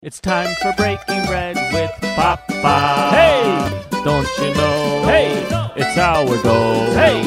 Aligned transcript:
It's 0.00 0.20
time 0.20 0.54
for 0.62 0.72
breaking 0.76 1.26
bread 1.26 1.56
with 1.72 1.90
Papa. 2.14 3.10
Hey, 3.10 3.84
don't 4.04 4.28
you 4.38 4.54
know? 4.54 5.02
Hey, 5.04 5.44
it's 5.74 5.98
our 5.98 6.40
goal. 6.40 6.86
Hey, 6.92 7.20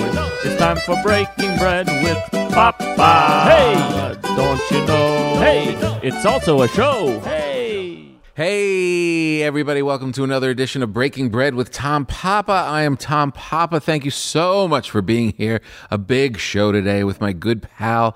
it's 0.45 0.57
time 0.57 0.77
for 0.77 0.95
breaking 1.03 1.57
bread 1.57 1.87
with 2.01 2.17
Papa. 2.53 3.43
Hey, 3.49 4.17
don't 4.37 4.71
you 4.71 4.85
know? 4.85 5.35
Hey, 5.41 5.75
it's 6.01 6.25
also 6.25 6.61
a 6.61 6.69
show. 6.69 7.19
Hey. 7.25 8.15
Hey, 8.35 9.43
everybody, 9.43 9.81
welcome 9.81 10.13
to 10.13 10.23
another 10.23 10.49
edition 10.49 10.81
of 10.81 10.93
Breaking 10.93 11.27
Bread 11.27 11.55
with 11.55 11.71
Tom 11.71 12.05
Papa. 12.05 12.53
I 12.53 12.83
am 12.83 12.95
Tom 12.95 13.33
Papa. 13.33 13.81
Thank 13.81 14.05
you 14.05 14.11
so 14.11 14.69
much 14.69 14.89
for 14.89 15.01
being 15.01 15.33
here. 15.33 15.59
A 15.89 15.97
big 15.97 16.37
show 16.37 16.71
today 16.71 17.03
with 17.03 17.19
my 17.19 17.33
good 17.33 17.63
pal, 17.63 18.15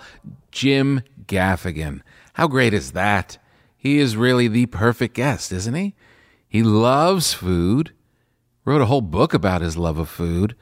Jim 0.52 1.02
Gaffigan. 1.26 2.00
How 2.36 2.48
great 2.48 2.74
is 2.74 2.94
that? 2.94 3.38
He 3.86 4.00
is 4.00 4.18
really 4.18 4.48
the 4.48 4.66
perfect 4.66 5.14
guest, 5.14 5.52
isn't 5.52 5.76
he? 5.76 5.94
He 6.48 6.64
loves 6.64 7.34
food, 7.34 7.94
wrote 8.66 8.82
a 8.82 8.88
whole 8.88 9.02
book 9.02 9.32
about 9.32 9.62
his 9.62 9.78
love 9.78 10.00
of 10.00 10.10
food. 10.10 10.56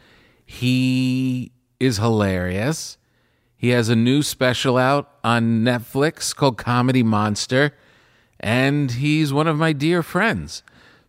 He 0.45 1.53
is 1.79 1.99
hilarious. 1.99 2.97
He 3.55 3.69
has 3.69 3.87
a 3.87 3.95
new 3.95 4.23
special 4.23 4.75
out 4.75 5.09
on 5.23 5.63
Netflix 5.63 6.35
called 6.35 6.57
Comedy 6.57 7.01
Monster, 7.01 7.71
and 8.41 8.91
he's 8.91 9.31
one 9.31 9.47
of 9.47 9.55
my 9.55 9.71
dear 9.71 10.03
friends. 10.03 10.61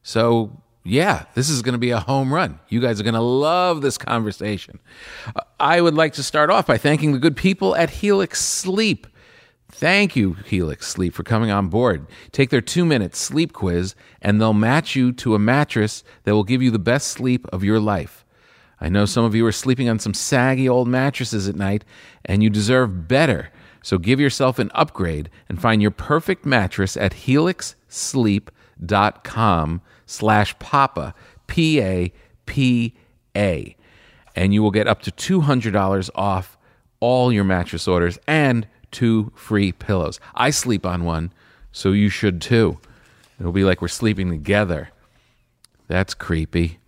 So, 0.04 0.62
yeah, 0.84 1.24
this 1.34 1.50
is 1.50 1.62
going 1.62 1.72
to 1.72 1.78
be 1.78 1.90
a 1.90 1.98
home 1.98 2.32
run. 2.32 2.60
You 2.68 2.80
guys 2.80 3.00
are 3.00 3.04
going 3.04 3.14
to 3.14 3.20
love 3.20 3.80
this 3.80 3.98
conversation. 3.98 4.78
I 5.58 5.80
would 5.80 5.94
like 5.94 6.12
to 6.12 6.22
start 6.22 6.48
off 6.48 6.68
by 6.68 6.78
thanking 6.78 7.10
the 7.10 7.18
good 7.18 7.36
people 7.36 7.74
at 7.74 7.90
Helix 7.90 8.40
Sleep. 8.40 9.08
Thank 9.76 10.14
you, 10.14 10.34
Helix 10.34 10.86
Sleep, 10.86 11.14
for 11.14 11.24
coming 11.24 11.50
on 11.50 11.66
board. 11.66 12.06
Take 12.30 12.50
their 12.50 12.60
two 12.60 12.84
minute 12.84 13.16
sleep 13.16 13.52
quiz, 13.52 13.96
and 14.22 14.40
they'll 14.40 14.52
match 14.52 14.94
you 14.94 15.10
to 15.14 15.34
a 15.34 15.38
mattress 15.40 16.04
that 16.22 16.32
will 16.32 16.44
give 16.44 16.62
you 16.62 16.70
the 16.70 16.78
best 16.78 17.08
sleep 17.08 17.44
of 17.52 17.64
your 17.64 17.80
life. 17.80 18.24
I 18.80 18.88
know 18.88 19.04
some 19.04 19.24
of 19.24 19.34
you 19.34 19.44
are 19.46 19.52
sleeping 19.52 19.88
on 19.88 19.98
some 19.98 20.14
saggy 20.14 20.68
old 20.68 20.86
mattresses 20.86 21.48
at 21.48 21.56
night, 21.56 21.84
and 22.24 22.40
you 22.40 22.50
deserve 22.50 23.08
better. 23.08 23.50
So 23.82 23.98
give 23.98 24.20
yourself 24.20 24.60
an 24.60 24.70
upgrade 24.76 25.28
and 25.48 25.60
find 25.60 25.82
your 25.82 25.90
perfect 25.90 26.46
mattress 26.46 26.96
at 26.96 27.12
helixsleep.com 27.12 29.80
slash 30.06 30.58
papa, 30.60 31.14
P-A-P-A. 31.48 32.16
And 34.36 34.54
you 34.54 34.62
will 34.62 34.70
get 34.70 34.86
up 34.86 35.02
to 35.02 35.10
$200 35.10 36.10
off 36.14 36.56
all 37.00 37.32
your 37.32 37.44
mattress 37.44 37.88
orders 37.88 38.20
and 38.28 38.68
two 38.94 39.30
free 39.34 39.72
pillows. 39.72 40.20
I 40.34 40.48
sleep 40.50 40.86
on 40.86 41.04
one, 41.04 41.32
so 41.72 41.92
you 41.92 42.08
should 42.08 42.40
too. 42.40 42.78
It'll 43.38 43.52
be 43.52 43.64
like 43.64 43.82
we're 43.82 43.88
sleeping 43.88 44.30
together. 44.30 44.90
That's 45.88 46.14
creepy. 46.14 46.78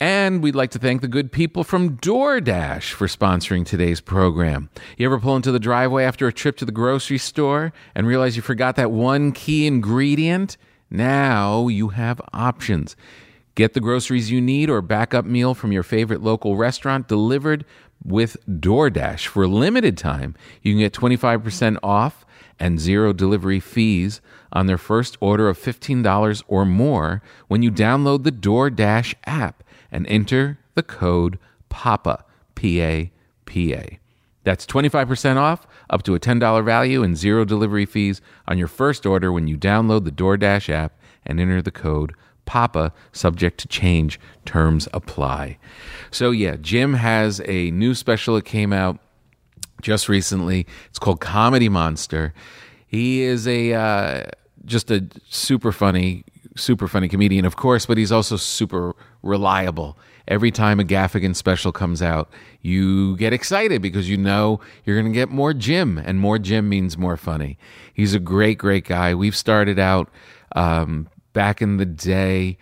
And 0.00 0.42
we'd 0.42 0.54
like 0.54 0.70
to 0.72 0.78
thank 0.78 1.00
the 1.00 1.08
good 1.08 1.32
people 1.32 1.64
from 1.64 1.96
DoorDash 1.96 2.92
for 2.92 3.06
sponsoring 3.06 3.64
today's 3.64 4.00
program. 4.00 4.68
You 4.96 5.06
ever 5.06 5.20
pull 5.20 5.36
into 5.36 5.52
the 5.52 5.58
driveway 5.58 6.04
after 6.04 6.26
a 6.26 6.32
trip 6.32 6.56
to 6.58 6.64
the 6.64 6.72
grocery 6.72 7.18
store 7.18 7.72
and 7.94 8.06
realize 8.06 8.36
you 8.36 8.42
forgot 8.42 8.76
that 8.76 8.90
one 8.90 9.32
key 9.32 9.66
ingredient? 9.66 10.56
Now 10.90 11.68
you 11.68 11.88
have 11.88 12.20
options. 12.32 12.96
Get 13.54 13.72
the 13.72 13.80
groceries 13.80 14.30
you 14.30 14.40
need 14.40 14.68
or 14.68 14.82
backup 14.82 15.24
meal 15.24 15.54
from 15.54 15.70
your 15.70 15.84
favorite 15.84 16.22
local 16.22 16.56
restaurant 16.56 17.06
delivered 17.06 17.64
with 18.04 18.36
DoorDash. 18.48 19.26
For 19.26 19.44
a 19.44 19.48
limited 19.48 19.96
time, 19.96 20.34
you 20.62 20.72
can 20.72 20.80
get 20.80 20.92
25% 20.92 21.78
off 21.82 22.24
and 22.58 22.78
zero 22.78 23.12
delivery 23.12 23.60
fees 23.60 24.20
on 24.52 24.66
their 24.66 24.78
first 24.78 25.16
order 25.20 25.48
of 25.48 25.58
$15 25.58 26.42
or 26.46 26.64
more 26.64 27.22
when 27.48 27.62
you 27.62 27.70
download 27.70 28.22
the 28.22 28.32
DoorDash 28.32 29.14
app 29.24 29.64
and 29.90 30.06
enter 30.06 30.58
the 30.74 30.82
code 30.82 31.38
PAPA, 31.68 32.24
P 32.54 32.80
A 32.82 33.10
P 33.46 33.74
A. 33.74 33.98
That's 34.44 34.66
25% 34.66 35.36
off, 35.36 35.66
up 35.88 36.02
to 36.02 36.14
a 36.14 36.20
$10 36.20 36.64
value, 36.64 37.02
and 37.02 37.16
zero 37.16 37.44
delivery 37.44 37.86
fees 37.86 38.20
on 38.46 38.58
your 38.58 38.68
first 38.68 39.06
order 39.06 39.32
when 39.32 39.48
you 39.48 39.56
download 39.56 40.04
the 40.04 40.10
DoorDash 40.12 40.68
app 40.68 40.92
and 41.24 41.40
enter 41.40 41.62
the 41.62 41.70
code 41.70 42.14
PAPA, 42.46 42.92
subject 43.12 43.58
to 43.60 43.68
change. 43.68 44.20
Terms 44.44 44.88
apply. 44.92 45.58
So, 46.10 46.30
yeah, 46.30 46.56
Jim 46.60 46.94
has 46.94 47.40
a 47.46 47.70
new 47.70 47.94
special 47.94 48.34
that 48.36 48.44
came 48.44 48.72
out 48.72 48.98
just 49.82 50.08
recently. 50.08 50.66
It's 50.88 50.98
called 50.98 51.20
Comedy 51.20 51.68
Monster. 51.68 52.34
He 52.86 53.22
is 53.22 53.46
a 53.46 53.74
uh, 53.74 54.24
just 54.64 54.90
a 54.90 55.06
super 55.28 55.72
funny, 55.72 56.24
super 56.56 56.88
funny 56.88 57.08
comedian, 57.08 57.44
of 57.44 57.56
course, 57.56 57.86
but 57.86 57.98
he's 57.98 58.12
also 58.12 58.36
super 58.36 58.94
reliable. 59.22 59.98
Every 60.26 60.50
time 60.50 60.80
a 60.80 60.84
Gaffigan 60.84 61.36
special 61.36 61.70
comes 61.70 62.00
out, 62.00 62.30
you 62.62 63.16
get 63.18 63.34
excited 63.34 63.82
because 63.82 64.08
you 64.08 64.16
know 64.16 64.58
you're 64.84 64.98
going 64.98 65.12
to 65.12 65.16
get 65.16 65.28
more 65.28 65.52
Jim, 65.52 65.98
and 65.98 66.18
more 66.18 66.38
Jim 66.38 66.68
means 66.68 66.96
more 66.96 67.18
funny. 67.18 67.58
He's 67.92 68.14
a 68.14 68.18
great, 68.20 68.56
great 68.56 68.86
guy. 68.86 69.14
We've 69.14 69.36
started 69.36 69.78
out 69.78 70.08
um, 70.56 71.08
back 71.34 71.60
in 71.60 71.76
the 71.76 71.84
day 71.84 72.56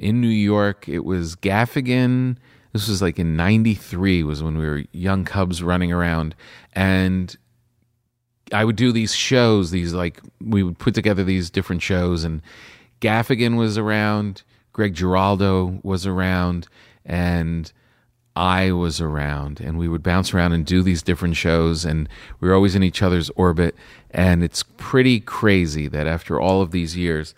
in 0.00 0.20
New 0.20 0.26
York. 0.26 0.88
It 0.88 1.04
was 1.04 1.36
Gaffigan. 1.36 2.36
This 2.72 2.88
was 2.88 3.00
like 3.00 3.20
in 3.20 3.36
93 3.36 4.24
was 4.24 4.42
when 4.42 4.58
we 4.58 4.66
were 4.66 4.82
young 4.92 5.24
cubs 5.24 5.62
running 5.62 5.92
around 5.92 6.34
and 6.74 7.34
I 8.52 8.64
would 8.64 8.76
do 8.76 8.92
these 8.92 9.14
shows, 9.14 9.70
these 9.70 9.92
like 9.92 10.20
we 10.40 10.62
would 10.62 10.78
put 10.78 10.94
together 10.94 11.24
these 11.24 11.50
different 11.50 11.82
shows 11.82 12.24
and 12.24 12.42
Gaffigan 13.00 13.56
was 13.56 13.78
around, 13.78 14.42
Greg 14.72 14.94
Giraldo 14.94 15.80
was 15.82 16.06
around 16.06 16.68
and 17.04 17.72
I 18.36 18.72
was 18.72 19.00
around 19.00 19.60
and 19.60 19.78
we 19.78 19.88
would 19.88 20.02
bounce 20.02 20.34
around 20.34 20.52
and 20.52 20.66
do 20.66 20.82
these 20.82 21.02
different 21.02 21.36
shows 21.36 21.86
and 21.86 22.08
we 22.40 22.48
were 22.48 22.54
always 22.54 22.74
in 22.74 22.82
each 22.82 23.02
other's 23.02 23.30
orbit 23.30 23.74
and 24.10 24.44
it's 24.44 24.62
pretty 24.76 25.20
crazy 25.20 25.88
that 25.88 26.06
after 26.06 26.38
all 26.38 26.60
of 26.60 26.70
these 26.70 26.94
years 26.96 27.34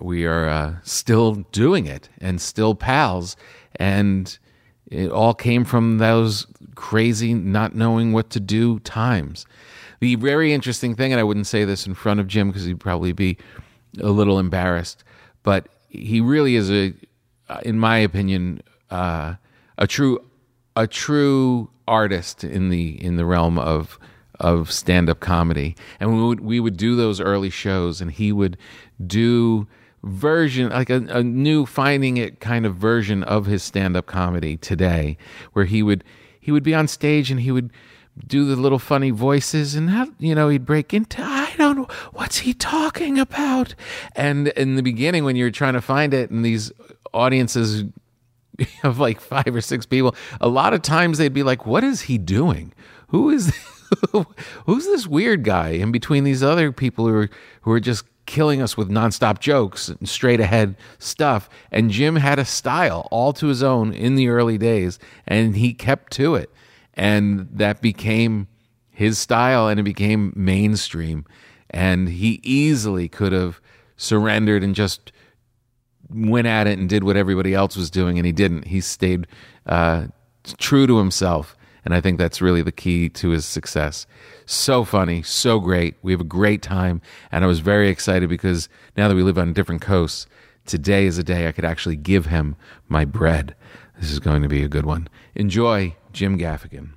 we 0.00 0.24
are 0.24 0.48
uh, 0.48 0.74
still 0.82 1.34
doing 1.52 1.86
it 1.86 2.08
and 2.20 2.40
still 2.40 2.74
pals. 2.74 3.36
And 3.76 4.38
it 4.90 5.10
all 5.10 5.34
came 5.34 5.64
from 5.64 5.98
those 5.98 6.46
crazy, 6.74 7.34
not 7.34 7.74
knowing 7.74 8.12
what 8.12 8.30
to 8.30 8.40
do 8.40 8.78
times. 8.80 9.46
The 10.00 10.14
very 10.14 10.52
interesting 10.52 10.94
thing, 10.94 11.12
and 11.12 11.20
I 11.20 11.24
wouldn't 11.24 11.46
say 11.46 11.64
this 11.64 11.86
in 11.86 11.94
front 11.94 12.20
of 12.20 12.28
Jim 12.28 12.48
because 12.48 12.64
he'd 12.64 12.80
probably 12.80 13.12
be 13.12 13.36
a 14.00 14.10
little 14.10 14.38
embarrassed, 14.38 15.02
but 15.42 15.68
he 15.88 16.20
really 16.20 16.54
is 16.54 16.70
a, 16.70 16.94
in 17.62 17.78
my 17.78 17.98
opinion, 17.98 18.62
uh, 18.90 19.34
a 19.76 19.86
true, 19.86 20.24
a 20.76 20.86
true 20.86 21.70
artist 21.88 22.44
in 22.44 22.68
the 22.68 23.02
in 23.02 23.16
the 23.16 23.24
realm 23.24 23.58
of 23.58 23.98
of 24.38 24.70
stand 24.70 25.10
up 25.10 25.18
comedy. 25.20 25.74
And 25.98 26.14
we 26.14 26.22
would 26.22 26.40
we 26.40 26.60
would 26.60 26.76
do 26.76 26.94
those 26.94 27.20
early 27.20 27.50
shows, 27.50 28.00
and 28.00 28.12
he 28.12 28.30
would 28.30 28.56
do 29.04 29.66
version, 30.02 30.70
like 30.70 30.90
a, 30.90 31.04
a 31.08 31.22
new 31.22 31.66
finding 31.66 32.16
it 32.16 32.40
kind 32.40 32.66
of 32.66 32.76
version 32.76 33.22
of 33.24 33.46
his 33.46 33.62
stand 33.62 33.96
up 33.96 34.06
comedy 34.06 34.56
today, 34.56 35.16
where 35.52 35.64
he 35.64 35.82
would 35.82 36.04
he 36.40 36.52
would 36.52 36.62
be 36.62 36.74
on 36.74 36.88
stage 36.88 37.30
and 37.30 37.40
he 37.40 37.50
would 37.50 37.70
do 38.26 38.44
the 38.44 38.56
little 38.56 38.78
funny 38.78 39.10
voices 39.10 39.74
and 39.74 40.12
you 40.18 40.34
know 40.34 40.48
he'd 40.48 40.64
break 40.64 40.92
into 40.92 41.22
I 41.22 41.52
don't 41.56 41.76
know 41.76 41.88
what's 42.12 42.38
he 42.38 42.54
talking 42.54 43.18
about? 43.18 43.74
And 44.16 44.48
in 44.48 44.76
the 44.76 44.82
beginning 44.82 45.24
when 45.24 45.36
you're 45.36 45.50
trying 45.50 45.74
to 45.74 45.80
find 45.80 46.12
it 46.12 46.30
and 46.30 46.44
these 46.44 46.72
audiences 47.12 47.84
of 48.82 48.98
like 48.98 49.20
five 49.20 49.54
or 49.54 49.60
six 49.60 49.86
people 49.86 50.14
a 50.40 50.48
lot 50.48 50.74
of 50.74 50.82
times 50.82 51.18
they'd 51.18 51.32
be 51.32 51.42
like 51.42 51.66
what 51.66 51.84
is 51.84 52.02
he 52.02 52.18
doing? 52.18 52.72
Who 53.08 53.30
is 53.30 53.54
who's 54.66 54.86
this 54.86 55.06
weird 55.06 55.44
guy 55.44 55.70
in 55.70 55.92
between 55.92 56.24
these 56.24 56.42
other 56.42 56.72
people 56.72 57.06
who 57.06 57.14
are 57.14 57.30
who 57.62 57.72
are 57.72 57.80
just 57.80 58.04
killing 58.28 58.60
us 58.62 58.76
with 58.76 58.90
nonstop 58.90 59.40
jokes 59.40 59.88
and 59.88 60.08
straight 60.08 60.38
ahead 60.38 60.76
stuff. 60.98 61.48
And 61.72 61.90
Jim 61.90 62.16
had 62.16 62.38
a 62.38 62.44
style 62.44 63.08
all 63.10 63.32
to 63.32 63.46
his 63.46 63.62
own 63.62 63.92
in 63.92 64.14
the 64.14 64.28
early 64.28 64.58
days, 64.58 64.98
and 65.26 65.56
he 65.56 65.72
kept 65.72 66.12
to 66.12 66.36
it. 66.36 66.52
And 66.94 67.48
that 67.52 67.80
became 67.80 68.46
his 68.90 69.18
style 69.18 69.68
and 69.68 69.80
it 69.80 69.84
became 69.84 70.32
mainstream. 70.36 71.24
And 71.70 72.08
he 72.08 72.40
easily 72.42 73.08
could 73.08 73.32
have 73.32 73.60
surrendered 73.96 74.62
and 74.62 74.74
just 74.74 75.10
went 76.10 76.46
at 76.46 76.66
it 76.66 76.78
and 76.78 76.88
did 76.88 77.04
what 77.04 77.16
everybody 77.16 77.54
else 77.54 77.76
was 77.76 77.90
doing, 77.90 78.18
and 78.18 78.26
he 78.26 78.32
didn't. 78.32 78.66
He 78.66 78.80
stayed 78.80 79.26
uh, 79.66 80.08
true 80.58 80.86
to 80.86 80.98
himself. 80.98 81.56
And 81.88 81.94
I 81.94 82.02
think 82.02 82.18
that's 82.18 82.42
really 82.42 82.60
the 82.60 82.70
key 82.70 83.08
to 83.08 83.30
his 83.30 83.46
success. 83.46 84.06
So 84.44 84.84
funny, 84.84 85.22
so 85.22 85.58
great. 85.58 85.94
We 86.02 86.12
have 86.12 86.20
a 86.20 86.24
great 86.24 86.60
time. 86.60 87.00
And 87.32 87.42
I 87.42 87.46
was 87.46 87.60
very 87.60 87.88
excited 87.88 88.28
because 88.28 88.68
now 88.94 89.08
that 89.08 89.14
we 89.14 89.22
live 89.22 89.38
on 89.38 89.54
different 89.54 89.80
coasts, 89.80 90.26
today 90.66 91.06
is 91.06 91.16
a 91.16 91.24
day 91.24 91.48
I 91.48 91.52
could 91.52 91.64
actually 91.64 91.96
give 91.96 92.26
him 92.26 92.56
my 92.88 93.06
bread. 93.06 93.54
This 93.98 94.10
is 94.10 94.20
going 94.20 94.42
to 94.42 94.50
be 94.50 94.62
a 94.62 94.68
good 94.68 94.84
one. 94.84 95.08
Enjoy 95.34 95.96
Jim 96.12 96.38
Gaffigan. 96.38 96.90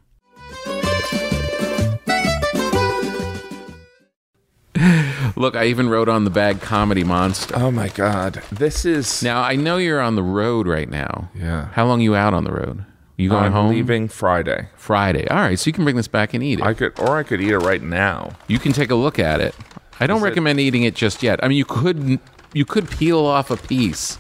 Look, 5.38 5.56
I 5.56 5.68
even 5.68 5.88
wrote 5.88 6.10
on 6.10 6.26
the 6.26 6.30
bag 6.30 6.60
"Comedy 6.60 7.06
Monster." 7.06 7.56
Oh 7.56 7.72
my 7.72 7.88
god, 7.88 8.44
this 8.52 8.84
is. 8.84 9.24
Now 9.24 9.42
I 9.42 9.56
know 9.56 9.78
you're 9.78 10.02
on 10.02 10.16
the 10.16 10.22
road 10.22 10.68
right 10.68 10.90
now. 10.90 11.32
Yeah. 11.34 11.70
How 11.72 11.86
long 11.86 12.02
you 12.02 12.14
out 12.14 12.34
on 12.34 12.44
the 12.44 12.52
road? 12.52 12.86
You 13.22 13.30
going 13.30 13.46
I'm 13.46 13.52
home 13.52 13.70
leaving 13.70 14.08
Friday. 14.08 14.68
Friday? 14.76 15.28
All 15.28 15.38
right, 15.38 15.58
so 15.60 15.68
you 15.68 15.74
can 15.74 15.84
bring 15.84 15.96
this 15.96 16.08
back 16.08 16.34
and 16.34 16.44
eat 16.44 16.60
it. 16.60 16.66
I 16.66 16.74
could, 16.74 16.98
or 17.00 17.18
I 17.18 17.24
could 17.24 17.40
eat 17.42 17.52
it 17.52 17.60
right 17.60 17.82
now. 17.82 18.32
you 18.48 18.58
can 18.60 18.74
take 18.74 18.90
a 18.90 18.96
look 18.96 19.20
at 19.20 19.40
it. 19.40 19.56
I 20.00 20.08
don't 20.08 20.18
Is 20.18 20.24
it- 20.24 20.28
recommend 20.30 20.60
eating 20.60 20.84
it 20.84 20.96
just 20.96 21.22
yet. 21.22 21.44
I 21.44 21.48
mean, 21.48 21.58
you 21.58 21.66
could 21.66 22.20
you 22.54 22.66
could 22.66 22.90
peel 22.90 23.20
off 23.20 23.52
a 23.52 23.58
piece 23.58 24.18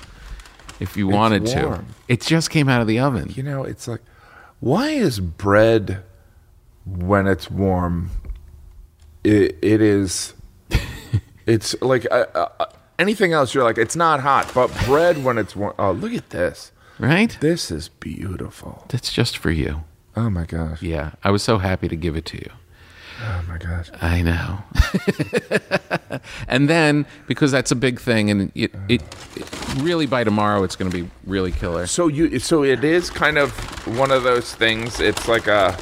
if 0.79 0.95
you 0.95 1.07
wanted 1.07 1.45
to. 1.47 1.65
warm. 1.65 1.85
It 2.07 2.21
just 2.21 2.49
came 2.49 2.69
out 2.69 2.81
of 2.81 2.87
the 2.87 2.99
oven. 2.99 3.31
You 3.35 3.43
know, 3.43 3.63
it's 3.63 3.87
like, 3.87 4.01
why 4.59 4.89
is 4.89 5.19
bread 5.19 6.03
when 6.85 7.25
it's 7.27 7.49
warm? 7.49 8.11
It, 9.23 9.57
it 9.61 9.81
is. 9.81 10.33
It's 11.47 11.75
like 11.81 12.05
uh, 12.11 12.25
uh, 12.35 12.65
anything 12.99 13.33
else. 13.33 13.53
You're 13.55 13.63
like, 13.63 13.79
it's 13.79 13.95
not 13.95 14.19
hot, 14.19 14.51
but 14.53 14.71
bread 14.85 15.23
when 15.23 15.39
it's 15.39 15.55
warm. 15.55 15.73
Oh, 15.79 15.91
look 15.91 16.13
at 16.13 16.29
this. 16.29 16.71
Right? 17.01 17.35
This 17.41 17.71
is 17.71 17.89
beautiful. 17.89 18.85
That's 18.89 19.11
just 19.11 19.35
for 19.35 19.49
you. 19.49 19.83
Oh 20.15 20.29
my 20.29 20.45
gosh. 20.45 20.83
Yeah, 20.83 21.13
I 21.23 21.31
was 21.31 21.41
so 21.41 21.57
happy 21.57 21.87
to 21.87 21.95
give 21.95 22.15
it 22.15 22.25
to 22.25 22.37
you. 22.37 22.51
Oh 23.23 23.43
my 23.47 23.57
gosh. 23.57 23.89
I 24.01 24.21
know. 24.21 24.59
and 26.47 26.69
then 26.69 27.07
because 27.27 27.51
that's 27.51 27.71
a 27.71 27.75
big 27.75 27.99
thing, 27.99 28.29
and 28.29 28.51
it, 28.53 28.71
it, 28.87 29.01
it 29.35 29.75
really 29.77 30.05
by 30.05 30.23
tomorrow 30.23 30.63
it's 30.63 30.75
going 30.75 30.91
to 30.91 31.03
be 31.03 31.09
really 31.25 31.51
killer. 31.51 31.87
So 31.87 32.07
you, 32.07 32.37
so 32.37 32.63
it 32.63 32.83
is 32.83 33.09
kind 33.09 33.39
of 33.39 33.51
one 33.97 34.11
of 34.11 34.21
those 34.21 34.53
things. 34.53 34.99
It's 34.99 35.27
like 35.27 35.47
a, 35.47 35.75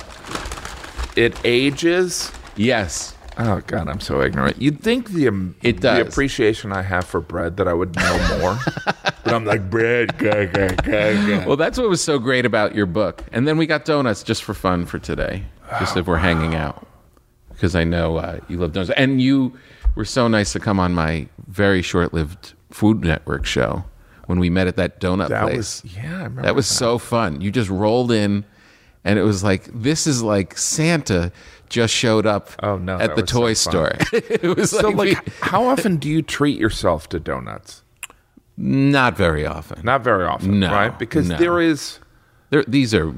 it 1.18 1.38
ages. 1.44 2.32
Yes. 2.56 3.14
Oh 3.42 3.62
God, 3.66 3.88
I'm 3.88 4.02
so 4.02 4.22
ignorant. 4.22 4.62
You'd 4.62 4.82
think 4.82 5.12
the 5.12 5.30
um, 5.30 5.56
It 5.64 5.80
the 5.80 6.02
appreciation 6.02 6.74
I 6.74 6.82
have 6.82 7.06
for 7.06 7.22
bread 7.22 7.56
that 7.58 7.70
I 7.70 7.74
would 7.74 7.96
know 7.96 8.38
more, 8.38 8.60
but 9.24 9.34
I'm 9.34 9.46
like 9.46 9.70
bread. 9.70 10.18
Well, 11.48 11.56
that's 11.56 11.78
what 11.78 11.88
was 11.88 12.04
so 12.04 12.20
great 12.20 12.46
about 12.46 12.76
your 12.76 12.86
book. 12.86 13.24
And 13.32 13.48
then 13.48 13.58
we 13.58 13.66
got 13.66 13.86
donuts 13.86 14.24
just 14.24 14.44
for 14.44 14.54
fun 14.54 14.86
for 14.86 15.00
today, 15.00 15.46
just 15.80 15.96
if 15.96 16.06
we're 16.06 16.18
hanging 16.18 16.54
out, 16.54 16.86
because 17.54 17.76
I 17.76 17.86
know 17.86 18.18
uh, 18.18 18.40
you 18.50 18.58
love 18.58 18.74
donuts, 18.74 18.92
and 18.98 19.22
you 19.22 19.58
were 19.96 20.06
so 20.06 20.28
nice 20.28 20.52
to 20.52 20.60
come 20.60 20.78
on 20.78 20.94
my 20.94 21.28
very 21.48 21.82
short-lived 21.82 22.54
Food 22.72 23.06
Network 23.06 23.46
show 23.46 23.86
when 24.26 24.40
we 24.40 24.50
met 24.50 24.68
at 24.68 24.76
that 24.76 25.00
donut 25.00 25.30
that 25.30 25.44
place. 25.44 25.82
was 25.84 25.96
yeah. 25.96 26.10
I 26.10 26.14
remember 26.24 26.42
That 26.42 26.56
was 26.56 26.68
so 26.68 26.98
fun. 26.98 27.40
You 27.40 27.52
just 27.52 27.70
rolled 27.70 28.12
in, 28.12 28.44
and 29.06 29.18
it 29.18 29.24
was 29.24 29.46
like 29.46 29.70
this 29.74 30.06
is 30.06 30.22
like 30.22 30.58
Santa 30.58 31.32
just 31.70 31.94
showed 31.94 32.26
up 32.26 32.50
Oh, 32.62 32.78
no, 32.78 32.98
at 33.00 33.16
the 33.16 33.22
was 33.22 33.30
so 33.32 33.40
toy 33.40 33.54
store. 33.54 33.92
it 34.14 34.58
was 34.58 34.72
So 34.72 34.90
like, 34.90 35.16
like, 35.16 35.34
how 35.42 35.66
often 35.66 35.98
do 35.98 36.10
you 36.10 36.22
treat 36.22 36.60
yourself 36.60 37.10
to 37.10 37.20
donuts? 37.20 37.84
not 38.58 39.16
very 39.16 39.46
often. 39.46 39.86
Not 39.86 40.04
very 40.04 40.26
often, 40.26 40.60
No, 40.60 40.70
right? 40.72 41.00
Because 41.00 41.30
no. 41.30 41.38
there 41.38 41.62
is. 41.62 42.00
There, 42.50 42.64
these 42.68 42.94
are 42.94 43.14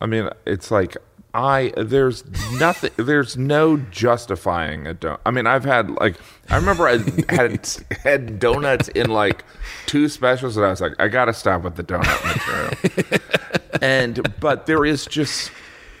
I 0.00 0.06
mean, 0.06 0.28
it's 0.44 0.70
like 0.70 0.96
I 1.32 1.72
there's 1.76 2.24
nothing 2.58 2.90
there's 2.96 3.36
no 3.38 3.76
justifying 3.78 4.86
a 4.86 4.94
donut. 4.94 5.18
I 5.24 5.30
mean, 5.30 5.46
I've 5.46 5.64
had 5.64 5.90
like 5.92 6.16
I 6.50 6.56
remember 6.56 6.86
I 6.88 6.98
had 7.30 7.66
had 8.02 8.38
donuts 8.38 8.88
in 8.88 9.08
like 9.08 9.44
two 9.86 10.08
specials, 10.10 10.56
and 10.58 10.66
I 10.66 10.70
was 10.70 10.80
like, 10.82 10.92
I 10.98 11.08
gotta 11.08 11.32
stop 11.32 11.62
with 11.62 11.76
the 11.76 11.84
donut 11.84 12.24
material. 13.10 13.20
and 13.82 14.34
but 14.40 14.66
there 14.66 14.84
is 14.84 15.06
just 15.06 15.50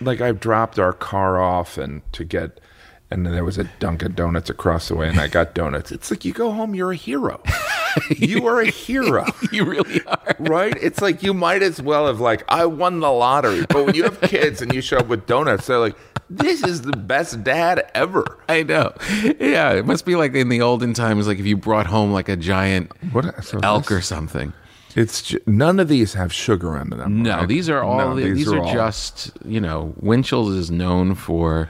like 0.00 0.20
I've 0.20 0.40
dropped 0.40 0.78
our 0.78 0.92
car 0.92 1.40
off 1.40 1.78
and 1.78 2.02
to 2.12 2.24
get. 2.24 2.60
And 3.08 3.24
then 3.24 3.32
there 3.34 3.44
was 3.44 3.56
a 3.56 3.62
Dunkin' 3.78 4.14
Donuts 4.14 4.50
across 4.50 4.88
the 4.88 4.96
way, 4.96 5.08
and 5.08 5.20
I 5.20 5.28
got 5.28 5.54
donuts. 5.54 5.92
It's 5.92 6.10
like 6.10 6.24
you 6.24 6.32
go 6.32 6.50
home, 6.50 6.74
you're 6.74 6.90
a 6.90 6.96
hero. 6.96 7.40
you 8.16 8.48
are 8.48 8.60
a 8.60 8.66
hero 8.66 9.24
you 9.52 9.64
really 9.64 10.04
are. 10.06 10.34
right? 10.40 10.76
It's 10.82 11.00
like 11.00 11.22
you 11.22 11.32
might 11.32 11.62
as 11.62 11.80
well 11.80 12.08
have 12.08 12.18
like 12.18 12.42
I 12.48 12.66
won 12.66 12.98
the 12.98 13.12
lottery. 13.12 13.64
But 13.68 13.86
when 13.86 13.94
you 13.94 14.02
have 14.02 14.20
kids 14.22 14.60
and 14.60 14.74
you 14.74 14.80
show 14.80 14.98
up 14.98 15.06
with 15.06 15.24
donuts, 15.26 15.68
they're 15.68 15.78
like, 15.78 15.94
"This 16.28 16.64
is 16.64 16.82
the 16.82 16.96
best 16.96 17.44
dad 17.44 17.88
ever." 17.94 18.24
I 18.48 18.64
know. 18.64 18.92
Yeah, 19.38 19.70
it 19.74 19.86
must 19.86 20.04
be 20.04 20.16
like 20.16 20.34
in 20.34 20.48
the 20.48 20.60
olden 20.60 20.92
times, 20.92 21.28
like 21.28 21.38
if 21.38 21.46
you 21.46 21.56
brought 21.56 21.86
home 21.86 22.10
like 22.12 22.28
a 22.28 22.36
giant 22.36 22.90
What 23.12 23.44
so 23.44 23.60
elk 23.62 23.92
or 23.92 24.00
something. 24.00 24.52
It's 24.96 25.22
ju- 25.22 25.40
none 25.46 25.78
of 25.78 25.88
these 25.88 26.14
have 26.14 26.32
sugar 26.32 26.76
in 26.78 26.88
them. 26.88 27.22
No, 27.22 27.38
right? 27.38 27.48
these 27.48 27.68
are 27.68 27.82
all. 27.82 27.98
No, 27.98 28.16
these, 28.16 28.50
are, 28.50 28.60
all- 28.60 28.72
just 28.72 29.30
you 29.44 29.60
know. 29.60 29.94
Winchell's 30.00 30.54
is 30.56 30.70
known 30.70 31.14
for. 31.14 31.68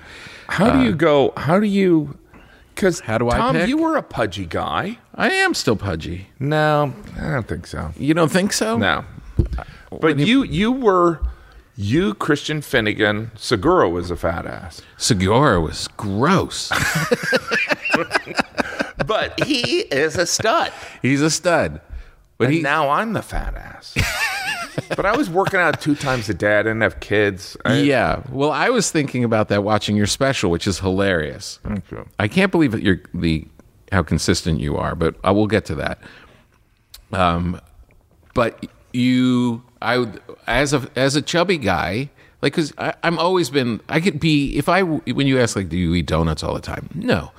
How 0.49 0.71
do 0.71 0.85
you 0.85 0.93
uh, 0.93 0.97
go? 0.97 1.33
How 1.37 1.59
do 1.59 1.67
you? 1.67 2.17
Because 2.75 3.01
How 3.01 3.19
do 3.19 3.29
I 3.29 3.37
Tom, 3.39 3.57
pick? 3.57 3.69
you 3.69 3.79
were 3.79 3.97
a 3.97 4.03
pudgy 4.03 4.47
guy. 4.47 4.99
I 5.15 5.33
am 5.33 5.55
still 5.55 5.77
pudgy. 5.77 6.29
No, 6.39 6.93
I 7.19 7.31
don't 7.31 7.49
think 7.49 7.67
so. 7.67 7.91
You 7.99 8.15
don't 8.15 8.31
think 8.31 8.53
so? 8.53 8.77
No, 8.77 9.05
uh, 9.57 9.65
but 10.01 10.19
you 10.19 10.45
you 10.45 10.71
were 10.71 11.21
you 11.75 12.15
Christian 12.15 12.61
Finnegan. 12.61 13.33
Segura 13.35 13.89
was 13.89 14.11
a 14.11 14.17
fat 14.17 14.47
ass, 14.47 14.83
Segura 14.99 15.61
was 15.61 15.89
gross. 15.97 16.71
but 19.07 19.43
he 19.45 19.81
is 19.81 20.17
a 20.17 20.27
stud. 20.27 20.73
He's 21.03 21.23
a 21.23 21.31
stud. 21.31 21.81
But 22.39 22.47
And 22.47 22.55
he 22.55 22.63
now 22.63 22.91
I'm 22.91 23.13
the 23.13 23.23
fat 23.23 23.55
ass. 23.55 23.95
but 24.91 25.07
I 25.07 25.17
was 25.17 25.31
working 25.31 25.59
out 25.61 25.81
two 25.81 25.95
times 25.95 26.29
a 26.29 26.35
day. 26.35 26.59
I 26.59 26.63
didn't 26.63 26.83
have 26.83 27.01
kids. 27.01 27.57
I, 27.65 27.79
Yeah. 27.79 28.23
Well, 28.31 28.51
I 28.51 28.69
was 28.69 28.91
thinking 28.91 29.25
about 29.25 29.49
that 29.49 29.65
watching 29.65 29.97
your 29.97 30.07
special, 30.07 30.51
which 30.51 30.67
is 30.67 30.79
hilarious. 30.79 31.61
Okay. 31.65 32.03
I 32.19 32.29
can't 32.29 32.53
believe 32.53 32.73
that 32.73 32.83
you're 32.83 33.01
the 33.15 33.47
how 33.93 34.03
consistent 34.03 34.61
you 34.61 34.77
are, 34.77 34.95
but 34.95 35.15
I 35.25 35.31
will 35.31 35.47
get 35.47 35.65
to 35.67 35.75
that. 35.77 35.99
Um, 37.13 37.61
but 38.35 38.67
you, 38.93 39.63
I 39.81 39.99
would 39.99 40.21
as 40.47 40.73
a 40.73 40.89
as 40.97 41.17
a 41.17 41.23
chubby 41.23 41.59
guy, 41.59 42.11
like 42.43 42.55
because 42.55 42.73
I'm 42.79 43.19
always 43.19 43.49
been 43.51 43.81
I 43.89 44.01
could 44.01 44.21
be 44.21 44.57
if 44.57 44.69
I 44.69 44.83
when 44.83 45.27
you 45.27 45.39
ask 45.41 45.57
like 45.57 45.69
do 45.69 45.77
you 45.77 45.95
eat 45.95 46.07
donuts 46.07 46.43
all 46.43 46.55
the 46.55 46.61
time? 46.61 46.91
No, 46.95 47.31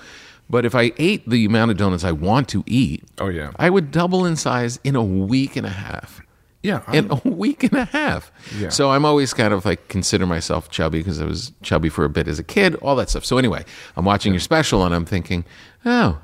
but 0.50 0.66
if 0.66 0.74
I 0.76 0.92
ate 0.98 1.28
the 1.30 1.46
amount 1.46 1.72
of 1.72 1.78
donuts 1.78 2.04
I 2.04 2.12
want 2.12 2.48
to 2.50 2.64
eat, 2.66 3.04
Oh, 3.20 3.30
yeah. 3.30 3.52
I 3.58 3.70
would 3.70 3.92
double 3.92 4.26
in 4.26 4.36
size 4.36 4.80
in 4.84 4.96
a 4.96 5.04
week 5.04 5.56
and 5.56 5.66
a 5.66 5.70
half 5.70 6.22
Yeah. 6.64 6.82
in 6.92 7.08
a 7.12 7.16
week 7.28 7.64
and 7.64 7.74
a 7.74 7.86
half. 7.86 8.32
Yeah. 8.58 8.70
So 8.70 8.92
I'm 8.92 9.06
always 9.06 9.34
kind 9.34 9.54
of 9.54 9.66
like 9.66 9.88
consider 9.88 10.26
myself 10.26 10.70
chubby 10.70 11.00
because 11.00 11.22
I 11.22 11.26
was 11.26 11.52
chubby 11.62 11.90
for 11.90 12.06
a 12.06 12.10
bit 12.10 12.28
as 12.28 12.40
a 12.40 12.44
kid, 12.44 12.76
all 12.76 12.96
that 12.98 13.10
stuff. 13.10 13.26
So 13.26 13.38
anyway, 13.38 13.66
I'm 13.96 14.06
watching 14.06 14.34
your 14.34 14.40
special 14.40 14.86
and 14.86 14.94
I'm 14.96 15.06
thinking, 15.06 15.46
oh, 15.86 16.20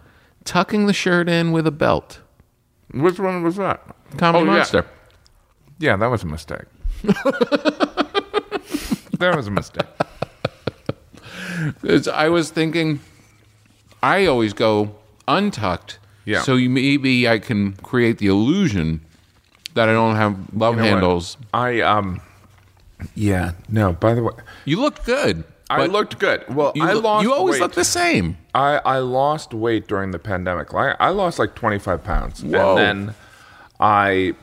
tucking 0.46 0.88
the 0.88 0.94
shirt 0.94 1.28
in 1.30 1.52
with 1.52 1.66
a 1.68 1.72
belt. 1.72 2.20
Which 2.94 3.20
one 3.20 3.44
was 3.44 3.56
that? 3.58 3.82
Comedy 4.18 4.44
Oh, 4.44 4.48
yeah. 4.52 4.58
Monster. 4.58 4.86
Yeah, 5.80 5.96
that 5.98 6.08
was 6.08 6.24
a 6.24 6.28
mistake. 6.28 6.62
that 9.20 9.34
was 9.36 9.48
a 9.48 9.52
mistake. 9.52 9.88
I 12.14 12.30
was 12.30 12.50
thinking, 12.52 13.00
I 14.04 14.26
always 14.28 14.54
go 14.54 14.96
untucked. 15.28 15.98
Yeah. 16.26 16.42
So 16.44 16.56
you, 16.56 16.70
maybe 16.70 17.28
I 17.28 17.40
can 17.40 17.74
create 17.78 18.18
the 18.20 18.28
illusion 18.28 19.02
that 19.74 19.90
I 19.90 19.94
don't 19.94 20.16
have 20.16 20.38
love 20.54 20.76
You 20.76 20.82
know 20.82 20.84
what? 20.86 20.92
handles. 20.94 21.38
I 21.54 21.82
um. 21.82 22.22
Yeah. 23.16 23.54
No. 23.70 23.94
By 23.94 24.14
the 24.14 24.24
way, 24.24 24.34
You 24.66 24.80
look 24.80 25.04
good. 25.06 25.44
I 25.70 25.78
but 25.78 25.90
looked 25.92 26.20
good. 26.20 26.44
Well, 26.54 26.72
You, 26.76 26.84
I 26.84 26.94
look- 26.94 27.04
lost. 27.04 27.24
you 27.24 27.34
always 27.34 27.54
weight. 27.54 27.62
look 27.62 27.74
the 27.74 27.84
same. 27.84 28.38
I, 28.54 28.80
I 28.86 28.98
lost 29.00 29.54
weight 29.54 29.88
during 29.88 30.12
the 30.12 30.20
pandemic. 30.20 30.74
I, 30.74 30.92
I 31.00 31.10
lost 31.10 31.40
like 31.40 31.56
25 31.56 32.04
pounds. 32.04 32.44
Whoa. 32.44 32.78
And 32.78 33.10
then 33.10 33.16
I, 33.80 34.36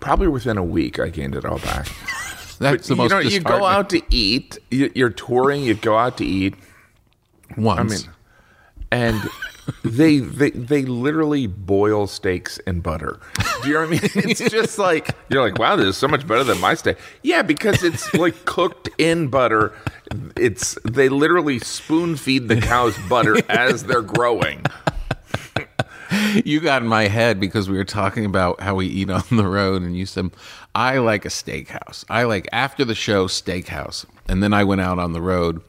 probably 0.00 0.28
within 0.28 0.56
a 0.56 0.64
week, 0.64 0.98
I 0.98 1.10
gained 1.10 1.34
it 1.34 1.44
all 1.44 1.58
back. 1.58 1.86
That's 2.58 2.88
the 2.88 2.94
you 2.94 2.98
most 2.98 3.10
know, 3.10 3.18
you 3.18 3.40
go 3.40 3.58
disheartening- 3.58 3.66
out 3.68 3.90
to 3.90 4.02
eat, 4.10 4.58
you- 4.70 4.90
you're 4.94 5.10
touring, 5.10 5.62
you 5.64 5.74
go 5.74 5.98
out 5.98 6.16
to 6.18 6.24
eat, 6.24 6.54
once. 7.58 7.78
I 7.78 8.06
mean, 8.06 8.14
and 8.90 9.20
they, 9.84 10.18
they 10.18 10.50
they 10.50 10.82
literally 10.82 11.46
boil 11.46 12.06
steaks 12.06 12.58
in 12.58 12.80
butter. 12.80 13.20
Do 13.62 13.68
you 13.68 13.74
know 13.74 13.80
what 13.80 13.88
I 13.88 13.90
mean? 13.90 14.00
It's 14.30 14.50
just 14.50 14.78
like 14.78 15.14
you're 15.28 15.42
like, 15.42 15.58
wow, 15.58 15.76
this 15.76 15.86
is 15.86 15.96
so 15.96 16.08
much 16.08 16.26
better 16.26 16.44
than 16.44 16.60
my 16.60 16.74
steak. 16.74 16.98
Yeah, 17.22 17.42
because 17.42 17.82
it's 17.82 18.12
like 18.14 18.44
cooked 18.44 18.88
in 18.98 19.28
butter. 19.28 19.72
It's 20.36 20.76
they 20.84 21.08
literally 21.08 21.58
spoon 21.60 22.16
feed 22.16 22.48
the 22.48 22.60
cows 22.60 22.96
butter 23.08 23.36
as 23.48 23.84
they're 23.84 24.02
growing. 24.02 24.64
you 26.44 26.60
got 26.60 26.82
in 26.82 26.88
my 26.88 27.06
head 27.06 27.38
because 27.38 27.68
we 27.70 27.76
were 27.76 27.84
talking 27.84 28.24
about 28.24 28.60
how 28.60 28.74
we 28.74 28.86
eat 28.86 29.10
on 29.10 29.22
the 29.30 29.46
road, 29.46 29.82
and 29.82 29.96
you 29.96 30.06
said, 30.06 30.30
I 30.74 30.98
like 30.98 31.24
a 31.24 31.28
steakhouse. 31.28 32.04
I 32.08 32.24
like 32.24 32.48
after 32.52 32.84
the 32.84 32.94
show, 32.94 33.26
steakhouse. 33.26 34.04
And 34.28 34.42
then 34.42 34.52
I 34.52 34.64
went 34.64 34.80
out 34.80 34.98
on 34.98 35.12
the 35.12 35.20
road. 35.20 35.62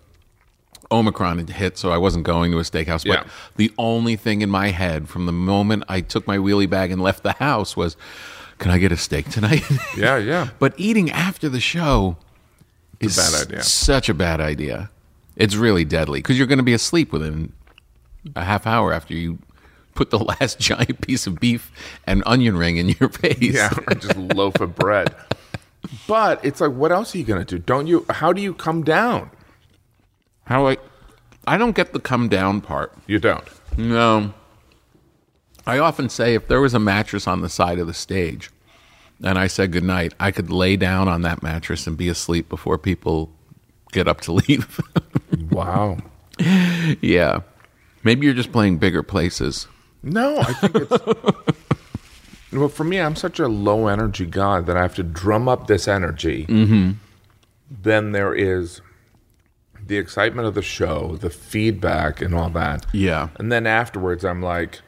Omicron 0.91 1.38
had 1.38 1.50
hit, 1.50 1.77
so 1.77 1.91
I 1.91 1.98
wasn't 1.98 2.24
going 2.25 2.51
to 2.51 2.60
a 2.60 2.63
steakhouse. 2.63 3.05
But 3.07 3.25
Yeah. 3.25 3.31
the 3.55 3.71
only 3.77 4.15
thing 4.15 4.41
in 4.41 4.50
my 4.50 4.69
head 4.69 5.07
from 5.10 5.25
the 5.25 5.31
moment 5.31 5.83
I 5.88 6.01
took 6.01 6.27
my 6.27 6.38
wheelie 6.38 6.69
bag 6.69 6.91
and 6.91 7.01
left 7.01 7.24
the 7.24 7.33
house 7.33 7.77
was, 7.77 7.95
can 8.60 8.71
I 8.71 8.77
get 8.77 8.91
a 8.91 8.98
steak 8.98 9.29
tonight? 9.29 9.63
Yeah, 9.98 10.17
yeah. 10.17 10.50
but 10.60 10.74
eating 10.77 11.10
after 11.12 11.50
the 11.50 11.60
show 11.60 12.17
is 13.00 13.17
a 13.17 13.21
bad 13.31 13.48
idea. 13.48 13.63
Such 13.63 14.10
a 14.10 14.13
bad 14.13 14.39
idea. 14.41 14.89
It's 15.36 15.55
really 15.55 15.86
deadly 15.86 16.19
because 16.19 16.38
you're 16.38 16.48
going 16.48 16.57
to 16.60 16.63
be 16.63 16.74
asleep 16.74 17.12
within 17.13 17.53
a 18.36 18.43
half 18.43 18.67
hour 18.67 18.93
after 18.93 19.13
you 19.15 19.39
put 19.95 20.10
the 20.12 20.19
last 20.39 20.60
giant 20.60 21.01
piece 21.01 21.25
of 21.25 21.39
beef 21.39 21.71
and 22.05 22.21
onion 22.25 22.55
ring 22.57 22.77
in 22.77 22.89
your 23.00 23.10
face. 23.10 23.38
Yeah, 23.55 23.71
or 23.88 23.95
just 23.95 24.15
loaf 24.17 24.60
of 24.62 24.75
bread. 24.75 25.13
But 26.07 26.45
it's 26.45 26.62
like, 26.62 26.74
what 26.74 26.91
else 26.91 27.15
are 27.15 27.17
you 27.17 27.24
gonna 27.24 27.43
do? 27.43 27.57
Don't 27.57 27.88
you? 27.88 28.05
How 28.10 28.31
do 28.33 28.39
you 28.41 28.53
come 28.53 28.83
down? 28.83 29.31
How 30.45 30.63
like 30.63 30.81
I 31.48 31.57
don't 31.57 31.75
get 31.75 31.93
the 31.93 32.00
come 32.00 32.29
down 32.29 32.62
part. 32.62 32.93
You 33.07 33.19
don't. 33.19 33.48
No. 33.77 34.33
I 35.65 35.77
often 35.77 36.10
say 36.10 36.33
if 36.33 36.48
there 36.48 36.62
was 36.62 36.74
a 36.74 36.79
mattress 36.79 37.27
on 37.27 37.41
the 37.41 37.50
side 37.50 37.79
of 37.79 37.88
the 37.88 37.93
stage 37.93 38.50
and 39.24 39.38
I 39.38 39.48
said 39.48 39.71
goodnight, 39.71 40.13
I 40.19 40.31
could 40.31 40.50
lay 40.50 40.75
down 40.75 41.07
on 41.07 41.21
that 41.21 41.43
mattress 41.43 41.86
and 41.88 41.95
be 41.95 42.10
asleep 42.10 42.50
before 42.50 42.77
people 42.77 43.31
get 43.91 44.07
up 44.07 44.21
to 44.21 44.31
leave. 44.48 44.79
Wow. 45.51 45.98
yeah. 47.01 47.41
Maybe 48.03 48.25
you're 48.25 48.36
just 48.36 48.51
playing 48.51 48.77
bigger 48.77 49.03
places. 49.03 49.67
No, 50.03 50.39
I 50.39 50.53
think 50.53 50.75
it's. 50.75 51.51
well, 52.51 52.69
for 52.69 52.83
me, 52.83 53.00
I'm 53.00 53.15
such 53.15 53.39
a 53.39 53.48
low 53.48 53.88
energy 53.88 54.25
guy 54.25 54.62
that 54.62 54.75
I 54.75 54.81
have 54.81 54.95
to 54.95 55.03
drum 55.03 55.48
up 55.48 55.67
this 55.67 55.88
energy. 55.88 56.48
Mm-hmm. 56.48 56.91
Then 57.69 58.12
there 58.12 58.33
is 58.33 58.81
the 59.91 59.98
excitement 59.98 60.48
of 60.48 60.53
the 60.55 60.62
show, 60.62 61.17
the 61.19 61.29
feedback, 61.29 62.21
and 62.21 62.33
all 62.33 62.50
that. 62.51 62.86
Yeah. 62.93 63.27
And 63.38 63.51
then 63.51 63.67
afterwards, 63.67 64.24
I'm 64.24 64.41
like, 64.41 64.79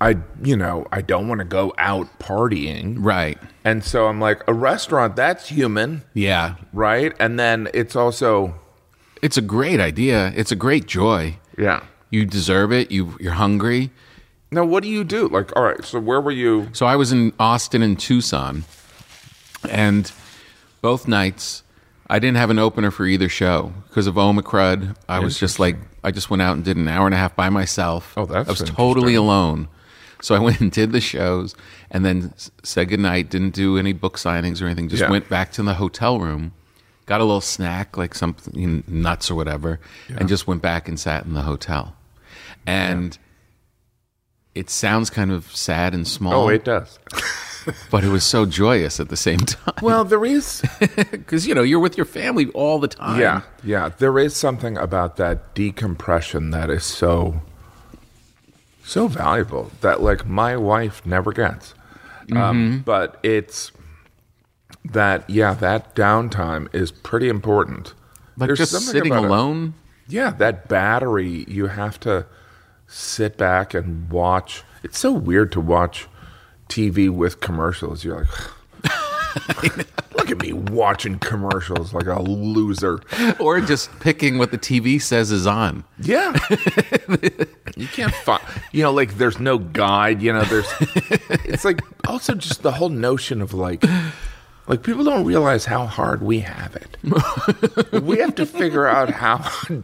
I, 0.00 0.16
you 0.42 0.56
know, 0.56 0.86
I 0.90 1.02
don't 1.02 1.28
want 1.28 1.40
to 1.40 1.44
go 1.44 1.74
out 1.78 2.18
partying. 2.18 2.96
Right. 2.98 3.38
And 3.64 3.84
so 3.84 4.06
I'm 4.08 4.18
like, 4.20 4.42
a 4.48 4.54
restaurant, 4.54 5.16
that's 5.16 5.48
human, 5.48 6.02
Yeah. 6.14 6.56
right? 6.72 7.14
And 7.20 7.38
then 7.38 7.68
it's 7.74 7.94
also, 7.94 8.54
It's 9.22 9.36
a 9.36 9.42
great 9.42 9.80
idea. 9.80 10.32
It's 10.34 10.50
a 10.52 10.56
great 10.56 10.86
joy. 10.86 11.38
yeah. 11.58 11.84
You 12.10 12.24
deserve 12.24 12.72
it. 12.72 12.90
You 12.92 13.16
you're 13.20 13.32
hungry. 13.32 13.90
Now, 14.52 14.64
what 14.64 14.84
do 14.84 14.88
you 14.88 15.02
do? 15.02 15.26
Like, 15.28 15.54
all 15.56 15.64
right, 15.64 15.84
so 15.84 15.98
where 15.98 16.20
were 16.20 16.30
you? 16.30 16.68
So 16.72 16.86
I 16.86 16.94
was 16.94 17.10
in 17.12 17.32
Austin 17.40 17.82
and 17.82 17.98
Tucson, 17.98 18.64
and 19.68 20.10
both 20.82 21.08
nights 21.08 21.64
I 22.08 22.18
didn't 22.20 22.36
have 22.36 22.50
an 22.50 22.58
opener 22.58 22.90
for 22.90 23.04
either 23.06 23.28
show 23.28 23.72
because 23.88 24.06
of 24.06 24.16
Omicron. 24.16 24.96
I 25.08 25.18
was 25.18 25.38
just 25.38 25.58
like 25.58 25.76
I 26.04 26.10
just 26.12 26.30
went 26.30 26.40
out 26.42 26.54
and 26.56 26.64
did 26.64 26.76
an 26.76 26.86
hour 26.88 27.06
and 27.06 27.14
a 27.14 27.18
half 27.18 27.34
by 27.34 27.48
myself. 27.50 28.14
Oh, 28.16 28.26
that's 28.26 28.48
I 28.48 28.52
was 28.52 28.62
totally 28.62 29.14
alone. 29.14 29.68
So 30.22 30.34
I 30.34 30.38
went 30.46 30.60
and 30.60 30.70
did 30.70 30.92
the 30.92 31.00
shows, 31.00 31.54
and 31.90 32.04
then 32.04 32.32
s- 32.36 32.50
said 32.62 32.88
goodnight. 32.88 33.28
Didn't 33.30 33.54
do 33.54 33.76
any 33.76 33.92
book 33.92 34.16
signings 34.18 34.62
or 34.62 34.66
anything. 34.66 34.88
Just 34.88 35.02
Yeah. 35.02 35.10
went 35.10 35.28
back 35.28 35.50
to 35.52 35.62
the 35.62 35.74
hotel 35.74 36.20
room, 36.20 36.52
got 37.06 37.20
a 37.20 37.24
little 37.24 37.40
snack 37.40 37.96
like 37.96 38.14
something 38.14 38.58
you 38.58 38.66
know, 38.68 38.82
nuts 38.86 39.30
or 39.30 39.34
whatever, 39.34 39.80
and 40.08 40.28
just 40.28 40.46
went 40.46 40.62
back 40.62 40.88
and 40.88 40.98
sat 41.00 41.24
in 41.26 41.34
the 41.34 41.42
hotel. 41.42 41.96
And 42.66 43.18
it 44.54 44.70
sounds 44.70 45.10
kind 45.10 45.30
of 45.32 45.54
sad 45.54 45.92
and 45.92 46.06
small 46.08 46.44
Oh, 46.44 46.48
it 46.48 46.64
does. 46.64 46.98
but 47.90 48.04
it 48.04 48.08
was 48.08 48.24
so 48.24 48.46
joyous 48.46 49.00
at 49.00 49.08
the 49.08 49.16
same 49.16 49.38
time 49.38 49.74
Well, 49.82 50.04
there 50.04 50.24
is. 50.24 50.62
because 51.10 51.46
you 51.46 51.54
know 51.54 51.62
you're 51.62 51.80
with 51.80 51.96
your 51.96 52.06
family 52.06 52.46
all 52.48 52.78
the 52.78 52.88
time. 52.88 53.20
Yeah, 53.20 53.42
yeah. 53.64 53.90
There 53.98 54.18
is 54.18 54.34
something 54.36 54.76
about 54.76 55.16
that 55.16 55.54
decompression 55.54 56.50
that 56.50 56.70
is 56.70 56.84
so 56.84 57.42
so 58.84 59.08
valuable 59.08 59.70
that 59.80 60.00
like 60.00 60.26
my 60.26 60.56
wife 60.56 61.04
never 61.04 61.32
gets. 61.32 61.74
Mm-hmm. 62.28 62.36
Um, 62.36 62.82
but 62.84 63.18
it's 63.22 63.72
that 64.84 65.28
yeah, 65.28 65.54
that 65.54 65.94
downtime 65.94 66.72
is 66.74 66.90
pretty 66.92 67.28
important. 67.28 67.94
like 68.36 68.48
There's 68.48 68.58
just 68.58 68.86
sitting 68.86 69.12
it. 69.12 69.16
alone. 69.16 69.74
Yeah, 70.08 70.30
that 70.32 70.68
battery 70.68 71.44
you 71.48 71.66
have 71.66 71.98
to 72.00 72.26
sit 72.86 73.36
back 73.36 73.74
and 73.74 74.08
watch. 74.10 74.62
It's 74.84 74.98
so 74.98 75.12
weird 75.12 75.50
to 75.52 75.60
watch 75.60 76.06
TV 76.68 77.10
with 77.10 77.40
commercials. 77.40 78.04
You're 78.04 78.20
like 78.20 78.28
Look 80.16 80.30
at 80.30 80.38
me 80.40 80.52
watching 80.52 81.18
commercials 81.18 81.92
like 81.92 82.06
a 82.06 82.20
loser. 82.22 83.00
or 83.38 83.60
just 83.60 83.90
picking 84.00 84.38
what 84.38 84.50
the 84.50 84.58
TV 84.58 85.00
says 85.00 85.30
is 85.30 85.46
on. 85.46 85.84
Yeah. 86.00 86.36
you 87.76 87.86
can't 87.88 88.14
find, 88.14 88.42
you 88.72 88.82
know, 88.82 88.92
like 88.92 89.18
there's 89.18 89.38
no 89.38 89.58
guide, 89.58 90.22
you 90.22 90.32
know, 90.32 90.42
there's, 90.44 90.66
it's 91.44 91.64
like 91.64 91.80
also 92.08 92.34
just 92.34 92.62
the 92.62 92.72
whole 92.72 92.88
notion 92.88 93.42
of 93.42 93.52
like, 93.52 93.84
like 94.66 94.82
people 94.82 95.04
don't 95.04 95.24
realize 95.24 95.66
how 95.66 95.86
hard 95.86 96.22
we 96.22 96.40
have 96.40 96.74
it. 96.76 98.02
we 98.02 98.18
have 98.18 98.34
to 98.36 98.46
figure 98.46 98.86
out 98.86 99.10
how 99.10 99.38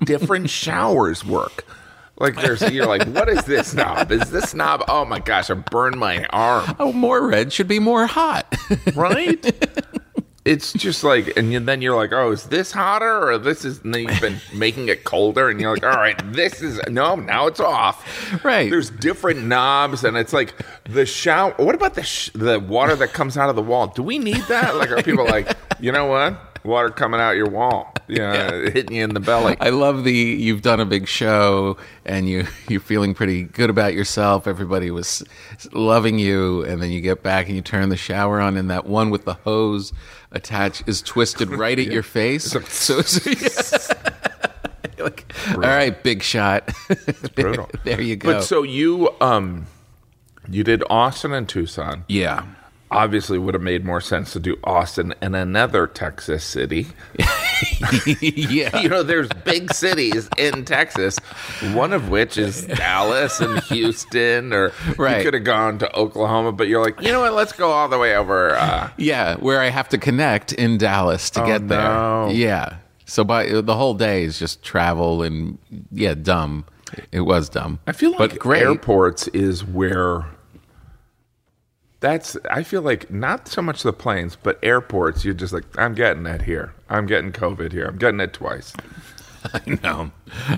different 0.04 0.50
showers 0.50 1.24
work. 1.24 1.64
Like 2.22 2.36
there's, 2.36 2.62
you're 2.70 2.86
like, 2.86 3.04
what 3.08 3.28
is 3.28 3.42
this 3.44 3.74
knob? 3.74 4.12
Is 4.12 4.30
this 4.30 4.54
knob? 4.54 4.84
Oh 4.86 5.04
my 5.04 5.18
gosh, 5.18 5.50
I 5.50 5.54
burned 5.54 5.98
my 5.98 6.24
arm. 6.26 6.76
Oh, 6.78 6.92
more 6.92 7.26
red 7.26 7.52
should 7.52 7.66
be 7.66 7.80
more 7.80 8.06
hot. 8.06 8.46
right? 8.94 9.44
It's 10.44 10.72
just 10.72 11.02
like, 11.02 11.36
and 11.36 11.68
then 11.68 11.82
you're 11.82 11.96
like, 11.96 12.12
oh, 12.12 12.30
is 12.30 12.44
this 12.44 12.70
hotter 12.70 13.30
or 13.30 13.38
this 13.38 13.64
is? 13.64 13.80
And 13.80 13.92
then 13.92 14.02
you've 14.02 14.20
been 14.20 14.40
making 14.54 14.88
it 14.88 15.04
colder, 15.04 15.48
and 15.48 15.60
you're 15.60 15.74
like, 15.74 15.84
all 15.84 15.90
right, 15.90 16.20
this 16.32 16.62
is 16.62 16.80
no, 16.88 17.14
now 17.16 17.46
it's 17.46 17.60
off. 17.60 18.44
Right. 18.44 18.70
There's 18.70 18.90
different 18.90 19.44
knobs, 19.44 20.02
and 20.04 20.16
it's 20.16 20.32
like 20.32 20.54
the 20.84 21.06
shower. 21.06 21.54
What 21.58 21.74
about 21.74 21.94
the 21.94 22.02
sh- 22.02 22.30
the 22.34 22.58
water 22.58 22.96
that 22.96 23.12
comes 23.12 23.36
out 23.36 23.50
of 23.50 23.56
the 23.56 23.62
wall? 23.62 23.88
Do 23.88 24.02
we 24.02 24.18
need 24.18 24.42
that? 24.48 24.76
Like, 24.76 24.90
are 24.90 25.02
people 25.02 25.26
like, 25.26 25.56
you 25.80 25.92
know 25.92 26.06
what? 26.06 26.51
Water 26.64 26.90
coming 26.90 27.21
out 27.21 27.33
your 27.33 27.49
wall, 27.49 27.92
yeah, 28.07 28.50
hitting 28.71 28.97
you 28.97 29.04
in 29.04 29.14
the 29.14 29.21
belly. 29.21 29.57
I 29.61 29.71
love 29.71 30.04
the 30.04 30.12
you've 30.12 30.62
done 30.62 30.78
a 30.78 30.85
big 30.85 31.09
show 31.09 31.76
and 32.04 32.28
you 32.28 32.47
you're 32.69 32.81
feeling 32.81 33.14
pretty 33.14 33.45
good 33.45 33.69
about 33.69 33.95
yourself. 33.95 34.47
Everybody 34.47 34.90
was 34.90 35.25
loving 35.73 36.19
you, 36.21 36.62
and 36.64 36.81
then 36.81 36.90
you 36.90 37.00
get 37.00 37.23
back 37.23 37.47
and 37.47 37.57
you 37.57 37.62
turn 37.62 37.88
the 37.88 37.97
shower 37.97 38.40
on, 38.40 38.57
and 38.57 38.71
that 38.71 38.87
one 38.87 39.11
with 39.11 39.25
the 39.25 39.35
hose 39.35 39.92
attached 40.31 40.85
is 40.87 41.02
twisted 41.02 41.50
right 41.50 41.78
at 41.78 41.87
your 41.87 42.04
face. 42.04 42.45
So, 42.45 42.61
so 42.61 43.02
yeah. 43.28 45.04
Like, 45.04 45.33
all 45.54 45.61
right, 45.62 46.00
big 46.04 46.23
shot. 46.23 46.73
brutal. 47.35 47.69
there 47.83 48.00
you 48.00 48.14
go. 48.14 48.35
But 48.35 48.42
so 48.42 48.62
you, 48.62 49.11
um, 49.21 49.66
you 50.49 50.62
did 50.62 50.85
Austin 50.88 51.33
and 51.33 51.49
Tucson. 51.49 52.04
yeah. 52.09 52.45
Obviously 52.92 53.38
would 53.38 53.54
have 53.54 53.62
made 53.62 53.84
more 53.84 54.00
sense 54.00 54.32
to 54.34 54.40
do 54.40 54.56
Austin 54.64 55.14
and 55.20 55.34
another 55.34 55.87
Texas 55.87 56.44
city. 56.44 56.87
yeah. 58.20 58.70
You 58.82 58.88
know, 58.88 59.02
there's 59.02 59.28
big 59.44 59.72
cities 59.72 60.28
in 60.37 60.64
Texas, 60.64 61.16
one 61.72 61.92
of 61.92 62.08
which 62.08 62.37
is 62.37 62.62
Dallas 62.66 63.40
and 63.40 63.61
Houston, 63.64 64.52
or 64.52 64.72
Right. 64.99 65.18
you 65.18 65.25
could 65.25 65.34
have 65.34 65.44
gone 65.44 65.78
to 65.78 65.94
Oklahoma, 65.96 66.52
but 66.52 66.66
you're 66.68 66.82
like, 66.82 67.00
you 67.00 67.12
know 67.12 67.20
what, 67.20 67.34
let's 67.34 67.52
go 67.52 67.70
all 67.70 67.88
the 67.88 67.99
way 67.99 68.16
over. 68.16 68.56
Uh, 68.56 68.90
Yeah, 68.96 69.37
where 69.37 69.61
I 69.61 69.68
have 69.68 69.88
to 69.90 69.99
connect 69.99 70.52
in 70.52 70.78
Dallas 70.78 71.30
to 71.30 71.40
get 71.46 71.68
there. 71.68 71.82
no. 71.82 72.30
Yeah. 72.30 72.76
So 73.04 73.22
by 73.25 73.46
the 73.61 73.76
whole 73.76 73.94
day 73.94 74.25
is 74.25 74.38
just 74.38 74.62
travel 74.62 75.22
and 75.22 75.58
yeah, 75.92 76.14
dumb. 76.14 76.64
It 77.12 77.20
was 77.20 77.49
dumb. 77.49 77.78
I 77.87 77.92
feel 77.92 78.11
like 78.11 78.18
but 78.18 78.38
great. 78.38 78.62
airports 78.62 79.28
is 79.28 79.64
where. 79.64 80.25
That's. 82.02 82.37
I 82.50 82.62
feel 82.62 82.82
like 82.82 83.11
not 83.11 83.49
so 83.49 83.62
much 83.62 83.82
the 83.82 83.92
planes, 83.92 84.37
but 84.37 84.59
airports. 84.62 85.25
You're 85.25 85.35
just 85.35 85.52
like, 85.52 85.64
I'm 85.78 85.94
getting 85.94 86.26
it 86.26 86.42
here. 86.42 86.75
I'm 86.90 87.06
getting 87.06 87.32
COVID 87.32 87.73
here. 87.73 87.87
I'm 87.87 87.97
getting 87.97 88.21
it 88.21 88.32
twice. 88.35 88.75
I 89.54 89.61
know. 89.82 90.11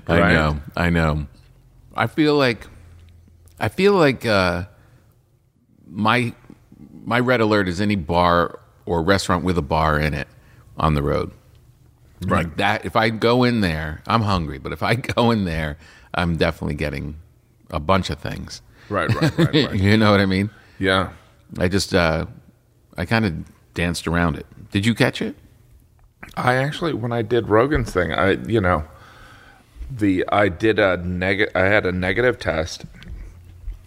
I 0.09 0.21
Right? 0.21 0.33
know. 0.33 0.61
I 0.77 0.91
know. 0.91 1.27
I 1.95 2.07
feel 2.09 2.35
like 2.37 2.67
I 3.61 3.69
feel 3.69 3.93
like 3.93 4.27
uh 4.27 4.65
my 5.87 6.35
my 7.05 7.21
red 7.21 7.41
alert 7.41 7.69
is 7.69 7.81
any 7.81 7.95
bar 7.97 8.59
or 8.87 9.03
restaurant 9.03 9.45
with 9.45 9.57
a 9.59 9.63
bar 9.63 9.99
in 10.01 10.13
it 10.15 10.27
on 10.77 10.95
the 10.95 11.03
road. 11.03 11.31
Like 12.27 12.57
that 12.57 12.85
if 12.87 12.97
I 12.97 13.11
go 13.11 13.45
in 13.45 13.61
there, 13.61 14.03
I'm 14.07 14.23
hungry, 14.23 14.59
but 14.59 14.73
if 14.73 14.83
I 14.83 14.95
go 15.17 15.31
in 15.31 15.45
there, 15.45 15.77
I'm 16.15 16.37
definitely 16.37 16.75
getting 16.75 17.17
a 17.71 17.79
bunch 17.81 18.09
of 18.11 18.19
things. 18.19 18.63
Right, 18.89 19.13
right, 19.15 19.39
right, 19.39 19.55
right. 19.55 19.75
you 19.75 19.97
know 19.99 20.11
what 20.11 20.21
I 20.21 20.27
mean? 20.27 20.49
yeah. 20.79 21.11
I 21.59 21.69
just 21.69 21.95
uh 21.95 22.27
I 22.97 23.05
kind 23.05 23.25
of 23.25 23.35
danced 23.75 24.07
around 24.07 24.37
it. 24.37 24.47
Did 24.71 24.87
you 24.87 24.95
catch 24.95 25.21
it? 25.21 25.37
I 26.37 26.55
actually, 26.55 26.95
when 26.95 27.13
I 27.13 27.23
did 27.23 27.49
Rogan's 27.49 27.93
thing, 27.93 28.13
I 28.13 28.33
you 28.33 28.61
know, 28.61 28.85
the 29.91 30.25
I 30.31 30.49
did 30.49 30.79
a 30.79 30.97
neg. 30.97 31.51
I 31.55 31.63
had 31.63 31.87
a 31.87 31.93
negative 31.93 32.39
test, 32.39 32.85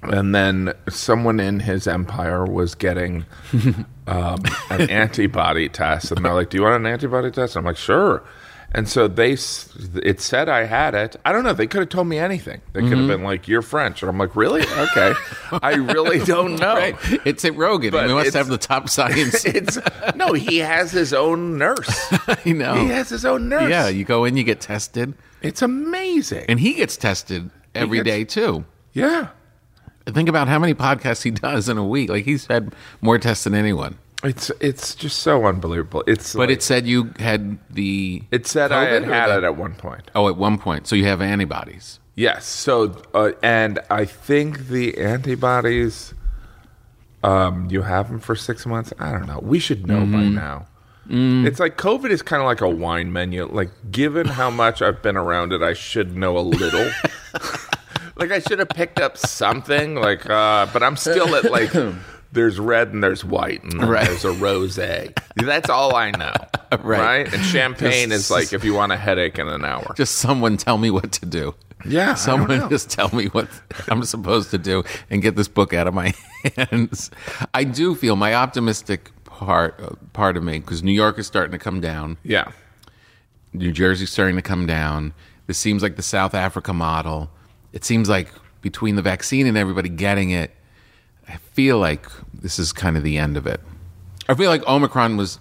and 0.04 0.34
then 0.34 0.74
someone 0.90 1.40
in 1.40 1.62
his 1.62 1.88
empire 1.88 2.46
was 2.46 2.76
getting 2.76 3.26
um, 4.08 4.44
an 4.70 4.90
antibody 4.90 5.70
test, 5.70 6.12
and 6.12 6.24
they're 6.24 6.34
like, 6.34 6.50
"Do 6.50 6.58
you 6.58 6.64
want 6.64 6.76
an 6.76 6.86
antibody 6.86 7.32
test?" 7.32 7.56
I'm 7.56 7.66
like, 7.66 7.78
"Sure." 7.78 8.24
And 8.74 8.90
so 8.90 9.08
they, 9.08 9.38
it 10.04 10.20
said 10.20 10.50
I 10.50 10.66
had 10.66 10.94
it. 10.94 11.16
I 11.24 11.32
don't 11.32 11.44
know. 11.44 11.54
They 11.54 11.68
could 11.68 11.80
have 11.80 11.90
told 11.90 12.08
me 12.08 12.20
anything. 12.20 12.62
They 12.74 12.82
could 12.82 12.90
have 12.90 13.00
mm-hmm. 13.00 13.08
been 13.08 13.24
like, 13.24 13.48
"You're 13.48 13.62
French," 13.62 14.04
and 14.04 14.10
I'm 14.10 14.18
like, 14.18 14.36
"Really? 14.36 14.62
Okay." 14.62 15.14
I 15.64 15.76
really 15.76 16.20
don't 16.26 16.58
know. 16.58 16.76
Right. 16.76 16.96
It's 17.26 17.46
at 17.46 17.56
Rogan. 17.56 17.92
But 17.92 18.08
we 18.08 18.14
must 18.14 18.34
have 18.34 18.50
the 18.50 18.58
top 18.58 18.90
science. 18.90 19.46
It's 19.58 19.80
no. 20.16 20.34
He 20.34 20.58
has 20.58 20.92
his 20.92 21.14
own 21.14 21.58
nurse. 21.58 22.14
I 22.28 22.52
know. 22.52 22.76
He 22.76 22.90
has 22.90 23.10
his 23.10 23.24
own 23.24 23.48
nurse. 23.48 23.70
Yeah, 23.70 23.88
you 23.88 24.04
go 24.04 24.26
in, 24.26 24.36
you 24.36 24.44
get 24.44 24.60
tested, 24.60 25.14
It's 25.42 25.62
amazing. 25.62 26.46
and 26.50 26.60
he 26.60 26.74
gets 26.74 26.98
tested 26.98 27.50
every 27.74 28.00
gets- 28.00 28.08
day 28.08 28.24
too. 28.26 28.66
Yeah. 28.94 29.30
Think 30.06 30.30
about 30.30 30.48
how 30.48 30.60
many 30.60 30.74
podcasts 30.74 31.24
he 31.24 31.32
does 31.32 31.70
in 31.70 31.78
a 31.78 31.86
week. 31.86 32.10
Like 32.10 32.26
he's 32.26 32.46
had 32.48 32.74
more 33.02 33.18
tests 33.18 33.46
than 33.46 33.56
anyone. 33.56 33.98
It's 34.24 34.50
it's 34.60 34.96
just 34.96 35.20
so 35.20 35.46
unbelievable. 35.46 36.04
It's 36.08 36.34
But 36.34 36.40
like- 36.50 36.50
it 36.50 36.64
said 36.64 36.88
you 36.88 37.14
had 37.20 37.60
the. 37.70 38.24
it 38.32 38.48
said 38.48 38.72
I 38.72 38.86
had 38.86 39.04
had 39.04 39.28
the- 39.28 39.38
it 39.38 39.44
at 39.44 39.56
one 39.58 39.76
point. 39.76 40.10
Oh, 40.16 40.28
at 40.28 40.38
one 40.38 40.58
point. 40.58 40.88
So 40.88 40.96
you 40.96 41.06
have 41.06 41.22
antibodies. 41.22 42.00
Yes. 42.16 42.46
So 42.48 43.00
uh, 43.14 43.32
and 43.44 43.80
I 43.92 44.06
think 44.06 44.70
the 44.70 44.98
antibodies, 44.98 46.16
um, 47.24 47.68
you 47.70 47.84
have 47.84 48.10
them 48.10 48.20
for 48.20 48.36
six 48.36 48.66
months. 48.66 48.92
I 49.00 49.12
don't 49.12 49.28
know. 49.28 49.40
We 49.42 49.60
should 49.60 49.88
know 49.88 50.00
by 50.02 50.24
now. 50.24 50.68
It's 51.10 51.60
like 51.60 51.78
COVID 51.78 52.10
is 52.10 52.22
kind 52.22 52.42
of 52.42 52.48
like 52.48 52.60
a 52.60 52.68
wine 52.68 53.14
menu. 53.14 53.46
Like, 53.46 53.70
given 53.92 54.28
how 54.28 54.50
much 54.50 54.82
I've 54.82 55.02
been 55.02 55.16
around 55.16 55.54
it, 55.54 55.62
I 55.62 55.72
should 55.72 56.18
know 56.18 56.38
a 56.38 56.42
little. 56.42 56.84
like, 58.18 58.32
I 58.32 58.40
should 58.40 58.60
have 58.60 58.68
picked 58.68 59.00
up 59.00 59.16
something. 59.18 59.96
Like, 59.96 60.30
uh, 60.30 60.68
but 60.74 60.84
I'm 60.84 60.98
still 60.98 61.34
at 61.36 61.50
like. 61.52 61.72
There's 62.32 62.60
red 62.60 62.90
and 62.94 63.02
there's 63.04 63.24
white 63.24 63.64
and 63.64 63.82
Right. 63.88 64.06
there's 64.06 64.26
a 64.26 64.30
rosé. 64.34 65.18
That's 65.36 65.70
all 65.70 65.96
I 65.96 66.12
know, 66.12 66.34
Right. 66.72 66.84
right? 67.24 67.34
And 67.34 67.44
champagne 67.46 68.10
Just- 68.10 68.26
is 68.26 68.32
like 68.32 68.54
if 68.54 68.64
you 68.66 68.74
want 68.74 68.92
a 68.92 68.98
headache 68.98 69.40
in 69.40 69.48
an 69.48 69.64
hour. 69.64 69.94
Just 69.96 70.16
someone 70.18 70.58
tell 70.58 70.78
me 70.78 70.92
what 70.92 71.12
to 71.14 71.26
do. 71.26 71.56
Yeah, 71.86 72.16
Someone 72.16 72.70
just 72.70 72.90
tell 72.90 73.14
me 73.16 73.28
what 73.28 73.48
I'm 73.88 74.04
supposed 74.04 74.50
to 74.52 74.58
do 74.58 74.84
and 75.12 75.22
get 75.22 75.36
this 75.36 75.48
book 75.48 75.74
out 75.74 75.88
of 75.88 75.94
my 75.94 76.14
hands. 76.58 77.12
I 77.54 77.64
do 77.64 77.94
feel 77.96 78.16
my 78.16 78.34
optimistic 78.34 79.12
part 79.26 79.80
uh, 79.80 79.92
part 80.12 80.38
of 80.38 80.44
me 80.44 80.58
because 80.60 80.82
New 80.84 80.92
York 80.92 81.20
is 81.20 81.28
starting 81.28 81.52
to 81.52 81.60
come 81.60 81.80
down. 81.80 82.18
Yeah. 82.24 82.52
New 83.54 83.72
Jersey's 83.72 84.12
starting 84.12 84.36
to 84.36 84.42
come 84.42 84.66
down. 84.66 85.14
This 85.46 85.58
seems 85.60 85.82
like 85.84 85.96
the 85.96 86.02
South 86.02 86.34
Africa 86.34 86.74
model. 86.74 87.30
It 87.74 87.86
seems 87.86 88.10
like 88.10 88.30
between 88.62 88.96
the 88.96 89.02
vaccine 89.04 89.46
and 89.48 89.56
everybody 89.56 89.88
getting 89.88 90.32
it, 90.32 90.52
I 91.28 91.38
feel 91.38 91.78
like 91.80 92.08
this 92.34 92.60
is 92.60 92.72
kind 92.74 92.98
of 92.98 93.04
the 93.04 93.18
end 93.18 93.38
of 93.38 93.46
it. 93.48 93.60
I 94.30 94.34
feel 94.36 94.50
like 94.50 94.66
Omicron 94.68 95.18
was 95.18 95.40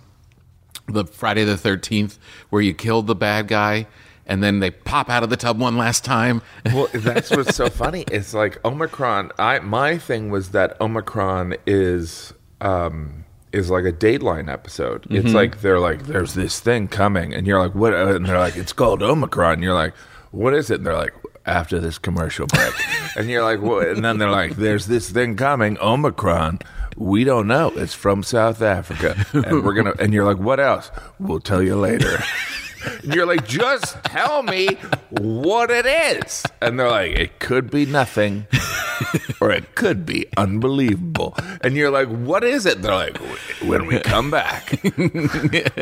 the 0.88 1.04
Friday 1.04 1.44
the 1.44 1.54
13th 1.56 2.18
where 2.50 2.62
you 2.62 2.72
killed 2.74 3.06
the 3.06 3.14
bad 3.14 3.48
guy 3.48 3.86
and 4.26 4.42
then 4.42 4.58
they 4.60 4.70
pop 4.70 5.08
out 5.08 5.22
of 5.22 5.30
the 5.30 5.36
tub 5.36 5.58
one 5.60 5.76
last 5.76 6.04
time. 6.04 6.42
Well, 6.72 6.88
that's 6.92 7.30
what's 7.30 7.54
so 7.54 7.68
funny. 7.70 8.04
It's 8.10 8.34
like 8.34 8.64
Omicron. 8.64 9.30
I 9.38 9.60
my 9.60 9.98
thing 9.98 10.30
was 10.30 10.50
that 10.50 10.80
Omicron 10.80 11.54
is 11.66 12.32
um 12.60 13.24
is 13.52 13.70
like 13.70 13.84
a 13.84 13.92
Dateline 13.92 14.52
episode. 14.52 15.02
Mm-hmm. 15.04 15.16
It's 15.26 15.32
like 15.34 15.60
they're 15.60 15.78
like, 15.80 16.02
there's 16.06 16.34
this 16.34 16.58
thing 16.60 16.88
coming, 16.88 17.32
and 17.32 17.46
you're 17.46 17.58
like, 17.60 17.74
what? 17.74 17.94
uh, 17.94 18.14
And 18.16 18.26
they're 18.26 18.38
like, 18.38 18.56
it's 18.56 18.72
called 18.72 19.02
Omicron. 19.02 19.54
And 19.54 19.62
you're 19.62 19.74
like, 19.74 19.94
what 20.32 20.52
is 20.54 20.70
it? 20.70 20.76
And 20.78 20.86
they're 20.86 20.94
like, 20.96 21.14
after 21.46 21.78
this 21.80 21.98
commercial 21.98 22.46
break, 22.46 22.74
and 23.16 23.30
you're 23.30 23.42
like, 23.42 23.60
what? 23.60 23.88
And 23.88 24.04
then 24.04 24.18
they're 24.18 24.30
like, 24.30 24.56
there's 24.56 24.86
this 24.86 25.10
thing 25.10 25.36
coming, 25.36 25.78
Omicron. 25.80 26.60
We 26.96 27.24
don't 27.24 27.46
know. 27.46 27.68
It's 27.76 27.94
from 27.94 28.22
South 28.22 28.62
Africa, 28.62 29.26
and 29.32 29.62
we're 29.64 29.74
gonna. 29.74 29.94
And 29.98 30.12
you're 30.14 30.24
like, 30.24 30.38
what 30.38 30.58
else? 30.60 30.90
We'll 31.18 31.40
tell 31.40 31.62
you 31.62 31.76
later. 31.76 32.18
And 32.84 33.14
you're 33.14 33.26
like, 33.26 33.46
just 33.46 34.02
tell 34.04 34.42
me 34.42 34.76
what 35.10 35.70
it 35.70 35.86
is. 35.86 36.44
And 36.60 36.78
they're 36.78 36.90
like, 36.90 37.12
it 37.12 37.38
could 37.38 37.70
be 37.70 37.86
nothing, 37.86 38.46
or 39.40 39.50
it 39.50 39.74
could 39.74 40.04
be 40.06 40.26
unbelievable. 40.36 41.34
And 41.62 41.76
you're 41.76 41.90
like, 41.90 42.08
what 42.08 42.44
is 42.44 42.66
it? 42.66 42.82
They're 42.82 42.94
like, 42.94 43.16
when 43.62 43.86
we 43.86 43.98
come 44.00 44.30
back, 44.30 44.80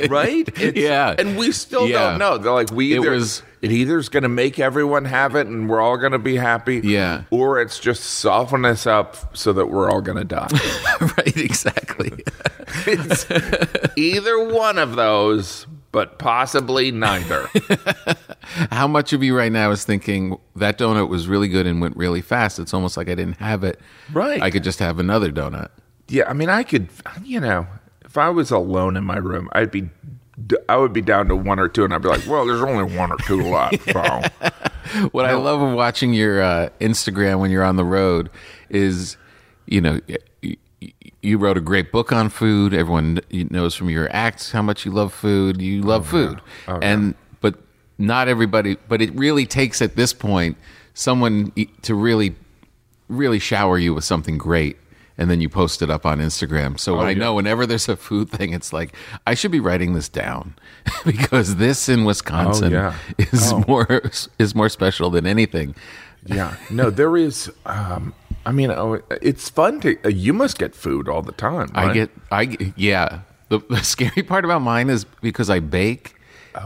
right? 0.08 0.48
It's- 0.60 0.74
Yeah. 0.76 1.14
And 1.18 1.36
we 1.36 1.52
still 1.52 1.88
Yeah. 1.88 2.10
don't 2.10 2.18
know. 2.18 2.38
They're 2.38 2.52
like, 2.52 2.70
we 2.70 2.92
It 2.92 2.98
either 3.00 3.10
was- 3.12 3.42
it 3.62 3.72
either's 3.72 4.10
going 4.10 4.24
to 4.24 4.28
make 4.28 4.58
everyone 4.58 5.06
have 5.06 5.34
it, 5.36 5.46
and 5.46 5.70
we're 5.70 5.80
all 5.80 5.96
going 5.96 6.12
to 6.12 6.18
be 6.18 6.36
happy. 6.36 6.82
Yeah. 6.84 7.22
Or 7.30 7.62
it's 7.62 7.80
just 7.80 8.02
soften 8.04 8.66
us 8.66 8.86
up 8.86 9.34
so 9.34 9.54
that 9.54 9.70
we're 9.70 9.88
all 9.90 10.02
going 10.02 10.18
to 10.18 10.24
die. 10.24 10.48
right, 11.00 11.34
exactly. 11.38 12.12
it's 12.86 13.26
either 13.96 14.44
one 14.52 14.76
of 14.76 14.96
those, 14.96 15.66
but 15.94 16.18
possibly 16.18 16.90
neither. 16.90 17.48
How 18.72 18.88
much 18.88 19.12
of 19.12 19.22
you 19.22 19.36
right 19.38 19.52
now 19.52 19.70
is 19.70 19.84
thinking 19.84 20.36
that 20.56 20.76
donut 20.76 21.08
was 21.08 21.28
really 21.28 21.46
good 21.46 21.68
and 21.68 21.80
went 21.80 21.96
really 21.96 22.20
fast? 22.20 22.58
It's 22.58 22.74
almost 22.74 22.96
like 22.96 23.08
I 23.08 23.14
didn't 23.14 23.36
have 23.36 23.62
it. 23.62 23.78
Right. 24.12 24.42
I 24.42 24.50
could 24.50 24.64
just 24.64 24.80
have 24.80 24.98
another 24.98 25.30
donut. 25.30 25.68
Yeah, 26.08 26.28
I 26.28 26.32
mean, 26.32 26.48
I 26.48 26.64
could, 26.64 26.88
you 27.22 27.38
know, 27.38 27.68
if 28.04 28.18
I 28.18 28.28
was 28.28 28.50
alone 28.50 28.96
in 28.96 29.04
my 29.04 29.18
room, 29.18 29.48
I'd 29.52 29.70
be, 29.70 29.88
I 30.68 30.78
would 30.78 30.92
be 30.92 31.00
down 31.00 31.28
to 31.28 31.36
one 31.36 31.60
or 31.60 31.68
two, 31.68 31.84
and 31.84 31.94
I'd 31.94 32.02
be 32.02 32.08
like, 32.08 32.26
well, 32.26 32.44
there's 32.44 32.60
only 32.60 32.96
one 32.96 33.12
or 33.12 33.18
two 33.18 33.40
left. 33.42 33.88
So. 33.92 34.22
What 35.12 35.24
I 35.24 35.34
love 35.34 35.62
of 35.62 35.74
watching 35.74 36.12
your 36.12 36.42
uh, 36.42 36.68
Instagram 36.78 37.40
when 37.40 37.50
you're 37.50 37.64
on 37.64 37.76
the 37.76 37.84
road 37.84 38.30
is, 38.68 39.16
you 39.66 39.80
know, 39.80 39.98
you 41.24 41.38
wrote 41.38 41.56
a 41.56 41.60
great 41.60 41.90
book 41.90 42.12
on 42.12 42.28
food. 42.28 42.74
Everyone 42.74 43.20
knows 43.30 43.74
from 43.74 43.90
your 43.90 44.08
acts 44.14 44.52
how 44.52 44.62
much 44.62 44.84
you 44.84 44.92
love 44.92 45.12
food. 45.12 45.60
You 45.60 45.82
love 45.82 46.06
food, 46.06 46.40
and 46.66 47.14
but 47.40 47.56
not 47.98 48.28
everybody. 48.28 48.76
But 48.88 49.00
it 49.00 49.14
really 49.14 49.46
takes 49.46 49.80
at 49.80 49.96
this 49.96 50.12
point 50.12 50.56
someone 50.92 51.52
to 51.82 51.94
really, 51.94 52.36
really 53.08 53.38
shower 53.38 53.78
you 53.78 53.94
with 53.94 54.04
something 54.04 54.38
great. 54.38 54.76
And 55.16 55.30
then 55.30 55.40
you 55.40 55.48
post 55.48 55.80
it 55.80 55.90
up 55.90 56.04
on 56.04 56.18
Instagram. 56.18 56.78
So 56.78 56.98
I 56.98 57.14
know 57.14 57.34
whenever 57.34 57.66
there's 57.66 57.88
a 57.88 57.94
food 57.94 58.30
thing, 58.30 58.52
it's 58.52 58.72
like 58.72 58.96
I 59.28 59.34
should 59.34 59.52
be 59.52 59.60
writing 59.60 59.94
this 59.94 60.08
down 60.08 60.56
because 61.04 61.56
this 61.56 61.88
in 61.88 62.04
Wisconsin 62.04 62.72
yeah. 62.72 62.96
is 63.18 63.54
more 63.68 64.10
is 64.40 64.54
more 64.56 64.68
special 64.68 65.10
than 65.10 65.24
anything. 65.24 65.76
Yeah, 66.26 66.56
no, 66.70 66.90
there 66.90 67.16
is. 67.16 67.50
Um, 67.66 68.14
I 68.46 68.52
mean, 68.52 68.70
oh, 68.70 69.00
it's 69.22 69.48
fun 69.48 69.80
to. 69.80 69.98
Uh, 70.04 70.08
you 70.08 70.32
must 70.32 70.58
get 70.58 70.74
food 70.74 71.08
all 71.08 71.22
the 71.22 71.32
time. 71.32 71.70
I 71.74 71.92
get, 71.92 72.10
I 72.30 72.72
yeah. 72.76 73.20
The, 73.48 73.60
the 73.70 73.82
scary 73.82 74.22
part 74.22 74.44
about 74.44 74.62
mine 74.62 74.90
is 74.90 75.04
because 75.22 75.50
I 75.50 75.60
bake, 75.60 76.14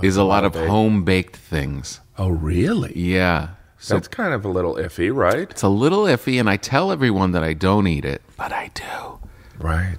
is 0.02 0.16
a 0.16 0.24
lot 0.24 0.44
of 0.44 0.54
home 0.54 1.04
baked 1.04 1.36
things. 1.36 2.00
Oh, 2.16 2.28
really? 2.28 2.92
Yeah, 2.98 3.50
so 3.78 3.94
That's 3.94 4.08
kind 4.08 4.34
of 4.34 4.44
a 4.44 4.48
little 4.48 4.74
iffy, 4.74 5.14
right? 5.14 5.48
it's 5.50 5.62
a 5.62 5.68
little 5.68 6.02
iffy, 6.04 6.40
and 6.40 6.50
I 6.50 6.56
tell 6.56 6.90
everyone 6.90 7.30
that 7.32 7.44
I 7.44 7.52
don't 7.52 7.86
eat 7.86 8.04
it, 8.04 8.22
but 8.36 8.52
I 8.52 8.70
do. 8.74 9.20
Right. 9.58 9.96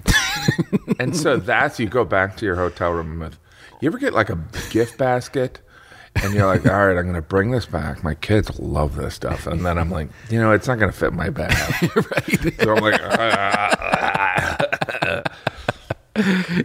and 0.98 1.16
so 1.16 1.38
that's 1.38 1.80
you 1.80 1.86
go 1.86 2.04
back 2.04 2.36
to 2.38 2.46
your 2.46 2.56
hotel 2.56 2.92
room 2.92 3.18
with. 3.18 3.38
You 3.80 3.88
ever 3.88 3.98
get 3.98 4.12
like 4.12 4.28
a 4.28 4.38
gift 4.70 4.98
basket? 4.98 5.60
And 6.16 6.34
you're 6.34 6.46
like, 6.46 6.66
all 6.66 6.86
right, 6.86 6.96
I'm 6.96 7.04
going 7.04 7.14
to 7.14 7.22
bring 7.22 7.50
this 7.50 7.66
back. 7.66 8.04
My 8.04 8.14
kids 8.14 8.58
love 8.58 8.96
this 8.96 9.14
stuff. 9.14 9.46
And 9.46 9.64
then 9.64 9.78
I'm 9.78 9.90
like, 9.90 10.08
you 10.28 10.40
know, 10.40 10.52
it's 10.52 10.68
not 10.68 10.78
going 10.78 10.90
to 10.90 10.96
fit 10.96 11.12
my 11.12 11.30
bag. 11.30 11.90
right? 11.96 12.54
So 12.60 12.74
I'm 12.74 12.82
like, 12.82 13.00
"Ah." 13.02 15.22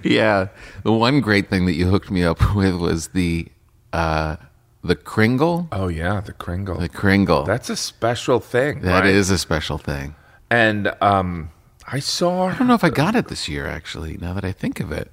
yeah. 0.04 0.48
The 0.84 0.92
one 0.92 1.22
great 1.22 1.50
thing 1.50 1.66
that 1.68 1.74
you 1.74 1.88
hooked 1.88 2.12
me 2.12 2.24
up 2.24 2.56
with 2.56 2.76
was 2.76 3.10
the 3.10 3.48
uh, 3.94 4.36
the 4.84 4.96
Kringle. 4.96 5.68
oh, 5.72 5.88
yeah, 5.88 6.22
the 6.22 6.34
Kringle. 6.34 6.78
The 6.78 6.90
Kringle. 6.90 7.44
That's 7.44 7.70
a 7.70 7.76
special 7.76 8.40
thing. 8.40 8.82
That 8.82 9.06
is 9.06 9.30
right? 9.30 9.36
a 9.36 9.38
special 9.38 9.78
thing. 9.78 10.16
And 10.50 10.94
um, 11.02 11.52
I 11.88 12.00
saw, 12.00 12.50
I 12.50 12.58
don't 12.58 12.68
know 12.68 12.76
if 12.76 12.84
I 12.84 12.90
got 12.90 13.16
it 13.16 13.30
this 13.30 13.50
year. 13.50 13.66
Actually, 13.66 14.18
now 14.18 14.34
that 14.34 14.46
I 14.46 14.52
think 14.52 14.80
of 14.80 14.92
it, 14.92 15.10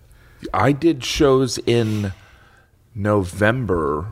I 0.53 0.73
did 0.73 1.05
shows 1.05 1.59
in 1.59 2.12
November. 2.95 4.07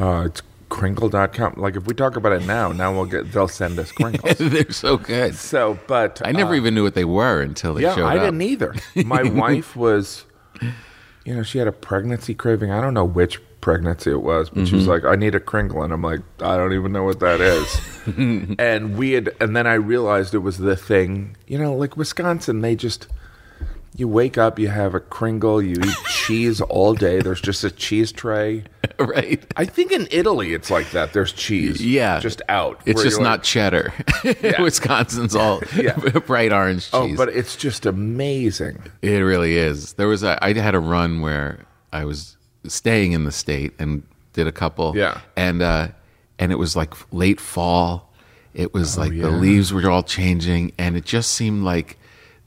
Uh, 0.00 0.24
it's 0.26 0.42
Kringle.com. 0.68 1.54
Like, 1.56 1.76
if 1.76 1.86
we 1.86 1.94
talk 1.94 2.16
about 2.16 2.32
it 2.32 2.44
now, 2.46 2.72
now 2.72 2.92
we'll 2.92 3.06
get, 3.06 3.32
they'll 3.32 3.48
send 3.48 3.78
us 3.78 3.90
Kringles. 3.92 4.36
they're 4.50 4.70
so 4.70 4.96
good. 4.96 5.34
so, 5.34 5.78
but 5.86 6.20
I 6.24 6.32
never 6.32 6.54
even 6.54 6.74
knew 6.74 6.82
what 6.84 6.94
they 6.94 7.04
were 7.04 7.40
until 7.40 7.74
they 7.74 7.82
Yeah, 7.82 7.94
showed 7.94 8.06
I 8.06 8.16
up. 8.18 8.24
didn't 8.24 8.42
either. 8.42 8.74
My 9.04 9.22
wife 9.44 9.74
was, 9.76 10.24
you 11.24 11.34
know, 11.34 11.42
she 11.42 11.58
had 11.58 11.68
a 11.68 11.72
pregnancy 11.72 12.34
craving. 12.34 12.70
I 12.70 12.80
don't 12.80 12.94
know 12.94 13.04
which 13.04 13.40
pregnancy 13.60 14.10
it 14.10 14.22
was, 14.22 14.50
but 14.50 14.68
she 14.68 14.74
was 14.76 14.84
Mm-hmm. 14.84 14.90
like, 14.92 15.04
"I 15.04 15.16
need 15.16 15.34
a 15.34 15.40
Kringle," 15.40 15.82
and 15.82 15.92
I'm 15.92 16.00
like, 16.02 16.20
"I 16.40 16.56
don't 16.56 16.72
even 16.74 16.92
know 16.92 17.02
what 17.02 17.18
that 17.20 17.40
is." 17.40 17.80
and 18.58 18.96
we 18.96 19.12
had, 19.12 19.30
and 19.40 19.56
then 19.56 19.66
I 19.66 19.74
realized 19.74 20.32
it 20.32 20.38
was 20.38 20.58
the 20.58 20.76
thing. 20.76 21.36
You 21.48 21.58
know, 21.58 21.74
like 21.74 21.96
Wisconsin, 21.96 22.60
they 22.60 22.76
just. 22.76 23.08
You 23.98 24.06
wake 24.06 24.38
up, 24.38 24.60
you 24.60 24.68
have 24.68 24.94
a 24.94 25.00
Kringle, 25.00 25.60
you 25.60 25.74
eat 25.84 25.96
cheese 26.08 26.60
all 26.60 26.94
day. 26.94 27.20
There's 27.20 27.40
just 27.40 27.64
a 27.64 27.70
cheese 27.70 28.12
tray. 28.12 28.62
right? 28.98 29.44
I 29.56 29.64
think 29.64 29.90
in 29.90 30.06
Italy 30.12 30.54
it's 30.54 30.70
like 30.70 30.92
that. 30.92 31.12
There's 31.12 31.32
cheese, 31.32 31.84
Yeah. 31.84 32.20
just 32.20 32.40
out. 32.48 32.80
It's 32.86 33.02
just 33.02 33.20
not 33.20 33.40
like, 33.40 33.42
cheddar. 33.42 33.92
Wisconsin's 34.60 35.34
all 35.34 35.60
Yeah. 35.76 35.96
bright 35.98 36.52
orange 36.52 36.84
cheese. 36.84 36.94
Oh, 36.94 37.16
but 37.16 37.28
it's 37.30 37.56
just 37.56 37.86
amazing. 37.86 38.80
it 39.02 39.18
really 39.18 39.56
is. 39.56 39.94
There 39.94 40.06
was 40.08 40.22
a 40.22 40.38
I 40.44 40.52
had 40.52 40.76
a 40.76 40.80
run 40.80 41.20
where 41.20 41.66
I 41.92 42.04
was 42.04 42.36
staying 42.68 43.12
in 43.12 43.24
the 43.24 43.32
state 43.32 43.72
and 43.80 44.04
did 44.32 44.46
a 44.46 44.52
couple. 44.52 44.96
Yeah. 44.96 45.20
And 45.36 45.60
uh 45.60 45.88
and 46.38 46.52
it 46.52 46.56
was 46.56 46.76
like 46.76 46.94
late 47.12 47.40
fall. 47.40 48.12
It 48.54 48.72
was 48.72 48.96
like 48.96 49.10
the 49.10 49.26
Oh, 49.26 49.30
leaves 49.30 49.72
were 49.72 49.90
all 49.90 50.04
changing 50.04 50.70
and 50.78 50.96
it 50.96 51.04
just 51.04 51.32
seemed 51.32 51.64
like 51.64 51.97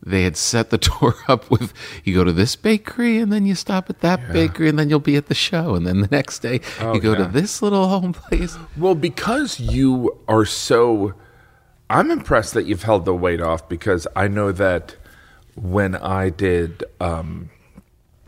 they 0.04 0.24
had 0.24 0.36
set 0.36 0.70
the 0.72 0.78
tour 0.88 1.16
up 1.28 1.50
with 1.52 1.74
you 2.04 2.16
go 2.16 2.24
to 2.24 2.32
this 2.34 2.56
bakery 2.56 3.18
and 3.20 3.32
then 3.32 3.46
you 3.46 3.54
stop 3.56 3.90
at 3.90 4.00
that 4.00 4.32
bakery 4.34 4.68
and 4.70 4.80
then 4.80 4.90
you'll 4.90 5.00
be 5.00 5.16
at 5.16 5.28
the 5.28 5.36
show 5.36 5.76
and 5.76 5.86
then 5.86 6.02
the 6.02 6.08
next 6.12 6.40
day 6.40 6.60
Oh, 6.80 6.94
you 6.96 7.00
go 7.00 7.14
to 7.16 7.26
this 7.26 7.62
little 7.62 7.88
home 7.88 8.14
place. 8.14 8.58
Well, 8.78 8.96
because 8.96 9.60
you 9.60 10.18
are 10.28 10.46
so. 10.46 11.14
I'm 11.90 12.10
impressed 12.10 12.54
that 12.54 12.66
you've 12.66 12.84
held 12.84 13.06
the 13.06 13.14
weight 13.14 13.42
off 13.42 13.68
because 13.70 14.08
I 14.16 14.28
know 14.28 14.52
that 14.54 14.96
when 15.56 15.96
I 15.96 16.30
did 16.30 16.84
um, 17.02 17.50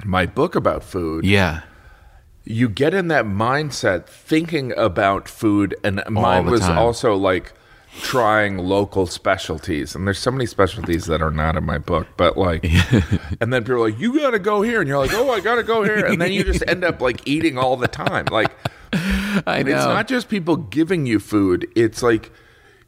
my 0.04 0.26
book 0.26 0.56
about 0.56 0.84
food, 0.84 1.24
Yeah. 1.26 1.62
you 2.44 2.68
get 2.68 2.94
in 2.94 3.08
that 3.08 3.24
mindset 3.26 4.06
thinking 4.08 4.74
about 4.78 5.30
food, 5.30 5.76
and 5.84 6.04
mine 6.10 6.46
was 6.48 6.60
time. 6.62 6.78
also 6.78 7.16
like 7.16 7.54
trying 8.02 8.58
local 8.58 9.06
specialties. 9.06 9.96
And 9.96 10.08
there's 10.08 10.20
so 10.20 10.32
many 10.32 10.46
specialties 10.46 11.06
that 11.06 11.22
are 11.22 11.32
not 11.32 11.56
in 11.56 11.64
my 11.64 11.78
book, 11.78 12.08
but 12.18 12.38
like, 12.38 12.64
and 13.42 13.54
then 13.54 13.64
people 13.64 13.76
are 13.76 13.90
like, 13.90 14.00
you 14.00 14.20
got 14.20 14.32
to 14.32 14.40
go 14.40 14.62
here. 14.62 14.80
And 14.82 14.88
you're 14.88 14.98
like, 14.98 15.14
oh, 15.14 15.30
I 15.32 15.40
got 15.40 15.56
to 15.56 15.64
go 15.64 15.84
here. 15.84 16.06
And 16.06 16.22
then 16.22 16.32
you 16.32 16.44
just 16.44 16.64
end 16.68 16.84
up 16.84 17.02
like 17.02 17.28
eating 17.28 17.58
all 17.58 17.78
the 17.78 17.88
time. 17.88 18.26
Like, 18.32 18.52
I 18.94 19.64
know. 19.64 19.76
it's 19.76 19.86
not 19.86 20.08
just 20.08 20.30
people 20.30 20.56
giving 20.56 21.06
you 21.06 21.20
food. 21.20 21.68
It's 21.76 22.04
like 22.04 22.32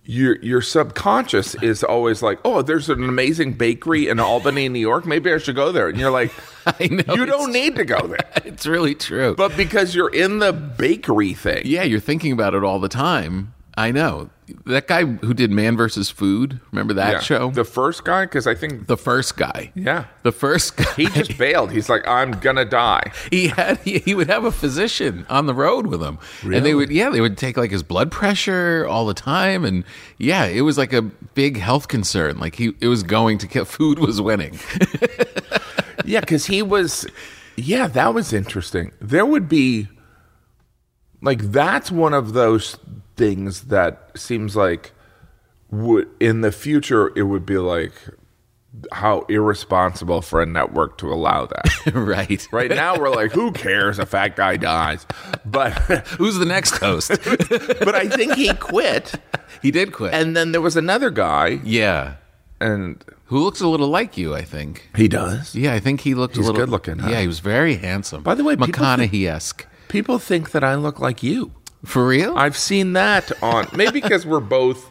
your 0.08 0.38
your 0.38 0.62
subconscious 0.62 1.56
is 1.56 1.84
always 1.84 2.22
like, 2.22 2.40
oh, 2.46 2.62
there's 2.62 2.90
an 2.90 3.04
amazing 3.04 3.54
bakery 3.54 4.08
in 4.08 4.20
Albany, 4.20 4.70
New 4.70 4.80
York. 4.80 5.06
Maybe 5.06 5.34
I 5.34 5.40
should 5.40 5.56
go 5.56 5.72
there. 5.72 5.90
And 5.90 5.98
you're 6.00 6.12
like, 6.12 6.32
I 6.66 6.88
know. 6.88 7.16
you 7.16 7.26
don't 7.26 7.52
need 7.52 7.76
to 7.78 7.86
go 7.86 8.06
there. 8.08 8.20
It's 8.46 8.68
really 8.68 8.96
true. 8.96 9.36
But 9.36 9.58
because 9.58 9.96
you're 9.96 10.14
in 10.14 10.40
the 10.40 10.54
bakery 10.54 11.34
thing, 11.34 11.64
yeah, 11.66 11.84
you're 11.84 12.00
thinking 12.00 12.32
about 12.32 12.54
it 12.54 12.64
all 12.64 12.80
the 12.80 12.90
time. 12.90 13.55
I 13.78 13.92
know. 13.92 14.30
That 14.68 14.88
guy 14.88 15.04
who 15.06 15.34
did 15.34 15.50
Man 15.52 15.76
versus 15.76 16.10
Food, 16.12 16.60
remember 16.72 16.94
that 16.94 17.12
Yeah. 17.14 17.20
show? 17.20 17.50
the 17.52 17.66
first 17.66 18.06
guy, 18.06 18.26
because 18.26 18.46
I 18.48 18.54
think 18.56 18.86
the 18.88 18.96
first 18.96 19.36
guy. 19.38 19.72
yeah, 19.76 20.06
The 20.24 20.32
first 20.32 20.78
guy. 20.78 20.86
he 20.96 21.08
just 21.08 21.36
bailed. 21.40 21.72
He's 21.72 21.90
like, 21.90 22.08
I'm 22.08 22.32
gonna 22.32 22.64
die. 22.64 23.12
he 23.32 23.48
had 23.48 23.80
he, 23.80 24.00
he 24.00 24.14
would 24.16 24.28
have 24.30 24.46
a 24.46 24.52
physician 24.52 25.26
on 25.30 25.48
the 25.48 25.54
road 25.56 25.88
with 25.88 26.02
him 26.02 26.20
and 26.44 26.64
they 26.66 26.74
would 26.76 26.92
yeah 26.92 27.10
they 27.10 27.22
would 27.22 27.38
take 27.40 27.58
like 27.58 27.72
his 27.72 27.82
blood 27.84 28.12
pressure 28.12 28.86
all 28.88 29.06
the 29.08 29.14
time 29.16 29.66
and 29.66 29.84
yeah 30.20 30.46
it 30.46 30.62
was 30.62 30.78
like 30.78 30.94
a 30.94 31.02
big 31.02 31.58
health 31.58 31.88
concern 31.88 32.38
like 32.40 32.56
he 32.56 32.74
it 32.82 32.88
was 32.88 33.02
going 33.04 33.38
to 33.40 33.48
kill 33.48 33.66
food 33.78 33.98
was 34.00 34.22
winning 34.22 34.58
Yeah, 36.06 36.20
because 36.20 36.46
he 36.46 36.62
was. 36.62 37.08
Yeah, 37.56 37.88
that 37.88 38.14
was 38.14 38.32
interesting. 38.32 38.92
There 39.02 39.26
would 39.26 39.50
be, 39.50 39.88
like, 41.22 41.42
that's 41.52 41.90
one 41.92 42.14
of 42.14 42.34
those 42.34 42.78
things 43.16 43.64
that 43.66 44.12
seems 44.16 44.56
like 44.56 44.92
would 45.72 46.08
in 46.20 46.42
the 46.42 46.52
future 46.52 47.12
it 47.16 47.24
would 47.24 47.46
be 47.46 47.58
like 47.58 47.94
how 48.92 49.22
irresponsible 49.30 50.22
for 50.22 50.42
a 50.42 50.46
network 50.46 50.98
to 50.98 51.12
allow 51.12 51.46
that. 51.46 51.66
right 51.94 52.48
right 52.52 52.70
now 52.70 52.98
we're 53.00 53.10
like, 53.10 53.32
who 53.32 53.52
cares? 53.52 54.00
A 54.00 54.06
fat 54.06 54.36
guy 54.36 54.58
dies, 54.58 55.06
but 55.46 55.72
who's 56.18 56.36
the 56.38 56.46
next 56.46 56.78
host 56.78 57.10
but 57.26 57.96
I 57.96 58.08
think 58.10 58.34
he 58.36 58.54
quit, 58.54 59.16
he 59.62 59.72
did 59.72 59.94
quit 59.94 60.14
and 60.14 60.36
then 60.36 60.52
there 60.52 60.62
was 60.62 60.76
another 60.76 61.10
guy, 61.10 61.60
yeah 61.64 62.16
and 62.62 63.04
who 63.26 63.40
looks 63.40 63.60
a 63.60 63.68
little 63.68 63.90
like 63.90 64.18
you 64.18 64.34
i 64.34 64.42
think 64.42 64.90
he 64.96 65.10
does. 65.10 65.54
yeah 65.56 65.74
i 65.74 65.80
think 65.80 66.00
he 66.02 66.14
looked 66.16 66.38
He's 66.38 66.46
a 66.48 66.52
little 66.52 66.66
good 66.66 66.72
looking, 66.72 67.00
huh? 67.00 67.10
yeah 67.10 67.20
he 67.20 67.28
was 67.28 67.40
very 67.40 67.76
handsome 67.76 68.24
By 68.24 68.34
the 68.36 68.44
way, 68.46 68.56
people 68.56 68.68
think- 68.68 69.12
mcconaughey-esque 69.12 69.66
People 69.90 70.20
think 70.20 70.52
that 70.52 70.64
I 70.64 70.76
look 70.76 71.00
like 71.00 71.22
you. 71.24 71.52
For 71.86 72.08
real? 72.08 72.38
I've 72.38 72.58
seen 72.58 72.94
that 72.94 73.32
on 73.44 73.68
maybe 73.76 74.02
because 74.02 74.26
we're 74.26 74.40
both, 74.40 74.90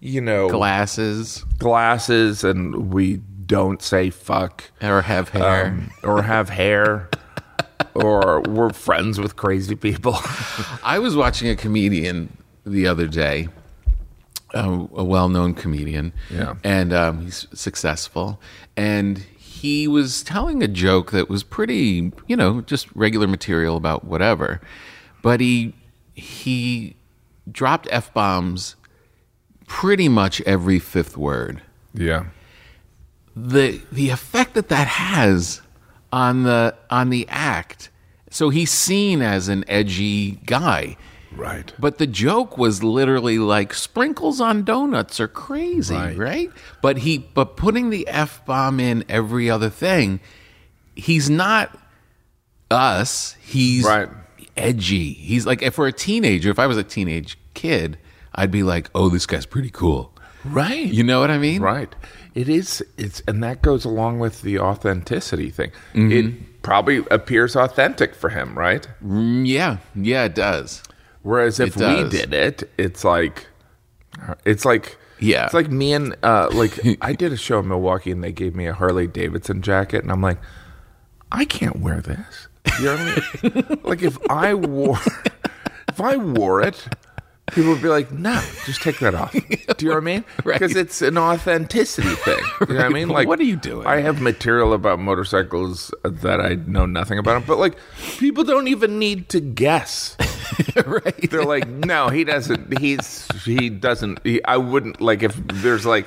you 0.00 0.20
know, 0.20 0.48
glasses. 0.48 1.44
Glasses 1.58 2.44
and 2.44 2.92
we 2.92 3.20
don't 3.46 3.82
say 3.82 4.10
fuck. 4.10 4.64
Or 4.80 5.02
have 5.02 5.28
hair. 5.30 5.66
Um, 5.66 5.90
or 6.02 6.22
have 6.22 6.48
hair. 6.48 7.08
Or 7.94 8.40
we're 8.42 8.70
friends 8.70 9.20
with 9.20 9.36
crazy 9.36 9.74
people. 9.74 10.16
I 10.82 10.98
was 10.98 11.14
watching 11.16 11.48
a 11.48 11.56
comedian 11.56 12.36
the 12.64 12.86
other 12.86 13.06
day, 13.08 13.48
a, 14.54 14.64
a 14.94 15.04
well-known 15.04 15.54
comedian, 15.54 16.12
Yeah. 16.30 16.54
and 16.64 16.92
um, 16.92 17.22
he's 17.22 17.46
successful, 17.52 18.40
and 18.76 19.18
he 19.18 19.88
was 19.88 20.22
telling 20.22 20.62
a 20.62 20.68
joke 20.68 21.10
that 21.10 21.28
was 21.28 21.42
pretty, 21.42 22.12
you 22.28 22.36
know, 22.36 22.60
just 22.62 22.86
regular 22.94 23.26
material 23.26 23.76
about 23.76 24.04
whatever, 24.04 24.60
but 25.22 25.40
he 25.40 25.74
he 26.14 26.96
dropped 27.50 27.88
f 27.90 28.12
bombs 28.14 28.76
pretty 29.66 30.08
much 30.08 30.40
every 30.42 30.78
fifth 30.78 31.16
word 31.16 31.62
yeah. 31.94 32.24
the 33.34 33.80
the 33.90 34.10
effect 34.10 34.54
that 34.54 34.68
that 34.68 34.86
has 34.86 35.60
on 36.12 36.42
the 36.42 36.74
on 36.90 37.08
the 37.10 37.26
act. 37.28 37.88
So 38.30 38.48
he's 38.50 38.70
seen 38.70 39.20
as 39.22 39.48
an 39.48 39.64
edgy 39.68 40.32
guy. 40.46 40.96
Right. 41.34 41.72
But 41.78 41.96
the 41.98 42.06
joke 42.06 42.56
was 42.58 42.82
literally 42.82 43.38
like 43.38 43.72
sprinkles 43.74 44.40
on 44.40 44.64
donuts 44.64 45.20
are 45.20 45.28
crazy, 45.28 45.94
Right. 45.94 46.16
right? 46.16 46.50
But 46.82 46.98
he 46.98 47.18
but 47.18 47.56
putting 47.56 47.88
the 47.90 48.06
F 48.08 48.44
bomb 48.46 48.78
in 48.80 49.04
every 49.08 49.48
other 49.50 49.70
thing, 49.70 50.20
he's 50.94 51.28
not 51.30 51.78
us. 52.70 53.36
He's 53.40 53.84
Right. 53.84 54.08
Edgy. 54.56 55.12
He's 55.12 55.46
like 55.46 55.62
if 55.62 55.74
for 55.74 55.86
a 55.86 55.92
teenager, 55.92 56.50
if 56.50 56.58
I 56.58 56.66
was 56.66 56.76
a 56.76 56.84
teenage 56.84 57.38
kid, 57.54 57.98
I'd 58.34 58.50
be 58.50 58.62
like, 58.62 58.90
"Oh, 58.94 59.08
this 59.08 59.26
guy's 59.26 59.46
pretty 59.46 59.70
cool." 59.70 60.12
Right. 60.44 60.86
You 60.86 61.04
know 61.04 61.20
what 61.20 61.30
I 61.30 61.38
mean? 61.38 61.62
Right. 61.62 61.94
It 62.34 62.48
is. 62.48 62.82
It's 62.98 63.22
and 63.28 63.42
that 63.44 63.62
goes 63.62 63.84
along 63.84 64.18
with 64.18 64.42
the 64.42 64.58
authenticity 64.58 65.50
thing. 65.50 65.70
Mm-hmm. 65.94 66.12
It 66.12 66.62
probably 66.62 67.04
appears 67.10 67.54
authentic 67.56 68.14
for 68.14 68.30
him, 68.30 68.58
right? 68.58 68.86
Mm, 69.04 69.46
yeah. 69.46 69.76
Yeah, 69.94 70.24
it 70.24 70.34
does. 70.34 70.82
Whereas 71.22 71.60
if 71.60 71.76
we 71.76 72.08
did 72.08 72.34
it, 72.34 72.68
it's 72.78 73.04
like, 73.04 73.46
it's 74.44 74.64
like, 74.64 74.96
Yeah. 75.20 75.44
it's 75.44 75.54
like 75.54 75.70
me 75.70 75.92
and 75.92 76.16
uh, 76.24 76.48
like 76.52 76.78
I 77.00 77.12
did 77.12 77.32
a 77.32 77.36
show 77.36 77.60
in 77.60 77.68
Milwaukee 77.68 78.10
and 78.10 78.24
they 78.24 78.32
gave 78.32 78.56
me 78.56 78.66
a 78.66 78.72
Harley 78.74 79.06
Davidson 79.06 79.62
jacket 79.62 80.02
and 80.02 80.10
I'm 80.10 80.20
like, 80.22 80.38
I 81.30 81.44
can't 81.44 81.76
wear 81.80 82.00
this. 82.00 82.48
You 82.78 82.84
know 82.86 82.96
what 82.96 83.00
I 83.00 83.48
mean? 83.48 83.78
like 83.84 84.02
if 84.02 84.18
I 84.30 84.54
wore, 84.54 84.98
if 85.88 86.00
I 86.00 86.16
wore 86.16 86.60
it, 86.62 86.86
people 87.52 87.72
would 87.72 87.82
be 87.82 87.88
like, 87.88 88.10
no, 88.12 88.40
just 88.64 88.82
take 88.82 88.98
that 89.00 89.14
off. 89.14 89.32
Do 89.32 89.40
you 89.40 89.88
know 89.88 89.94
what 89.96 89.96
I 89.96 90.00
mean? 90.00 90.24
Right. 90.44 90.58
Because 90.58 90.74
it's 90.76 91.02
an 91.02 91.18
authenticity 91.18 92.08
thing. 92.08 92.40
You 92.60 92.66
know 92.74 92.74
what 92.76 92.84
I 92.86 92.88
mean? 92.88 93.08
Like, 93.08 93.28
What 93.28 93.38
are 93.38 93.44
you 93.44 93.56
doing? 93.56 93.86
I 93.86 94.00
have 94.00 94.20
material 94.20 94.72
about 94.72 94.98
motorcycles 94.98 95.92
that 96.04 96.40
I 96.40 96.54
know 96.66 96.86
nothing 96.86 97.18
about 97.18 97.34
them, 97.34 97.44
but 97.46 97.58
like, 97.58 97.76
people 98.18 98.42
don't 98.44 98.68
even 98.68 98.98
need 98.98 99.28
to 99.30 99.40
guess. 99.40 100.16
right. 100.86 101.30
They're 101.30 101.44
like, 101.44 101.68
no, 101.68 102.08
he 102.08 102.24
doesn't. 102.24 102.78
He's 102.78 103.28
he 103.44 103.70
doesn't. 103.70 104.24
He, 104.24 104.42
I 104.44 104.56
wouldn't 104.56 105.00
like 105.00 105.22
if 105.22 105.34
there's 105.46 105.86
like 105.86 106.06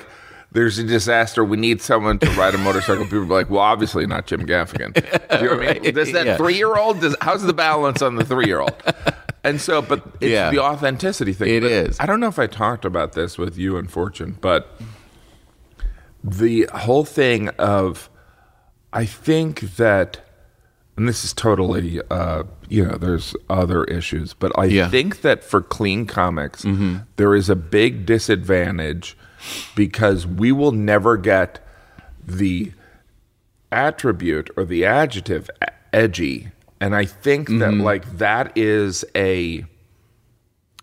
there's 0.56 0.78
a 0.78 0.84
disaster. 0.84 1.44
We 1.44 1.58
need 1.58 1.82
someone 1.82 2.18
to 2.20 2.30
ride 2.30 2.54
a 2.54 2.58
motorcycle. 2.58 3.04
People 3.04 3.26
be 3.26 3.34
like, 3.34 3.50
well, 3.50 3.60
obviously 3.60 4.06
not 4.06 4.26
Jim 4.26 4.46
Gaffigan. 4.46 4.94
Do 4.94 5.02
you 5.44 5.50
know 5.50 5.56
what 5.58 5.68
I 5.68 5.78
mean? 5.80 5.94
Does 5.94 6.12
that 6.12 6.24
yeah. 6.24 6.36
three 6.38 6.56
year 6.56 6.74
old? 6.76 7.04
How's 7.20 7.42
the 7.42 7.52
balance 7.52 8.00
on 8.00 8.14
the 8.16 8.24
three 8.24 8.46
year 8.46 8.60
old? 8.60 8.74
And 9.44 9.60
so, 9.60 9.82
but 9.82 10.02
it's 10.20 10.30
Yeah. 10.32 10.50
the 10.50 10.60
authenticity 10.60 11.34
thing. 11.34 11.48
It 11.54 11.60
But 11.60 11.70
is. 11.70 12.00
I 12.00 12.06
don't 12.06 12.20
know 12.20 12.28
if 12.28 12.38
I 12.38 12.46
talked 12.46 12.84
about 12.86 13.12
this 13.12 13.36
with 13.36 13.58
you 13.58 13.76
and 13.76 13.90
Fortune, 13.90 14.38
but 14.40 14.80
the 16.24 16.68
whole 16.74 17.04
thing 17.04 17.50
of 17.50 18.08
I 18.92 19.04
think 19.04 19.60
that 19.76 20.20
and 20.96 21.06
this 21.06 21.22
is 21.24 21.32
totally 21.34 22.00
uh 22.10 22.44
you 22.70 22.82
know 22.84 22.96
there's 22.96 23.36
other 23.50 23.84
issues 23.84 24.32
but 24.32 24.50
i 24.58 24.64
Yeah. 24.64 24.84
Mm-hmm. 24.84 24.90
think 24.90 25.20
that 25.20 25.44
for 25.44 25.60
clean 25.60 26.06
comics 26.06 26.64
there 27.16 27.34
is 27.34 27.50
a 27.50 27.54
big 27.56 28.06
disadvantage 28.06 29.16
because 29.74 30.26
we 30.26 30.52
will 30.52 30.72
never 30.72 31.16
get 31.16 31.58
the 32.26 32.72
attribute 33.72 34.50
or 34.56 34.64
the 34.64 34.84
adjective 34.84 35.50
edgy 35.92 36.48
and 36.80 36.94
i 36.94 37.04
think 37.04 37.48
that 37.48 37.54
Mm-hmm. 37.72 37.80
like 37.82 38.18
that 38.18 38.52
is 38.56 39.04
a 39.14 39.64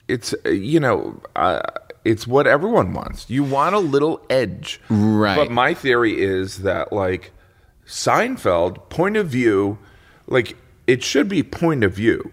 it's 0.08 0.36
you 0.46 0.80
know 0.80 1.22
uh, 1.36 1.62
it's 2.04 2.28
what 2.28 2.46
everyone 2.46 2.94
wants 2.94 3.30
you 3.30 3.44
want 3.44 3.74
a 3.76 3.80
little 3.80 4.22
edge 4.30 4.82
Right. 4.90 5.36
but 5.38 5.50
my 5.52 5.74
theory 5.74 6.22
is 6.22 6.60
that 6.64 6.92
like 6.92 7.32
seinfeld 7.88 8.90
point 8.90 9.16
of 9.18 9.28
view 9.28 9.78
like 10.28 10.58
it 10.88 11.04
should 11.04 11.30
be 11.30 11.42
point 11.44 11.84
of 11.84 11.94
view 11.94 12.32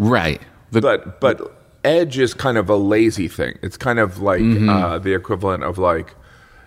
Right. 0.00 0.40
The, 0.70 0.80
but 0.80 1.20
but 1.20 1.57
edge 1.84 2.18
is 2.18 2.34
kind 2.34 2.58
of 2.58 2.68
a 2.68 2.76
lazy 2.76 3.28
thing 3.28 3.58
it's 3.62 3.76
kind 3.76 3.98
of 3.98 4.20
like 4.20 4.40
Mm-hmm. 4.40 4.68
uh, 4.68 4.98
the 4.98 5.14
equivalent 5.14 5.62
of 5.64 5.78
like 5.78 6.14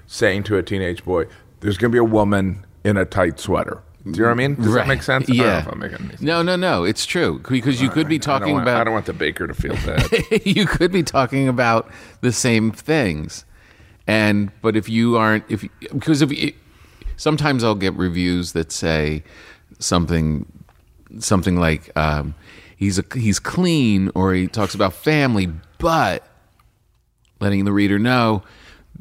saying 0.08 0.44
to 0.44 0.58
a 0.58 0.64
teenage 0.64 1.04
boy 1.06 1.26
there's 1.62 1.78
gonna 1.78 1.92
be 1.92 1.98
a 1.98 2.04
woman 2.04 2.66
in 2.84 2.98
a 2.98 3.06
tight 3.06 3.40
sweater 3.40 3.82
do 4.04 4.12
you 4.12 4.16
know 4.18 4.24
what 4.26 4.32
i 4.32 4.34
mean 4.36 4.56
does 4.56 4.74
that 4.74 4.88
make 4.88 5.04
sense 5.04 5.30
I 5.30 5.34
don't 5.34 5.38
know 5.38 5.44
Yeah. 5.46 5.60
if 5.60 5.68
I'm 5.68 5.80
making 5.80 6.10
sense. 6.10 6.22
no, 6.22 6.42
no, 6.42 6.56
no. 6.56 6.84
It's 6.84 7.06
true 7.06 7.40
because 7.48 7.82
you 7.82 7.90
could 7.90 8.08
be 8.08 8.16
I 8.16 8.20
talking 8.20 8.54
want- 8.54 8.64
about. 8.64 8.82
i 8.82 8.84
don't 8.84 8.94
want 8.94 9.06
the 9.06 9.14
baker 9.14 9.46
to 9.48 9.54
feel 9.54 9.76
bad 9.86 10.08
you 10.46 10.66
could 10.66 10.92
be 10.92 11.04
talking 11.04 11.48
about 11.48 11.90
the 12.22 12.32
same 12.32 12.72
things, 12.72 13.46
and 14.08 14.52
but 14.62 14.76
if 14.76 14.90
you 14.90 15.18
aren't, 15.18 15.44
if 15.52 15.62
because 15.94 16.22
if 16.24 16.32
you, 16.32 16.54
sometimes 17.18 17.64
I'll 17.64 17.76
get 17.76 17.94
reviews 17.94 18.54
that 18.54 18.72
say 18.72 19.24
something 19.78 20.46
something 21.20 21.58
like 21.58 21.92
um, 21.96 22.34
he's 22.82 22.98
a, 22.98 23.06
he's 23.14 23.40
clean 23.40 24.10
or 24.16 24.34
he 24.34 24.48
talks 24.48 24.74
about 24.74 24.92
family, 24.92 25.48
but 25.78 26.28
letting 27.40 27.64
the 27.64 27.72
reader 27.72 28.00
know 28.00 28.44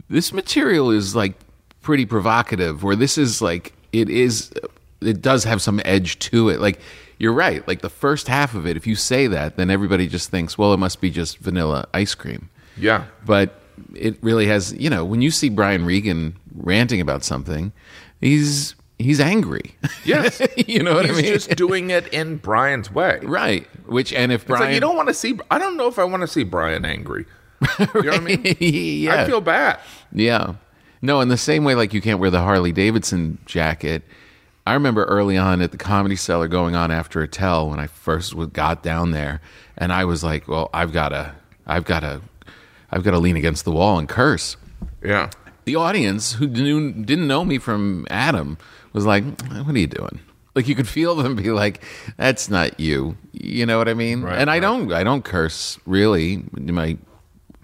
this 0.09 0.33
material 0.33 0.91
is 0.91 1.17
like 1.17 1.33
pretty 1.81 2.05
provocative 2.07 2.85
or 2.85 2.95
this 2.95 3.17
is 3.19 3.43
like 3.43 3.73
it 3.93 4.09
is 4.09 4.53
it 5.01 5.23
does 5.23 5.45
have 5.45 5.63
some 5.63 5.81
edge 5.85 6.19
to 6.19 6.51
it. 6.51 6.61
Like 6.61 6.79
you're 7.19 7.33
right. 7.33 7.67
Like 7.67 7.81
the 7.81 7.91
first 7.91 8.29
half 8.29 8.55
of 8.55 8.67
it 8.67 8.77
if 8.77 8.87
you 8.87 8.95
say 8.95 9.27
that 9.27 9.57
then 9.57 9.71
everybody 9.71 10.07
just 10.07 10.31
thinks 10.31 10.59
well 10.59 10.73
it 10.75 10.77
must 10.77 11.01
be 11.01 11.11
just 11.11 11.39
vanilla 11.39 11.89
ice 11.95 12.15
cream. 12.15 12.51
Yeah. 12.77 13.07
but 13.27 13.57
it 13.95 14.23
really 14.23 14.47
has 14.47 14.75
you 14.75 14.91
know 14.91 15.07
when 15.07 15.23
you 15.23 15.31
see 15.31 15.49
brian 15.49 15.87
regan 15.87 16.37
ranting 16.55 17.01
about 17.01 17.25
something 17.25 17.73
he's 18.21 18.75
he's 19.01 19.21
angry 19.21 19.75
Yes. 20.05 20.41
you 20.57 20.83
know 20.83 20.95
what 20.95 21.07
He's 21.07 21.19
i 21.19 21.23
mean 21.23 21.33
He's 21.33 21.47
just 21.47 21.57
doing 21.59 21.91
it 21.91 22.07
in 22.09 22.37
Brian's 22.37 22.91
way. 22.91 23.19
right 23.23 23.67
which 23.87 24.13
and 24.13 24.31
if 24.33 24.43
It's 24.43 24.49
brian 24.49 24.65
like 24.67 24.75
you 24.75 24.81
don't 24.81 24.97
want 24.97 25.09
to 25.09 25.15
see. 25.15 25.39
I 25.51 25.59
don't 25.59 25.77
know 25.77 25.89
if 25.89 25.99
I 25.99 26.05
want 26.05 26.21
to 26.23 26.27
see 26.29 26.45
Brian 26.45 26.85
angry. 26.85 27.27
You 27.79 27.87
know 27.87 28.11
what 28.13 28.15
I 28.15 28.21
mean? 28.21 28.57
yeah 28.61 29.23
I 29.23 29.27
feel 29.27 29.41
bad. 29.41 29.81
Yeah. 30.13 30.55
No, 31.03 31.21
in 31.21 31.29
the 31.29 31.37
same 31.37 31.65
way, 31.65 31.75
like 31.75 31.93
you 31.95 32.01
can't 32.01 32.19
wear 32.21 32.31
the 32.31 32.41
Harley 32.41 32.73
Davidson 32.73 33.39
jacket. 33.47 34.03
I 34.67 34.75
remember 34.75 35.05
early 35.05 35.37
on 35.37 35.61
at 35.63 35.71
the 35.73 35.77
Comedy 35.79 36.15
Cellar 36.17 36.47
going 36.47 36.75
on 36.77 36.91
after 36.91 37.23
Attell 37.23 37.71
when 37.71 37.81
I 37.81 37.87
first 37.87 38.35
got 38.53 38.83
down 38.83 39.11
there, 39.11 39.41
and 39.79 39.93
I 39.93 40.05
was 40.05 40.23
like, 40.23 40.47
"Well, 40.47 40.69
I've 40.75 40.93
got 40.93 41.09
to, 41.09 41.35
I've 41.67 41.85
got 41.85 42.01
to, 42.01 42.21
I've 42.91 43.03
got 43.03 43.13
to 43.13 43.19
lean 43.19 43.37
against 43.37 43.65
the 43.65 43.73
wall 43.73 43.99
and 43.99 44.09
curse." 44.09 44.57
Yeah. 45.03 45.31
The 45.65 45.77
audience 45.77 46.35
who 46.35 46.47
knew, 46.47 46.93
didn't 46.93 47.27
know 47.27 47.45
me 47.45 47.59
from 47.59 48.07
Adam 48.11 48.59
was 48.93 49.07
like, 49.07 49.25
"What 49.51 49.75
are 49.75 49.79
you 49.79 49.87
doing?" 49.87 50.21
Like 50.55 50.67
you 50.67 50.75
could 50.75 50.89
feel 50.89 51.15
them 51.15 51.37
be 51.37 51.51
like, 51.51 51.83
"That's 52.17 52.49
not 52.51 52.81
you." 52.81 53.17
You 53.33 53.67
know 53.67 53.79
what 53.79 53.89
I 53.89 53.95
mean? 53.95 54.23
Right, 54.23 54.39
and 54.39 54.51
I 54.51 54.55
right. 54.55 54.61
don't, 54.61 54.93
I 54.93 55.05
don't 55.05 55.25
curse 55.25 55.79
really 55.87 56.45
my 56.55 56.99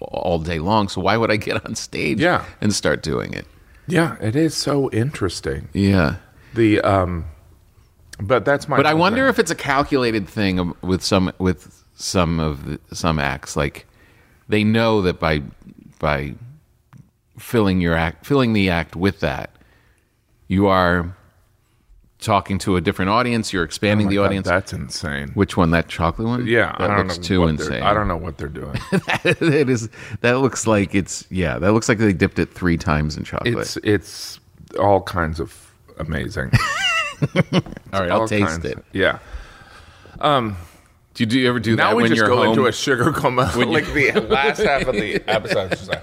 all 0.00 0.38
day 0.38 0.58
long. 0.58 0.88
So 0.88 1.00
why 1.00 1.16
would 1.16 1.30
I 1.30 1.36
get 1.36 1.64
on 1.66 1.74
stage 1.74 2.20
Yeah. 2.20 2.44
and 2.60 2.72
start 2.74 3.02
doing 3.02 3.32
it? 3.32 3.46
Yeah. 3.88 4.16
It 4.20 4.36
is 4.36 4.54
so 4.54 4.90
interesting. 4.90 5.68
Yeah. 5.72 6.16
The 6.54 6.80
um, 6.82 7.24
but 8.20 8.44
that's 8.44 8.68
my. 8.68 8.76
But 8.76 8.86
I 8.86 8.94
wonder 8.94 9.22
thing. 9.22 9.30
if 9.30 9.38
it's 9.38 9.50
a 9.50 9.54
calculated 9.56 10.28
thing 10.28 10.74
with 10.82 11.02
some 11.02 11.32
with 11.38 11.82
some 11.94 12.38
of 12.40 12.66
the, 12.66 12.80
some 12.94 13.18
acts 13.18 13.56
like 13.56 13.86
they 14.48 14.64
know 14.64 15.02
that 15.02 15.18
by 15.18 15.42
by 15.98 16.34
filling 17.38 17.80
your 17.80 17.94
act 17.94 18.26
filling 18.26 18.52
the 18.52 18.68
act 18.70 18.94
with 18.96 19.20
that 19.20 19.50
you 20.48 20.66
are 20.66 21.15
talking 22.18 22.58
to 22.58 22.76
a 22.76 22.80
different 22.80 23.10
audience 23.10 23.52
you're 23.52 23.62
expanding 23.62 24.06
Oh 24.06 24.10
the 24.10 24.16
God, 24.16 24.24
audience 24.26 24.46
That's 24.48 24.72
insane. 24.72 25.28
which 25.34 25.56
one 25.56 25.70
that 25.72 25.86
chocolate 25.88 26.26
one 26.26 26.46
Yeah, 26.46 26.74
that 26.78 26.90
I 26.90 26.96
don't 26.96 27.06
looks 27.08 27.18
know 27.18 27.24
too 27.24 27.46
insane 27.46 27.82
I 27.82 27.92
don't 27.92 28.08
know 28.08 28.16
what 28.16 28.38
they're 28.38 28.48
doing. 28.48 28.76
it 29.24 29.68
is 29.68 29.88
that 30.22 30.38
looks 30.40 30.66
like 30.66 30.94
it's 30.94 31.26
yeah 31.30 31.58
that 31.58 31.72
looks 31.72 31.88
like 31.88 31.98
they 31.98 32.12
dipped 32.14 32.38
it 32.38 32.52
three 32.52 32.78
times 32.78 33.16
in 33.16 33.24
chocolate 33.24 33.54
it's 33.58 33.76
it's 33.78 34.40
all 34.78 35.02
kinds 35.02 35.40
of 35.40 35.54
amazing. 35.98 36.50
all 37.22 37.60
right 37.92 38.10
i'll 38.10 38.20
All 38.22 38.28
taste 38.28 38.46
kinds. 38.62 38.64
it 38.64 38.84
Yeah. 38.92 39.18
Um. 40.20 40.56
Do 41.14 41.22
you, 41.22 41.26
do 41.26 41.38
you 41.40 41.48
ever 41.48 41.60
do 41.60 41.76
Now 41.76 41.90
that 41.90 41.96
we 41.96 42.02
when 42.04 42.14
just 42.14 42.26
go 42.26 42.36
home 42.36 42.48
into 42.48 42.66
a 42.66 42.72
sugar 42.72 43.10
coma. 43.12 43.48
When 43.54 43.70
like 43.72 43.86
the 43.86 44.12
last 44.28 44.60
half 44.60 44.86
of 44.86 44.94
the 44.94 45.22
episode. 45.26 45.70
just 45.70 45.88
like, 45.88 46.02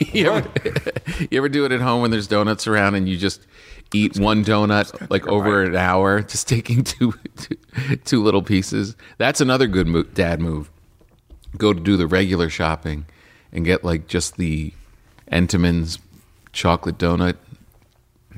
you, 0.12 0.30
ever, 0.30 0.50
you 1.30 1.38
ever 1.38 1.48
do 1.48 1.64
it 1.64 1.72
at 1.72 1.80
home 1.80 2.02
when 2.02 2.10
there's 2.10 2.26
donuts 2.26 2.66
around 2.66 2.94
and 2.94 3.08
you 3.08 3.16
just 3.16 3.46
eat 3.92 4.18
one 4.18 4.44
donut 4.44 5.10
like 5.10 5.26
over 5.26 5.62
an 5.62 5.76
hour, 5.76 6.22
just 6.22 6.48
taking 6.48 6.82
two, 6.84 7.14
two, 7.36 7.56
two 8.04 8.22
little 8.22 8.42
pieces? 8.42 8.96
That's 9.18 9.40
another 9.40 9.66
good 9.66 9.86
mo- 9.86 10.02
dad 10.02 10.40
move. 10.40 10.70
Go 11.56 11.72
to 11.72 11.80
do 11.80 11.96
the 11.96 12.06
regular 12.06 12.50
shopping 12.50 13.06
and 13.52 13.64
get 13.64 13.84
like 13.84 14.06
just 14.08 14.36
the 14.36 14.72
Entenmann's 15.30 15.98
chocolate 16.52 16.98
donut 16.98 17.36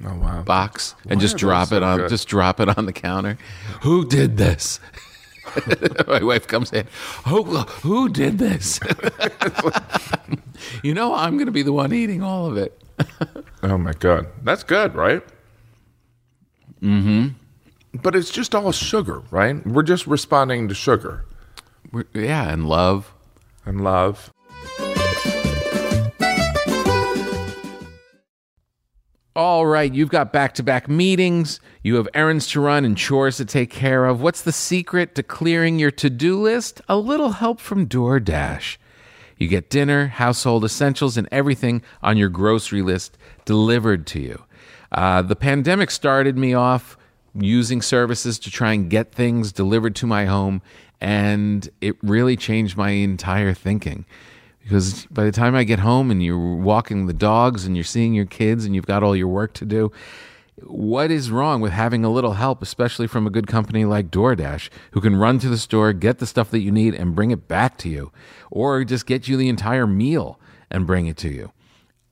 oh 0.04 0.14
wow. 0.16 0.42
box 0.42 0.94
and 1.08 1.18
Why 1.18 1.22
just 1.22 1.36
drop 1.36 1.68
it 1.72 1.80
so 1.80 1.84
on 1.84 1.98
good? 1.98 2.08
just 2.10 2.28
drop 2.28 2.60
it 2.60 2.76
on 2.76 2.86
the 2.86 2.92
counter. 2.92 3.38
Who 3.82 4.06
did 4.06 4.36
this? 4.36 4.80
My 6.08 6.22
wife 6.22 6.46
comes 6.46 6.72
in. 6.72 6.86
Who 7.26 7.42
who 7.44 8.08
did 8.08 8.38
this? 8.38 8.80
you 10.82 10.94
know 10.94 11.14
I'm 11.14 11.34
going 11.36 11.46
to 11.46 11.52
be 11.52 11.62
the 11.62 11.72
one 11.72 11.92
eating 11.92 12.22
all 12.22 12.46
of 12.46 12.56
it. 12.56 12.80
Oh 13.62 13.78
my 13.78 13.92
god, 13.94 14.28
that's 14.44 14.62
good, 14.62 14.94
right? 14.94 15.22
Mm-hmm. 16.82 17.28
But 18.00 18.14
it's 18.14 18.30
just 18.30 18.54
all 18.54 18.70
sugar, 18.70 19.22
right? 19.30 19.66
We're 19.66 19.82
just 19.82 20.06
responding 20.06 20.68
to 20.68 20.74
sugar 20.74 21.24
We're, 21.90 22.04
yeah, 22.12 22.52
and 22.52 22.68
love. 22.68 23.12
and 23.64 23.82
love. 23.82 24.32
All 29.36 29.66
right, 29.66 29.92
you've 29.92 30.08
got 30.08 30.32
back 30.32 30.54
to 30.54 30.62
back 30.62 30.88
meetings, 30.88 31.60
you 31.82 31.96
have 31.96 32.08
errands 32.14 32.46
to 32.52 32.60
run 32.62 32.86
and 32.86 32.96
chores 32.96 33.36
to 33.36 33.44
take 33.44 33.68
care 33.68 34.06
of. 34.06 34.22
What's 34.22 34.40
the 34.40 34.50
secret 34.50 35.14
to 35.14 35.22
clearing 35.22 35.78
your 35.78 35.90
to 35.90 36.08
do 36.08 36.40
list? 36.40 36.80
A 36.88 36.96
little 36.96 37.32
help 37.32 37.60
from 37.60 37.86
DoorDash. 37.86 38.78
You 39.36 39.46
get 39.46 39.68
dinner, 39.68 40.06
household 40.06 40.64
essentials, 40.64 41.18
and 41.18 41.28
everything 41.30 41.82
on 42.02 42.16
your 42.16 42.30
grocery 42.30 42.80
list 42.80 43.18
delivered 43.44 44.06
to 44.06 44.20
you. 44.20 44.42
Uh, 44.90 45.20
the 45.20 45.36
pandemic 45.36 45.90
started 45.90 46.38
me 46.38 46.54
off 46.54 46.96
using 47.34 47.82
services 47.82 48.38
to 48.38 48.50
try 48.50 48.72
and 48.72 48.88
get 48.88 49.12
things 49.12 49.52
delivered 49.52 49.94
to 49.96 50.06
my 50.06 50.24
home, 50.24 50.62
and 50.98 51.68
it 51.82 51.96
really 52.02 52.38
changed 52.38 52.78
my 52.78 52.92
entire 52.92 53.52
thinking 53.52 54.06
because 54.66 55.06
by 55.12 55.22
the 55.22 55.30
time 55.30 55.54
I 55.54 55.62
get 55.62 55.78
home 55.78 56.10
and 56.10 56.20
you're 56.20 56.56
walking 56.56 57.06
the 57.06 57.12
dogs 57.12 57.66
and 57.66 57.76
you're 57.76 57.84
seeing 57.84 58.14
your 58.14 58.26
kids 58.26 58.64
and 58.64 58.74
you've 58.74 58.84
got 58.84 59.04
all 59.04 59.14
your 59.14 59.28
work 59.28 59.52
to 59.54 59.64
do, 59.64 59.92
what 60.64 61.12
is 61.12 61.30
wrong 61.30 61.60
with 61.60 61.70
having 61.70 62.04
a 62.04 62.10
little 62.10 62.32
help, 62.32 62.62
especially 62.62 63.06
from 63.06 63.28
a 63.28 63.30
good 63.30 63.46
company 63.46 63.84
like 63.84 64.10
DoorDash, 64.10 64.68
who 64.90 65.00
can 65.00 65.14
run 65.14 65.38
to 65.38 65.48
the 65.48 65.56
store, 65.56 65.92
get 65.92 66.18
the 66.18 66.26
stuff 66.26 66.50
that 66.50 66.62
you 66.62 66.72
need, 66.72 66.94
and 66.94 67.14
bring 67.14 67.30
it 67.30 67.46
back 67.46 67.78
to 67.78 67.88
you, 67.88 68.10
or 68.50 68.82
just 68.82 69.06
get 69.06 69.28
you 69.28 69.36
the 69.36 69.48
entire 69.48 69.86
meal 69.86 70.40
and 70.68 70.84
bring 70.84 71.06
it 71.06 71.16
to 71.18 71.28
you? 71.28 71.52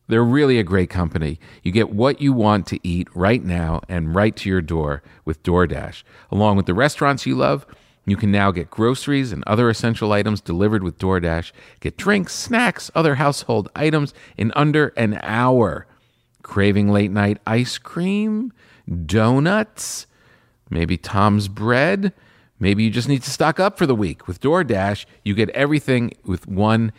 They're 0.07 0.23
really 0.23 0.61
a 0.61 0.63
great 0.63 0.91
company. 0.91 1.41
You 1.65 1.73
get 1.73 1.91
what 1.91 2.21
you 2.21 2.33
want 2.33 2.69
to 2.69 2.79
eat 2.87 3.09
right 3.17 3.43
now 3.43 3.81
and 3.89 4.15
right 4.15 4.37
to 4.37 4.49
your 4.49 4.61
door 4.61 5.03
with 5.25 5.43
DoorDash. 5.43 6.05
Along 6.31 6.57
with 6.57 6.67
the 6.67 6.75
restaurants 6.75 7.27
you 7.27 7.35
love, 7.35 7.67
you 8.07 8.17
can 8.17 8.31
now 8.31 8.51
get 8.51 8.71
groceries 8.71 9.33
and 9.33 9.43
other 9.47 9.71
essential 9.71 10.13
items 10.13 10.41
delivered 10.41 10.83
with 10.83 10.99
DoorDash. 10.99 11.53
Get 11.81 11.97
drinks, 11.97 12.35
snacks, 12.35 12.91
other 12.95 13.15
household 13.15 13.71
items 13.75 14.13
in 14.37 14.53
under 14.55 14.89
an 14.97 15.19
hour. 15.23 15.87
Craving 16.43 16.91
late 16.91 17.11
night 17.11 17.39
ice 17.47 17.79
cream, 17.79 18.53
donuts, 19.07 20.07
maybe 20.69 20.99
Tom's 20.99 21.49
bread. 21.49 22.13
Maybe 22.61 22.85
you 22.85 22.91
just 22.91 23.09
need 23.09 23.23
to 23.23 23.31
stock 23.31 23.59
up 23.59 23.79
for 23.79 23.87
the 23.87 23.95
week. 23.95 24.29
With 24.29 24.41
DoorDash, 24.41 25.07
you 25.25 25.35
get 25.35 25.49
everything 25.51 26.13
with 26.25 26.47
one 26.47 26.93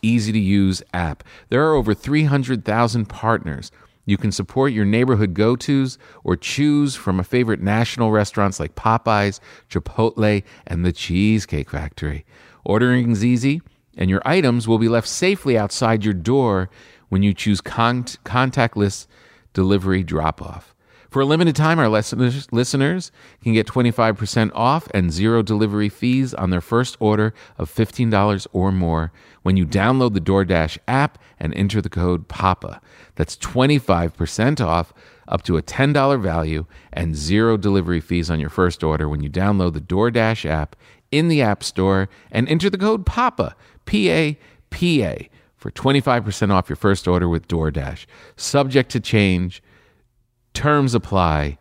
easy 0.00 0.32
to 0.32 0.38
use 0.38 0.82
app. 0.94 1.24
There 1.48 1.64
are 1.64 1.74
over 1.74 1.94
300,000 1.94 3.06
partners. 3.06 3.70
You 4.04 4.16
can 4.16 4.32
support 4.32 4.72
your 4.72 4.84
neighborhood 4.84 5.34
go 5.34 5.54
tos 5.54 5.96
or 6.24 6.36
choose 6.36 6.96
from 6.96 7.20
a 7.20 7.24
favorite 7.24 7.60
national 7.60 8.10
restaurants 8.10 8.58
like 8.58 8.74
Popeyes, 8.74 9.38
Chipotle, 9.70 10.42
and 10.66 10.84
the 10.84 10.92
Cheesecake 10.92 11.70
Factory. 11.70 12.24
Ordering's 12.64 13.24
easy, 13.24 13.62
and 13.96 14.10
your 14.10 14.22
items 14.24 14.66
will 14.66 14.78
be 14.78 14.88
left 14.88 15.08
safely 15.08 15.56
outside 15.56 16.04
your 16.04 16.14
door 16.14 16.68
when 17.08 17.22
you 17.22 17.32
choose 17.34 17.60
con- 17.60 18.04
contactless 18.24 19.06
delivery 19.52 20.02
drop 20.02 20.42
off. 20.42 20.74
For 21.12 21.20
a 21.20 21.26
limited 21.26 21.54
time, 21.54 21.78
our 21.78 21.90
listeners, 21.90 22.50
listeners 22.52 23.12
can 23.42 23.52
get 23.52 23.66
25% 23.66 24.50
off 24.54 24.88
and 24.94 25.12
zero 25.12 25.42
delivery 25.42 25.90
fees 25.90 26.32
on 26.32 26.48
their 26.48 26.62
first 26.62 26.96
order 27.00 27.34
of 27.58 27.70
$15 27.70 28.46
or 28.54 28.72
more 28.72 29.12
when 29.42 29.58
you 29.58 29.66
download 29.66 30.14
the 30.14 30.22
DoorDash 30.22 30.78
app 30.88 31.18
and 31.38 31.52
enter 31.52 31.82
the 31.82 31.90
code 31.90 32.28
PAPA. 32.28 32.80
That's 33.14 33.36
25% 33.36 34.60
off 34.60 34.92
up 35.28 35.42
to 35.42 35.56
a 35.56 35.62
$10 35.62 36.20
value 36.20 36.66
and 36.92 37.14
zero 37.14 37.56
delivery 37.56 38.00
fees 38.00 38.30
on 38.30 38.40
your 38.40 38.50
first 38.50 38.82
order 38.82 39.08
when 39.08 39.22
you 39.22 39.30
download 39.30 39.74
the 39.74 39.80
DoorDash 39.80 40.48
app 40.48 40.76
in 41.10 41.28
the 41.28 41.42
App 41.42 41.62
Store 41.62 42.08
and 42.30 42.48
enter 42.48 42.70
the 42.70 42.78
code 42.78 43.06
PAPA, 43.06 43.54
P 43.84 44.10
A 44.10 44.38
P 44.70 45.04
A, 45.04 45.30
for 45.56 45.70
25% 45.70 46.50
off 46.50 46.68
your 46.68 46.76
first 46.76 47.06
order 47.06 47.28
with 47.28 47.46
DoorDash. 47.46 48.06
Subject 48.36 48.90
to 48.90 49.00
change. 49.00 49.62
Terms 50.54 50.94
apply. 50.94 51.58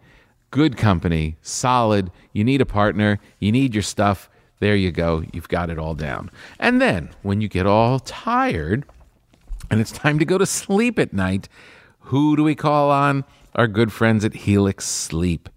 Good 0.49 0.75
company, 0.77 1.37
solid. 1.41 2.11
You 2.33 2.43
need 2.43 2.61
a 2.61 2.65
partner, 2.65 3.19
you 3.39 3.51
need 3.51 3.73
your 3.73 3.83
stuff. 3.83 4.29
There 4.59 4.75
you 4.75 4.91
go. 4.91 5.23
You've 5.33 5.47
got 5.47 5.69
it 5.69 5.79
all 5.79 5.95
down. 5.95 6.29
And 6.59 6.81
then 6.81 7.09
when 7.23 7.41
you 7.41 7.47
get 7.47 7.65
all 7.65 7.99
tired 7.99 8.85
and 9.71 9.79
it's 9.79 9.91
time 9.91 10.19
to 10.19 10.25
go 10.25 10.37
to 10.37 10.45
sleep 10.45 10.99
at 10.99 11.13
night, 11.13 11.47
Who 12.05 12.35
do 12.35 12.43
we 12.43 12.55
call 12.55 12.91
on? 12.91 13.23
Our 13.55 13.67
good 13.67 13.91
friends 13.91 14.25
at 14.25 14.33
Helix 14.33 14.85
Sleep. 14.85 15.49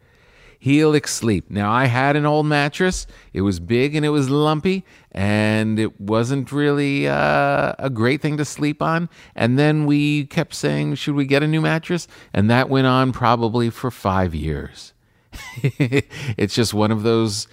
Helix 0.61 1.12
Sleep. 1.12 1.50
Now, 1.50 1.70
I 1.70 1.87
had 1.87 2.16
an 2.16 2.24
old 2.24 2.46
mattress. 2.46 3.07
It 3.33 3.42
was 3.42 3.61
big 3.61 3.94
and 3.94 4.07
it 4.07 4.11
was 4.11 4.31
lumpy, 4.31 4.85
and 5.12 5.79
it 5.79 6.00
wasn't 6.00 6.53
really 6.53 7.09
uh, 7.09 7.74
a 7.79 7.90
great 7.90 8.22
thing 8.22 8.37
to 8.37 8.44
sleep 8.44 8.81
on. 8.81 9.09
And 9.35 9.59
then 9.59 9.85
we 9.85 10.27
kept 10.27 10.55
saying, 10.55 10.94
Should 10.94 11.16
we 11.16 11.27
get 11.27 11.42
a 11.42 11.48
new 11.48 11.61
mattress? 11.61 12.07
And 12.33 12.48
that 12.50 12.70
went 12.70 12.87
on 12.87 13.12
probably 13.12 13.68
for 13.68 13.90
five 13.90 14.35
years. 14.35 14.94
it's 15.62 16.55
just 16.55 16.72
one 16.72 16.92
of 16.92 17.03
those 17.03 17.48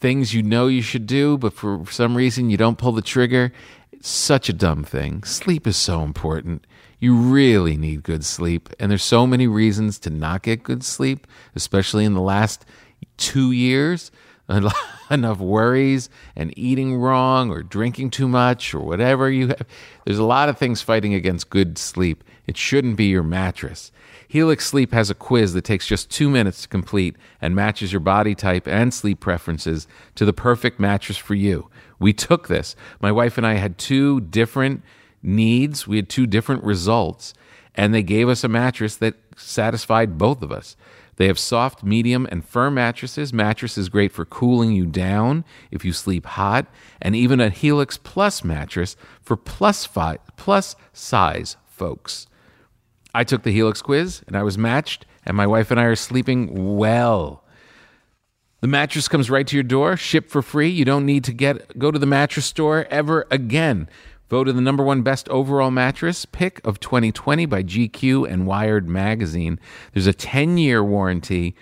things 0.00 0.34
you 0.34 0.42
know 0.42 0.66
you 0.66 0.82
should 0.82 1.06
do, 1.06 1.38
but 1.38 1.52
for 1.52 1.84
some 1.90 2.16
reason 2.16 2.50
you 2.50 2.56
don't 2.56 2.78
pull 2.78 2.92
the 2.92 3.02
trigger. 3.02 3.52
Such 4.02 4.48
a 4.48 4.54
dumb 4.54 4.82
thing. 4.82 5.24
Sleep 5.24 5.66
is 5.66 5.76
so 5.76 6.02
important. 6.02 6.66
You 7.00 7.14
really 7.14 7.76
need 7.76 8.02
good 8.02 8.24
sleep. 8.24 8.70
And 8.78 8.90
there's 8.90 9.04
so 9.04 9.26
many 9.26 9.46
reasons 9.46 9.98
to 10.00 10.10
not 10.10 10.42
get 10.42 10.62
good 10.62 10.82
sleep, 10.82 11.26
especially 11.54 12.06
in 12.06 12.14
the 12.14 12.20
last 12.20 12.64
two 13.18 13.52
years. 13.52 14.10
Enough 15.10 15.38
worries 15.38 16.08
and 16.34 16.56
eating 16.58 16.96
wrong 16.96 17.50
or 17.50 17.62
drinking 17.62 18.10
too 18.10 18.26
much 18.26 18.74
or 18.74 18.80
whatever 18.80 19.30
you 19.30 19.48
have. 19.48 19.66
There's 20.04 20.18
a 20.18 20.24
lot 20.24 20.48
of 20.48 20.58
things 20.58 20.82
fighting 20.82 21.14
against 21.14 21.50
good 21.50 21.78
sleep. 21.78 22.24
It 22.46 22.56
shouldn't 22.56 22.96
be 22.96 23.06
your 23.06 23.22
mattress. 23.22 23.92
Helix 24.26 24.66
Sleep 24.66 24.92
has 24.92 25.10
a 25.10 25.14
quiz 25.14 25.52
that 25.54 25.64
takes 25.64 25.86
just 25.86 26.10
two 26.10 26.30
minutes 26.30 26.62
to 26.62 26.68
complete 26.68 27.16
and 27.40 27.54
matches 27.54 27.92
your 27.92 28.00
body 28.00 28.34
type 28.34 28.66
and 28.66 28.94
sleep 28.94 29.20
preferences 29.20 29.86
to 30.14 30.24
the 30.24 30.32
perfect 30.32 30.80
mattress 30.80 31.16
for 31.16 31.34
you. 31.34 31.68
We 32.00 32.12
took 32.12 32.48
this. 32.48 32.74
My 33.00 33.12
wife 33.12 33.38
and 33.38 33.46
I 33.46 33.54
had 33.54 33.78
two 33.78 34.20
different 34.20 34.82
needs, 35.22 35.86
we 35.86 35.96
had 35.96 36.08
two 36.08 36.26
different 36.26 36.64
results, 36.64 37.34
and 37.76 37.94
they 37.94 38.02
gave 38.02 38.28
us 38.28 38.42
a 38.42 38.48
mattress 38.48 38.96
that 38.96 39.14
satisfied 39.36 40.18
both 40.18 40.42
of 40.42 40.50
us. 40.50 40.76
They 41.16 41.26
have 41.26 41.38
soft, 41.38 41.84
medium, 41.84 42.26
and 42.32 42.42
firm 42.42 42.74
mattresses. 42.74 43.30
Mattress 43.30 43.76
is 43.76 43.90
great 43.90 44.10
for 44.10 44.24
cooling 44.24 44.72
you 44.72 44.86
down 44.86 45.44
if 45.70 45.84
you 45.84 45.92
sleep 45.92 46.24
hot, 46.24 46.66
and 47.02 47.14
even 47.14 47.40
a 47.40 47.50
Helix 47.50 47.98
Plus 47.98 48.42
mattress 48.42 48.96
for 49.20 49.36
plus, 49.36 49.86
plus 50.36 50.76
size 50.94 51.58
folks. 51.66 52.26
I 53.14 53.24
took 53.24 53.42
the 53.42 53.52
Helix 53.52 53.82
quiz 53.82 54.22
and 54.26 54.34
I 54.34 54.42
was 54.42 54.56
matched, 54.56 55.04
and 55.26 55.36
my 55.36 55.46
wife 55.46 55.70
and 55.70 55.78
I 55.78 55.84
are 55.84 55.96
sleeping 55.96 56.76
well. 56.76 57.39
The 58.60 58.66
mattress 58.66 59.08
comes 59.08 59.30
right 59.30 59.46
to 59.46 59.56
your 59.56 59.62
door, 59.62 59.96
shipped 59.96 60.30
for 60.30 60.42
free. 60.42 60.68
You 60.68 60.84
don't 60.84 61.06
need 61.06 61.24
to 61.24 61.32
get 61.32 61.78
go 61.78 61.90
to 61.90 61.98
the 61.98 62.06
mattress 62.06 62.44
store 62.44 62.86
ever 62.90 63.26
again. 63.30 63.88
Voted 64.28 64.54
the 64.54 64.60
number 64.60 64.84
one 64.84 65.02
best 65.02 65.28
overall 65.30 65.70
mattress 65.70 66.24
pick 66.24 66.60
of 66.64 66.78
2020 66.78 67.46
by 67.46 67.62
GQ 67.62 68.30
and 68.30 68.46
Wired 68.46 68.86
magazine. 68.88 69.58
There's 69.92 70.06
a 70.06 70.12
10 70.12 70.58
year 70.58 70.84
warranty, 70.84 71.56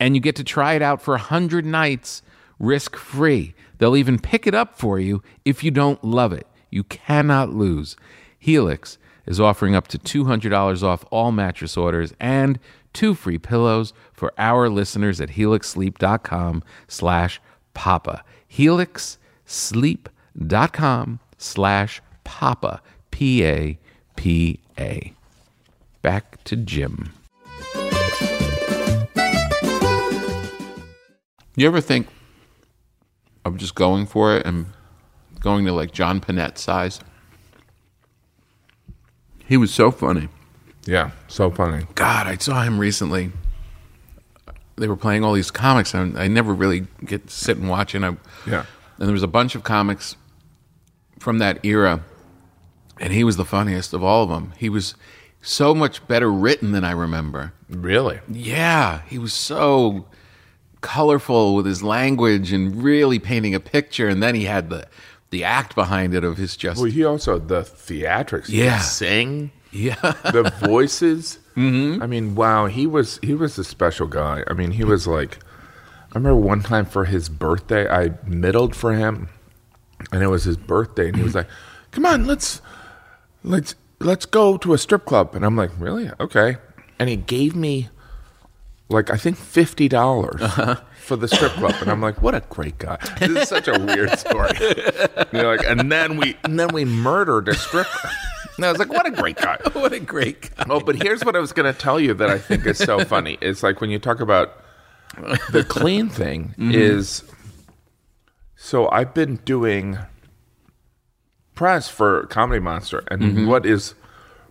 and 0.00 0.14
you 0.14 0.20
get 0.20 0.36
to 0.36 0.44
try 0.44 0.74
it 0.74 0.82
out 0.82 1.00
for 1.00 1.12
100 1.12 1.64
nights 1.64 2.22
risk 2.58 2.96
free. 2.96 3.54
They'll 3.78 3.96
even 3.96 4.18
pick 4.18 4.46
it 4.46 4.54
up 4.54 4.76
for 4.76 4.98
you 4.98 5.22
if 5.44 5.62
you 5.64 5.70
don't 5.70 6.04
love 6.04 6.32
it. 6.32 6.46
You 6.68 6.84
cannot 6.84 7.54
lose. 7.54 7.96
Helix 8.38 8.98
is 9.24 9.40
offering 9.40 9.74
up 9.74 9.86
to 9.88 9.98
$200 9.98 10.82
off 10.82 11.04
all 11.10 11.32
mattress 11.32 11.76
orders 11.76 12.12
and 12.18 12.58
two 12.92 13.14
free 13.14 13.38
pillows 13.38 13.92
for 14.12 14.32
our 14.38 14.68
listeners 14.68 15.20
at 15.20 15.30
helixsleep.com 15.30 16.62
slash 16.88 17.40
papa. 17.74 18.24
helixsleep.com 18.52 21.20
slash 21.38 22.02
papa. 22.24 22.82
P-A-P-A. 23.10 25.12
Back 26.02 26.44
to 26.44 26.56
Jim. 26.56 27.12
You 31.56 31.66
ever 31.66 31.80
think 31.80 32.06
of 33.44 33.56
just 33.58 33.74
going 33.74 34.06
for 34.06 34.36
it 34.36 34.46
and 34.46 34.66
going 35.40 35.66
to 35.66 35.72
like 35.72 35.92
John 35.92 36.20
Pinette 36.20 36.56
size? 36.56 37.00
He 39.46 39.56
was 39.56 39.74
so 39.74 39.90
funny. 39.90 40.28
Yeah, 40.86 41.10
so 41.28 41.50
funny. 41.50 41.86
God, 41.94 42.26
I 42.26 42.36
saw 42.36 42.62
him 42.62 42.78
recently. 42.78 43.32
They 44.76 44.88
were 44.88 44.96
playing 44.96 45.24
all 45.24 45.34
these 45.34 45.50
comics, 45.50 45.92
and 45.94 46.18
I 46.18 46.26
never 46.28 46.54
really 46.54 46.86
get 47.04 47.26
to 47.26 47.32
sit 47.32 47.58
and 47.58 47.68
watch. 47.68 47.94
And 47.94 48.04
I, 48.06 48.16
Yeah. 48.46 48.64
and 48.98 49.06
there 49.08 49.12
was 49.12 49.22
a 49.22 49.26
bunch 49.28 49.54
of 49.54 49.62
comics 49.62 50.16
from 51.18 51.38
that 51.38 51.64
era, 51.64 52.00
and 52.98 53.12
he 53.12 53.24
was 53.24 53.36
the 53.36 53.44
funniest 53.44 53.92
of 53.92 54.02
all 54.02 54.22
of 54.24 54.30
them. 54.30 54.52
He 54.56 54.68
was 54.70 54.94
so 55.42 55.74
much 55.74 56.06
better 56.08 56.32
written 56.32 56.72
than 56.72 56.84
I 56.84 56.92
remember. 56.92 57.52
Really? 57.68 58.20
Yeah, 58.28 59.02
he 59.06 59.18
was 59.18 59.32
so 59.34 60.06
colorful 60.80 61.54
with 61.54 61.66
his 61.66 61.82
language 61.82 62.52
and 62.52 62.82
really 62.82 63.18
painting 63.18 63.54
a 63.54 63.60
picture. 63.60 64.08
And 64.08 64.22
then 64.22 64.34
he 64.34 64.44
had 64.44 64.70
the 64.70 64.86
the 65.28 65.44
act 65.44 65.74
behind 65.76 66.12
it 66.14 66.24
of 66.24 66.36
his 66.38 66.56
just 66.56 66.80
Well, 66.80 66.90
he 66.90 67.04
also 67.04 67.38
the 67.38 67.60
theatrics. 67.62 68.48
Yeah. 68.48 68.78
sing 68.80 69.52
yeah. 69.72 69.94
the 70.32 70.52
voices. 70.64 71.38
mm-hmm. 71.56 72.02
I 72.02 72.06
mean, 72.06 72.34
wow, 72.34 72.66
he 72.66 72.86
was 72.86 73.18
he 73.22 73.34
was 73.34 73.58
a 73.58 73.64
special 73.64 74.06
guy. 74.06 74.44
I 74.48 74.52
mean, 74.52 74.72
he 74.72 74.84
was 74.84 75.06
like. 75.06 75.38
I 76.12 76.18
remember 76.18 76.40
one 76.40 76.60
time 76.60 76.86
for 76.86 77.04
his 77.04 77.28
birthday, 77.28 77.88
I 77.88 78.18
middled 78.26 78.74
for 78.74 78.94
him, 78.94 79.28
and 80.10 80.24
it 80.24 80.26
was 80.26 80.42
his 80.42 80.56
birthday, 80.56 81.06
and 81.06 81.16
he 81.16 81.22
was 81.22 81.34
like, 81.36 81.46
"Come 81.92 82.04
on, 82.04 82.26
let's 82.26 82.60
let's 83.44 83.76
let's 84.00 84.26
go 84.26 84.56
to 84.58 84.74
a 84.74 84.78
strip 84.78 85.04
club." 85.04 85.36
And 85.36 85.44
I'm 85.44 85.56
like, 85.56 85.70
"Really? 85.78 86.10
Okay." 86.18 86.56
And 86.98 87.08
he 87.08 87.14
gave 87.16 87.54
me 87.54 87.90
like 88.88 89.08
I 89.10 89.16
think 89.16 89.36
fifty 89.36 89.88
dollars 89.88 90.42
for 90.98 91.14
the 91.16 91.28
strip 91.28 91.52
club, 91.52 91.76
and 91.80 91.88
I'm 91.90 92.00
like, 92.00 92.20
"What 92.20 92.34
a 92.34 92.40
great 92.40 92.78
guy!" 92.78 92.98
This 93.20 93.42
is 93.42 93.48
such 93.48 93.68
a 93.68 93.78
weird 93.78 94.18
story. 94.18 94.50
You 95.32 95.42
know, 95.42 95.54
like, 95.54 95.64
and 95.64 95.92
then 95.92 96.16
we 96.16 96.36
and 96.42 96.58
then 96.58 96.68
we 96.72 96.84
murdered 96.84 97.48
a 97.48 97.54
stripper. 97.54 98.10
And 98.60 98.66
I 98.66 98.72
was 98.72 98.78
like, 98.78 98.92
"What 98.92 99.06
a 99.06 99.10
great 99.10 99.36
guy!" 99.36 99.56
what 99.72 99.94
a 99.94 100.00
great 100.00 100.54
guy. 100.54 100.66
Oh, 100.68 100.80
but 100.80 101.02
here's 101.02 101.24
what 101.24 101.34
I 101.34 101.38
was 101.38 101.50
going 101.50 101.72
to 101.72 101.78
tell 101.78 101.98
you 101.98 102.12
that 102.12 102.28
I 102.28 102.36
think 102.36 102.66
is 102.66 102.76
so 102.76 103.02
funny. 103.06 103.38
It's 103.40 103.62
like 103.62 103.80
when 103.80 103.88
you 103.88 103.98
talk 103.98 104.20
about 104.20 104.62
the 105.50 105.64
clean 105.66 106.10
thing 106.10 106.54
is 106.58 107.24
so 108.54 108.90
I've 108.90 109.14
been 109.14 109.36
doing 109.46 109.98
press 111.54 111.88
for 111.88 112.26
Comedy 112.26 112.60
Monster 112.60 113.02
and 113.10 113.48
what 113.48 113.64
is 113.64 113.94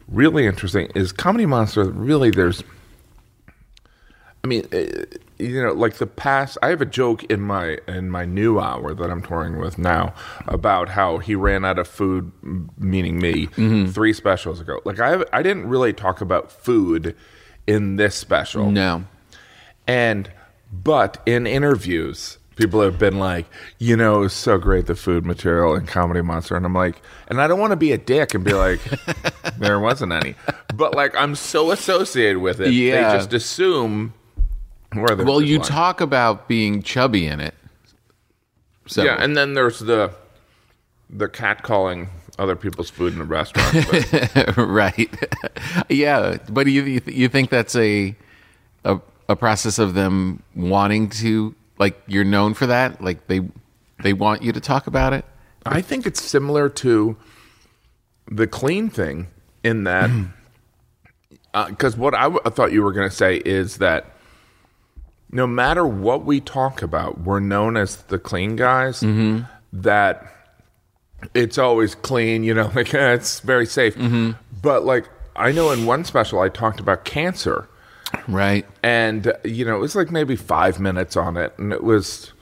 really 0.08 0.48
interesting 0.48 0.90
is 0.96 1.12
Comedy 1.12 1.46
Monster 1.46 1.84
really 1.86 2.32
there's 2.32 2.64
I 4.44 4.48
mean 4.48 4.68
eh, 4.72 5.06
you 5.40 5.64
know 5.64 5.72
like 5.72 5.96
the 5.96 6.06
past 6.06 6.58
I 6.62 6.68
have 6.70 6.82
a 6.82 6.86
joke 6.86 7.24
in 7.26 7.42
my 7.42 7.78
in 7.88 8.10
my 8.10 8.26
new 8.26 8.60
hour 8.60 8.94
that 8.94 9.10
I'm 9.10 9.22
touring 9.22 9.58
with 9.58 9.78
now 9.78 10.14
about 10.48 10.90
how 10.90 11.18
he 11.18 11.34
ran 11.34 11.66
out 11.66 11.80
of 11.80 11.88
food 11.88 12.32
meaning 12.78 13.20
me 13.20 13.48
mm-hmm. 13.48 13.92
three 13.92 14.14
specials 14.14 14.60
ago. 14.60 14.82
Like 14.86 15.00
I 15.00 15.24
I 15.32 15.42
didn't 15.42 15.68
really 15.68 15.94
talk 15.94 16.22
about 16.22 16.52
food 16.52 17.16
in 17.66 17.96
this 17.96 18.16
special. 18.16 18.72
No. 18.72 19.06
And 19.88 20.32
but 20.72 21.22
in 21.26 21.48
interviews, 21.48 22.38
people 22.56 22.82
have 22.82 23.00
been 23.00 23.18
like, 23.18 23.46
you 23.80 23.96
know, 23.96 24.24
it's 24.24 24.34
so 24.34 24.58
great 24.58 24.86
the 24.86 24.96
food 24.96 25.26
material 25.26 25.76
in 25.76 25.86
Comedy 25.86 26.22
Monster, 26.22 26.56
and 26.56 26.66
I'm 26.66 26.74
like, 26.74 27.02
and 27.28 27.42
I 27.42 27.48
don't 27.48 27.60
want 27.60 27.72
to 27.72 27.78
be 27.78 27.92
a 27.94 27.98
dick 27.98 28.34
and 28.34 28.44
be 28.44 28.54
like, 28.54 28.82
there 29.58 29.80
wasn't 29.80 30.12
any, 30.12 30.36
but 30.76 30.94
like 30.94 31.16
I'm 31.16 31.36
so 31.36 31.72
associated 31.72 32.40
with 32.40 32.60
it, 32.60 32.74
Yeah. 32.74 33.12
they 33.12 33.18
just 33.18 33.34
assume. 33.34 34.14
Well, 34.96 35.42
you 35.42 35.58
lying. 35.60 35.68
talk 35.70 36.02
about 36.02 36.48
being 36.48 36.82
chubby 36.82 37.28
in 37.28 37.40
it. 37.40 37.54
So 38.88 39.04
yeah, 39.04 39.22
and 39.22 39.38
then 39.38 39.54
there's 39.54 39.80
the 39.80 40.12
the 41.10 41.28
cat 41.28 41.62
calling 41.64 42.10
other 42.40 42.56
people's 42.56 42.90
food 42.90 43.14
in 43.14 43.22
a 43.22 43.26
restaurant. 43.26 44.58
Right. 44.58 45.10
yeah, 45.90 46.38
but 46.50 46.68
you 46.68 46.84
you- 46.84 47.02
you 47.06 47.30
think 47.30 47.50
that's 47.50 47.76
a, 47.76 48.16
a 48.84 49.00
a 49.28 49.36
process 49.36 49.78
of 49.78 49.94
them 49.94 50.42
wanting 50.56 51.10
to 51.10 51.54
like 51.78 52.02
you're 52.08 52.24
known 52.24 52.54
for 52.56 52.66
that? 52.68 53.02
Like 53.04 53.28
they 53.28 53.42
they 54.02 54.14
want 54.14 54.42
you 54.42 54.52
to 54.54 54.60
talk 54.60 54.88
about 54.88 55.14
it? 55.14 55.24
I 55.66 55.82
think 55.82 56.08
it's 56.08 56.22
similar 56.24 56.70
to 56.70 57.16
the 58.32 58.48
clean 58.48 58.90
thing 58.90 59.28
in 59.64 59.84
that, 59.84 60.10
mm. 60.10 60.32
uh, 61.54 61.70
because 61.70 61.98
what 61.98 62.16
I, 62.16 62.24
w- 62.24 62.42
I 62.46 62.50
thought 62.50 62.72
you 62.72 62.82
were 62.82 62.94
going 62.94 63.10
to 63.10 63.16
say 63.16 63.38
is 63.38 63.78
that 63.78 64.06
no 65.32 65.46
matter 65.48 65.86
what 65.86 66.26
we 66.26 66.40
talk 66.40 66.82
about, 66.82 67.22
we're 67.22 67.40
known 67.40 67.78
as 67.78 67.98
the 68.04 68.20
clean 68.20 68.56
guys. 68.56 69.02
Mm-hmm. 69.02 69.44
That 69.72 70.34
it's 71.34 71.58
always 71.58 71.96
clean, 71.96 72.44
you 72.44 72.54
know, 72.54 72.72
like 72.76 72.94
it's 72.94 73.40
very 73.42 73.66
safe. 73.66 73.96
Mm-hmm. 73.96 74.32
But 74.62 74.86
like 74.86 75.08
I 75.36 75.52
know 75.52 75.72
in 75.72 75.86
one 75.86 76.04
special 76.04 76.40
I 76.40 76.50
talked 76.50 76.80
about 76.80 77.06
cancer 77.06 77.68
Right. 78.28 78.66
and 78.82 79.32
you 79.44 79.66
know 79.66 79.76
it 79.76 79.80
was 79.80 79.96
like 79.96 80.10
maybe 80.12 80.36
five 80.36 80.80
minutes 80.80 81.16
on 81.16 81.38
it 81.38 81.54
and 81.60 81.72
it 81.72 81.84
was 81.84 82.34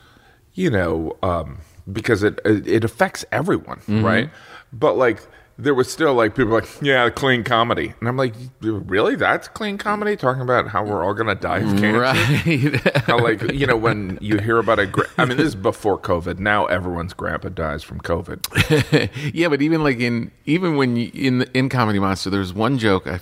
you 0.54 0.70
know 0.70 1.18
um 1.22 1.58
because 1.92 2.24
it 2.24 2.40
it 2.46 2.66
it 2.68 2.84
affects 2.86 3.26
everyone 3.34 3.80
mm-hmm. 3.80 4.04
right 4.04 4.30
but 4.72 4.98
like 4.98 5.22
there 5.60 5.74
was 5.74 5.91
still 5.91 6.14
like 6.14 6.36
people 6.36 6.53
like, 6.53 6.68
yeah, 6.82 7.10
clean 7.10 7.43
comedy, 7.43 7.93
and 7.99 8.08
I'm 8.08 8.18
like, 8.18 8.36
really? 8.62 9.16
That's 9.16 9.47
clean 9.47 9.78
comedy? 9.78 10.16
Talking 10.16 10.41
about 10.41 10.68
how 10.68 10.84
we're 10.84 11.03
all 11.03 11.14
gonna 11.14 11.36
die 11.36 11.60
of 11.60 11.78
cancer. 11.80 11.99
Right. 11.99 12.97
How 13.05 13.20
like 13.20 13.51
you 13.51 13.66
know 13.66 13.78
when 13.78 14.20
you 14.22 14.38
hear 14.38 14.58
about 14.58 14.80
a, 14.80 14.86
gra- 14.86 15.08
I 15.18 15.26
mean, 15.26 15.38
this 15.38 15.47
is 15.47 15.55
before 15.55 15.97
COVID. 15.97 16.39
Now 16.39 16.66
everyone's 16.66 17.14
grandpa 17.14 17.49
dies 17.49 17.84
from 17.84 17.99
COVID. 18.01 19.32
yeah, 19.34 19.47
but 19.47 19.62
even 19.62 19.84
like 19.84 19.99
in 19.99 20.32
even 20.45 20.78
when 20.78 20.95
you, 20.95 21.12
in 21.14 21.41
in 21.53 21.70
Comedy 21.70 21.99
Monster, 21.99 22.30
there's 22.30 22.53
one 22.53 22.78
joke. 22.78 23.08
I 23.08 23.20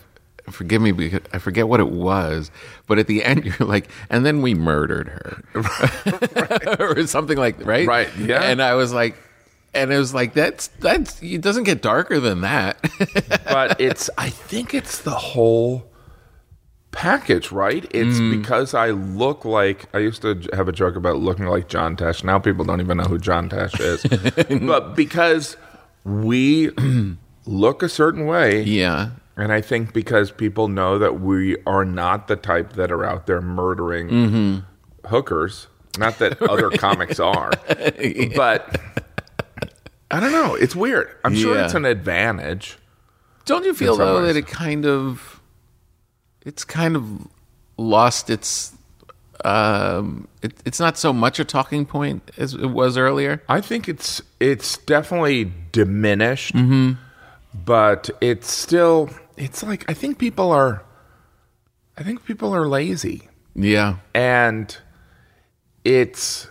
forgive 0.52 0.82
me 0.82 0.92
because 0.92 1.22
I 1.34 1.40
forget 1.40 1.68
what 1.68 1.80
it 1.80 1.90
was, 1.90 2.52
but 2.88 3.00
at 3.00 3.08
the 3.08 3.24
end 3.24 3.46
you're 3.60 3.68
like, 3.68 3.90
and 4.10 4.26
then 4.26 4.42
we 4.42 4.54
murdered 4.54 5.08
her, 5.08 6.78
or 6.80 7.08
something 7.08 7.38
like 7.38 7.66
right, 7.66 7.88
Right, 7.88 8.10
yeah. 8.18 8.44
And 8.44 8.62
I 8.62 8.76
was 8.76 8.94
like, 8.94 9.16
and 9.76 9.92
it 9.94 9.98
was 9.98 10.14
like 10.14 10.34
that's 10.34 10.68
that's 10.80 11.22
it 11.22 11.42
doesn't 11.42 11.64
get 11.66 11.82
darker 11.82 12.20
than 12.20 12.42
that. 12.42 12.78
but 13.46 13.80
it's 13.80 14.10
I 14.18 14.30
think 14.30 14.74
it's 14.74 15.00
the 15.02 15.12
whole 15.12 15.92
package, 16.92 17.52
right? 17.52 17.86
It's 17.92 18.18
Mm. 18.20 18.40
because 18.40 18.74
I 18.74 18.92
look 18.92 19.44
like 19.46 19.86
I 19.94 20.00
used 20.00 20.22
to 20.22 20.42
have 20.54 20.68
a 20.70 20.72
joke 20.72 20.96
about 20.96 21.18
looking 21.18 21.46
like 21.46 21.68
John 21.68 21.96
Tesh. 21.98 22.24
Now 22.24 22.40
people 22.40 22.64
don't 22.66 22.80
even 22.82 22.98
know 22.98 23.04
who 23.04 23.18
John 23.18 23.50
Tesh 23.50 23.80
is. 23.80 24.60
but 24.68 24.96
because 24.96 25.58
we 26.06 26.72
look 27.46 27.84
a 27.84 27.90
certain 27.90 28.26
way, 28.26 28.62
yeah, 28.64 29.10
and 29.36 29.52
I 29.52 29.60
think 29.62 29.92
because 29.94 30.32
people 30.32 30.68
know 30.70 30.98
that 30.98 31.20
we 31.20 31.58
are 31.68 31.84
not 31.84 32.28
the 32.30 32.38
type 32.38 32.74
that 32.74 32.92
are 32.92 33.04
out 33.04 33.28
there 33.28 33.42
murdering 33.42 34.10
Mm-hmm. 34.10 35.08
hookers. 35.10 35.68
Not 35.98 36.20
that 36.20 36.42
other 36.42 36.70
comics 36.78 37.20
are, 37.22 37.52
but 38.36 38.80
I 40.12 40.20
don't 40.20 40.32
know. 40.32 40.56
It's 40.56 40.76
weird. 40.76 41.10
I'm 41.24 41.36
sure 41.36 41.56
Yeah. 41.56 41.66
it's 41.66 41.74
an 41.74 41.86
advantage. 41.86 42.78
Don't 43.46 43.64
you 43.66 43.74
feel 43.74 43.94
In 43.94 43.98
some 43.98 44.06
though 44.08 44.22
ways. 44.24 44.34
that 44.34 44.40
it 44.40 44.48
kind 44.48 44.86
of 44.86 45.42
it's 46.46 46.64
kind 46.64 46.96
of 46.96 47.28
lost 47.78 48.30
its 48.30 48.72
um 49.44 50.28
it, 50.42 50.54
it's 50.66 50.80
not 50.80 50.98
so 50.98 51.12
much 51.12 51.40
a 51.40 51.46
talking 51.46 51.86
point 51.86 52.32
as 52.38 52.54
it 52.54 52.68
was 52.72 52.98
earlier. 52.98 53.42
I 53.50 53.62
think 53.62 53.88
it's 53.90 54.22
it's 54.40 54.78
definitely 54.78 55.52
diminished, 55.72 56.54
Mm-hmm. 56.56 56.94
but 57.66 58.10
it's 58.22 58.50
still 58.52 59.10
it's 59.38 59.62
like 59.64 59.86
I 59.90 59.94
think 59.94 60.18
people 60.18 60.52
are 60.52 60.84
I 61.98 62.04
think 62.04 62.26
people 62.26 62.54
are 62.56 62.68
lazy 62.68 63.28
Yeah. 63.56 63.98
and 64.14 64.76
it's 65.84 66.48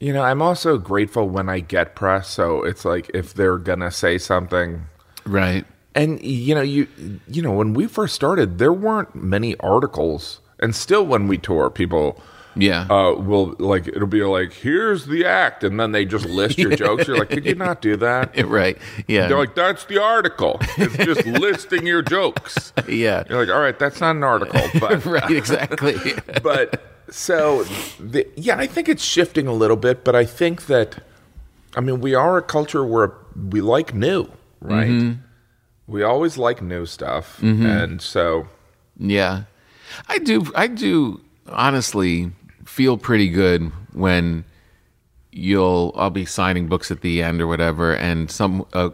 you 0.00 0.12
know, 0.12 0.22
I'm 0.22 0.40
also 0.42 0.78
grateful 0.78 1.28
when 1.28 1.48
I 1.48 1.60
get 1.60 1.94
press, 1.94 2.28
so 2.28 2.62
it's 2.62 2.84
like 2.84 3.10
if 3.14 3.34
they're 3.34 3.58
to 3.80 3.90
say 3.90 4.18
something 4.18 4.82
Right. 5.26 5.64
and 5.94 6.22
you 6.22 6.54
know, 6.54 6.60
you 6.62 6.86
you 7.28 7.42
know, 7.42 7.52
when 7.52 7.74
we 7.74 7.86
first 7.86 8.14
started, 8.14 8.58
there 8.58 8.72
weren't 8.72 9.14
many 9.14 9.56
articles. 9.60 10.40
And 10.60 10.74
still 10.74 11.04
when 11.06 11.28
we 11.28 11.38
tour, 11.38 11.70
people 11.70 12.20
Yeah. 12.56 12.86
uh, 12.90 13.14
will 13.14 13.54
like 13.60 13.86
it'll 13.88 14.08
be 14.08 14.22
like 14.24 14.52
here's 14.52 15.06
the 15.06 15.24
act, 15.24 15.62
and 15.64 15.78
then 15.78 15.92
they 15.92 16.04
just 16.04 16.26
list 16.26 16.58
your 16.58 16.74
jokes. 16.84 17.06
You're 17.06 17.18
like, 17.18 17.30
could 17.30 17.44
you 17.44 17.54
not 17.54 17.80
do 17.80 17.96
that? 17.96 18.36
right. 18.48 18.76
Yeah. 19.06 19.28
They're 19.28 19.38
like, 19.38 19.54
that's 19.54 19.84
the 19.84 20.02
article. 20.02 20.58
It's 20.76 20.96
just 20.96 21.24
listing 21.26 21.86
your 21.86 22.02
jokes. 22.02 22.72
yeah. 22.88 23.22
You're 23.28 23.38
like, 23.44 23.54
all 23.54 23.60
right, 23.60 23.78
that's 23.78 24.00
not 24.00 24.16
an 24.16 24.24
article, 24.24 24.62
but 24.80 25.04
right, 25.04 25.30
exactly. 25.30 25.96
but 26.42 26.82
so 27.10 27.64
the, 27.98 28.26
yeah, 28.36 28.58
I 28.58 28.66
think 28.66 28.88
it's 28.88 29.02
shifting 29.02 29.46
a 29.46 29.52
little 29.52 29.76
bit, 29.76 30.04
but 30.04 30.14
I 30.14 30.24
think 30.24 30.66
that 30.66 31.02
I 31.76 31.80
mean 31.80 32.00
we 32.00 32.14
are 32.14 32.36
a 32.38 32.42
culture 32.42 32.84
where 32.84 33.12
we 33.50 33.60
like 33.60 33.94
new, 33.94 34.30
right? 34.60 34.88
Mm-hmm. 34.88 35.20
We 35.86 36.02
always 36.02 36.36
like 36.36 36.60
new 36.60 36.86
stuff, 36.86 37.40
and 37.66 38.02
so 38.02 38.48
yeah. 38.98 39.44
I 40.08 40.18
do 40.18 40.50
I 40.54 40.66
do 40.66 41.22
honestly 41.46 42.30
feel 42.64 42.98
pretty 42.98 43.30
good 43.30 43.72
when 43.92 44.44
you'll 45.32 45.92
I'll 45.96 46.10
be 46.10 46.26
signing 46.26 46.68
books 46.68 46.90
at 46.90 47.00
the 47.00 47.22
end 47.22 47.40
or 47.40 47.46
whatever 47.46 47.94
and 47.94 48.30
some 48.30 48.66
a 48.72 48.92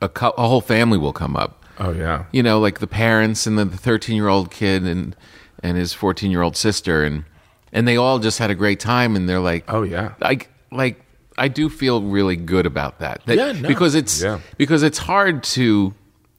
a, 0.00 0.10
a 0.14 0.46
whole 0.46 0.60
family 0.60 0.98
will 0.98 1.12
come 1.12 1.36
up. 1.36 1.64
oh 1.78 1.92
yeah, 1.92 2.26
you 2.32 2.42
know, 2.42 2.60
like 2.60 2.78
the 2.78 2.86
parents 2.86 3.46
and 3.46 3.58
then 3.58 3.70
the 3.70 3.76
13 3.76 4.16
year 4.16 4.28
old 4.28 4.50
kid 4.50 4.84
and 4.84 5.16
and 5.62 5.76
his 5.76 5.92
14 5.92 6.30
year 6.30 6.42
old 6.42 6.56
sister 6.56 7.04
and 7.04 7.24
and 7.72 7.86
they 7.86 7.96
all 7.96 8.18
just 8.18 8.38
had 8.38 8.50
a 8.50 8.54
great 8.54 8.80
time 8.80 9.16
and 9.16 9.28
they're 9.28 9.40
like, 9.40 9.64
Oh, 9.68 9.82
yeah. 9.82 10.14
like 10.20 10.50
like 10.72 11.00
I 11.38 11.48
do 11.48 11.68
feel 11.68 12.02
really 12.02 12.36
good 12.36 12.66
about 12.66 12.98
that. 12.98 13.22
That- 13.26 13.36
Yeah, 13.36 13.52
no. 13.52 13.68
because 13.68 13.94
it's 13.94 14.22
Yeah. 14.22 14.40
because 14.58 14.82
it's 14.82 14.98
hard 14.98 15.42
to 15.54 15.94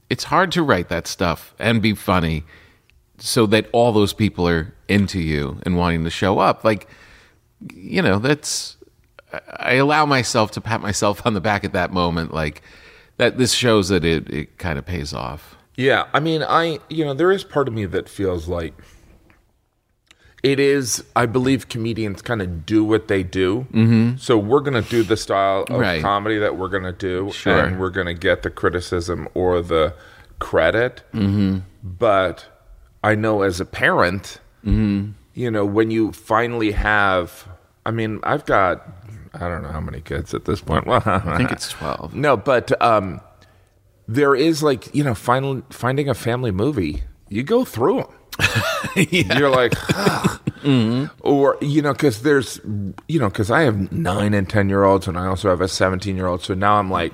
it's 0.09 0.25
hard 0.25 0.51
to 0.53 0.61
write 0.63 0.89
that 0.89 1.07
stuff 1.07 1.53
and 1.57 1.81
be 1.81 1.93
funny 1.95 2.43
so 3.17 3.45
that 3.47 3.67
all 3.71 3.91
those 3.91 4.13
people 4.13 4.47
are 4.47 4.73
into 4.87 5.19
you 5.19 5.57
and 5.63 5.77
wanting 5.77 6.03
to 6.03 6.09
show 6.09 6.39
up. 6.39 6.63
Like 6.63 6.87
you 7.73 8.01
know, 8.01 8.19
that's 8.19 8.77
I 9.57 9.75
allow 9.75 10.05
myself 10.05 10.51
to 10.51 10.61
pat 10.61 10.81
myself 10.81 11.25
on 11.25 11.33
the 11.33 11.41
back 11.41 11.63
at 11.63 11.73
that 11.73 11.91
moment 11.93 12.33
like 12.33 12.61
that 13.17 13.37
this 13.37 13.53
shows 13.53 13.89
that 13.89 14.03
it, 14.03 14.29
it 14.29 14.57
kind 14.57 14.77
of 14.79 14.85
pays 14.85 15.13
off. 15.13 15.55
Yeah, 15.77 16.07
I 16.13 16.19
mean, 16.19 16.43
I 16.43 16.79
you 16.89 17.05
know, 17.05 17.13
there 17.13 17.31
is 17.31 17.43
part 17.43 17.67
of 17.67 17.73
me 17.73 17.85
that 17.85 18.09
feels 18.09 18.47
like 18.47 18.73
it 20.43 20.59
is. 20.59 21.03
I 21.15 21.25
believe 21.27 21.69
comedians 21.69 22.21
kind 22.21 22.41
of 22.41 22.65
do 22.65 22.83
what 22.83 23.07
they 23.07 23.23
do. 23.23 23.67
Mm-hmm. 23.71 24.17
So 24.17 24.37
we're 24.37 24.61
going 24.61 24.81
to 24.81 24.89
do 24.89 25.03
the 25.03 25.17
style 25.17 25.65
of 25.69 25.79
Right. 25.79 26.01
comedy 26.01 26.37
that 26.39 26.57
we're 26.57 26.67
going 26.69 26.83
to 26.83 26.91
do, 26.91 27.31
Sure. 27.31 27.59
and 27.59 27.79
we're 27.79 27.89
going 27.91 28.07
to 28.07 28.13
get 28.13 28.41
the 28.43 28.49
criticism 28.49 29.27
or 29.33 29.61
the 29.61 29.93
credit. 30.39 31.03
Mm-hmm. 31.13 31.59
But 31.83 32.45
I 33.03 33.15
know 33.15 33.41
as 33.43 33.59
a 33.59 33.65
parent, 33.65 34.39
Mm-hmm. 34.65 35.11
you 35.33 35.49
know, 35.49 35.65
when 35.65 35.89
you 35.91 36.11
finally 36.11 36.71
have, 36.71 37.47
I 37.85 37.91
mean, 37.91 38.19
I've 38.23 38.45
got. 38.45 38.87
I 39.33 39.39
don't 39.47 39.61
know 39.63 39.69
how 39.69 39.79
many 39.79 40.01
kids 40.01 40.33
at 40.33 40.43
this 40.45 40.59
point. 40.61 40.85
Well, 40.85 41.01
I 41.05 41.37
think 41.37 41.51
it's 41.51 41.69
12. 41.69 42.13
no, 42.13 42.35
but 42.35 42.79
um, 42.81 43.21
there 44.07 44.35
is 44.35 44.61
like 44.61 44.93
you 44.93 45.03
know, 45.03 45.15
final, 45.15 45.61
finding 45.69 46.09
a 46.09 46.13
family 46.13 46.51
movie. 46.51 47.03
You 47.29 47.43
go 47.43 47.63
through 47.63 47.97
them. 48.01 48.07
You're 48.95 49.49
like, 49.49 49.73
"Ugh." 49.95 51.09
or 51.21 51.57
you 51.61 51.81
know, 51.81 51.93
because 51.93 52.21
there's 52.21 52.59
you 53.07 53.19
know, 53.19 53.29
because 53.29 53.49
I 53.51 53.61
have 53.61 53.91
nine 53.91 54.33
and 54.33 54.47
ten 54.49 54.69
year 54.69 54.83
olds, 54.83 55.07
and 55.07 55.17
I 55.17 55.25
also 55.27 55.49
have 55.49 55.61
a 55.61 55.67
seventeen 55.67 56.15
year 56.15 56.27
old. 56.27 56.41
So 56.43 56.53
now 56.53 56.75
I'm 56.75 56.89
like. 56.89 57.13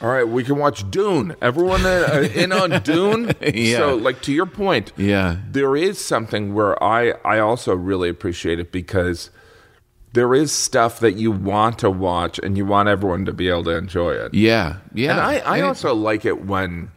All 0.00 0.08
right, 0.10 0.26
we 0.26 0.42
can 0.42 0.56
watch 0.58 0.90
Dune. 0.90 1.36
Everyone 1.40 1.86
uh, 1.86 2.28
in 2.34 2.50
on 2.50 2.82
Dune. 2.82 3.30
Yeah. 3.54 3.76
So, 3.76 3.94
like 3.94 4.20
to 4.22 4.32
your 4.32 4.46
point, 4.46 4.92
Yeah. 4.96 5.36
there 5.48 5.76
is 5.76 6.04
something 6.04 6.54
where 6.54 6.82
I 6.82 7.12
I 7.24 7.38
also 7.38 7.76
really 7.76 8.08
appreciate 8.08 8.58
it 8.58 8.72
because 8.72 9.30
there 10.12 10.34
is 10.34 10.50
stuff 10.50 10.98
that 10.98 11.12
you 11.12 11.30
want 11.30 11.78
to 11.78 11.88
watch 11.88 12.40
and 12.40 12.56
you 12.56 12.66
want 12.66 12.88
everyone 12.88 13.26
to 13.26 13.32
be 13.32 13.48
able 13.48 13.62
to 13.62 13.76
enjoy 13.76 14.10
it. 14.14 14.34
Yeah. 14.34 14.78
Yeah. 14.92 15.12
And 15.12 15.20
I, 15.20 15.58
I 15.58 15.60
also 15.60 15.94
like 15.94 16.24
it 16.24 16.46
when 16.46 16.90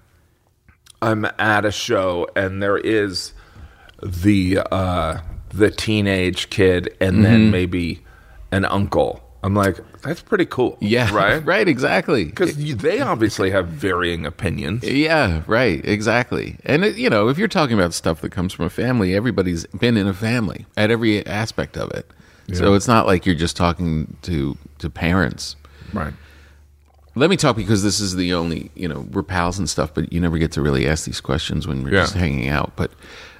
I'm 0.99 1.25
at 1.37 1.63
a 1.63 1.71
show 1.71 2.27
and 2.35 2.63
there 2.63 2.77
is 2.79 3.33
the 4.05 4.59
uh, 4.71 5.19
the 5.49 5.71
teenage 5.71 6.49
kid 6.49 6.95
and 6.99 7.13
Mm-hmm. 7.15 7.23
then 7.23 7.51
maybe 7.51 8.03
an 8.51 8.65
uncle. 8.65 9.21
I'm 9.43 9.53
like, 9.53 9.77
that's 10.01 10.21
pretty 10.21 10.45
cool. 10.47 10.75
Yeah. 10.81 11.13
Right? 11.13 11.43
Right. 11.45 11.67
Exactly. 11.67 12.25
Because 12.25 12.55
they 12.77 12.99
obviously 13.01 13.51
have 13.51 13.67
varying 13.67 14.25
opinions. 14.25 14.83
Yeah, 14.83 15.43
right, 15.45 15.85
exactly. 15.85 16.57
And 16.65 16.83
it, 16.83 16.95
you 16.97 17.11
know, 17.11 17.27
if 17.27 17.37
you're 17.37 17.47
talking 17.47 17.75
about 17.77 17.93
stuff 17.93 18.21
that 18.21 18.31
comes 18.31 18.53
from 18.53 18.65
a 18.65 18.71
family, 18.71 19.13
everybody's 19.15 19.67
been 19.67 19.97
in 19.97 20.07
a 20.07 20.15
family 20.15 20.65
at 20.77 20.89
every 20.89 21.23
aspect 21.27 21.77
of 21.77 21.91
it. 21.91 22.09
So 22.53 22.73
it's 22.75 22.87
not 22.87 23.05
like 23.07 23.25
you're 23.25 23.35
just 23.35 23.55
talking 23.57 24.17
to 24.23 24.55
to 24.79 24.89
parents. 24.89 25.55
Right. 25.93 26.13
Let 27.15 27.29
me 27.29 27.37
talk 27.37 27.55
because 27.55 27.81
this 27.83 27.99
is 27.99 28.15
the 28.15 28.33
only, 28.33 28.71
you 28.75 28.87
know, 28.87 29.01
we're 29.11 29.23
pals 29.23 29.57
and 29.57 29.69
stuff, 29.69 29.93
but 29.93 30.11
you 30.11 30.19
never 30.19 30.37
get 30.37 30.51
to 30.53 30.61
really 30.61 30.87
ask 30.87 31.05
these 31.05 31.21
questions 31.21 31.65
when 31.67 31.83
we're 31.83 31.93
Yeah. 31.93 32.01
just 32.01 32.13
hanging 32.15 32.49
out. 32.49 32.73
But 32.75 32.91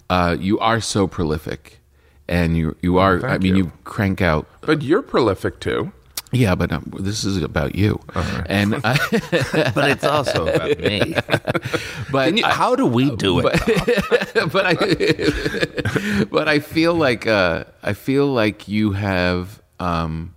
uh, 0.10 0.36
you 0.40 0.60
are 0.60 0.80
so 0.82 1.08
prolific, 1.08 1.80
and 2.28 2.58
you 2.58 2.76
you 2.82 2.98
are. 2.98 3.26
I 3.26 3.38
mean, 3.38 3.56
you. 3.56 3.66
you 3.66 3.72
crank 3.84 4.22
out. 4.22 4.48
But 4.62 4.82
you're 4.82 5.02
prolific 5.02 5.60
too. 5.60 5.92
Yeah, 6.32 6.54
but 6.56 6.70
um, 6.72 6.92
this 7.00 7.24
is 7.24 7.42
about 7.42 7.76
you, 7.76 8.00
and 8.48 8.76
I, 8.84 8.98
But 9.74 9.90
it's 9.92 10.04
also 10.04 10.48
about 10.48 10.78
me. 10.80 11.16
but 12.12 12.34
I- 12.44 12.52
how 12.52 12.76
do 12.76 12.86
we 12.86 13.16
do 13.16 13.40
it? 13.40 14.52
but 14.52 14.66
I 14.66 16.26
but 16.26 16.48
I 16.50 16.60
feel 16.60 16.94
like 16.94 17.26
uh, 17.26 17.64
I 17.84 17.94
feel 17.94 18.28
like 18.28 18.68
you 18.68 18.92
have 18.94 19.62
um, 19.80 20.34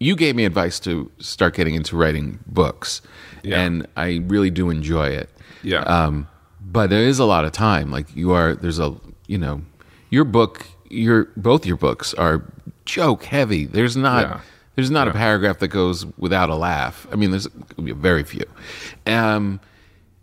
you 0.00 0.16
gave 0.16 0.34
me 0.34 0.44
advice 0.46 0.80
to 0.80 1.10
start 1.20 1.54
getting 1.54 1.74
into 1.76 1.96
writing 1.96 2.40
books, 2.46 3.00
Yeah. 3.44 3.60
and 3.60 3.86
I 3.96 4.20
really 4.26 4.50
do 4.50 4.68
enjoy 4.70 5.08
it. 5.08 5.28
Yeah. 5.62 5.82
Um, 5.82 6.26
but 6.74 6.90
there 6.90 7.04
is 7.04 7.20
a 7.20 7.24
lot 7.24 7.44
of 7.44 7.52
time. 7.52 7.90
Like 7.92 8.14
you 8.14 8.32
are, 8.32 8.54
there's 8.54 8.80
a 8.80 8.94
you 9.28 9.38
know, 9.38 9.62
your 10.10 10.24
book, 10.24 10.66
your 10.90 11.26
both 11.36 11.64
your 11.64 11.76
books 11.76 12.12
are 12.14 12.44
joke 12.84 13.24
heavy. 13.24 13.64
There's 13.64 13.96
not. 13.96 14.28
Yeah. 14.28 14.40
There's 14.74 14.90
not 14.90 15.06
a 15.06 15.12
paragraph 15.12 15.60
that 15.60 15.68
goes 15.68 16.04
without 16.18 16.50
a 16.50 16.56
laugh. 16.56 17.06
I 17.12 17.14
mean, 17.14 17.30
there's 17.30 17.46
very 17.78 18.24
few. 18.24 18.44
Um, 19.06 19.60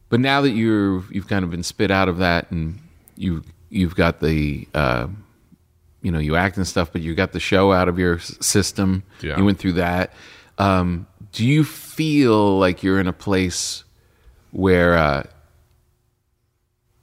but 0.10 0.20
now 0.20 0.42
that 0.42 0.50
you're 0.50 1.06
you've 1.10 1.30
kind 1.30 1.46
of 1.46 1.52
been 1.52 1.64
spit 1.64 1.90
out 1.90 2.10
of 2.10 2.18
that, 2.18 2.52
and 2.52 2.78
you 3.16 3.44
you've 3.70 3.96
got 3.96 4.20
the 4.20 4.68
uh, 4.74 5.08
you 6.02 6.12
know 6.12 6.20
you 6.20 6.36
act 6.36 6.58
and 6.58 6.68
stuff, 6.68 6.92
but 6.92 7.02
you 7.02 7.16
got 7.16 7.32
the 7.32 7.40
show 7.40 7.72
out 7.72 7.88
of 7.88 7.98
your 7.98 8.20
system. 8.20 9.04
Yeah. 9.22 9.38
You 9.38 9.46
went 9.46 9.58
through 9.58 9.74
that. 9.74 10.12
Um, 10.58 11.08
do 11.32 11.48
you 11.48 11.64
feel 11.64 12.60
like 12.60 12.84
you're 12.84 13.00
in 13.00 13.08
a 13.08 13.14
place 13.14 13.86
where 14.52 14.98
uh, 14.98 15.24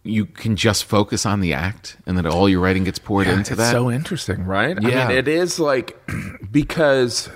you 0.09 0.27
can 0.27 0.57
just 0.57 0.85
focus 0.85 1.27
on 1.27 1.41
the 1.41 1.53
act, 1.53 1.97
and 2.07 2.17
that 2.19 2.27
all 2.27 2.49
your 2.49 2.61
writing 2.61 2.85
gets 2.85 2.99
poured 2.99 3.27
into 3.27 3.53
it's 3.53 3.59
that? 3.63 3.73
so 3.73 3.91
interesting, 3.91 4.45
right? 4.45 4.77
I 4.83 4.89
Yeah. 4.89 5.09
mean, 5.09 5.17
it 5.19 5.29
is 5.29 5.59
like 5.61 5.97
because 6.51 7.29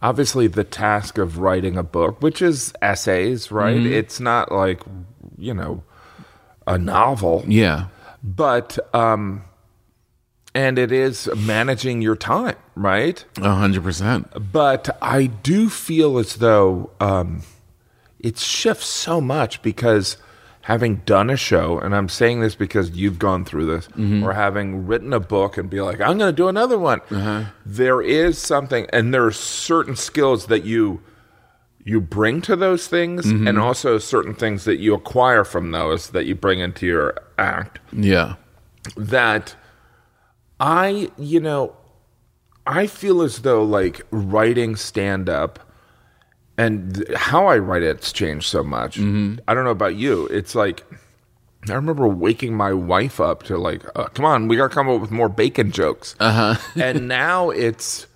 obviously 0.00 0.46
the 0.48 0.64
task 0.64 1.18
of 1.18 1.38
writing 1.38 1.76
a 1.76 1.82
book, 1.82 2.20
which 2.22 2.42
is 2.42 2.72
essays, 2.82 3.50
right? 3.50 3.76
Mm-hmm. 3.76 3.92
It's 3.92 4.20
not 4.20 4.50
like 4.52 4.82
you 5.38 5.54
know 5.54 5.82
a 6.66 6.78
novel, 6.78 7.44
yeah. 7.46 7.86
but 8.22 8.78
um, 8.94 9.44
and 10.54 10.78
it 10.78 10.92
is 10.92 11.28
managing 11.36 12.02
your 12.02 12.16
time, 12.16 12.56
right? 12.74 13.24
A 13.38 13.54
hundred 13.54 13.82
percent. 13.84 14.28
but 14.52 14.96
I 15.00 15.26
do 15.26 15.68
feel 15.68 16.18
as 16.18 16.36
though 16.36 16.90
um, 17.00 17.42
it 18.18 18.38
shifts 18.38 18.86
so 18.86 19.20
much 19.20 19.62
because 19.62 20.16
having 20.62 20.96
done 21.04 21.28
a 21.28 21.36
show, 21.36 21.78
and 21.78 21.94
I'm 21.94 22.08
saying 22.08 22.40
this 22.40 22.54
because 22.54 22.90
you've 22.90 23.18
gone 23.18 23.44
through 23.44 23.66
this, 23.66 23.88
mm-hmm. 23.88 24.22
or 24.22 24.32
having 24.32 24.86
written 24.86 25.12
a 25.12 25.20
book 25.20 25.58
and 25.58 25.68
be 25.68 25.80
like, 25.80 26.00
I'm 26.00 26.18
going 26.18 26.32
to 26.32 26.36
do 26.36 26.48
another 26.48 26.78
one. 26.78 27.00
Uh-huh. 27.10 27.44
There 27.66 28.00
is 28.00 28.38
something, 28.38 28.86
and 28.92 29.12
there 29.12 29.24
are 29.24 29.32
certain 29.32 29.96
skills 29.96 30.46
that 30.46 30.64
you 30.64 31.02
you 31.84 32.00
bring 32.00 32.40
to 32.42 32.54
those 32.54 32.86
things, 32.86 33.26
mm-hmm. 33.26 33.48
and 33.48 33.58
also 33.58 33.98
certain 33.98 34.34
things 34.34 34.64
that 34.64 34.78
you 34.78 34.94
acquire 34.94 35.42
from 35.42 35.72
those 35.72 36.10
that 36.10 36.26
you 36.26 36.34
bring 36.34 36.60
into 36.60 36.86
your 36.86 37.14
act 37.38 37.80
Yeah. 37.92 38.36
that 38.96 39.56
I, 40.60 41.10
you 41.18 41.40
know, 41.40 41.74
I 42.64 42.86
feel 42.86 43.20
as 43.20 43.42
though 43.42 43.64
like 43.64 44.02
writing 44.12 44.76
stand 44.76 45.28
up 45.28 45.58
and 46.58 46.94
th- 46.96 47.16
how 47.16 47.46
I 47.46 47.58
write 47.58 47.82
it's 47.82 48.12
changed 48.12 48.46
so 48.46 48.62
much. 48.62 48.98
I 48.98 49.54
don't 49.54 49.64
know 49.64 49.70
about 49.70 49.96
you. 49.96 50.26
It's 50.26 50.54
like 50.54 50.84
I 51.68 51.74
remember 51.74 52.08
waking 52.08 52.56
my 52.56 52.72
wife 52.72 53.20
up 53.20 53.44
to 53.44 53.56
like, 53.56 53.82
uh, 53.94 54.04
come 54.08 54.24
on, 54.24 54.48
we 54.48 54.56
got 54.56 54.68
to 54.68 54.74
come 54.74 54.88
up 54.88 55.00
with 55.00 55.10
more 55.10 55.28
bacon 55.28 55.70
jokes. 55.70 56.16
Uh-huh. 56.18 56.56
and 56.80 57.06
now 57.06 57.50
it's 57.50 58.06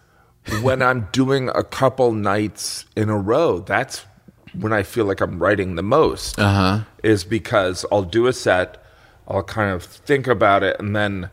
when 0.63 0.83
I'm 0.83 1.09
doing 1.13 1.49
a 1.51 1.63
couple 1.63 2.13
nights 2.13 2.87
in 2.97 3.09
a 3.09 3.17
row, 3.17 3.61
that's 3.61 4.05
when 4.53 4.73
I 4.73 4.83
feel 4.83 5.05
like 5.05 5.21
I'm 5.21 5.39
writing 5.39 5.77
the 5.77 5.83
most. 5.83 6.39
Uh-huh. 6.39 6.81
Is 7.03 7.23
because 7.23 7.87
I'll 7.93 8.03
do 8.03 8.27
a 8.27 8.33
set, 8.33 8.83
I'll 9.29 9.45
kind 9.45 9.71
of 9.71 9.85
think 9.85 10.27
about 10.27 10.63
it, 10.63 10.77
and 10.81 10.97
then 10.97 11.31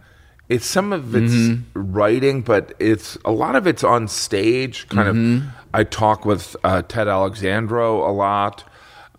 it's 0.50 0.66
some 0.66 0.94
of 0.94 1.16
it's 1.16 1.60
writing, 1.74 2.42
but 2.42 2.74
it's 2.78 3.18
a 3.26 3.32
lot 3.32 3.56
of 3.56 3.66
it's 3.66 3.84
on 3.84 4.08
stage. 4.08 4.88
Kind 4.90 5.08
of, 5.08 5.63
I 5.74 5.84
talk 5.84 6.26
with 6.26 6.56
uh, 6.64 6.82
Ted 6.84 7.08
Alexandro 7.08 8.08
a 8.10 8.12
lot, 8.12 8.64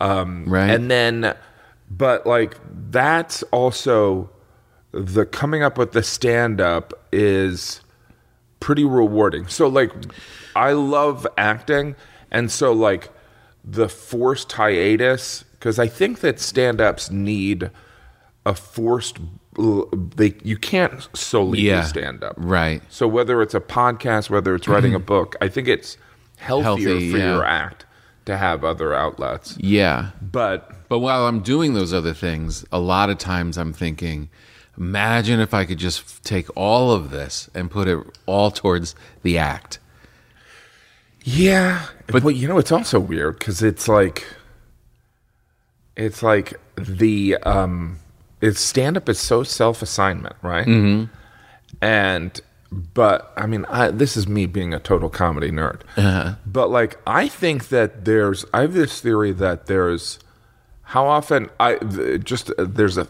um, 0.00 0.44
Right. 0.46 0.70
And 0.70 0.90
then, 0.90 1.34
but 1.90 2.26
like 2.26 2.57
that's 2.90 3.42
also 3.44 4.30
the 4.92 5.26
coming 5.26 5.62
up 5.62 5.76
with 5.78 5.92
the 5.92 6.02
stand 6.02 6.61
up 6.61 6.92
is 7.12 7.80
pretty 8.61 8.84
rewarding. 8.84 9.46
So 9.48 9.66
like 9.68 9.92
I 10.57 10.72
love 10.72 11.26
acting 11.36 11.96
and 12.30 12.50
so 12.50 12.72
like 12.72 13.11
the 13.64 13.88
forced 13.88 14.52
hiatus 14.52 15.44
cuz 15.61 15.78
I 15.78 15.86
think 15.88 16.20
that 16.20 16.38
stand-ups 16.38 17.11
need 17.11 17.70
a 18.46 18.55
forced 18.55 19.18
they 20.16 20.34
you 20.42 20.57
can't 20.57 21.09
solely 21.14 21.61
Yeah. 21.61 21.82
stand-up. 21.84 22.34
Right. 22.36 22.82
So 22.88 23.07
whether 23.09 23.40
it's 23.42 23.55
a 23.55 23.61
podcast, 23.61 24.30
whether 24.30 24.55
it's 24.55 24.68
writing 24.68 24.94
a 24.94 24.98
book, 25.14 25.36
I 25.40 25.48
think 25.48 25.68
it's 25.68 25.96
healthier 26.45 26.88
Healthy, 26.90 27.11
for 27.11 27.18
yeah. 27.18 27.34
your 27.34 27.45
act 27.45 27.86
to 28.26 28.36
have 28.36 28.64
other 28.64 28.95
outlets. 28.95 29.57
Yeah. 29.59 30.11
But 30.20 30.88
But 30.88 31.01
while 31.01 31.26
I'm 31.26 31.40
doing 31.40 31.74
those 31.74 31.92
other 31.92 32.14
things, 32.14 32.64
a 32.70 32.78
lot 32.78 33.11
of 33.11 33.18
times 33.18 33.59
I'm 33.59 33.72
thinking, 33.72 34.28
imagine 34.78 35.40
if 35.40 35.53
I 35.55 35.64
could 35.64 35.78
just 35.78 36.24
take 36.24 36.47
all 36.57 36.92
of 36.92 37.11
this 37.11 37.51
and 37.55 37.70
put 37.70 37.88
it 37.88 37.99
all 38.26 38.51
towards 38.51 38.95
the 39.22 39.38
act. 39.38 39.78
Yeah, 41.26 41.86
but 42.07 42.22
you 42.36 42.47
know 42.47 42.59
it's 42.59 42.72
also 42.72 43.01
weird 43.01 43.38
because 43.38 43.62
it's 43.62 43.88
like, 43.88 44.26
it's 45.97 46.22
like 46.22 46.61
the 46.76 47.38
um, 47.38 47.99
it's 48.42 48.61
stand 48.61 48.99
up 48.99 49.09
is 49.09 49.18
so 49.18 49.42
self 49.42 49.80
assignment, 49.80 50.36
right? 50.42 50.66
Mm-hmm. 50.66 51.12
And 51.80 52.40
but 52.95 53.33
I 53.37 53.47
mean, 53.47 53.64
I, 53.68 53.91
this 53.91 54.16
is 54.16 54.27
me 54.27 54.47
being 54.47 54.75
a 54.75 54.79
total 54.81 55.09
comedy 55.09 55.51
nerd. 55.51 55.83
But 56.47 56.70
like, 56.70 56.99
I 57.07 57.29
think 57.29 57.68
that 57.68 58.05
there's 58.05 58.45
I 58.53 58.62
have 58.62 58.75
this 58.75 59.01
theory 59.01 59.33
that 59.33 59.66
there's 59.66 60.18
how 60.89 61.07
often 61.07 61.49
I 61.61 61.77
just 62.18 62.51
uh, 62.59 62.64
there's 62.68 62.99
a 62.99 63.07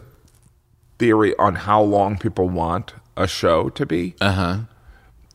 theory 0.99 1.35
on 1.37 1.55
how 1.55 1.81
long 1.81 2.17
people 2.17 2.47
want 2.49 2.93
a 3.17 3.27
show 3.27 3.69
to 3.69 3.85
be. 3.85 4.15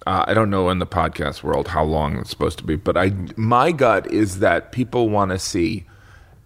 Uh, 0.06 0.24
I 0.26 0.32
don't 0.32 0.48
know 0.48 0.70
in 0.70 0.78
the 0.78 0.86
podcast 0.86 1.42
world 1.42 1.68
how 1.68 1.84
long 1.84 2.16
it's 2.16 2.30
supposed 2.30 2.56
to 2.58 2.64
be, 2.64 2.76
but 2.76 2.96
I 2.96 3.12
my 3.36 3.70
gut 3.72 4.10
is 4.10 4.38
that 4.38 4.72
people 4.72 5.10
want 5.10 5.30
to 5.32 5.38
see 5.38 5.84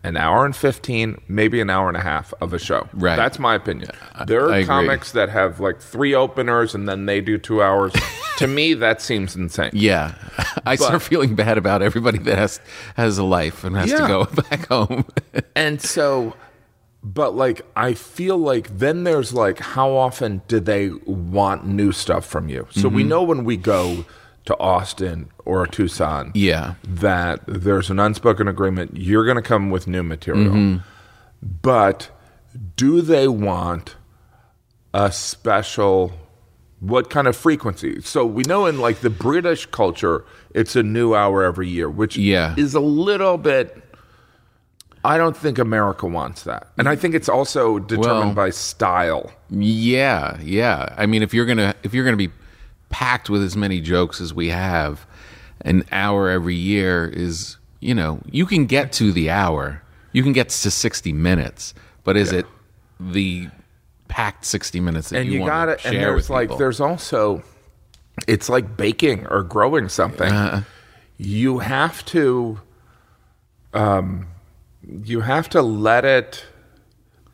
an 0.05 0.17
hour 0.17 0.45
and 0.45 0.55
15, 0.55 1.21
maybe 1.29 1.61
an 1.61 1.71
hour 1.71 1.89
and 1.89 1.97
a 1.97 2.01
half 2.01 2.33
of 2.41 2.53
a 2.53 2.59
show. 2.59 2.89
Right. 2.93 3.17
That's 3.17 3.39
my 3.39 3.55
opinion. 3.57 3.91
There 4.27 4.45
are 4.47 4.53
I 4.53 4.59
agree. 4.59 4.67
comics 4.67 5.13
that 5.13 5.31
have 5.31 5.59
like 5.61 5.81
three 5.81 6.15
openers 6.15 6.75
and 6.75 6.89
then 6.89 7.07
they 7.07 7.21
do 7.21 7.39
2 7.39 7.63
hours. 7.63 7.93
to 8.39 8.47
me 8.47 8.75
that 8.75 9.01
seems 9.03 9.35
insane. 9.35 9.71
Yeah. 9.73 10.15
I 10.67 10.77
start 10.77 11.03
feeling 11.03 11.35
bad 11.35 11.59
about 11.59 11.83
everybody 11.83 12.19
that 12.19 12.37
has 12.39 12.61
has 12.97 13.19
a 13.19 13.25
life 13.25 13.65
and 13.65 13.75
has 13.77 13.91
to 13.91 13.99
go 14.07 14.25
back 14.51 14.69
home. 14.69 15.07
And 15.57 15.81
so, 15.81 16.35
but 17.03 17.35
like, 17.35 17.63
I 17.77 17.95
feel 17.95 18.37
like 18.39 18.79
then 18.79 19.05
there's 19.05 19.33
like, 19.33 19.59
how 19.59 19.91
often 19.93 20.43
do 20.49 20.61
they 20.61 20.91
want 21.07 21.67
new 21.67 21.93
stuff 21.93 22.25
from 22.27 22.49
you? 22.49 22.67
So 22.71 22.89
Mm-hmm. 22.89 22.97
we 22.97 23.05
know 23.05 23.23
when 23.23 23.45
we 23.45 23.57
go 23.57 24.05
to 24.47 24.59
Austin 24.59 25.31
or 25.45 25.67
Tucson, 25.67 26.31
yeah. 26.35 26.75
that 26.87 27.41
there's 27.47 27.89
an 27.91 27.99
unspoken 27.99 28.47
agreement. 28.49 28.97
You're 28.97 29.25
going 29.25 29.37
to 29.37 29.43
come 29.43 29.71
with 29.71 29.87
new 29.87 30.03
material. 30.03 30.53
Mm-hmm. 30.53 30.77
But 31.63 32.11
do 32.77 33.01
they 33.01 33.27
want 33.29 33.97
a 34.93 35.11
special 35.11 36.13
what 36.81 37.09
kind 37.09 37.27
of 37.27 37.35
frequency? 37.37 38.01
So 38.03 38.27
we 38.27 38.43
know 38.43 38.67
in 38.67 38.79
like 38.79 39.01
the 39.01 39.09
British 39.11 39.65
culture, 39.67 40.25
it's 40.51 40.77
a 40.77 40.83
new 40.83 41.15
hour 41.15 41.43
every 41.43 41.69
year, 41.69 41.89
which 41.89 42.17
Yeah. 42.17 42.55
is 42.59 42.75
a 42.75 42.81
little 42.81 43.39
bit 43.39 43.81
I 45.07 45.19
don't 45.19 45.37
think 45.37 45.59
America 45.59 46.07
wants 46.07 46.45
that. 46.45 46.69
And 46.79 46.89
I 46.89 46.97
think 46.97 47.15
it's 47.15 47.29
also 47.29 47.79
determined 47.79 48.35
Well- 48.37 48.47
by 48.47 48.51
style. 48.51 49.31
Yeah, 49.51 50.39
yeah. 50.43 50.95
I 50.97 51.05
mean, 51.05 51.23
if 51.23 51.35
you're 51.35 51.45
gonna 51.45 51.75
if 51.83 51.93
you're 51.93 52.05
gonna 52.07 52.17
be 52.17 52.31
packed 52.95 53.29
with 53.29 53.43
as 53.43 53.57
many 53.57 53.81
jokes 53.81 54.21
as 54.21 54.33
we 54.33 54.51
have, 54.51 55.05
an 55.63 55.83
hour 55.91 56.29
every 56.29 56.55
year 56.55 57.11
is 57.13 57.57
you 57.81 57.93
know 57.93 58.21
you 58.31 58.47
can 58.47 58.67
get 58.67 58.93
to 58.93 59.11
the 59.11 59.31
hour, 59.31 59.83
you 60.13 60.23
can 60.23 60.33
get 60.33 60.51
to 60.51 60.71
sixty 60.71 61.13
minutes, 61.13 61.75
but 62.05 62.17
is 62.17 62.31
it 62.31 62.47
the 63.01 63.49
packed 64.07 64.45
sixty 64.45 64.79
minutes 64.79 65.09
that 65.09 65.23
and 65.23 65.33
you, 65.33 65.41
want 65.41 65.51
got 65.51 65.65
to 65.65 65.73
it. 65.73 65.85
And 65.87 65.97
there's 65.97 66.31
like 66.31 66.45
people? 66.45 66.59
there's 66.59 66.81
also 66.81 67.43
it's 68.29 68.49
like 68.49 68.77
baking 68.77 69.27
or 69.27 69.43
growing 69.43 69.89
something. 69.89 70.33
Uh-huh. 70.33 70.61
You 71.19 71.59
have 71.59 72.05
to 72.07 72.61
um 73.73 74.29
you 74.87 75.23
have 75.23 75.49
to 75.49 75.63
let 75.63 76.05
it 76.05 76.45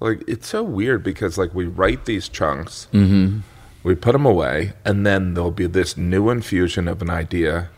like 0.01 0.25
it's 0.27 0.49
so 0.49 0.63
weird 0.63 1.03
because 1.03 1.37
like 1.37 1.55
we 1.55 1.67
write 1.67 2.07
these 2.07 2.31
chunks 2.31 2.89
Mm-hmm. 2.95 3.41
We 3.83 3.95
put 3.95 4.13
them 4.13 4.27
away 4.27 4.73
and 4.85 5.07
then 5.07 5.35
there'll 5.35 5.51
be 5.51 5.67
this 5.67 5.97
new 5.97 6.29
infusion 6.31 6.87
of 6.89 7.01
an 7.03 7.11
idea 7.11 7.69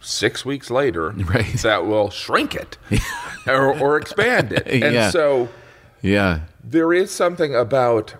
six 0.00 0.44
weeks 0.44 0.70
later 0.70 1.10
Right. 1.16 1.52
that 1.62 1.86
will 1.86 2.10
shrink 2.10 2.54
it 2.54 2.78
or, 3.46 3.76
or 3.78 3.96
expand 3.96 4.52
it. 4.52 4.66
And 4.66 4.94
Yeah. 4.94 5.10
so 5.10 5.48
yeah, 6.02 6.40
there 6.62 6.92
is 6.92 7.10
something 7.10 7.54
about 7.54 8.14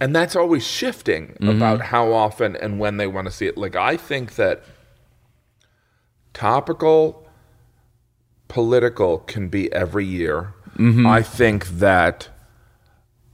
and 0.00 0.14
that's 0.14 0.36
always 0.36 0.64
shifting 0.64 1.36
about 1.40 1.80
how 1.86 2.12
often 2.12 2.54
and 2.54 2.78
when 2.78 2.98
they 2.98 3.08
want 3.08 3.26
to 3.26 3.32
see 3.32 3.46
it. 3.46 3.58
Like 3.58 3.74
i 3.74 3.96
think 3.96 4.36
that 4.36 4.62
topical 6.32 7.26
political 8.48 9.18
can 9.18 9.48
be 9.48 9.72
every 9.72 10.04
year. 10.06 10.54
I 10.78 11.22
think 11.22 11.66
that 11.80 12.28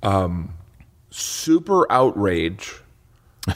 um 0.02 0.54
super 1.10 1.90
outrage 1.92 2.80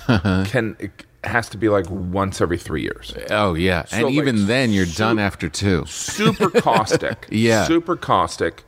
can 0.07 0.77
it 0.79 1.05
has 1.25 1.49
to 1.51 1.59
be 1.59 1.69
like 1.69 1.87
once 1.91 2.41
every 2.41 2.59
three 2.59 2.83
years. 2.83 3.15
Oh 3.31 3.55
yeah, 3.55 3.85
and 3.93 4.05
like, 4.05 4.15
even 4.15 4.47
then 4.47 4.71
you're 4.73 4.87
su- 4.87 4.99
done 4.99 5.19
after 5.19 5.49
two. 5.49 5.85
Super 5.87 6.51
caustic. 6.61 7.27
Yeah. 7.31 7.65
Super 7.67 7.97
caustic. 7.97 8.65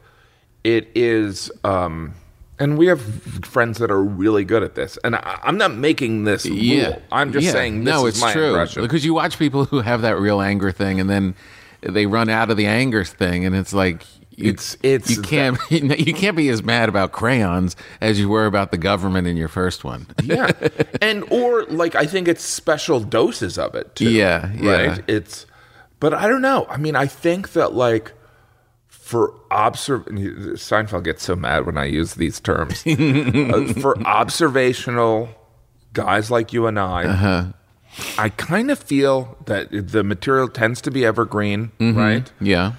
It 0.65 0.89
is, 0.95 1.51
um, 1.65 2.13
and 2.59 2.77
we 2.77 2.87
have 2.89 3.01
friends 3.47 3.79
that 3.79 3.91
are 3.91 4.03
really 4.03 4.45
good 4.45 4.63
at 4.63 4.75
this. 4.75 4.99
And 5.05 5.17
I, 5.17 5.39
I'm 5.43 5.57
not 5.57 5.75
making 5.75 6.25
this 6.25 6.45
Yeah, 6.45 6.89
rule. 6.89 7.03
I'm 7.13 7.33
just 7.33 7.47
Yeah. 7.47 7.53
saying 7.53 7.85
this 7.85 7.95
no, 7.95 8.07
is 8.07 8.15
it's 8.15 8.21
my 8.23 8.33
true 8.33 8.49
impression. 8.49 8.83
because 8.83 9.05
you 9.05 9.15
watch 9.15 9.39
people 9.39 9.65
who 9.67 9.81
have 9.81 10.03
that 10.03 10.19
real 10.19 10.41
anger 10.43 10.71
thing, 10.73 11.01
and 11.01 11.09
then 11.09 11.35
they 11.83 12.05
run 12.07 12.29
out 12.29 12.51
of 12.51 12.57
the 12.59 12.67
anger 12.67 13.05
thing, 13.05 13.45
and 13.45 13.55
it's 13.55 13.73
like. 13.73 14.03
You, 14.41 14.51
It's- 14.51 14.77
it's 14.83 15.11
you 15.17 15.23
can't 15.23 15.59
you 15.71 16.15
can't 16.15 16.37
be 16.37 16.49
as 16.49 16.63
mad 16.63 16.89
about 16.89 17.13
crayons 17.13 17.77
as 18.01 18.19
you 18.19 18.29
were 18.29 18.47
about 18.47 18.71
the 18.71 18.79
government 18.79 19.27
in 19.27 19.37
your 19.37 19.49
first 19.49 19.85
one. 19.85 20.07
yeah. 20.23 20.51
And 21.03 21.25
or 21.31 21.65
like 21.65 21.95
i 21.95 22.07
think 22.07 22.27
it's 22.29 22.43
special 22.45 23.01
doses 23.01 23.59
of 23.59 23.75
it 23.75 23.95
too 23.95 24.11
Yeah, 24.11 24.51
yeah. 24.55 24.71
right 24.71 25.05
it's 25.09 25.47
but 26.01 26.15
i 26.15 26.27
don't 26.29 26.43
know. 26.43 26.67
I 26.71 26.77
mean 26.79 26.97
i 26.97 27.07
think 27.07 27.53
that 27.53 27.75
like 27.75 28.13
for 28.89 29.35
observ 29.51 30.05
seinfeld 30.07 31.05
gets 31.05 31.23
so 31.25 31.35
mad 31.37 31.67
when 31.67 31.77
i 31.79 31.85
use 31.85 32.15
these 32.15 32.41
terms. 32.41 32.85
Uh, 32.87 33.73
for 33.81 33.99
observational 34.07 35.29
guys 35.93 36.31
like 36.31 36.53
you 36.53 36.67
and 36.67 36.79
i 36.79 37.05
Uh-huh. 37.05 37.45
i 38.19 38.29
kind 38.29 38.71
of 38.71 38.79
feel 38.79 39.37
that 39.47 39.69
the 39.73 40.05
material 40.05 40.49
tends 40.49 40.81
to 40.83 40.91
be 40.91 41.05
evergreen 41.05 41.73
right? 41.81 42.31
Yeah, 42.41 42.75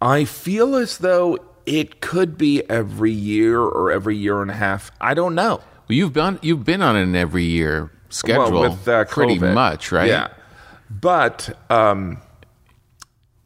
i 0.00 0.24
feel 0.24 0.76
as 0.76 0.98
though 0.98 1.38
it 1.66 2.00
could 2.00 2.38
be 2.38 2.62
every 2.70 3.12
year 3.12 3.60
or 3.60 3.90
every 3.90 4.16
year 4.16 4.42
and 4.42 4.50
a 4.50 4.54
half 4.54 4.90
i 5.00 5.14
don't 5.14 5.34
know 5.34 5.60
well, 5.88 5.96
you've 5.96 6.12
been 6.12 6.38
you've 6.42 6.64
been 6.64 6.82
on 6.82 6.96
an 6.96 7.16
every 7.16 7.44
year 7.44 7.90
schedule 8.10 8.60
well, 8.60 8.70
with 8.70 8.88
uh, 8.88 9.04
pretty 9.04 9.38
much, 9.38 9.90
right? 9.92 10.08
Yeah, 10.08 10.28
but 10.90 11.56
um, 11.70 12.20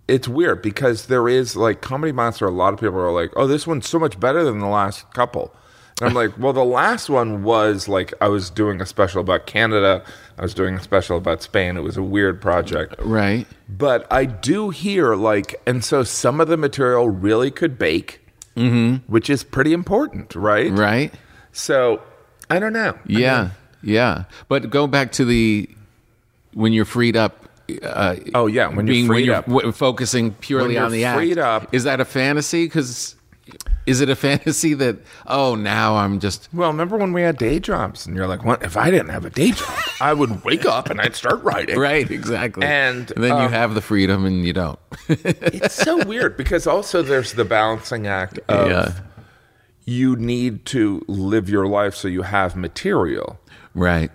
it's 0.09 0.27
weird 0.29 0.63
because 0.63 1.07
there 1.07 1.29
is 1.29 1.57
like 1.57 1.81
Comedy 1.81 2.13
Monster. 2.13 2.47
A 2.47 2.51
lot 2.51 2.75
of 2.75 2.81
people 2.81 2.99
are 2.99 3.13
like, 3.13 3.33
"Oh, 3.37 3.47
this 3.47 3.67
one's 3.67 3.89
so 3.89 3.99
much 3.99 4.19
better 4.19 4.45
than 4.45 4.59
the 4.59 4.67
last 4.67 5.13
couple." 5.13 5.55
And 6.03 6.09
I'm 6.11 6.15
like, 6.15 6.37
"Well, 6.37 6.53
the 6.53 6.65
last 6.65 7.09
one 7.09 7.45
was 7.45 7.87
like 7.87 8.13
I 8.21 8.27
was 8.27 8.51
doing 8.51 8.81
a 8.81 8.87
special 8.87 9.21
about 9.21 9.47
Canada. 9.47 10.03
I 10.37 10.43
was 10.43 10.53
doing 10.53 10.75
a 10.75 10.83
special 10.83 11.17
about 11.17 11.43
Spain. 11.43 11.77
It 11.77 11.83
was 11.83 11.97
a 11.97 12.03
weird 12.03 12.41
project." 12.43 12.97
right. 12.99 13.47
But 13.69 14.07
I 14.13 14.25
do 14.25 14.71
hear 14.71 15.15
like, 15.15 15.55
and 15.65 15.85
so 15.85 16.03
some 16.03 16.41
of 16.41 16.49
the 16.49 16.57
material 16.57 17.09
really 17.09 17.51
could 17.53 17.79
bake, 17.79 18.21
mm-hmm. 18.57 18.97
which 19.11 19.31
is 19.31 19.45
pretty 19.45 19.73
important, 19.73 20.35
right? 20.35 20.73
Right. 20.73 21.15
So 21.53 22.03
I 22.51 22.59
don't 22.59 22.73
know. 22.73 22.99
Yeah, 23.07 23.51
yeah. 23.83 24.25
But 24.49 24.71
go 24.71 24.89
back 24.89 25.13
to 25.13 25.25
the 25.25 25.69
when 26.53 26.73
you're 26.73 26.85
freed 26.85 27.17
up. 27.17 27.49
Uh, 27.83 28.17
Oh, 28.35 28.47
yeah, 28.49 28.67
when 28.69 28.89
you're 28.89 29.07
freed 29.07 29.09
when 29.09 29.25
you're 29.25 29.35
up. 29.37 29.47
w- 29.47 29.71
focusing 29.73 30.33
purely 30.35 30.77
on 30.77 30.91
the 30.91 31.05
act. 31.05 31.17
freed 31.19 31.39
up- 31.39 31.73
Is 31.73 31.85
that 31.85 32.01
a 32.01 32.05
fantasy? 32.05 32.67
Because 32.67 33.15
is 33.87 34.01
it 34.01 34.09
a 34.09 34.15
fantasy 34.29 34.75
that 34.75 34.97
oh 35.27 35.55
now 35.55 35.97
I'm 35.97 36.21
just 36.21 36.49
Well, 36.53 36.71
remember 36.71 36.97
when 36.97 37.13
we 37.13 37.23
had 37.23 37.37
day 37.39 37.59
jobs, 37.61 38.07
and 38.07 38.15
you're 38.17 38.27
like, 38.29 38.45
"What? 38.45 38.63
If 38.63 38.77
I 38.77 38.91
didn't 38.91 39.09
have 39.11 39.25
a 39.25 39.31
day 39.31 39.51
job, 39.51 39.69
I 40.01 40.13
would 40.13 40.45
wake 40.45 40.65
up 40.65 40.91
and 40.91 41.01
I'd 41.01 41.17
start 41.17 41.43
writing." 41.43 41.79
right 41.79 42.09
exactly, 42.11 42.65
And, 42.65 43.09
then 43.17 43.31
you 43.37 43.47
um, 43.47 43.53
have 43.53 43.75
the 43.75 43.81
freedom 43.83 44.25
and 44.25 44.45
you 44.47 44.53
don't. 44.53 44.79
It's 45.09 45.75
so 45.75 46.05
weird 46.05 46.37
because 46.37 46.67
also 46.67 47.03
there's 47.03 47.33
the 47.35 47.45
balancing 47.45 48.07
act 48.07 48.39
of 48.49 48.69
Yeah. 48.71 48.93
you 49.85 50.15
need 50.17 50.65
to 50.67 51.03
live 51.09 51.49
your 51.49 51.67
life 51.67 51.95
so 51.95 52.07
you 52.09 52.23
have 52.23 52.55
material, 52.57 53.41
right. 53.75 54.11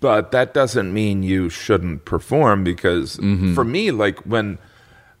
but 0.00 0.30
that 0.32 0.54
doesn't 0.54 0.92
mean 0.94 1.22
you 1.24 1.48
shouldn't 1.48 2.04
perform. 2.04 2.62
Because 2.62 3.16
Mm-hmm. 3.16 3.54
for 3.54 3.64
me, 3.64 3.90
like 3.90 4.20
when 4.20 4.58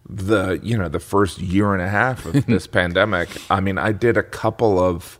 the 0.08 0.60
you 0.62 0.76
know 0.76 0.88
the 0.88 1.00
first 1.00 1.38
year 1.40 1.72
and 1.72 1.82
a 1.82 1.88
half 1.88 2.26
of 2.26 2.46
this 2.46 2.66
pandemic, 2.66 3.28
I 3.50 3.60
mean, 3.60 3.78
I 3.78 3.92
did 3.92 4.16
a 4.16 4.22
couple 4.22 4.78
of 4.78 5.18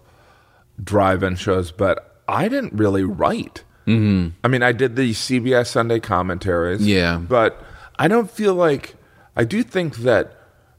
drive-in 0.83 1.37
shows, 1.37 1.70
but 1.70 2.22
I 2.28 2.49
didn't 2.49 2.72
really 2.74 3.05
write. 3.05 3.64
Mm-hmm. 3.87 4.28
I 4.45 4.49
mean, 4.49 4.62
I 4.62 4.72
did 4.72 4.97
the 4.97 5.11
CBS 5.12 5.66
Sunday 5.68 6.01
commentaries. 6.01 6.87
Yeah. 6.87 7.16
but 7.18 7.62
I 7.99 8.09
don't 8.09 8.30
feel 8.30 8.55
like 8.55 8.95
I 9.37 9.45
do 9.45 9.62
think 9.62 9.97
that 9.99 10.37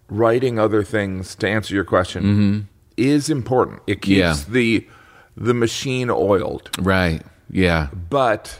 writing 0.09 0.57
other 0.59 0.83
things 0.83 1.35
to 1.35 1.47
answer 1.49 1.73
your 1.75 1.83
question 1.83 2.67
is 2.97 3.29
important. 3.29 3.81
It 3.87 4.01
keeps 4.01 4.19
Mm-hmm. 4.21 4.53
Yeah. 4.53 4.53
the 4.53 4.87
the 5.35 5.53
machine 5.53 6.09
oiled, 6.09 6.69
Right. 6.79 7.23
Yeah. 7.49 7.87
but. 8.09 8.59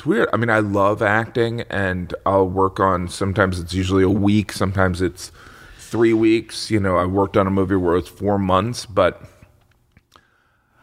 It's 0.00 0.06
weird. 0.06 0.30
I 0.32 0.38
mean, 0.38 0.48
I 0.48 0.60
love 0.60 1.02
acting, 1.02 1.60
and 1.68 2.14
I'll 2.24 2.48
work 2.48 2.80
on. 2.80 3.06
Sometimes 3.08 3.60
it's 3.60 3.74
usually 3.74 4.02
a 4.02 4.08
week. 4.08 4.50
Sometimes 4.50 5.02
it's 5.02 5.30
three 5.78 6.14
weeks. 6.14 6.70
You 6.70 6.80
know, 6.80 6.96
I 6.96 7.04
worked 7.04 7.36
on 7.36 7.46
a 7.46 7.50
movie 7.50 7.76
where 7.76 7.92
it 7.92 7.96
was 7.96 8.08
four 8.08 8.38
months, 8.38 8.86
but 8.86 9.20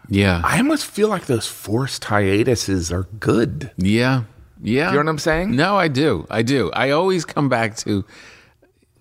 Yeah. 0.07 0.39
I 0.43 0.59
almost 0.59 0.85
feel 0.85 1.07
like 1.07 1.25
those 1.25 1.47
forced 1.47 2.03
hiatuses 2.05 2.91
are 2.91 3.07
good. 3.19 3.71
yeah. 3.77 4.25
Yeah. 4.61 4.89
You 4.89 4.97
know 4.97 4.99
what 5.05 5.09
I'm 5.09 5.17
saying? 5.19 5.55
No, 5.55 5.77
I 5.77 5.87
do. 5.87 6.27
I 6.29 6.43
do. 6.43 6.69
I 6.73 6.91
always 6.91 7.25
come 7.25 7.49
back 7.49 7.75
to 7.77 8.05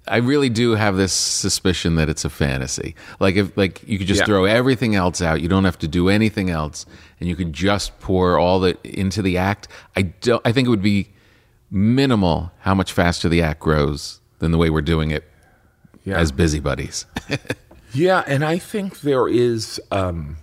I 0.09 0.19
really 0.19 0.49
do 0.49 0.73
have 0.73 0.97
this 0.97 1.13
suspicion 1.13 1.97
that 1.97 2.09
it's 2.09 2.25
a 2.25 2.31
fantasy. 2.31 2.95
Like 3.21 3.37
if 3.37 3.57
like 3.57 3.83
you 3.89 3.99
could 3.99 4.07
just 4.07 4.21
Yeah. 4.21 4.27
throw 4.27 4.45
everything 4.45 4.95
else 4.95 5.21
out, 5.23 5.41
you 5.41 5.49
don't 5.49 5.65
have 5.65 5.79
to 5.81 5.89
do 5.89 6.09
anything 6.09 6.51
else 6.51 6.87
and 7.21 7.29
you 7.29 7.35
could 7.37 7.53
just 7.53 7.99
pour 8.01 8.39
all 8.39 8.61
the 8.61 8.77
into 8.85 9.23
the 9.23 9.37
act. 9.39 9.69
I 9.97 10.03
don't 10.03 10.43
I 10.45 10.53
think 10.53 10.67
it 10.67 10.71
would 10.71 10.83
be 10.83 11.09
minimal 11.71 12.53
how 12.61 12.75
much 12.75 12.93
faster 12.93 13.29
the 13.29 13.43
act 13.43 13.61
grows 13.61 14.21
than 14.39 14.53
the 14.53 14.59
way 14.59 14.71
we're 14.71 14.81
doing 14.83 15.11
it 15.11 15.25
Yeah. 16.05 16.19
as 16.19 16.33
busybodies. 16.33 17.07
Yeah, 17.95 18.25
and 18.27 18.45
I 18.45 18.59
think 18.59 19.01
there 19.01 19.27
is 19.27 19.81
um, 19.91 20.37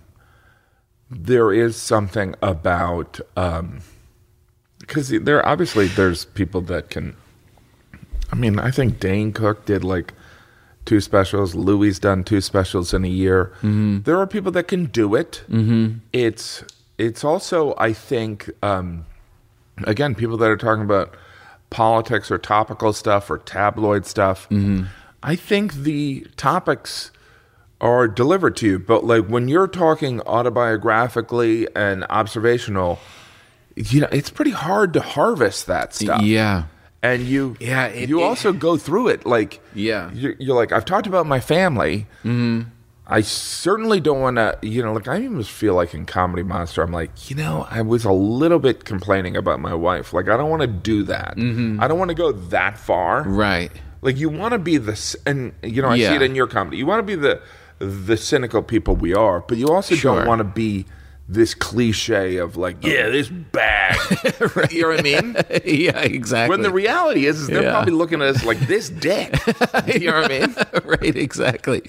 there 1.08 1.52
is 1.52 1.76
something 1.76 2.34
about 2.42 3.20
because 4.80 5.08
there 5.10 5.46
obviously 5.46 5.86
there's 5.86 6.24
people 6.24 6.60
that 6.62 6.90
can. 6.90 7.14
I 8.34 8.36
mean, 8.36 8.58
I 8.58 8.72
think 8.72 8.98
Dane 8.98 9.32
Cook 9.32 9.64
did 9.64 9.84
like 9.84 10.12
two 10.84 11.00
specials. 11.00 11.54
Louis 11.54 12.00
done 12.00 12.24
two 12.24 12.40
specials 12.40 12.92
in 12.92 13.04
a 13.04 13.08
year. 13.08 13.52
There 13.62 14.18
are 14.18 14.26
people 14.26 14.50
that 14.52 14.66
can 14.66 14.86
do 14.86 15.14
it. 15.14 15.44
Mm-hmm. 15.48 15.98
It's 16.12 16.64
it's 16.98 17.22
also 17.22 17.74
I 17.78 17.92
think 17.92 18.50
um, 18.60 19.06
again 19.84 20.16
people 20.16 20.36
that 20.38 20.50
are 20.50 20.56
talking 20.56 20.82
about 20.82 21.16
politics 21.70 22.28
or 22.28 22.38
topical 22.38 22.92
stuff 22.92 23.30
or 23.30 23.38
tabloid 23.38 24.04
stuff. 24.04 24.48
I 25.22 25.36
think 25.36 25.74
the 25.74 26.26
topics 26.36 27.12
are 27.80 28.08
delivered 28.08 28.56
to 28.56 28.66
you, 28.66 28.78
but 28.80 29.04
like 29.04 29.26
when 29.26 29.46
you're 29.46 29.68
talking 29.68 30.18
autobiographically 30.20 31.68
and 31.76 32.04
observational, 32.10 32.98
you 33.76 34.00
know 34.00 34.08
it's 34.10 34.30
pretty 34.30 34.50
hard 34.50 34.92
to 34.94 35.00
harvest 35.00 35.68
that 35.68 35.94
stuff. 35.94 36.20
yeah. 36.22 36.64
And 37.04 37.22
you 37.22 37.56
Yeah, 37.60 37.86
it- 37.86 38.08
you 38.08 38.20
it- 38.20 38.24
also 38.24 38.52
go 38.52 38.76
through 38.76 39.08
it 39.08 39.26
like 39.26 39.60
Yeah. 39.74 40.10
you're, 40.12 40.34
you're 40.38 40.56
like 40.56 40.72
I've 40.72 40.84
talked 40.86 41.06
about 41.06 41.26
my 41.26 41.40
family. 41.40 42.06
Mm-hmm. 42.24 42.62
I 43.06 43.20
certainly 43.20 44.00
don't 44.00 44.20
want 44.22 44.36
to, 44.36 44.56
you 44.62 44.82
know, 44.82 44.94
like 44.94 45.06
I 45.08 45.20
even 45.20 45.42
feel 45.42 45.74
like 45.74 45.92
in 45.92 46.06
Comedy 46.06 46.42
Monster, 46.42 46.80
I'm 46.82 46.90
like, 46.90 47.28
you 47.28 47.36
know, 47.36 47.66
I 47.70 47.82
was 47.82 48.06
a 48.06 48.12
little 48.12 48.58
bit 48.58 48.86
complaining 48.86 49.36
about 49.36 49.60
my 49.60 49.74
wife. 49.74 50.14
Like 50.14 50.28
I 50.30 50.38
don't 50.38 50.48
want 50.48 50.62
to 50.62 50.66
do 50.66 51.02
that. 51.04 51.34
Mm-hmm. 51.36 51.82
I 51.82 51.86
don't 51.88 51.98
want 51.98 52.08
to 52.08 52.14
go 52.14 52.32
that 52.32 52.78
far. 52.78 53.22
Right. 53.24 53.70
Like 54.00 54.16
you 54.16 54.30
want 54.30 54.52
to 54.52 54.58
be 54.58 54.78
the, 54.78 54.96
c- 54.96 55.18
and 55.26 55.52
you 55.62 55.82
know, 55.82 55.88
I 55.90 55.98
see 55.98 56.14
it 56.14 56.22
in 56.22 56.34
your 56.34 56.46
comedy. 56.46 56.78
You 56.78 56.86
want 56.86 57.00
to 57.00 57.06
be 57.06 57.14
the 57.14 57.40
the 57.80 58.16
cynical 58.16 58.62
people 58.62 58.96
we 58.96 59.12
are, 59.12 59.40
but 59.40 59.58
you 59.58 59.66
also 59.68 59.94
Sure. 59.94 60.16
don't 60.16 60.26
want 60.26 60.38
to 60.38 60.44
be 60.44 60.86
this 61.26 61.54
cliche 61.54 62.36
of 62.36 62.56
like, 62.56 62.84
yeah, 62.84 63.08
this 63.08 63.28
bag. 63.28 63.96
You 64.70 64.82
know 64.82 64.88
what 64.88 64.98
I 65.00 65.02
mean? 65.02 65.36
yeah, 65.64 65.98
exactly. 66.00 66.50
When 66.50 66.62
the 66.62 66.70
reality 66.70 67.26
is, 67.26 67.40
is 67.40 67.46
they're 67.48 67.62
Yeah. 67.62 67.70
probably 67.72 67.92
looking 67.92 68.20
at 68.22 68.28
us 68.28 68.44
like 68.44 68.58
this 68.60 68.88
dick. 68.90 69.34
you 69.86 70.10
know 70.10 70.20
what 70.20 70.30
I 70.30 70.38
mean? 70.40 70.54
right, 70.84 71.16
exactly. 71.16 71.82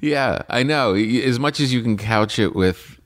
yeah, 0.00 0.42
I 0.48 0.62
know. 0.62 0.94
As 0.94 1.38
much 1.38 1.60
as 1.60 1.72
you 1.72 1.82
can 1.82 1.96
couch 1.96 2.38
it 2.38 2.54
with, 2.54 2.98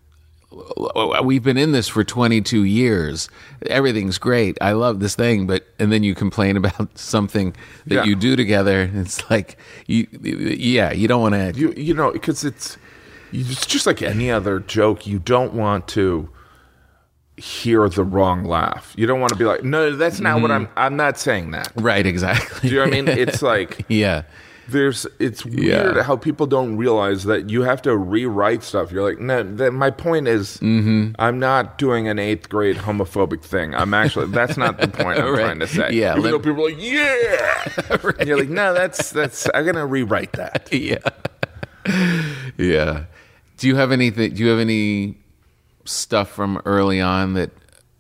we've 1.23 1.43
been 1.43 1.57
in 1.57 1.73
this 1.73 1.89
for 1.89 2.05
22 2.05 2.65
years. 2.65 3.29
Everything's 3.67 4.19
great. 4.19 4.57
I 4.61 4.73
love 4.73 5.01
this 5.01 5.15
thing, 5.15 5.47
but 5.47 5.65
and 5.79 5.93
then 5.93 6.03
you 6.03 6.15
complain 6.15 6.57
about 6.57 6.97
something 6.99 7.55
that 7.87 7.95
Yeah. 7.95 8.05
you 8.05 8.15
do 8.17 8.37
together. 8.37 8.91
It's 8.95 9.29
like 9.31 9.57
you, 9.87 10.07
yeah, 10.23 10.93
you 10.93 11.09
don't 11.09 11.23
want 11.23 11.35
to. 11.35 11.53
You 11.61 11.73
you 11.77 11.95
know 11.95 12.13
because 12.13 12.45
it's 12.45 12.77
it's 13.37 13.67
just 13.67 13.87
like 13.87 14.01
any 14.03 14.31
other 14.31 14.61
joke. 14.61 15.07
You 15.07 15.19
don't 15.19 15.55
want 15.55 15.89
to 15.89 16.29
hear 17.37 17.89
the 17.89 18.05
wrong 18.05 18.45
laugh. 18.45 18.95
You 18.97 19.07
don't 19.07 19.19
want 19.21 19.33
to 19.33 19.39
be 19.39 19.45
like, 19.45 19.65
no, 19.65 19.97
that's 19.97 20.21
not 20.21 20.41
what 20.41 20.51
I'm. 20.51 20.69
I'm 20.77 20.97
not 20.97 21.19
saying 21.19 21.51
that. 21.51 21.73
Right, 21.77 22.07
exactly. 22.07 22.69
Do 22.69 22.75
you 22.75 22.81
know 22.81 22.87
what 22.89 22.95
I 22.97 23.01
mean? 23.03 23.09
It's 23.09 23.43
like 23.53 23.85
yeah, 23.89 24.23
there's 24.69 25.05
it's 25.19 25.45
weird 25.45 25.97
Yeah. 25.97 26.03
how 26.05 26.17
people 26.17 26.47
don't 26.47 26.77
realize 26.77 27.25
that 27.25 27.51
you 27.51 27.63
have 27.63 27.83
to 27.83 27.97
rewrite 27.97 28.63
stuff. 28.63 28.93
You're 28.93 29.03
like, 29.07 29.19
no. 29.19 29.43
That, 29.43 29.73
my 29.73 29.91
point 29.91 30.29
is, 30.29 30.59
Mm-hmm. 30.59 31.17
I'm 31.19 31.39
not 31.41 31.77
doing 31.77 32.07
an 32.07 32.21
eighth 32.21 32.49
grade 32.49 32.77
homophobic 32.77 33.43
thing. 33.43 33.75
I'm 33.75 33.93
actually 33.95 34.27
that's 34.29 34.57
not 34.57 34.79
the 34.79 34.87
point 34.89 35.19
I'm 35.19 35.25
Right. 35.33 35.41
trying 35.41 35.59
to 35.59 35.67
say. 35.67 35.91
Yeah, 35.91 36.13
even 36.13 36.23
let- 36.23 36.31
though 36.31 36.39
people 36.39 36.65
are 36.67 36.71
like, 36.71 36.81
yeah, 36.81 38.13
And 38.21 38.29
you're 38.29 38.39
like, 38.39 38.49
no, 38.49 38.73
that's 38.75 39.11
that's 39.11 39.49
I'm 39.53 39.67
gonna 39.67 39.87
rewrite 39.87 40.33
that. 40.35 40.69
yeah. 40.73 40.99
yeah. 42.57 43.05
Do 43.57 43.69
you 43.69 43.77
have 43.77 43.93
anything 43.93 44.35
do 44.35 44.43
you 44.43 44.51
have 44.51 44.59
any 44.59 45.17
stuff 45.85 46.31
from 46.31 46.61
early 46.65 47.01
on 47.01 47.35
that 47.35 47.51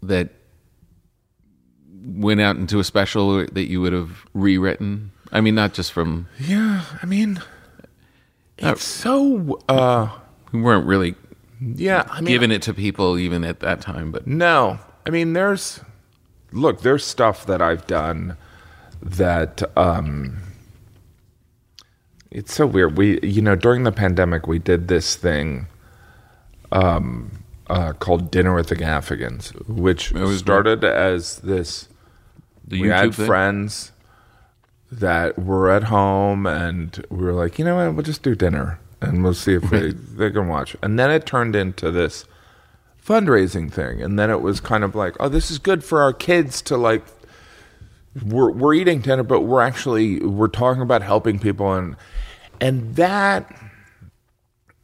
that 0.02 0.30
went 2.04 2.40
out 2.40 2.56
into 2.56 2.78
a 2.78 2.84
special 2.84 3.44
that 3.46 3.68
you 3.68 3.80
would 3.80 3.92
have 3.92 4.24
rewritten? 4.34 5.12
I 5.32 5.40
mean 5.40 5.54
not 5.54 5.74
just 5.74 5.92
from 5.92 6.28
Yeah, 6.38 6.84
I 7.02 7.06
mean, 7.06 7.40
it's 8.58 8.84
so. 8.84 9.60
uh 9.68 10.10
we 10.52 10.60
weren't 10.60 10.86
really 10.86 11.14
Yeah, 11.60 12.04
I 12.08 12.20
mean, 12.20 12.28
giving 12.32 12.50
it 12.50 12.62
to 12.62 12.74
people 12.74 13.18
even 13.18 13.44
at 13.44 13.60
that 13.60 13.80
time, 13.80 14.12
but 14.12 14.26
No, 14.26 14.78
I 15.06 15.10
mean, 15.10 15.32
there's 15.32 15.80
look, 16.52 16.82
there's 16.82 17.04
stuff 17.04 17.46
that 17.46 17.60
I've 17.60 17.86
done 17.86 18.36
that 19.02 19.62
um, 19.76 20.38
it's 22.34 22.52
so 22.52 22.66
weird. 22.66 22.98
We, 22.98 23.20
you 23.20 23.40
know, 23.40 23.54
during 23.54 23.84
the 23.84 23.92
pandemic, 23.92 24.48
we 24.48 24.58
did 24.58 24.88
this 24.88 25.14
thing 25.14 25.68
um, 26.72 27.44
uh, 27.68 27.92
called 27.92 28.30
Dinner 28.30 28.54
with 28.54 28.68
the 28.68 28.76
Gaffigans, 28.76 29.52
which 29.68 30.12
started 30.36 30.82
as 30.84 31.36
this. 31.38 31.88
the 32.66 32.82
we 32.82 32.88
had 32.88 33.14
thing? 33.14 33.26
friends 33.26 33.92
that 34.90 35.38
were 35.38 35.70
at 35.70 35.84
home, 35.84 36.46
and 36.46 37.06
we 37.08 37.24
were 37.24 37.32
like, 37.32 37.58
you 37.58 37.64
know 37.64 37.76
what, 37.76 37.94
we'll 37.94 38.02
just 38.02 38.24
do 38.24 38.34
dinner, 38.34 38.80
and 39.00 39.22
we'll 39.22 39.32
see 39.32 39.54
if 39.54 39.62
they 39.70 39.92
they 40.16 40.30
can 40.30 40.48
watch. 40.48 40.76
And 40.82 40.98
then 40.98 41.12
it 41.12 41.26
turned 41.26 41.54
into 41.54 41.92
this 41.92 42.24
fundraising 43.06 43.72
thing, 43.72 44.02
and 44.02 44.18
then 44.18 44.28
it 44.28 44.42
was 44.42 44.58
kind 44.58 44.82
of 44.82 44.96
like, 44.96 45.14
oh, 45.20 45.28
this 45.28 45.52
is 45.52 45.58
good 45.60 45.84
for 45.84 46.02
our 46.02 46.12
kids 46.12 46.60
to 46.62 46.76
like. 46.76 47.04
We're 48.24 48.50
we're 48.50 48.74
eating 48.74 49.00
dinner, 49.00 49.22
but 49.22 49.42
we're 49.42 49.60
actually 49.60 50.18
we're 50.18 50.48
talking 50.48 50.82
about 50.82 51.02
helping 51.02 51.38
people, 51.38 51.72
and 51.72 51.96
and 52.64 52.96
that 52.96 53.40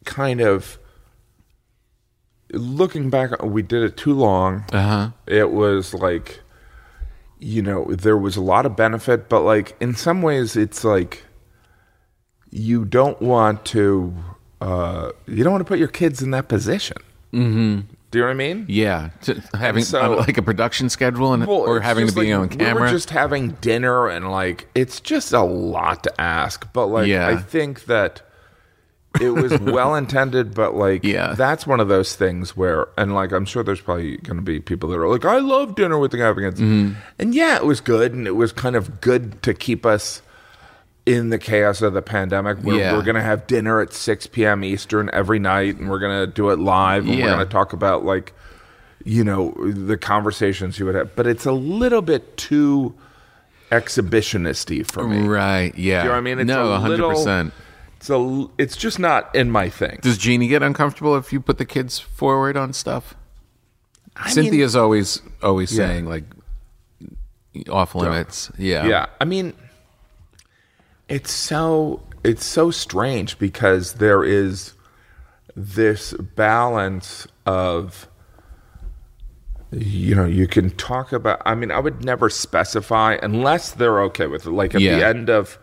kind 0.05 0.41
of 0.41 0.79
looking 2.53 3.11
back, 3.11 3.43
we 3.43 3.63
did 3.63 3.83
it 3.83 3.97
too 3.97 4.13
long 4.13 4.65
Uh-huh. 4.73 5.11
it 5.27 5.51
was 5.53 5.95
like 5.95 6.41
you 7.39 7.63
know 7.63 7.85
there 7.87 8.19
was 8.19 8.37
a 8.37 8.41
lot 8.43 8.67
of 8.67 8.77
benefit 8.77 9.29
but 9.29 9.41
like 9.41 9.75
in 9.81 9.95
some 9.95 10.21
ways 10.21 10.57
it's 10.57 10.85
like 10.85 11.23
you 12.51 12.85
don't 12.85 13.21
want 13.23 13.65
to 13.65 14.13
uh 14.61 15.11
you 15.27 15.43
don't 15.43 15.53
want 15.55 15.63
to 15.67 15.71
put 15.73 15.79
your 15.79 15.89
kids 15.89 16.21
in 16.21 16.33
that 16.33 16.49
position 16.49 16.99
mm-hmm. 17.33 17.81
Do 18.11 18.19
you 18.19 18.23
know 18.25 18.29
what 18.29 18.33
i 18.33 18.35
mean 18.35 18.65
Yeah, 18.69 19.11
to 19.23 19.41
having 19.55 19.85
so- 19.85 20.15
uh, 20.15 20.17
like 20.17 20.37
a 20.39 20.43
production 20.43 20.89
schedule 20.89 21.33
and 21.33 21.47
Well, 21.47 21.59
or 21.59 21.81
having 21.81 22.07
to 22.09 22.13
be 22.15 22.33
like, 22.35 22.41
on 22.41 22.49
We 22.49 22.65
camera. 22.65 22.83
were 22.85 22.89
just 22.91 23.11
having 23.11 23.51
dinner 23.61 24.09
and 24.09 24.31
like 24.31 24.69
it's 24.75 25.01
just 25.01 25.33
a 25.33 25.43
lot 25.43 26.03
to 26.05 26.21
ask. 26.21 26.73
But 26.73 26.87
like 26.87 27.07
Yeah. 27.07 27.29
I 27.29 27.37
think 27.37 27.85
that 27.87 28.23
it 29.21 29.31
was 29.31 29.59
well 29.61 29.95
intended, 29.95 30.55
but 30.55 30.75
like 30.75 31.05
Yeah. 31.05 31.35
that's 31.35 31.67
one 31.67 31.81
of 31.81 31.89
those 31.89 32.15
things 32.17 32.57
where 32.57 32.87
and 32.97 33.15
like 33.15 33.33
I'm 33.33 33.45
sure 33.45 33.63
there's 33.63 33.81
probably 33.81 34.17
gonna 34.19 34.43
be 34.43 34.61
people 34.61 34.89
that 34.91 34.99
are 34.99 35.09
like, 35.09 35.25
I 35.25 35.39
love 35.39 35.75
dinner 35.75 35.99
with 35.99 36.11
the 36.11 36.19
Gaffigan. 36.19 36.53
Mm-hmm. 36.53 36.93
And 37.19 37.35
yeah, 37.35 37.57
it 37.57 37.65
was 37.67 37.81
good 37.81 38.13
and 38.13 38.27
it 38.27 38.37
was 38.37 38.53
kind 38.53 38.77
of 38.77 39.01
good 39.01 39.43
to 39.43 39.55
keep 39.55 39.87
us 39.87 40.23
in 41.07 41.31
the 41.31 41.39
chaos 41.39 41.81
of 41.83 41.93
the 41.95 42.03
pandemic 42.03 42.59
where 42.59 42.77
Yeah. 42.77 42.93
we're 42.93 43.03
gonna 43.03 43.23
have 43.23 43.47
dinner 43.47 43.81
at 43.81 43.93
six 43.93 44.27
PM 44.27 44.63
Eastern 44.63 45.09
every 45.13 45.39
night 45.39 45.79
and 45.79 45.89
we're 45.91 45.99
gonna 45.99 46.27
do 46.27 46.51
it 46.51 46.59
live 46.59 47.07
and 47.09 47.19
we're 47.19 47.27
gonna 47.27 47.45
talk 47.47 47.73
about 47.73 48.05
like 48.05 48.33
you 49.05 49.25
know 49.25 49.53
the 49.73 49.97
conversations 49.97 50.79
you 50.79 50.85
would 50.85 50.95
have 50.95 51.17
but 51.17 51.27
it's 51.27 51.47
a 51.47 51.53
little 51.53 52.03
bit 52.03 52.37
too 52.37 52.95
exhibitionisty 53.73 54.85
for 54.87 55.09
me 55.09 55.27
right? 55.27 55.75
Yeah. 55.77 56.03
you 56.03 56.09
know 56.09 56.11
what 56.13 56.19
i 56.19 56.21
mean 56.21 56.39
it's 56.39 56.47
no, 56.49 56.73
a 56.73 56.79
hundred 56.79 56.99
little- 57.01 57.11
percent. 57.13 57.53
it's 57.97 58.11
a 58.11 58.47
it's 58.59 58.77
just 58.77 58.99
not 58.99 59.35
in 59.35 59.51
my 59.51 59.69
thing 59.71 59.99
Does 60.03 60.19
Jeannie 60.19 60.49
get 60.49 60.63
uncomfortable 60.63 61.17
if 61.17 61.33
you 61.33 61.41
put 61.41 61.57
the 61.59 61.65
kids 61.65 61.99
forward 61.99 62.57
on 62.59 62.73
stuff? 62.75 63.15
I 64.17 64.31
Cynthia's 64.31 64.77
always 64.77 65.23
always 65.43 65.73
Yeah. 65.73 65.87
saying 65.87 66.05
like 66.07 66.25
off 67.71 67.95
limits. 67.95 68.51
Yeah. 68.59 68.85
yeah 68.87 69.07
i 69.21 69.25
mean 69.25 69.55
it's 71.11 71.31
so 71.33 72.03
it's 72.25 72.45
so 72.45 72.71
strange 72.71 73.39
because 73.39 73.95
there 73.95 74.25
is 74.25 74.73
this 75.57 76.13
balance 76.37 77.27
of 77.47 78.09
you 79.73 80.15
know 80.15 80.25
you 80.25 80.47
can 80.47 80.71
talk 80.71 81.13
about 81.13 81.41
i 81.47 81.55
mean 81.55 81.71
i 81.71 81.79
would 81.79 82.05
never 82.05 82.29
specify 82.29 83.17
unless 83.23 83.71
they're 83.73 84.01
okay 84.03 84.27
with 84.27 84.47
it 84.47 84.51
like 84.51 84.75
at 84.75 84.81
Yeah. 84.81 84.99
the 84.99 85.07
end 85.07 85.29
of 85.31 85.59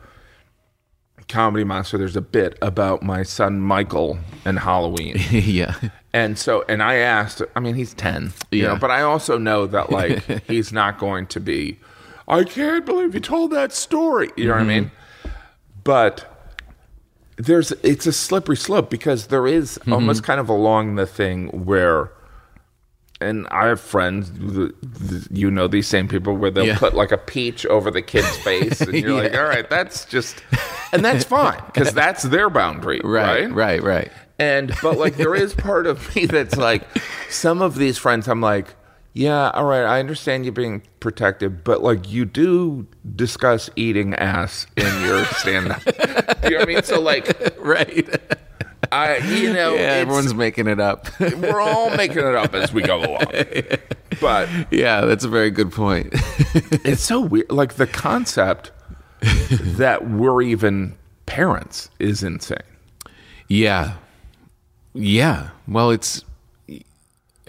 comedy 1.28 1.66
monster 1.66 1.98
there's 1.98 2.16
a 2.16 2.22
bit 2.22 2.58
about 2.62 3.04
my 3.04 3.24
son 3.24 3.60
michael 3.60 4.18
and 4.45 4.60
halloween 4.60 5.18
yeah. 5.32 5.76
and 6.14 6.38
so 6.38 6.64
and 6.70 6.82
i 6.82 6.95
asked 6.95 7.41
i 7.56 7.60
mean 7.60 7.76
he's 7.76 7.93
10 7.93 8.32
you 8.52 8.62
Yeah. 8.64 8.68
know 8.70 8.76
but 8.78 8.91
i 8.91 9.02
also 9.02 9.38
know 9.38 9.68
that 9.68 9.89
like 9.91 10.24
he's 10.48 10.72
not 10.72 11.00
going 11.00 11.28
to 11.28 11.41
be 11.41 11.78
i 12.30 12.43
can't 12.45 12.86
believe 12.86 13.14
you 13.14 13.20
told 13.20 13.52
that 13.52 13.74
story 13.74 14.30
you 14.38 14.45
know 14.45 14.54
what 14.54 14.62
i 14.62 14.66
mean 14.66 14.89
but 15.88 16.26
there's 17.38 17.72
it's 17.82 18.06
a 18.06 18.12
slippery 18.12 18.58
slope 18.58 18.90
because 18.90 19.28
there 19.28 19.48
is 19.48 19.78
mm-hmm. 19.78 19.94
almost 19.94 20.22
kind 20.22 20.38
of 20.42 20.50
along 20.50 20.96
the 20.96 21.06
thing 21.06 21.48
where 21.64 22.12
and 23.22 23.48
I 23.50 23.68
have 23.68 23.80
friends, 23.80 24.30
you 25.32 25.50
know, 25.50 25.68
these 25.68 25.88
same 25.88 26.08
people 26.10 26.36
where 26.36 26.52
they'll 26.52 26.68
Yeah. 26.68 26.78
put 26.78 26.94
like 26.94 27.14
a 27.14 27.18
peach 27.18 27.66
over 27.66 27.90
the 27.90 28.02
kid's 28.02 28.38
face, 28.44 28.82
and 28.82 28.94
you're 28.94 29.14
like, 29.14 29.34
all 29.34 29.46
right, 29.46 29.68
that's 29.68 30.06
just, 30.06 30.44
and 30.92 31.04
that's 31.04 31.24
fine 31.24 31.60
because 31.68 31.94
that's 31.94 32.22
their 32.24 32.50
boundary, 32.50 33.00
Right. 33.04 33.46
right? 33.46 33.52
Right. 33.52 33.84
Right. 33.84 34.12
And 34.38 34.74
but 34.84 34.98
like 34.98 35.16
there 35.16 35.34
is 35.34 35.54
part 35.56 35.88
of 35.88 36.14
me 36.16 36.26
that's 36.26 36.58
like 36.58 36.84
some 37.30 37.62
of 37.62 37.76
these 37.76 37.98
friends 37.98 38.28
I'm 38.28 38.42
like, 38.42 38.76
yeah, 39.18 39.49
all 39.49 39.65
right, 39.65 39.84
I 39.84 39.99
understand 39.99 40.45
you 40.45 40.51
being 40.51 40.84
protective, 40.99 41.63
but 41.63 41.82
like 41.82 42.07
you 42.09 42.24
do 42.24 42.86
discuss 43.15 43.68
eating 43.76 44.13
ass 44.13 44.68
in 44.76 45.01
your 45.01 45.26
stand 45.38 45.72
up. 45.72 45.82
you 45.86 46.51
know 46.51 46.57
what 46.57 46.61
I 46.61 46.65
mean? 46.65 46.84
So 46.84 47.01
like 47.01 47.57
Right. 47.59 48.07
I 48.91 49.18
you 49.18 49.51
know, 49.51 49.74
yeah. 49.74 49.82
Everyone's 49.82 50.36
making 50.36 50.68
it 50.68 50.80
up. 50.80 51.07
we're 51.20 51.59
all 51.59 51.89
making 51.97 52.20
it 52.20 52.36
up 52.36 52.53
as 52.53 52.72
we 52.72 52.84
go 52.84 52.97
along. 52.99 53.34
But 54.22 54.49
yeah, 54.72 55.01
that's 55.01 55.24
a 55.26 55.30
very 55.30 55.49
good 55.49 55.72
point. 55.72 56.09
it's 56.86 57.01
so 57.01 57.20
weird 57.20 57.51
like 57.51 57.74
the 57.74 57.88
concept 57.88 58.72
that 59.22 60.07
we're 60.09 60.43
even 60.43 60.95
parents 61.26 61.89
is 61.99 62.22
insane. 62.24 62.57
Yeah. 63.47 63.95
Yeah. 64.93 65.49
Well, 65.68 65.89
it's. 65.89 66.24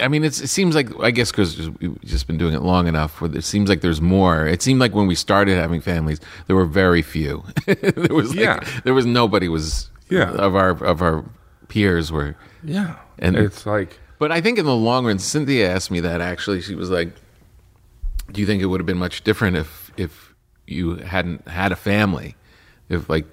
I 0.00 0.08
mean, 0.08 0.24
it's, 0.24 0.40
it 0.40 0.48
seems 0.48 0.74
like 0.74 0.88
I 1.00 1.10
guess 1.10 1.30
because 1.30 1.70
we've 1.80 2.00
just 2.02 2.26
been 2.26 2.38
doing 2.38 2.54
it 2.54 2.62
long 2.62 2.86
enough. 2.86 3.20
Where 3.20 3.34
it 3.34 3.44
seems 3.44 3.68
like 3.68 3.80
there's 3.80 4.00
more. 4.00 4.46
It 4.46 4.62
seemed 4.62 4.80
like 4.80 4.94
when 4.94 5.06
we 5.06 5.14
started 5.14 5.56
having 5.58 5.80
families, 5.80 6.20
there 6.46 6.56
were 6.56 6.64
very 6.66 7.02
few. 7.02 7.44
there 7.66 8.14
was 8.14 8.30
like, 8.30 8.38
Yeah. 8.44 8.80
there 8.84 8.94
was 8.94 9.06
nobody 9.06 9.48
was 9.48 9.90
Yeah. 10.10 10.30
of 10.32 10.54
our 10.54 10.70
of 10.84 11.02
our 11.02 11.24
peers 11.68 12.10
were. 12.12 12.36
Yeah. 12.64 12.96
And- 13.18 13.36
And 13.36 13.44
it's 13.46 13.66
like 13.66 13.98
But 14.18 14.30
I 14.32 14.40
think 14.40 14.58
in 14.58 14.64
the 14.64 14.74
long 14.76 15.06
run, 15.06 15.18
Cynthia 15.18 15.70
asked 15.74 15.90
me 15.90 16.00
that 16.00 16.20
actually. 16.20 16.60
She 16.60 16.74
was 16.74 16.90
like, 16.90 17.10
"Do 18.32 18.40
you 18.40 18.46
think 18.46 18.62
it 18.62 18.66
would 18.66 18.80
have 18.80 18.86
been 18.86 18.98
much 18.98 19.22
different 19.24 19.56
if 19.56 19.90
if 19.96 20.34
you 20.66 20.96
hadn't 20.96 21.46
had 21.48 21.72
a 21.72 21.76
family, 21.76 22.34
if 22.88 23.08
like 23.08 23.26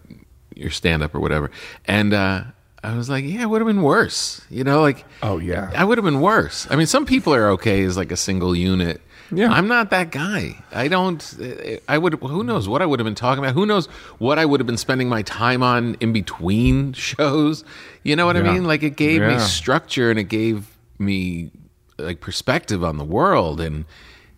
your 0.55 0.69
stand 0.71 1.03
up 1.03 1.13
or 1.15 1.19
whatever?" 1.19 1.49
And 1.85 2.13
uh, 2.13 2.43
I 2.85 2.95
was 2.95 3.09
like, 3.09 3.25
"Yeah, 3.25 3.41
it 3.41 3.49
would 3.49 3.61
have 3.61 3.67
been 3.67 3.81
worse." 3.81 4.41
You 4.49 4.63
know, 4.63 4.81
like 4.81 5.05
Oh, 5.23 5.39
yeah. 5.39 5.71
I 5.75 5.83
would 5.83 5.97
have 5.97 6.05
been 6.05 6.21
worse. 6.21 6.67
I 6.69 6.75
mean, 6.75 6.87
some 6.87 7.05
people 7.05 7.33
are 7.33 7.49
okay 7.51 7.83
as 7.83 7.97
like 7.97 8.11
a 8.11 8.17
single 8.17 8.55
unit. 8.55 9.01
Yeah. 9.31 9.51
I'm 9.51 9.67
not 9.67 9.89
that 9.89 10.11
guy. 10.11 10.63
I 10.71 10.87
don't. 10.87 11.21
Eh, 11.41 11.79
I 11.87 11.97
would. 11.97 12.13
Who 12.13 12.43
knows 12.43 12.69
what 12.69 12.81
I 12.81 12.85
would 12.85 12.99
have 12.99 13.05
been 13.05 13.15
talking 13.15 13.43
about? 13.43 13.55
Who 13.55 13.65
knows 13.65 13.87
what 14.19 14.37
I 14.37 14.45
would 14.45 14.59
have 14.59 14.67
been 14.67 14.77
spending 14.77 15.09
my 15.09 15.23
time 15.23 15.63
on 15.63 15.95
in 15.99 16.13
between 16.13 16.93
shows? 17.09 17.63
You 18.03 18.15
know 18.15 18.27
what 18.27 18.37
I 18.37 18.41
mean? 18.53 18.65
Like 18.65 18.83
it 18.83 18.95
gave 18.95 19.21
me 19.21 19.39
structure 19.39 20.11
and 20.11 20.19
it 20.19 20.25
gave 20.25 20.77
me 20.99 21.49
like 21.97 22.19
perspective 22.21 22.83
on 22.83 22.97
the 22.97 23.03
world 23.03 23.59
and 23.61 23.85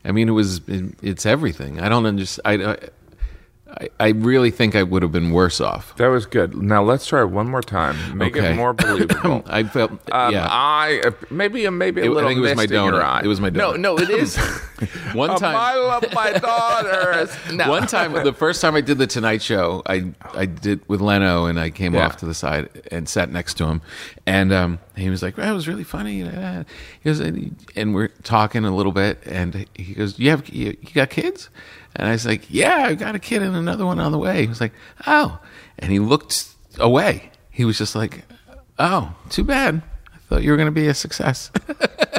I 0.05 0.11
mean 0.11 0.29
it 0.29 0.33
was 0.33 0.61
it, 0.67 0.93
it's 1.01 1.25
everything. 1.25 1.81
I 1.81 1.89
don't 1.89 2.05
understand. 2.05 2.63
I, 2.63 2.77
I 3.69 3.89
I, 3.99 4.07
really 4.09 4.49
think 4.51 4.75
I 4.75 4.83
would 4.83 5.01
have 5.01 5.11
been 5.11 5.31
worse 5.31 5.59
off. 5.61 5.95
That 5.97 6.07
was 6.07 6.25
good. 6.25 6.55
Now 6.55 6.83
let's 6.83 7.05
try 7.05 7.21
it 7.21 7.29
one 7.29 7.49
more 7.49 7.61
time. 7.61 8.17
Make 8.17 8.35
Okay. 8.37 8.51
it 8.53 8.55
more 8.55 8.73
believable. 8.85 9.43
I 9.47 9.63
felt 9.63 9.91
Um, 10.11 10.33
yeah. 10.33 10.47
I 10.49 11.01
uh, 11.05 11.11
maybe 11.29 11.69
maybe 11.69 12.01
a 12.01 12.11
It- 12.11 12.17
I 12.17 12.27
think 12.27 12.37
it 12.37 12.41
was 12.41 12.55
my 12.55 12.65
donut. 12.65 13.23
It 13.23 13.27
was 13.27 13.41
my 13.41 13.49
donor. 13.49 13.77
No, 13.77 13.95
no, 13.95 13.99
it 14.03 14.09
is. 14.09 14.37
One 15.13 15.37
time- 15.37 15.55
I 15.55 15.75
love 15.75 16.05
my 16.13 16.31
daughters. 16.49 17.29
No. 17.51 17.69
One 17.69 17.87
time, 17.87 18.13
the 18.13 18.33
first 18.33 18.61
time 18.61 18.75
I 18.75 18.81
did 18.81 18.97
the 18.97 19.07
Tonight 19.07 19.41
Show, 19.41 19.81
I 19.85 20.13
I 20.33 20.45
did 20.45 20.87
with 20.87 21.01
Leno, 21.01 21.45
and 21.45 21.59
I 21.59 21.69
came 21.69 21.93
Yeah. 21.93 22.05
off 22.05 22.17
to 22.17 22.25
the 22.25 22.33
side 22.33 22.69
and 22.91 23.07
sat 23.09 23.31
next 23.31 23.55
to 23.55 23.65
him, 23.65 23.81
and 24.25 24.53
um, 24.53 24.79
he 24.95 25.09
was 25.09 25.21
like, 25.21 25.35
"That 25.35 25.51
was 25.53 25.67
really 25.67 25.83
funny." 25.83 26.23
Uh, 26.23 26.63
He 27.01 27.09
goes, 27.09 27.19
and 27.19 27.93
we're 27.95 28.09
talking 28.23 28.65
a 28.65 28.75
little 28.75 28.91
bit, 28.93 29.19
and 29.25 29.65
he 29.75 29.93
goes, 29.93 30.17
"You 30.19 30.29
have 30.31 30.47
you, 30.49 30.77
you 30.81 30.93
got 30.93 31.09
kids?" 31.09 31.49
And 31.97 32.07
I 32.07 32.11
was 32.11 32.25
like, 32.25 32.43
"Yeah, 32.49 32.85
I've 32.85 32.99
got 32.99 33.15
a 33.15 33.19
kid 33.19 33.41
and 33.41 33.55
another 33.55 33.85
one 33.85 33.99
on 33.99 34.11
the 34.13 34.17
way." 34.19 34.41
He 34.43 34.47
was 34.47 34.61
like, 34.61 34.71
"Oh," 35.05 35.39
and 35.79 35.91
he 35.91 35.99
looked 35.99 36.47
away. 36.79 37.31
He 37.49 37.65
was 37.65 37.77
just 37.77 37.95
like, 37.95 38.23
"Oh, 38.79 39.13
too 39.29 39.43
bad. 39.43 39.81
I 40.13 40.17
thought 40.29 40.43
you 40.43 40.51
were 40.51 40.57
going 40.57 40.67
to 40.67 40.71
be 40.71 40.87
a 40.87 40.93
success." 40.93 41.51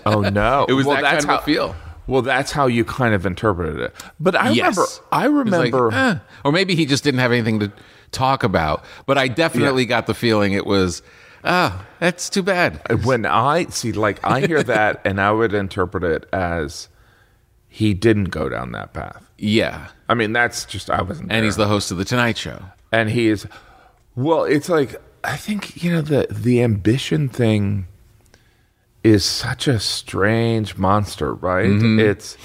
Oh 0.04 0.20
no! 0.20 0.66
It 0.68 0.72
was 0.74 0.84
well, 0.84 0.96
that 0.96 1.02
that's 1.02 1.24
kind 1.24 1.38
of 1.38 1.40
how, 1.40 1.46
feel. 1.46 1.76
Well, 2.08 2.22
that's 2.22 2.50
how 2.52 2.66
you 2.66 2.84
kind 2.84 3.14
of 3.14 3.24
interpreted 3.26 3.78
it. 3.80 3.94
But 4.18 4.34
I 4.34 4.50
Yes. 4.50 4.76
remember. 4.76 4.86
I 5.12 5.28
was 5.28 5.52
like, 5.52 5.72
remember. 5.74 5.92
eh. 5.94 6.18
or 6.44 6.52
maybe 6.52 6.74
he 6.74 6.86
just 6.86 7.04
didn't 7.04 7.20
have 7.20 7.30
anything 7.32 7.60
to 7.60 7.70
talk 8.12 8.42
about. 8.44 8.82
But 9.06 9.18
I 9.18 9.28
definitely 9.28 9.82
Yeah. 9.82 9.88
got 9.90 10.06
the 10.06 10.14
feeling 10.14 10.54
it 10.54 10.64
was, 10.66 11.02
oh, 11.44 11.84
that's 12.00 12.30
too 12.30 12.42
bad. 12.42 12.80
when 13.04 13.26
I 13.26 13.66
see, 13.66 13.92
like, 13.92 14.20
I 14.24 14.40
hear 14.40 14.62
that, 14.62 15.02
and 15.04 15.20
I 15.20 15.30
would 15.32 15.52
interpret 15.52 16.02
it 16.02 16.26
as 16.32 16.88
he 17.68 17.94
didn't 17.94 18.26
go 18.26 18.48
down 18.48 18.72
that 18.72 18.92
path. 18.92 19.24
Yeah, 19.38 19.88
I 20.08 20.14
mean, 20.14 20.32
that's 20.32 20.64
just 20.64 20.90
I 20.90 21.02
wasn't. 21.02 21.30
and 21.30 21.44
he's 21.44 21.56
the 21.56 21.68
host 21.68 21.90
of 21.90 21.98
the 21.98 22.04
Tonight 22.04 22.38
Show. 22.38 22.60
and 22.92 23.10
he 23.10 23.28
is. 23.28 23.46
Well, 24.16 24.44
it's 24.44 24.68
like 24.68 25.00
I 25.22 25.36
think 25.36 25.82
you 25.82 25.92
know 25.92 26.00
the 26.00 26.26
the 26.30 26.62
ambition 26.62 27.28
thing 27.28 27.86
is 29.04 29.24
such 29.24 29.68
a 29.68 29.78
strange 29.78 30.76
monster, 30.76 31.32
right? 31.34 31.70
It's, 31.70 32.36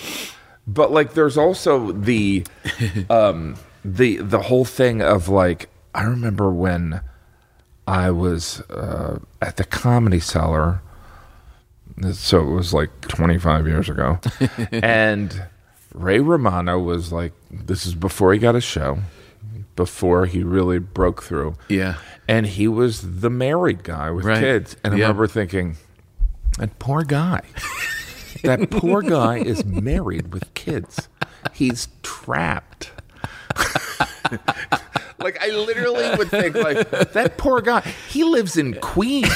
but 0.67 0.91
like, 0.91 1.13
there's 1.13 1.37
also 1.37 1.91
the, 1.91 2.45
um, 3.09 3.55
the 3.83 4.17
the 4.17 4.39
whole 4.43 4.65
thing 4.65 5.01
of 5.01 5.29
like 5.29 5.69
I 5.95 6.03
remember 6.03 6.51
when 6.51 7.01
I 7.87 8.11
was 8.11 8.61
uh, 8.69 9.19
at 9.41 9.57
the 9.57 9.63
Comedy 9.63 10.19
Cellar. 10.19 10.81
So 12.13 12.41
it 12.41 12.51
was 12.53 12.73
like 12.73 13.01
25 13.01 13.67
years 13.67 13.87
ago, 13.89 14.19
and 14.71 15.43
Ray 15.93 16.19
Romano 16.19 16.79
was 16.79 17.11
like, 17.11 17.33
"This 17.51 17.85
is 17.85 17.93
before 17.95 18.33
he 18.33 18.39
got 18.39 18.55
a 18.55 18.61
show, 18.61 18.97
before 19.75 20.25
he 20.25 20.43
really 20.43 20.79
broke 20.79 21.23
through." 21.23 21.55
Yeah. 21.69 21.95
and 22.27 22.45
he 22.47 22.67
was 22.69 23.19
the 23.19 23.29
married 23.29 23.83
guy 23.83 24.09
with 24.09 24.23
Right. 24.25 24.39
kids, 24.39 24.75
and 24.83 24.93
I 24.93 24.97
Yeah. 24.97 25.03
remember 25.03 25.27
thinking, 25.27 25.77
"That 26.57 26.79
poor 26.79 27.03
guy, 27.03 27.41
that 28.43 28.69
poor 28.71 29.01
guy 29.01 29.37
is 29.37 29.63
married 29.65 30.33
with 30.33 30.51
kids. 30.55 31.09
He's 31.53 31.89
trapped." 32.01 32.91
like 35.19 35.37
I 35.41 35.49
literally 35.51 36.09
would 36.17 36.29
think, 36.29 36.55
like 36.55 36.89
that 37.13 37.37
poor 37.37 37.61
guy. 37.61 37.81
He 38.09 38.23
lives 38.23 38.57
in 38.57 38.73
Queens. 38.75 39.29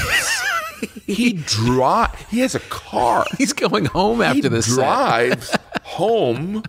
He 1.07 1.33
drive. 1.33 2.13
He 2.29 2.39
has 2.39 2.53
a 2.55 2.59
car. 2.59 3.25
He's 3.37 3.53
going 3.53 3.85
home 3.85 4.21
after 4.21 4.35
he 4.43 4.47
this. 4.49 4.67
drives 4.67 5.55
home. 5.83 6.63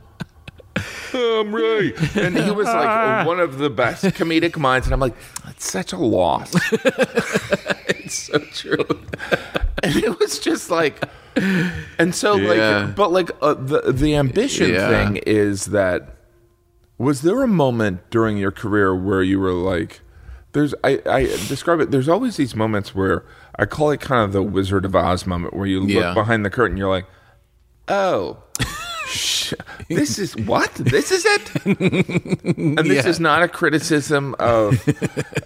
I'm 1.13 1.53
right. 1.55 1.93
And 2.17 2.39
he 2.39 2.51
was 2.53 2.67
like 2.67 3.27
one 3.27 3.41
of 3.41 3.59
the 3.59 3.69
best 3.69 4.05
comedic 4.05 4.57
minds. 4.57 4.87
And 4.87 4.95
I'm 4.95 5.01
like, 5.01 5.17
it's 5.49 5.69
such 5.71 5.93
a 5.93 5.97
loss. 5.99 6.55
It's 8.01 8.15
so 8.15 8.39
true. 8.39 8.85
And 9.83 9.97
it 9.97 10.19
was 10.19 10.39
just 10.39 10.71
like, 10.71 11.03
and 11.99 12.15
so 12.15 12.37
Yeah. 12.37 12.85
like, 12.87 12.97
but 12.97 13.13
like 13.13 13.31
uh, 13.43 13.53
the 13.55 13.93
the 13.93 14.15
ambition 14.17 14.71
Yeah. 14.71 14.89
thing 14.89 15.17
is 15.27 15.67
that. 15.67 16.15
Was 16.97 17.23
there 17.23 17.43
a 17.43 17.49
moment 17.49 18.09
during 18.11 18.39
your 18.39 18.51
career 18.51 18.93
where 18.95 19.23
you 19.23 19.39
were 19.39 19.53
like, 19.53 20.01
there's 20.53 20.75
I, 20.83 21.01
I 21.07 21.27
describe 21.49 21.79
it. 21.81 21.91
There's 21.91 22.09
always 22.09 22.37
these 22.37 22.57
moments 22.57 22.95
where 22.95 23.25
I 23.59 23.67
call 23.67 23.91
it 23.91 24.01
kind 24.01 24.23
of 24.25 24.33
the 24.33 24.43
Wizard 24.43 24.85
of 24.85 24.95
Oz 24.95 25.27
moment 25.27 25.55
where 25.55 25.67
you 25.67 25.85
Yeah. 25.85 26.07
look 26.09 26.15
behind 26.15 26.45
the 26.45 26.51
curtain, 26.51 26.77
you're 26.77 26.89
like, 26.89 27.07
oh. 27.89 28.39
sh- 29.07 29.55
This 29.89 30.19
is 30.19 30.37
what? 30.37 30.73
This 30.75 31.11
is 31.11 31.25
it? 31.25 31.65
and 32.59 32.79
this 32.79 33.05
Yeah. 33.05 33.09
is 33.11 33.19
not 33.21 33.43
a 33.43 33.49
criticism 33.49 34.35
of 34.39 34.85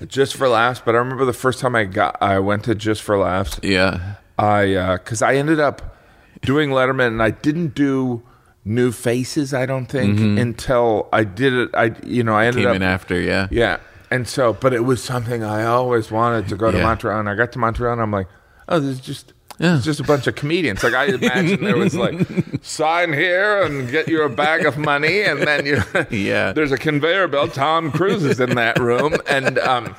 Just 0.06 0.36
for 0.36 0.48
Laughs, 0.48 0.82
but 0.84 0.94
I 0.94 0.98
remember 0.98 1.24
the 1.24 1.32
first 1.32 1.58
time 1.60 1.74
I 1.74 1.84
got 1.84 2.16
I 2.20 2.38
went 2.40 2.64
to 2.64 2.74
Just 2.74 3.02
for 3.02 3.16
Laughs. 3.18 3.58
Yeah. 3.62 4.14
I 4.38 4.96
because 4.96 5.22
I 5.22 5.34
ended 5.36 5.60
up 5.60 5.96
doing 6.42 6.70
Letterman, 6.70 7.08
and 7.08 7.22
I 7.22 7.30
didn't 7.30 7.74
do 7.74 8.22
New 8.64 8.90
Faces. 8.92 9.54
I 9.54 9.66
don't 9.66 9.86
think 9.86 10.18
until 10.18 11.08
I 11.12 11.22
did 11.24 11.52
it. 11.52 11.70
I 11.74 11.94
you 12.04 12.24
know 12.24 12.34
I 12.34 12.46
ended 12.46 12.64
Mm-hmm. 12.64 12.72
Came 12.72 12.76
up 12.76 12.76
in 12.76 12.82
after. 12.82 13.20
Yeah. 13.20 13.46
yeah, 13.50 13.76
and 14.12 14.28
so 14.28 14.52
but 14.52 14.72
it 14.72 14.84
was 14.84 15.02
something 15.02 15.42
I 15.42 15.64
always 15.64 16.10
wanted 16.10 16.48
to 16.48 16.56
go 16.56 16.70
to 16.70 16.76
Yeah. 16.78 16.84
Montreal, 16.84 17.18
and 17.20 17.28
I 17.28 17.34
got 17.34 17.50
to 17.52 17.58
Montreal, 17.58 17.92
and 17.94 18.02
I'm 18.02 18.10
like, 18.12 18.28
oh, 18.68 18.78
this 18.80 18.90
is 18.90 19.00
just. 19.00 19.32
Yeah. 19.58 19.76
It's 19.76 19.84
just 19.84 20.00
a 20.00 20.04
bunch 20.04 20.26
of 20.26 20.34
comedians. 20.34 20.82
Like 20.82 20.94
I 20.94 21.04
imagine 21.06 21.62
there 21.62 21.76
was 21.76 21.94
like 21.94 22.16
sign 22.62 23.12
here 23.12 23.62
and 23.62 23.88
get 23.90 24.08
you 24.08 24.22
a 24.22 24.28
bag 24.28 24.64
of 24.66 24.78
money, 24.78 25.22
and 25.22 25.42
then 25.42 25.66
you 25.66 25.76
Yeah. 26.10 26.52
There's 26.56 26.72
a 26.72 26.78
conveyor 26.78 27.28
belt. 27.28 27.52
Tom 27.54 27.92
Cruise 27.92 28.24
is 28.24 28.40
in 28.40 28.54
that 28.56 28.78
room, 28.80 29.14
and 29.28 29.58
um, 29.60 29.94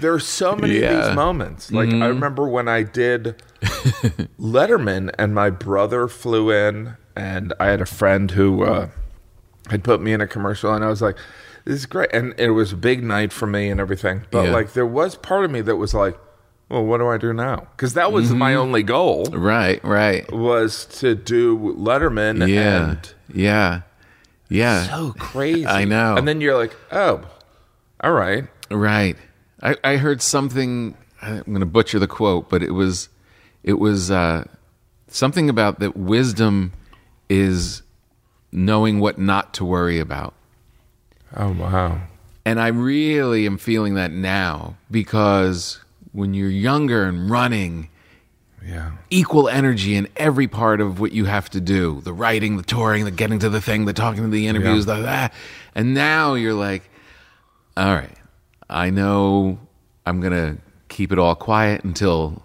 there 0.00 0.12
are 0.12 0.18
so 0.20 0.56
many 0.56 0.76
of 0.76 0.82
Yeah. 0.82 0.92
Mm-hmm. 0.92 1.06
these 1.08 1.16
moments. 1.16 1.72
Like 1.72 1.90
I 1.94 2.06
remember 2.08 2.46
when 2.48 2.68
I 2.68 2.82
did 2.82 3.40
Letterman, 4.38 5.10
and 5.18 5.34
my 5.34 5.48
brother 5.50 6.08
flew 6.08 6.50
in, 6.50 6.96
and 7.16 7.52
I 7.60 7.66
had 7.66 7.80
a 7.80 7.86
friend 7.86 8.30
who 8.32 8.64
uh, 8.64 8.88
had 9.70 9.84
put 9.84 10.02
me 10.02 10.12
in 10.12 10.20
a 10.20 10.26
commercial, 10.26 10.72
and 10.74 10.84
I 10.84 10.88
was 10.88 11.00
like, 11.00 11.16
"This 11.64 11.76
is 11.80 11.86
great," 11.86 12.10
and 12.12 12.34
it 12.38 12.50
was 12.50 12.72
a 12.72 12.76
big 12.76 13.02
night 13.02 13.32
for 13.32 13.46
me 13.46 13.68
and 13.70 13.80
everything. 13.80 14.22
But 14.30 14.46
Yeah. 14.46 14.52
like, 14.52 14.72
there 14.74 14.86
was 14.86 15.16
part 15.16 15.44
of 15.44 15.50
me 15.50 15.60
that 15.62 15.76
was 15.76 15.94
like, 15.94 16.18
"Well, 16.68 16.84
what 16.84 16.98
do 16.98 17.08
I 17.08 17.18
do 17.18 17.32
now?" 17.32 17.66
Because 17.76 17.94
that 17.94 18.12
was 18.12 18.28
Mm-hmm. 18.30 18.38
my 18.38 18.54
only 18.54 18.82
goal 18.82 19.26
Right. 19.32 19.82
Right. 19.84 20.30
was 20.32 20.84
to 21.00 21.14
do 21.14 21.56
Letterman, 21.78 22.46
Yeah. 22.48 22.90
and 22.90 23.14
Yeah. 23.32 23.80
Yeah. 24.48 24.84
so 24.84 25.14
crazy. 25.18 25.66
I 25.66 25.84
know. 25.84 26.16
And 26.16 26.28
then 26.28 26.40
you're 26.40 26.56
like, 26.56 26.74
"Oh, 26.92 27.22
all 28.02 28.12
right." 28.12 28.44
Right. 28.70 29.16
I, 29.62 29.76
I 29.84 29.96
heard 29.96 30.20
something. 30.22 30.96
I'm 31.22 31.42
going 31.44 31.60
to 31.60 31.66
butcher 31.66 31.98
the 31.98 32.06
quote, 32.06 32.50
but 32.50 32.62
it 32.62 32.72
was, 32.72 33.08
it 33.62 33.78
was 33.78 34.10
uh, 34.10 34.44
something 35.08 35.48
about 35.48 35.78
that 35.80 35.96
wisdom 35.96 36.72
is 37.30 37.82
knowing 38.52 39.00
what 39.00 39.18
not 39.18 39.54
to 39.54 39.64
worry 39.64 39.98
about. 39.98 40.34
Oh 41.36 41.52
wow. 41.52 42.00
And 42.44 42.60
I 42.60 42.68
really 42.68 43.46
am 43.46 43.56
feeling 43.58 43.94
that 43.94 44.10
now 44.10 44.76
because 44.90 45.80
when 46.12 46.34
you're 46.34 46.50
younger 46.50 47.04
and 47.04 47.28
running, 47.30 47.88
Yeah. 48.64 48.92
equal 49.10 49.48
energy 49.48 49.94
in 49.96 50.08
every 50.16 50.46
part 50.46 50.80
of 50.80 51.00
what 51.00 51.12
you 51.12 51.24
have 51.24 51.50
to 51.50 51.60
do 51.60 52.00
the 52.02 52.12
writing, 52.12 52.56
the 52.56 52.62
touring, 52.62 53.04
the 53.04 53.10
getting 53.10 53.38
to 53.40 53.48
the 53.48 53.60
thing, 53.60 53.84
the 53.86 53.92
talking 53.92 54.22
to 54.22 54.28
the 54.28 54.46
interviews, 54.46 54.86
the 54.86 54.96
that. 55.02 55.32
And 55.74 55.94
now 55.94 56.34
you're 56.34 56.54
like, 56.54 56.82
all 57.76 57.94
right, 57.94 58.16
I 58.70 58.90
know 58.90 59.58
I'm 60.06 60.20
going 60.20 60.32
to 60.32 60.62
keep 60.88 61.10
it 61.12 61.18
all 61.18 61.34
quiet 61.34 61.82
until 61.82 62.42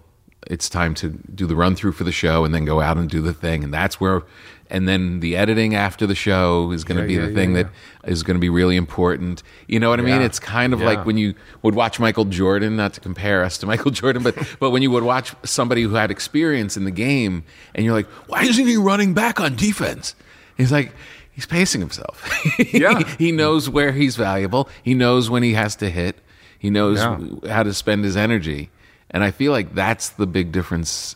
it's 0.48 0.68
time 0.70 0.96
to 0.96 1.10
do 1.36 1.46
the 1.46 1.56
run 1.56 1.76
through 1.76 1.92
for 1.92 2.04
the 2.04 2.12
show 2.12 2.44
and 2.44 2.56
then 2.56 2.66
go 2.66 2.82
out 2.82 2.98
and 2.98 3.08
do 3.10 3.22
the 3.22 3.34
thing. 3.34 3.64
And 3.64 3.72
that's 3.74 4.00
where, 4.02 4.24
and 4.70 4.88
then 4.88 5.20
the 5.20 5.36
editing 5.36 5.74
after 5.76 6.06
the 6.06 6.16
show 6.16 6.72
is 6.72 6.84
going 6.84 6.98
to 6.98 7.04
Yeah, 7.04 7.08
be 7.08 7.14
yeah, 7.24 7.30
the 7.30 7.34
thing 7.34 7.56
yeah, 7.56 7.64
that 7.64 7.72
is 8.12 8.24
going 8.24 8.36
to 8.36 8.40
be 8.42 8.50
really 8.50 8.76
important. 8.76 9.42
You 9.68 9.80
know 9.80 9.90
what 9.90 10.00
I 10.00 10.04
mean? 10.04 10.22
It's 10.22 10.40
kind 10.40 10.74
of 10.74 10.82
like 10.82 11.06
when 11.06 11.18
you 11.18 11.34
would 11.64 11.76
watch 11.76 12.00
Michael 12.00 12.26
Jordan, 12.26 12.76
not 12.76 12.94
to 12.94 13.00
compare 13.00 13.44
us 13.44 13.58
to 13.60 13.66
Michael 13.74 13.92
Jordan, 13.92 14.24
but 14.24 14.36
but 14.60 14.72
when 14.72 14.82
you 14.82 14.92
would 14.92 15.04
watch 15.04 15.34
somebody 15.44 15.82
who 15.84 15.96
had 15.96 16.12
experience 16.12 16.78
in 16.78 16.84
the 16.86 16.92
game, 16.92 17.44
and 17.74 17.86
you're 17.86 17.94
like, 17.96 18.08
why 18.28 18.44
isn't 18.44 18.68
he 18.68 18.78
running 18.78 19.14
back 19.14 19.40
on 19.40 19.56
defense? 19.56 20.16
He's 20.58 20.72
like, 20.72 20.94
he's 21.32 21.46
pacing 21.46 21.82
himself. 21.82 22.24
Yeah. 22.74 23.02
he 23.18 23.32
knows 23.32 23.70
where 23.70 23.92
he's 23.94 24.16
valuable. 24.16 24.70
He 24.84 24.94
knows 24.94 25.30
when 25.30 25.42
he 25.44 25.54
has 25.54 25.76
to 25.78 25.90
hit. 25.90 26.18
He 26.58 26.70
knows 26.70 27.00
how 27.48 27.64
to 27.64 27.74
spend 27.74 28.04
his 28.04 28.18
energy, 28.18 28.70
and 29.10 29.24
I 29.24 29.32
feel 29.32 29.52
like 29.54 29.74
that's 29.74 30.10
the 30.10 30.28
big 30.28 30.52
difference 30.52 31.16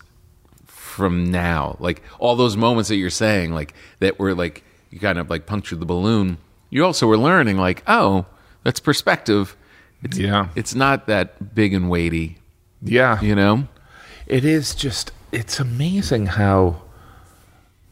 from 0.93 1.31
now. 1.31 1.75
Like 1.79 2.01
all 2.19 2.35
those 2.35 2.55
moments 2.55 2.89
that 2.89 2.95
you're 2.97 3.09
saying, 3.09 3.53
like 3.53 3.73
that 3.99 4.19
were 4.19 4.33
like 4.35 4.63
you 4.91 4.99
kind 4.99 5.17
of 5.17 5.29
like 5.29 5.45
punctured 5.45 5.79
the 5.79 5.85
balloon. 5.85 6.37
You 6.69 6.85
also 6.85 7.07
were 7.07 7.17
learning, 7.17 7.57
like, 7.57 7.83
oh, 7.87 8.25
that's 8.63 8.79
perspective. 8.79 9.55
It's, 10.03 10.17
Yeah. 10.17 10.47
it's 10.55 10.73
not 10.75 11.07
that 11.07 11.53
big 11.55 11.73
and 11.73 11.89
weighty, 11.89 12.37
Yeah. 12.81 13.19
you 13.21 13.35
know. 13.35 13.67
It 14.27 14.43
is 14.45 14.73
just, 14.75 15.11
it's 15.31 15.59
amazing 15.59 16.27
how. 16.27 16.81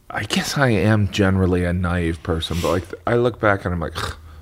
I 0.09 0.23
guess 0.23 0.57
I 0.57 0.69
am 0.69 1.09
generally 1.09 1.63
a 1.63 1.71
naive 1.73 2.21
person, 2.21 2.57
but 2.61 2.69
like 2.71 2.83
I 3.07 3.15
look 3.15 3.39
back 3.39 3.63
and 3.65 3.73
I'm 3.73 3.79
like, 3.79 3.97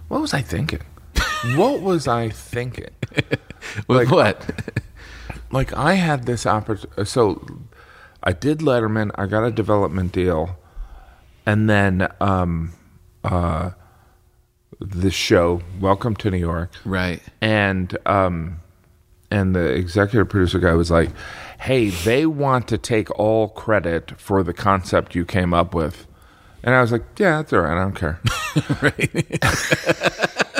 what 0.07 0.19
was 0.21 0.33
I 0.33 0.41
thinking? 0.41 0.81
what 1.55 1.81
was 1.81 2.07
I 2.07 2.29
thinking? 2.29 2.89
Like- 3.87 4.09
what? 4.09 4.37
Like 5.51 5.73
I 5.75 5.93
had 5.95 6.25
this 6.27 6.45
opportunity. 6.45 7.05
So 7.05 7.43
I 8.23 8.31
did 8.33 8.59
Letterman. 8.59 9.11
I 9.15 9.25
got 9.27 9.43
a 9.43 9.51
development 9.51 10.11
deal, 10.11 10.57
and 11.45 11.69
then 11.69 12.07
um, 12.19 12.73
uh, 13.23 13.71
the 14.79 15.11
show 15.11 15.61
Welcome 15.79 16.15
to 16.17 16.31
New 16.31 16.37
York. 16.37 16.71
right. 16.85 17.21
and 17.41 17.97
um 18.05 18.59
and 19.31 19.53
the 19.55 19.73
executive 19.73 20.27
producer 20.29 20.57
guy 20.59 20.73
was 20.73 20.89
like 20.89 21.09
hey 21.61 21.89
they 21.89 22.25
want 22.25 22.67
to 22.69 22.77
take 22.77 23.11
all 23.19 23.49
credit 23.49 24.11
for 24.19 24.41
the 24.41 24.53
concept 24.53 25.13
you 25.15 25.23
came 25.25 25.53
up 25.53 25.75
with 25.75 26.07
and 26.63 26.73
i 26.73 26.81
was 26.81 26.91
like 26.91 27.03
yeah 27.17 27.37
that's 27.37 27.51
all 27.53 27.59
right 27.59 27.77
i 27.77 27.81
don't 27.81 27.93
care 27.95 28.19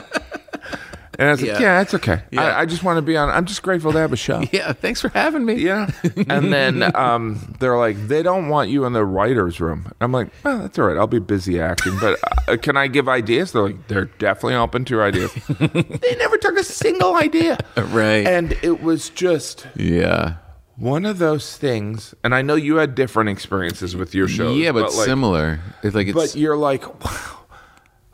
and 1.20 1.28
i 1.28 1.32
was 1.32 1.42
like 1.42 1.52
Yeah. 1.52 1.60
yeah 1.60 1.82
it's 1.82 1.94
okay 1.94 2.24
Yeah. 2.32 2.42
I, 2.42 2.62
I 2.62 2.66
just 2.66 2.84
want 2.84 2.98
to 2.98 3.02
be 3.04 3.16
on 3.16 3.30
i'm 3.30 3.46
just 3.46 3.62
grateful 3.62 3.92
to 3.92 4.00
have 4.00 4.12
a 4.12 4.16
show 4.16 4.44
Yeah. 4.52 4.74
Thanks 4.74 5.02
for 5.02 5.10
having 5.10 5.46
me. 5.46 5.56
yeah 5.56 5.92
and 6.28 6.52
then 6.52 6.96
um, 6.96 7.56
they're 7.60 7.78
like 7.78 7.96
they 8.08 8.24
don't 8.24 8.50
want 8.50 8.70
you 8.72 8.86
in 8.86 8.94
the 8.94 9.06
writers 9.06 9.60
room 9.60 9.92
i'm 10.02 10.12
like 10.12 10.30
well 10.44 10.58
that's 10.60 10.80
all 10.80 10.86
right 10.88 10.98
i'll 10.98 11.06
be 11.06 11.20
busy 11.20 11.60
acting 11.62 11.96
but 12.00 12.18
uh, 12.48 12.58
can 12.58 12.76
i 12.78 12.88
give 12.88 13.08
ideas 13.08 13.52
they're 13.52 13.62
like 13.62 13.88
they're 13.88 14.06
definitely 14.06 14.56
open 14.56 14.86
to 14.86 15.02
ideas 15.02 15.32
they 15.60 16.16
never 16.18 16.38
took 16.38 16.58
a 16.58 16.64
single 16.64 17.16
idea 17.16 17.58
Right. 17.76 18.26
and 18.26 18.54
it 18.64 18.82
was 18.82 19.10
just 19.10 19.68
yeah. 19.76 20.36
one 20.78 21.06
of 21.06 21.18
those 21.20 21.58
things 21.58 22.16
and 22.24 22.34
i 22.34 22.42
know 22.42 22.56
you 22.56 22.78
had 22.78 22.96
different 22.96 23.30
experiences 23.30 23.96
with 23.96 24.16
your 24.16 24.28
shows 24.30 24.58
yeah, 24.58 24.72
but, 24.72 24.84
like, 24.94 25.06
similar. 25.06 25.60
It's 25.84 25.96
like 25.96 26.08
it's 26.08 26.16
but 26.16 26.36
you're 26.36 26.56
like 26.58 27.04
wow 27.04 27.40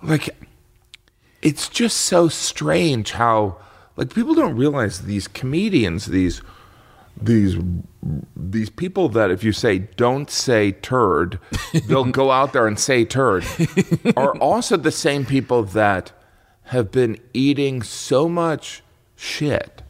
like 0.02 0.36
it's 1.46 1.70
just 1.70 1.98
so 1.98 2.28
strange 2.28 3.12
how 3.12 3.58
like 3.96 4.14
people 4.14 4.34
don't 4.36 4.58
realize 4.58 5.02
these 5.04 5.28
comedians 5.28 6.08
these 6.08 6.42
these 7.22 7.56
these 8.36 8.70
people 8.70 9.08
that 9.10 9.32
if 9.32 9.44
you 9.44 9.54
say 9.54 9.80
don't 9.96 10.30
say 10.30 10.72
turd 10.74 11.40
they'll 11.88 12.04
go 12.04 12.32
out 12.32 12.52
there 12.52 12.68
and 12.68 12.78
say 12.80 13.06
turd 13.06 13.46
are 14.18 14.36
also 14.40 14.76
the 14.76 14.92
same 14.92 15.26
people 15.26 15.64
that 15.64 16.12
have 16.64 16.92
been 16.92 17.18
eating 17.34 17.82
so 17.84 18.28
much 18.28 18.82
shit 19.16 19.82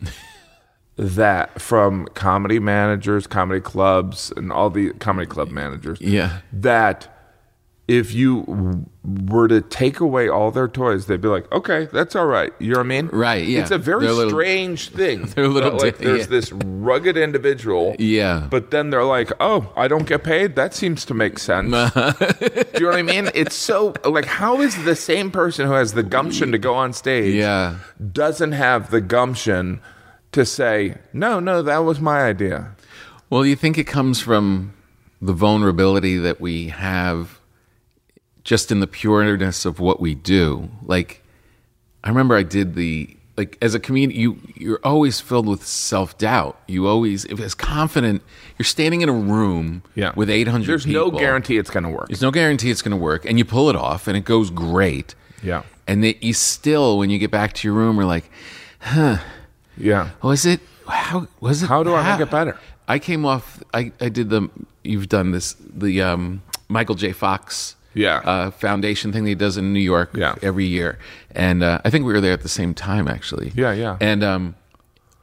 that 0.97 1.59
from 1.59 2.05
comedy 2.13 2.59
managers 2.59 3.25
comedy 3.27 3.59
clubs 3.61 4.31
and 4.37 4.51
all 4.51 4.69
the 4.69 4.91
comedy 4.99 5.25
club 5.27 5.49
managers 5.49 5.99
Yeah. 6.01 6.39
that 6.53 7.14
if 7.87 8.13
you 8.15 8.85
were 9.03 9.47
to 9.47 9.61
take 9.61 9.99
away 9.99 10.27
all 10.27 10.49
their 10.49 10.67
toys, 10.67 11.05
they'd 11.05 11.21
be 11.21 11.27
like, 11.27 11.51
"Okay, 11.51 11.87
that's 11.93 12.15
all 12.15 12.25
right." 12.25 12.51
You 12.57 12.71
know 12.71 12.77
what 12.79 12.85
I 12.85 12.89
mean? 12.89 13.07
Right, 13.13 13.45
yeah. 13.45 13.61
It's 13.61 13.69
a 13.69 13.77
very 13.77 14.01
They're 14.01 14.09
a 14.09 14.13
little- 14.13 14.31
strange 14.31 14.89
thing. 14.89 15.21
they're 15.35 15.45
a 15.45 15.49
little 15.49 15.77
like 15.77 15.99
there's 15.99 16.21
yeah. 16.21 16.25
this 16.25 16.51
rugged 16.51 17.15
individual. 17.15 17.95
Yeah. 17.99 18.47
But 18.49 18.71
then 18.71 18.89
they're 18.89 19.03
like, 19.03 19.31
"Oh, 19.39 19.71
I 19.75 19.87
don't 19.87 20.07
get 20.07 20.23
paid. 20.23 20.55
That 20.55 20.73
seems 20.73 21.05
to 21.05 21.13
make 21.13 21.37
sense." 21.37 21.69
Do 21.93 22.71
you 22.73 22.79
know 22.81 22.87
what 22.89 22.95
I 22.97 23.01
mean? 23.03 23.29
It's 23.35 23.55
so 23.55 23.93
like, 24.03 24.25
how 24.25 24.61
is 24.61 24.83
the 24.83 24.95
same 24.95 25.29
person 25.29 25.67
who 25.67 25.73
has 25.73 25.93
the 25.93 26.03
gumption 26.03 26.51
to 26.53 26.57
go 26.57 26.73
on 26.73 26.91
stage, 26.93 27.35
Yeah. 27.35 27.75
doesn't 28.11 28.53
have 28.53 28.89
the 28.89 29.01
gumption 29.01 29.79
to 30.31 30.43
say, 30.43 30.95
"No, 31.13 31.39
no, 31.39 31.61
that 31.61 31.79
was 31.85 31.99
my 31.99 32.23
idea." 32.23 32.71
Well, 33.29 33.45
you 33.45 33.55
think 33.55 33.77
it 33.77 33.85
comes 33.85 34.19
from 34.21 34.73
the 35.21 35.33
vulnerability 35.33 36.17
that 36.17 36.41
we 36.41 36.67
have 36.69 37.39
just 38.45 38.71
in 38.71 38.79
the 38.79 38.87
pureness 38.87 39.65
of 39.65 39.81
what 39.81 39.99
we 39.99 40.15
do. 40.15 40.69
Like, 40.85 41.21
I 42.03 42.09
remember 42.09 42.35
I 42.37 42.43
did 42.43 42.75
the 42.75 43.17
like 43.37 43.57
as 43.61 43.75
a 43.75 43.79
comedian, 43.81 44.17
you 44.17 44.39
you're 44.55 44.79
always 44.83 45.19
filled 45.19 45.47
with 45.47 45.65
self 45.65 46.17
doubt. 46.17 46.57
You 46.67 46.87
always, 46.87 47.25
if 47.25 47.41
as 47.41 47.53
confident, 47.53 48.21
you're 48.57 48.63
standing 48.65 49.01
in 49.01 49.09
a 49.09 49.13
room 49.13 49.83
yeah. 49.93 50.13
with 50.15 50.29
800 50.29 50.65
There's 50.65 50.85
people. 50.85 51.11
no 51.11 51.17
guarantee 51.17 51.57
it's 51.57 51.69
going 51.69 51.83
to 51.83 51.89
work. 51.89 52.07
There's 52.07 52.21
no 52.21 52.31
guarantee 52.31 52.71
it's 52.71 52.81
going 52.81 52.97
to 52.97 53.03
work, 53.03 53.25
and 53.25 53.37
you 53.37 53.43
pull 53.43 53.69
it 53.69 53.75
off, 53.75 54.07
and 54.07 54.15
it 54.15 54.23
goes 54.23 54.49
great. 54.49 55.15
Yeah. 55.43 55.63
And 55.85 56.03
that 56.03 56.23
you 56.23 56.33
still, 56.33 56.97
when 56.97 57.09
you 57.09 57.19
get 57.19 57.29
back 57.29 57.53
to 57.53 57.67
your 57.67 57.75
room, 57.75 57.99
are 57.99 58.05
like, 58.05 58.29
huh, 58.79 59.17
Yeah. 59.77 60.11
was 60.21 60.45
it? 60.45 60.61
How 60.87 61.27
was 61.39 61.61
it? 61.63 61.67
How 61.67 61.83
do 61.83 61.93
I 61.93 62.11
make 62.11 62.25
it 62.25 62.31
better? 62.31 62.57
I 62.87 62.99
came 62.99 63.25
off. 63.25 63.61
I, 63.73 63.91
I 63.99 64.09
did 64.09 64.29
the. 64.29 64.49
You've 64.83 65.09
done 65.09 65.31
this. 65.31 65.55
The 65.59 66.01
um, 66.01 66.41
Michael 66.69 66.95
J. 66.95 67.11
Fox. 67.11 67.74
Yeah. 67.95 68.17
Uh, 68.17 68.51
foundation 68.51 69.11
thing 69.11 69.23
that 69.23 69.29
he 69.29 69.35
does 69.35 69.57
in 69.57 69.73
New 69.73 69.79
York. 69.79 70.15
Yeah. 70.15 70.35
Every 70.43 70.65
year, 70.65 70.99
and 71.31 71.63
uh, 71.63 71.81
I 71.83 71.89
think 71.89 72.05
we 72.05 72.13
were 72.13 72.21
there 72.21 72.33
at 72.33 72.41
the 72.41 72.49
same 72.49 72.73
time 72.75 73.07
actually. 73.07 73.51
Yeah, 73.55 73.73
yeah. 73.73 73.97
And 73.99 74.23
um, 74.23 74.55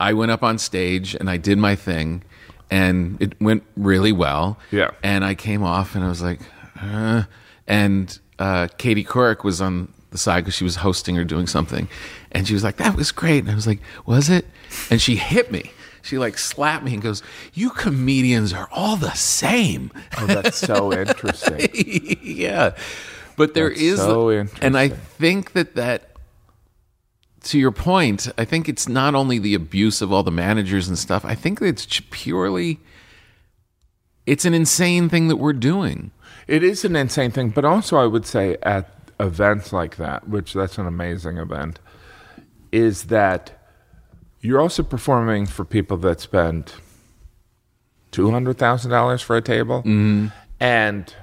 I 0.00 0.12
went 0.14 0.32
up 0.32 0.42
on 0.42 0.58
stage 0.58 1.14
and 1.14 1.30
I 1.30 1.36
did 1.36 1.58
my 1.58 1.76
thing, 1.76 2.24
and 2.70 3.20
it 3.22 3.40
went 3.40 3.62
really 3.76 4.12
well. 4.12 4.58
Yeah. 4.72 4.90
And 5.02 5.24
I 5.24 5.34
came 5.34 5.62
off 5.62 5.94
and 5.94 6.02
I 6.02 6.08
was 6.08 6.22
like, 6.22 6.40
uh, 6.80 7.24
and 7.68 8.18
uh, 8.38 8.68
Katie 8.78 9.04
Couric 9.04 9.44
was 9.44 9.60
on 9.60 9.92
the 10.10 10.18
side 10.18 10.40
because 10.44 10.54
she 10.54 10.64
was 10.64 10.76
hosting 10.76 11.16
or 11.18 11.24
doing 11.24 11.46
something, 11.46 11.88
and 12.32 12.46
she 12.48 12.54
was 12.54 12.64
like, 12.64 12.76
"That 12.76 12.96
was 12.96 13.12
great." 13.12 13.44
And 13.44 13.50
I 13.50 13.54
was 13.54 13.66
like, 13.66 13.80
"Was 14.04 14.28
it?" 14.28 14.46
And 14.90 15.00
she 15.00 15.16
hit 15.16 15.50
me. 15.52 15.72
She 16.02 16.18
like 16.18 16.36
slapped 16.38 16.84
me 16.84 16.94
and 16.94 17.02
goes, 17.02 17.22
"You 17.54 17.70
comedians 17.70 18.52
are 18.52 18.68
all 18.72 18.96
the 18.96 19.12
same." 19.12 19.90
Oh, 20.18 20.26
that's 20.26 20.58
so 20.58 20.92
interesting. 20.98 21.68
yeah, 22.22 22.74
but 23.36 23.54
there 23.54 23.68
That's 23.68 23.80
is, 23.80 23.98
so 23.98 24.28
and 24.60 24.76
I 24.76 24.88
think 24.88 25.52
that 25.52 25.74
that. 25.76 26.08
To 27.46 27.58
your 27.58 27.72
point, 27.72 28.28
I 28.38 28.44
think 28.44 28.68
it's 28.68 28.88
not 28.88 29.16
only 29.16 29.40
the 29.40 29.54
abuse 29.54 30.00
of 30.00 30.12
all 30.12 30.22
the 30.22 30.30
managers 30.30 30.86
and 30.86 30.96
stuff. 30.96 31.24
I 31.24 31.34
think 31.34 31.60
it's 31.60 32.00
purely, 32.12 32.78
it's 34.26 34.44
an 34.44 34.54
insane 34.54 35.08
thing 35.08 35.26
that 35.26 35.38
we're 35.38 35.52
doing. 35.52 36.12
It 36.46 36.62
is 36.62 36.84
an 36.84 36.94
insane 36.94 37.32
thing, 37.32 37.50
but 37.50 37.64
also 37.64 37.96
I 37.96 38.06
would 38.06 38.26
say 38.26 38.58
at 38.62 38.94
events 39.18 39.72
like 39.72 39.96
that, 39.96 40.28
which 40.28 40.52
that's 40.52 40.78
an 40.78 40.86
amazing 40.86 41.36
event, 41.38 41.80
is 42.70 43.04
that 43.06 43.61
you're 44.42 44.60
also 44.60 44.82
performing 44.82 45.46
for 45.46 45.64
people 45.64 45.96
that 45.98 46.20
spend 46.20 46.74
two 48.10 48.30
hundred 48.30 48.58
thousand 48.58 48.90
dollars 48.90 49.22
for 49.22 49.36
a 49.36 49.40
table, 49.42 49.78
mm-hmm. 49.80 50.26
and 50.60 51.14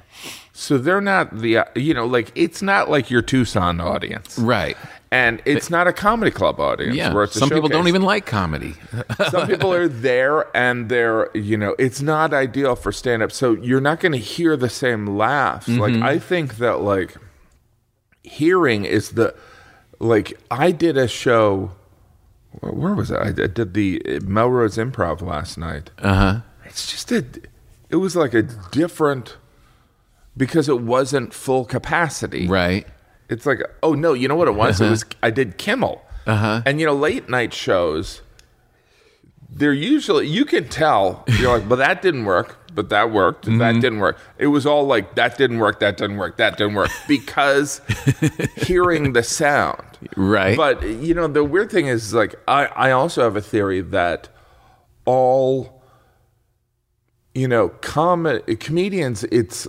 so 0.54 0.78
they're 0.78 1.02
not 1.02 1.38
the 1.40 1.60
you 1.76 1.94
know 1.94 2.06
like 2.06 2.32
it's 2.36 2.62
not 2.62 2.90
like 2.90 3.10
your 3.12 3.22
Tucson 3.22 3.80
audience, 3.80 4.38
Right. 4.40 4.76
and 5.12 5.42
it's 5.46 5.70
not 5.70 5.88
a 5.88 5.94
comedy 5.94 6.32
club 6.32 6.60
audience. 6.60 6.96
Yeah. 6.96 7.14
where 7.14 7.24
it's 7.26 7.36
a 7.36 7.40
Some 7.40 7.50
people 7.50 7.70
don't 7.70 7.88
even 7.88 8.02
like 8.02 8.26
comedy. 8.26 8.74
some 9.30 9.48
people 9.48 9.72
are 9.74 9.88
there 9.88 10.46
and 10.58 10.90
they're 10.90 11.30
you 11.36 11.58
know 11.58 11.76
it's 11.78 12.02
not 12.02 12.34
ideal 12.34 12.76
for 12.76 12.92
stand 12.92 13.22
up 13.24 13.32
so 13.32 13.54
you're 13.54 13.82
not 13.82 14.00
going 14.00 14.12
to 14.14 14.18
hear 14.18 14.56
the 14.58 14.70
same 14.70 15.06
laughs 15.06 15.68
like 15.68 15.94
Mm-hmm. 15.94 16.04
i 16.04 16.20
think 16.20 16.58
that 16.58 16.82
like 16.82 17.16
hearing 18.24 18.86
is 18.86 19.12
the 19.12 19.34
like 20.00 20.38
i 20.52 20.72
did 20.72 20.98
a 20.98 21.08
show 21.08 21.72
where 22.62 22.94
was 22.94 23.12
it 23.12 23.20
i 23.20 23.32
did 23.32 23.74
the 23.74 24.02
melrose 24.24 24.78
improv 24.78 25.22
last 25.22 25.58
night 25.58 25.92
Uh 26.00 26.16
huh. 26.16 26.40
it's 26.66 26.90
just 26.92 27.12
a 27.12 27.24
it 27.90 27.98
was 27.98 28.16
like 28.16 28.34
a 28.34 28.42
different 28.44 29.38
because 30.38 30.68
it 30.70 30.82
wasn't 30.82 31.34
full 31.34 31.66
capacity 31.66 32.48
Right. 32.48 32.86
it's 33.30 33.46
like, 33.46 33.62
oh 33.84 33.94
no, 33.94 34.14
you 34.14 34.28
know 34.28 34.36
what 34.36 34.48
it 34.48 34.56
was? 34.56 34.80
It 34.82 34.90
was 34.90 35.04
I 35.22 35.30
did 35.32 35.58
Kimmel, 35.58 36.02
Uh-huh. 36.26 36.62
and 36.66 36.80
you 36.80 36.86
know 36.86 36.94
late 36.96 37.30
night 37.30 37.54
shows. 37.54 38.22
They're 39.52 39.74
usually 39.74 40.28
you 40.28 40.46
can 40.46 40.68
tell 40.70 41.24
you're 41.28 41.58
like, 41.58 41.68
well 41.70 41.78
that 41.78 42.02
didn't 42.04 42.26
work, 42.26 42.58
but 42.74 42.90
that 42.90 43.12
worked. 43.12 43.46
Mm-hmm. 43.46 43.58
That 43.58 43.74
didn't 43.82 44.00
work. 44.00 44.18
It 44.38 44.48
was 44.48 44.66
all 44.66 44.86
like 44.86 45.16
that 45.16 45.38
didn't 45.38 45.58
work, 45.60 45.80
that 45.80 45.98
didn't 45.98 46.18
work, 46.18 46.38
that 46.38 46.58
didn't 46.58 46.76
work 46.76 46.92
because 47.08 47.82
hearing 48.56 49.14
the 49.14 49.24
sound. 49.24 49.89
Right. 50.16 50.56
But 50.56 50.82
you 50.84 51.14
know 51.14 51.28
the 51.28 51.44
weird 51.44 51.72
thing 51.72 51.88
is 51.88 52.14
like 52.14 52.36
I 52.48 52.66
I 52.68 52.92
also 52.92 53.24
have 53.24 53.36
a 53.36 53.42
theory 53.42 53.82
that 53.82 54.30
all 55.06 55.82
you 57.34 57.48
know 57.48 57.70
com- 57.70 58.42
comedians 58.60 59.24
it's 59.26 59.68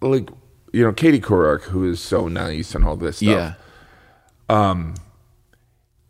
like 0.00 0.28
you 0.72 0.84
know 0.84 0.92
Katie 0.92 1.20
Couric 1.20 1.62
who 1.62 1.88
is 1.90 2.00
so 2.00 2.28
nice 2.28 2.74
and 2.74 2.84
all 2.84 2.96
this 2.96 3.16
stuff 3.18 3.28
yeah. 3.28 3.54
Um 4.48 4.94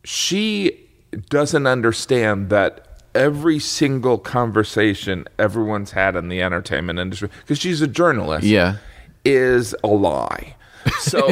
she 0.04 0.86
doesn't 1.28 1.66
understand 1.66 2.50
that 2.50 2.86
every 3.14 3.58
single 3.58 4.18
conversation 4.18 5.26
everyone's 5.38 5.90
had 5.92 6.16
in 6.16 6.28
the 6.28 6.40
entertainment 6.42 6.98
industry 6.98 7.28
because 7.40 7.58
she's 7.58 7.80
a 7.82 7.86
journalist 7.88 8.46
Yeah. 8.46 8.76
is 9.24 9.74
a 9.82 9.88
lie 9.88 10.54
so 11.00 11.26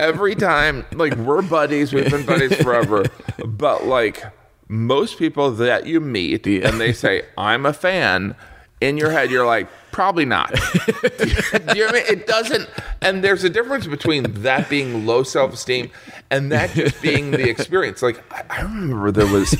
every 0.00 0.34
time 0.34 0.84
like 0.92 1.14
we're 1.16 1.42
buddies 1.42 1.92
we've 1.92 2.10
been 2.10 2.26
buddies 2.26 2.54
forever 2.56 3.04
but 3.44 3.86
like 3.86 4.22
most 4.68 5.18
people 5.18 5.50
that 5.50 5.86
you 5.86 6.00
meet 6.00 6.46
and 6.46 6.80
they 6.80 6.92
say 6.92 7.22
i'm 7.36 7.66
a 7.66 7.72
fan 7.72 8.34
in 8.80 8.96
your 8.96 9.10
head 9.10 9.30
you're 9.30 9.46
like 9.46 9.68
Probably 9.92 10.24
not. 10.24 10.50
Do 10.54 11.28
you 11.28 11.34
know 11.34 11.86
what 11.86 11.90
I 11.90 11.92
mean? 11.92 12.04
It 12.08 12.26
doesn't. 12.26 12.68
And 13.02 13.22
there's 13.22 13.44
a 13.44 13.50
difference 13.50 13.86
between 13.86 14.22
that 14.42 14.70
being 14.70 15.04
low 15.06 15.22
self 15.22 15.52
esteem 15.52 15.90
and 16.30 16.50
that 16.50 16.70
just 16.70 17.00
being 17.02 17.30
the 17.30 17.48
experience. 17.48 18.00
Like 18.02 18.22
I, 18.32 18.44
I 18.48 18.62
remember 18.62 19.12
there 19.12 19.26
was 19.26 19.54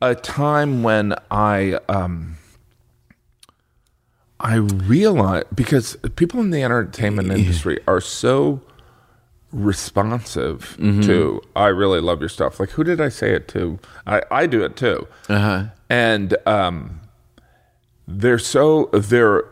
a 0.00 0.14
time 0.14 0.82
when 0.82 1.14
I 1.30 1.78
um 1.90 2.36
I 4.40 4.54
realize 4.56 5.44
because 5.54 5.96
people 6.16 6.40
in 6.40 6.50
the 6.50 6.62
entertainment 6.62 7.30
industry 7.30 7.78
are 7.86 8.00
so 8.00 8.62
responsive 9.52 10.76
to 10.78 11.42
I 11.56 11.66
really 11.66 12.00
love 12.00 12.20
your 12.20 12.28
stuff. 12.28 12.58
Like 12.58 12.70
who 12.70 12.84
did 12.84 13.00
I 13.00 13.08
say 13.10 13.32
it 13.34 13.48
to? 13.48 13.78
I, 14.06 14.22
I 14.30 14.46
do 14.46 14.62
it 14.64 14.76
too. 14.76 15.06
Uh-huh. 15.28 15.66
And 15.88 16.36
um 16.46 17.00
they're 18.08 18.38
so 18.38 18.88
they're 18.92 19.44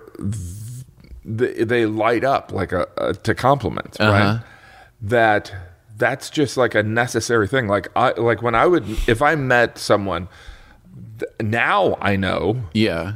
they, 1.24 1.52
they 1.64 1.86
light 1.86 2.24
up 2.24 2.52
like 2.52 2.72
a, 2.72 2.88
a 2.96 3.14
to 3.14 3.34
compliments, 3.34 3.98
right? 4.00 4.40
That 5.02 5.52
that's 5.96 6.30
just 6.30 6.56
like 6.56 6.74
a 6.74 6.82
necessary 6.82 7.46
thing. 7.48 7.66
Like 7.66 7.88
I 7.94 8.12
like 8.12 8.40
when 8.40 8.54
I 8.54 8.66
would 8.66 8.88
if 9.06 9.20
I 9.20 9.34
met 9.34 9.78
someone 9.78 10.28
now 11.40 11.98
I 12.00 12.16
know 12.16 12.62
Yeah. 12.72 13.14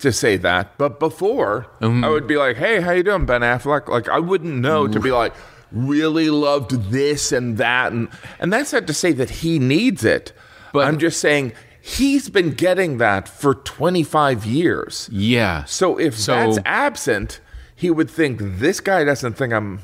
To 0.00 0.12
say 0.12 0.36
that, 0.38 0.76
but 0.78 0.98
before 0.98 1.66
um, 1.80 2.04
I 2.04 2.08
would 2.08 2.26
be 2.26 2.36
like, 2.36 2.56
"Hey, 2.56 2.80
how 2.80 2.92
you 2.92 3.02
doing, 3.02 3.26
Ben 3.26 3.40
Affleck?" 3.42 3.88
Like 3.88 4.08
I 4.08 4.18
wouldn't 4.18 4.54
know 4.56 4.86
to 4.86 5.00
be 5.00 5.10
like, 5.12 5.32
"Really 5.72 6.30
loved 6.30 6.90
this 6.90 7.32
and 7.32 7.58
that," 7.58 7.92
and 7.92 8.08
and 8.38 8.52
that's 8.52 8.72
not 8.72 8.86
to 8.86 8.94
say 8.94 9.12
that 9.12 9.30
he 9.30 9.58
needs 9.58 10.04
it, 10.04 10.32
but 10.72 10.80
But- 10.80 10.88
I'm 10.88 10.98
just 10.98 11.20
saying 11.20 11.52
he's 11.80 12.28
been 12.28 12.52
getting 12.52 12.98
that 12.98 13.28
for 13.28 13.54
25 13.54 14.44
years. 14.46 15.08
Yeah. 15.12 15.64
So 15.64 15.98
if 15.98 16.18
So- 16.18 16.34
that's 16.34 16.58
absent, 16.64 17.40
he 17.76 17.90
would 17.90 18.10
think 18.10 18.38
this 18.40 18.80
guy 18.80 19.04
doesn't 19.04 19.34
think 19.36 19.52
I'm. 19.52 19.80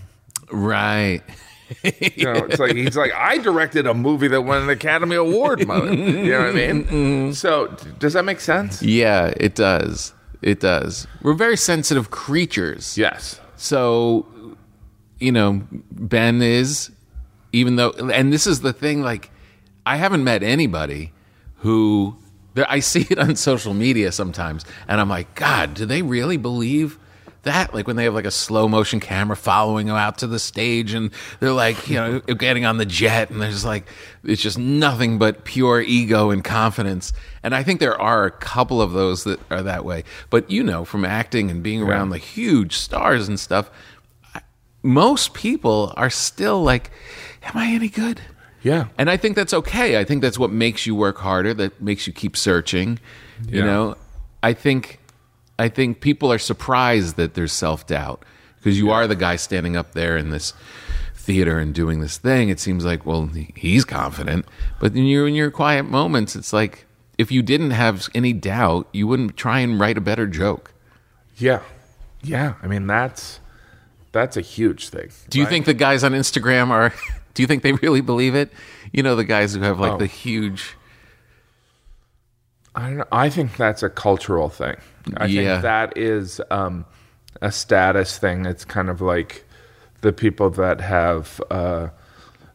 Right. 0.50 1.22
You 2.16 2.24
know, 2.24 2.44
it's 2.44 2.58
like 2.58 2.74
he's 2.74 2.96
like 2.96 3.12
I 3.14 3.38
directed 3.38 3.86
a 3.86 3.94
movie 3.94 4.28
that 4.28 4.42
won 4.42 4.62
an 4.62 4.70
Academy 4.70 5.16
Award. 5.16 5.66
Mother. 5.66 5.94
You 5.94 6.32
know 6.32 6.38
what 6.40 6.56
I 6.56 6.72
mean? 6.72 7.32
So 7.32 7.68
does 7.98 8.12
that 8.14 8.24
make 8.24 8.40
sense? 8.40 8.82
Yeah, 8.82 9.32
it 9.36 9.54
does. 9.54 10.12
It 10.42 10.60
does. 10.60 11.06
We're 11.22 11.34
very 11.34 11.56
sensitive 11.56 12.10
creatures. 12.10 12.96
Yes. 12.96 13.40
So, 13.56 14.26
you 15.18 15.32
know, 15.32 15.62
Ben 15.90 16.40
is, 16.40 16.90
even 17.52 17.76
though, 17.76 17.90
and 17.90 18.32
this 18.32 18.46
is 18.46 18.62
the 18.62 18.72
thing, 18.72 19.02
like, 19.02 19.30
I 19.84 19.96
haven't 19.96 20.24
met 20.24 20.42
anybody 20.42 21.12
who, 21.56 22.16
I 22.56 22.80
see 22.80 23.06
it 23.10 23.18
on 23.18 23.36
social 23.50 23.74
media 23.74 24.12
sometimes, 24.12 24.64
and 24.88 25.00
I'm 25.00 25.10
like, 25.10 25.34
God, 25.34 25.74
do 25.74 25.84
they 25.84 26.00
really 26.00 26.38
believe 26.38 26.98
that? 27.42 27.74
Like 27.74 27.86
when 27.86 27.96
they 27.96 28.04
have 28.04 28.14
like 28.14 28.24
a 28.24 28.30
slow 28.30 28.68
motion 28.68 29.00
camera 29.00 29.36
following 29.36 29.86
them 29.86 29.96
out 29.96 30.18
to 30.18 30.26
the 30.26 30.38
stage, 30.38 30.94
and 30.94 31.10
they're 31.38 31.52
like, 31.52 31.88
you 31.88 31.96
know, 31.96 32.20
getting 32.38 32.64
on 32.64 32.78
the 32.78 32.86
jet, 32.86 33.30
and 33.30 33.40
there's 33.40 33.64
like, 33.64 33.86
it's 34.24 34.42
just 34.42 34.58
nothing 34.58 35.18
but 35.18 35.44
pure 35.44 35.80
ego 35.80 36.30
and 36.30 36.44
confidence. 36.44 37.12
And 37.42 37.54
I 37.54 37.62
think 37.62 37.80
there 37.80 38.00
are 38.00 38.24
a 38.24 38.30
couple 38.30 38.82
of 38.82 38.92
those 38.92 39.24
that 39.24 39.40
are 39.50 39.62
that 39.62 39.84
way. 39.84 40.04
But 40.28 40.50
you 40.50 40.62
know, 40.62 40.84
from 40.84 41.04
acting 41.04 41.50
and 41.50 41.62
being 41.62 41.82
around 41.82 42.10
like 42.10 42.22
huge 42.22 42.76
stars 42.76 43.28
and 43.28 43.38
stuff, 43.38 43.70
most 44.82 45.34
people 45.34 45.92
are 45.96 46.10
still 46.10 46.62
like, 46.62 46.90
Am 47.42 47.56
I 47.56 47.72
any 47.72 47.88
good? 47.88 48.20
Yeah. 48.62 48.88
And 48.98 49.08
I 49.08 49.16
think 49.16 49.36
that's 49.36 49.54
okay. 49.54 49.98
I 49.98 50.04
think 50.04 50.20
that's 50.22 50.38
what 50.38 50.50
makes 50.50 50.84
you 50.86 50.94
work 50.94 51.18
harder, 51.18 51.54
that 51.54 51.80
makes 51.80 52.06
you 52.06 52.12
keep 52.12 52.36
searching. 52.36 52.98
You 53.48 53.64
know? 53.64 53.96
I 54.42 54.52
think 54.52 54.99
I 55.60 55.68
think 55.68 56.00
people 56.00 56.32
are 56.32 56.38
surprised 56.38 57.16
that 57.16 57.34
there's 57.34 57.52
self 57.52 57.86
doubt. 57.86 58.24
Because 58.56 58.78
you 58.78 58.90
are 58.90 59.06
the 59.06 59.16
guy 59.16 59.36
standing 59.36 59.74
up 59.74 59.92
there 59.92 60.18
in 60.18 60.28
this 60.30 60.52
theater 61.14 61.58
and 61.58 61.74
doing 61.74 62.00
this 62.00 62.18
thing. 62.18 62.50
It 62.50 62.60
seems 62.60 62.84
like, 62.84 63.06
well, 63.06 63.26
he's 63.56 63.84
confident. 63.86 64.44
But 64.80 64.94
in 64.94 65.04
your 65.04 65.26
in 65.26 65.34
your 65.34 65.50
quiet 65.50 65.84
moments, 65.84 66.36
it's 66.36 66.52
like 66.52 66.84
if 67.16 67.32
you 67.32 67.40
didn't 67.42 67.70
have 67.70 68.08
any 68.14 68.32
doubt, 68.34 68.86
you 68.92 69.06
wouldn't 69.06 69.36
try 69.36 69.60
and 69.60 69.80
write 69.80 69.96
a 69.96 70.00
better 70.00 70.26
joke. 70.26 70.72
Yeah. 71.36 71.60
Yeah. 72.22 72.54
I 72.62 72.66
mean, 72.66 72.86
that's 72.86 73.40
that's 74.12 74.36
a 74.36 74.42
huge 74.42 74.88
thing. 74.90 75.10
Do 75.30 75.38
you 75.38 75.44
right? 75.44 75.50
think 75.50 75.64
the 75.66 75.74
guys 75.74 76.04
on 76.04 76.12
Instagram 76.12 76.68
are? 76.70 76.92
Do 77.34 77.42
you 77.42 77.46
think 77.46 77.62
they 77.62 77.72
really 77.72 78.00
believe 78.02 78.34
it? 78.34 78.50
You 78.92 79.02
know, 79.02 79.16
the 79.16 79.24
guys 79.24 79.54
who 79.54 79.60
have 79.62 79.78
like 79.80 79.92
Oh. 79.92 79.98
the 79.98 80.06
huge. 80.06 80.76
I 82.74 82.88
don't 82.88 82.96
know. 82.98 83.06
I 83.10 83.30
think 83.30 83.56
that's 83.56 83.82
a 83.82 83.88
cultural 83.88 84.48
thing. 84.48 84.76
I 85.16 85.26
Yeah. 85.26 85.52
think 85.54 85.62
that 85.62 85.96
is 85.98 86.40
um, 86.50 86.84
a 87.40 87.50
status 87.52 88.18
thing. 88.18 88.46
It's 88.46 88.64
kind 88.64 88.88
of 88.90 89.00
like 89.00 89.44
the 90.02 90.12
people 90.12 90.50
that 90.50 90.80
have 90.80 91.40
uh, 91.50 91.88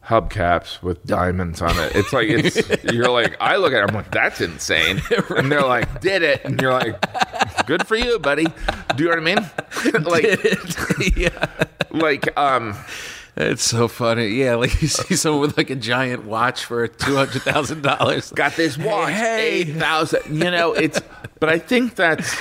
hubcaps 0.06 0.82
with 0.82 1.04
diamonds 1.04 1.60
on 1.62 1.76
it. 1.78 1.94
It's 1.96 2.12
like 2.12 2.28
it's 2.28 2.84
you're 2.92 3.10
like 3.10 3.36
I 3.40 3.56
look 3.56 3.72
at 3.72 3.82
it, 3.82 3.88
I'm 3.90 3.94
like 3.94 4.10
that's 4.10 4.40
insane, 4.40 5.02
and 5.36 5.50
they're 5.50 5.62
like 5.62 6.00
did 6.00 6.22
it, 6.22 6.44
and 6.44 6.60
you're 6.60 6.72
like 6.72 7.66
good 7.66 7.86
for 7.86 7.96
you, 7.96 8.18
buddy. 8.18 8.46
Do 8.94 9.04
you 9.04 9.10
know 9.10 9.16
what 9.16 9.18
I 9.18 10.00
mean? 10.00 10.04
like 10.04 11.16
yeah, 11.16 11.66
like 11.90 12.36
um 12.38 12.76
it's 13.36 13.62
so 13.62 13.88
funny. 13.88 14.28
Yeah, 14.28 14.54
like 14.54 14.80
you 14.80 14.88
see 14.88 15.14
someone 15.16 15.42
with 15.42 15.56
like 15.56 15.70
a 15.70 15.76
giant 15.76 16.24
watch 16.24 16.64
for 16.64 16.88
two 16.88 17.16
hundred 17.16 17.42
thousand 17.42 17.82
dollars. 17.82 18.30
got 18.32 18.54
this 18.56 18.78
watch 18.78 19.12
Hey, 19.12 19.60
eight 19.60 19.76
thousand. 19.76 20.36
You 20.36 20.50
know, 20.50 20.72
it's. 20.72 21.00
But 21.38 21.48
I 21.50 21.58
think 21.58 21.94
that's. 21.96 22.34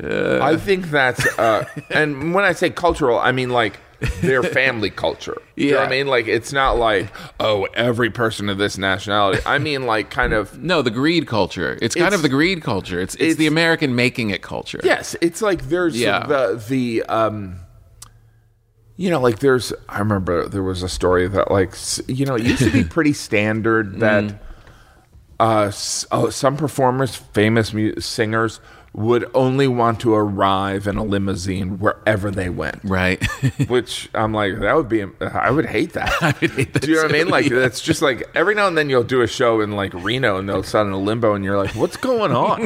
I 0.00 0.56
think 0.56 0.90
that's. 0.90 1.26
Uh, 1.38 1.64
and 1.90 2.34
when 2.34 2.44
I 2.44 2.52
say 2.52 2.70
cultural, 2.70 3.18
I 3.18 3.32
mean 3.32 3.50
like 3.50 3.80
their 4.20 4.42
family 4.58 4.90
culture. 4.90 5.36
You 5.56 5.72
know 5.72 5.78
what 5.78 5.86
I 5.88 5.90
mean? 5.90 6.06
Like 6.06 6.28
it's 6.28 6.52
not 6.52 6.76
like 6.76 7.08
oh 7.40 7.64
every 7.74 8.10
person 8.10 8.48
of 8.48 8.58
this 8.58 8.78
nationality. 8.78 9.40
I 9.44 9.58
mean 9.58 9.86
like 9.86 10.10
kind 10.10 10.32
of. 10.34 10.56
No, 10.62 10.82
the 10.82 10.90
greed 10.90 11.26
culture. 11.26 11.78
It's 11.82 11.94
kind 11.94 12.14
of 12.14 12.22
the 12.22 12.28
greed 12.28 12.62
culture. 12.62 13.00
It's 13.00 13.16
it's, 13.16 13.36
the 13.38 13.46
American 13.46 13.96
making 13.96 14.30
it 14.30 14.42
culture. 14.42 14.80
Yes, 14.84 15.16
it's 15.20 15.42
like 15.42 15.68
there's 15.68 15.98
Yeah. 15.98 16.26
the 16.26 16.62
the 16.68 17.02
um. 17.04 17.60
You 18.98 19.10
know, 19.10 19.20
like 19.20 19.38
there's. 19.38 19.72
I 19.88 20.00
remember 20.00 20.46
there 20.48 20.62
was 20.62 20.82
a 20.82 20.88
story 20.88 21.26
that, 21.28 21.50
like, 21.50 21.74
you 22.08 22.26
know, 22.26 22.34
it 22.34 22.42
used 22.42 22.62
to 22.64 22.70
be 22.70 22.84
pretty 22.96 23.12
standard 23.14 24.00
that 24.00 24.24
Mm. 24.24 24.38
uh, 25.40 25.60
s- 25.68 26.04
oh, 26.10 26.30
some 26.30 26.56
performers, 26.56 27.14
famous 27.14 27.72
mu- 27.72 27.98
singers, 28.00 28.58
would 28.92 29.30
only 29.34 29.68
want 29.68 30.00
to 30.00 30.14
arrive 30.14 30.88
in 30.88 30.96
a 30.96 31.04
limousine 31.04 31.78
wherever 31.78 32.30
they 32.32 32.48
went. 32.48 32.80
Right. 32.82 33.24
Which 33.68 34.08
I'm 34.14 34.32
like, 34.32 34.58
that 34.58 34.74
would 34.74 34.88
be. 34.88 35.04
I 35.20 35.50
would 35.52 35.66
hate 35.66 35.92
that. 35.92 36.12
I 36.20 36.34
would 36.40 36.50
hate 36.50 36.72
that 36.72 36.82
Do 36.82 36.90
you 36.90 36.96
know 36.96 37.02
what 37.02 37.14
I 37.14 37.18
mean? 37.18 37.28
Like, 37.28 37.48
yeah. 37.50 37.60
that's 37.60 37.80
just 37.80 38.02
like 38.02 38.28
every 38.34 38.56
now 38.56 38.66
and 38.66 38.76
then 38.76 38.90
you'll 38.90 39.04
do 39.04 39.20
a 39.22 39.28
show 39.28 39.60
in 39.60 39.72
like 39.72 39.94
Reno 39.94 40.38
and 40.38 40.48
they'll 40.48 40.64
in 40.86 40.92
a 40.92 40.98
limbo 40.98 41.34
and 41.34 41.44
you're 41.44 41.56
like, 41.58 41.76
what's 41.76 41.96
going 41.96 42.32
on? 42.32 42.62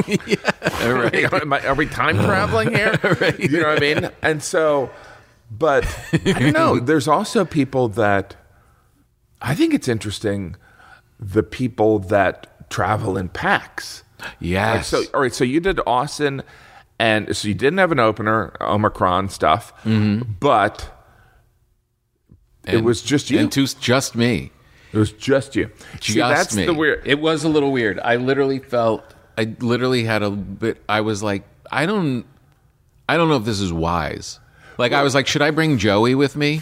right. 0.81 1.31
Am 1.31 1.53
I- 1.53 1.67
are 1.67 1.75
we 1.75 1.85
time 1.85 2.17
traveling 2.17 2.73
here? 2.73 2.97
You 3.37 3.61
know 3.61 3.67
what 3.67 3.77
I 3.77 3.79
mean? 3.79 4.09
And 4.23 4.41
so, 4.41 4.89
but 5.57 5.85
I 6.13 6.33
don't 6.39 6.53
know. 6.53 6.79
There's 6.79 7.07
also 7.07 7.45
people 7.45 7.87
that 7.89 8.35
I 9.41 9.55
think 9.55 9.73
it's 9.73 9.87
interesting. 9.87 10.55
The 11.19 11.43
people 11.43 11.99
that 11.99 12.69
travel 12.69 13.17
in 13.17 13.29
packs. 13.29 14.03
Yes. 14.39 14.87
So, 14.87 15.03
all 15.13 15.21
right. 15.21 15.33
So 15.33 15.43
you 15.43 15.59
did 15.59 15.79
Austin, 15.85 16.43
and 16.97 17.35
so 17.35 17.47
you 17.47 17.53
didn't 17.53 17.79
have 17.79 17.91
an 17.91 17.99
opener, 17.99 18.55
Omicron 18.61 19.29
stuff, 19.29 19.73
mm-hmm. 19.83 20.31
but 20.39 20.89
it 22.65 22.83
was 22.83 23.01
just 23.01 23.29
you. 23.29 23.39
and 23.39 23.51
to 23.51 23.67
just 23.79 24.15
me. 24.15 24.51
it 24.91 24.97
was 24.97 25.11
just 25.11 25.55
you. 25.55 25.69
See, 26.01 26.19
that's 26.19 26.55
me. 26.55 26.65
the 26.65 26.73
weird. 26.73 27.05
It 27.05 27.19
was 27.19 27.43
a 27.43 27.49
little 27.49 27.71
weird. 27.71 27.99
I 27.99 28.15
literally 28.15 28.59
felt. 28.59 29.03
I 29.37 29.55
literally 29.59 30.03
had 30.03 30.23
a 30.23 30.29
bit. 30.29 30.81
I 30.87 31.01
was 31.01 31.21
like, 31.21 31.43
I 31.71 31.85
don't. 31.85 32.25
I 33.09 33.17
don't 33.17 33.27
know 33.27 33.35
if 33.37 33.45
this 33.45 33.59
is 33.59 33.73
wise. 33.73 34.39
Like 34.77 34.91
I 34.91 35.03
was 35.03 35.13
like, 35.13 35.27
should 35.27 35.41
I 35.41 35.51
bring 35.51 35.77
Joey 35.77 36.15
with 36.15 36.35
me, 36.35 36.61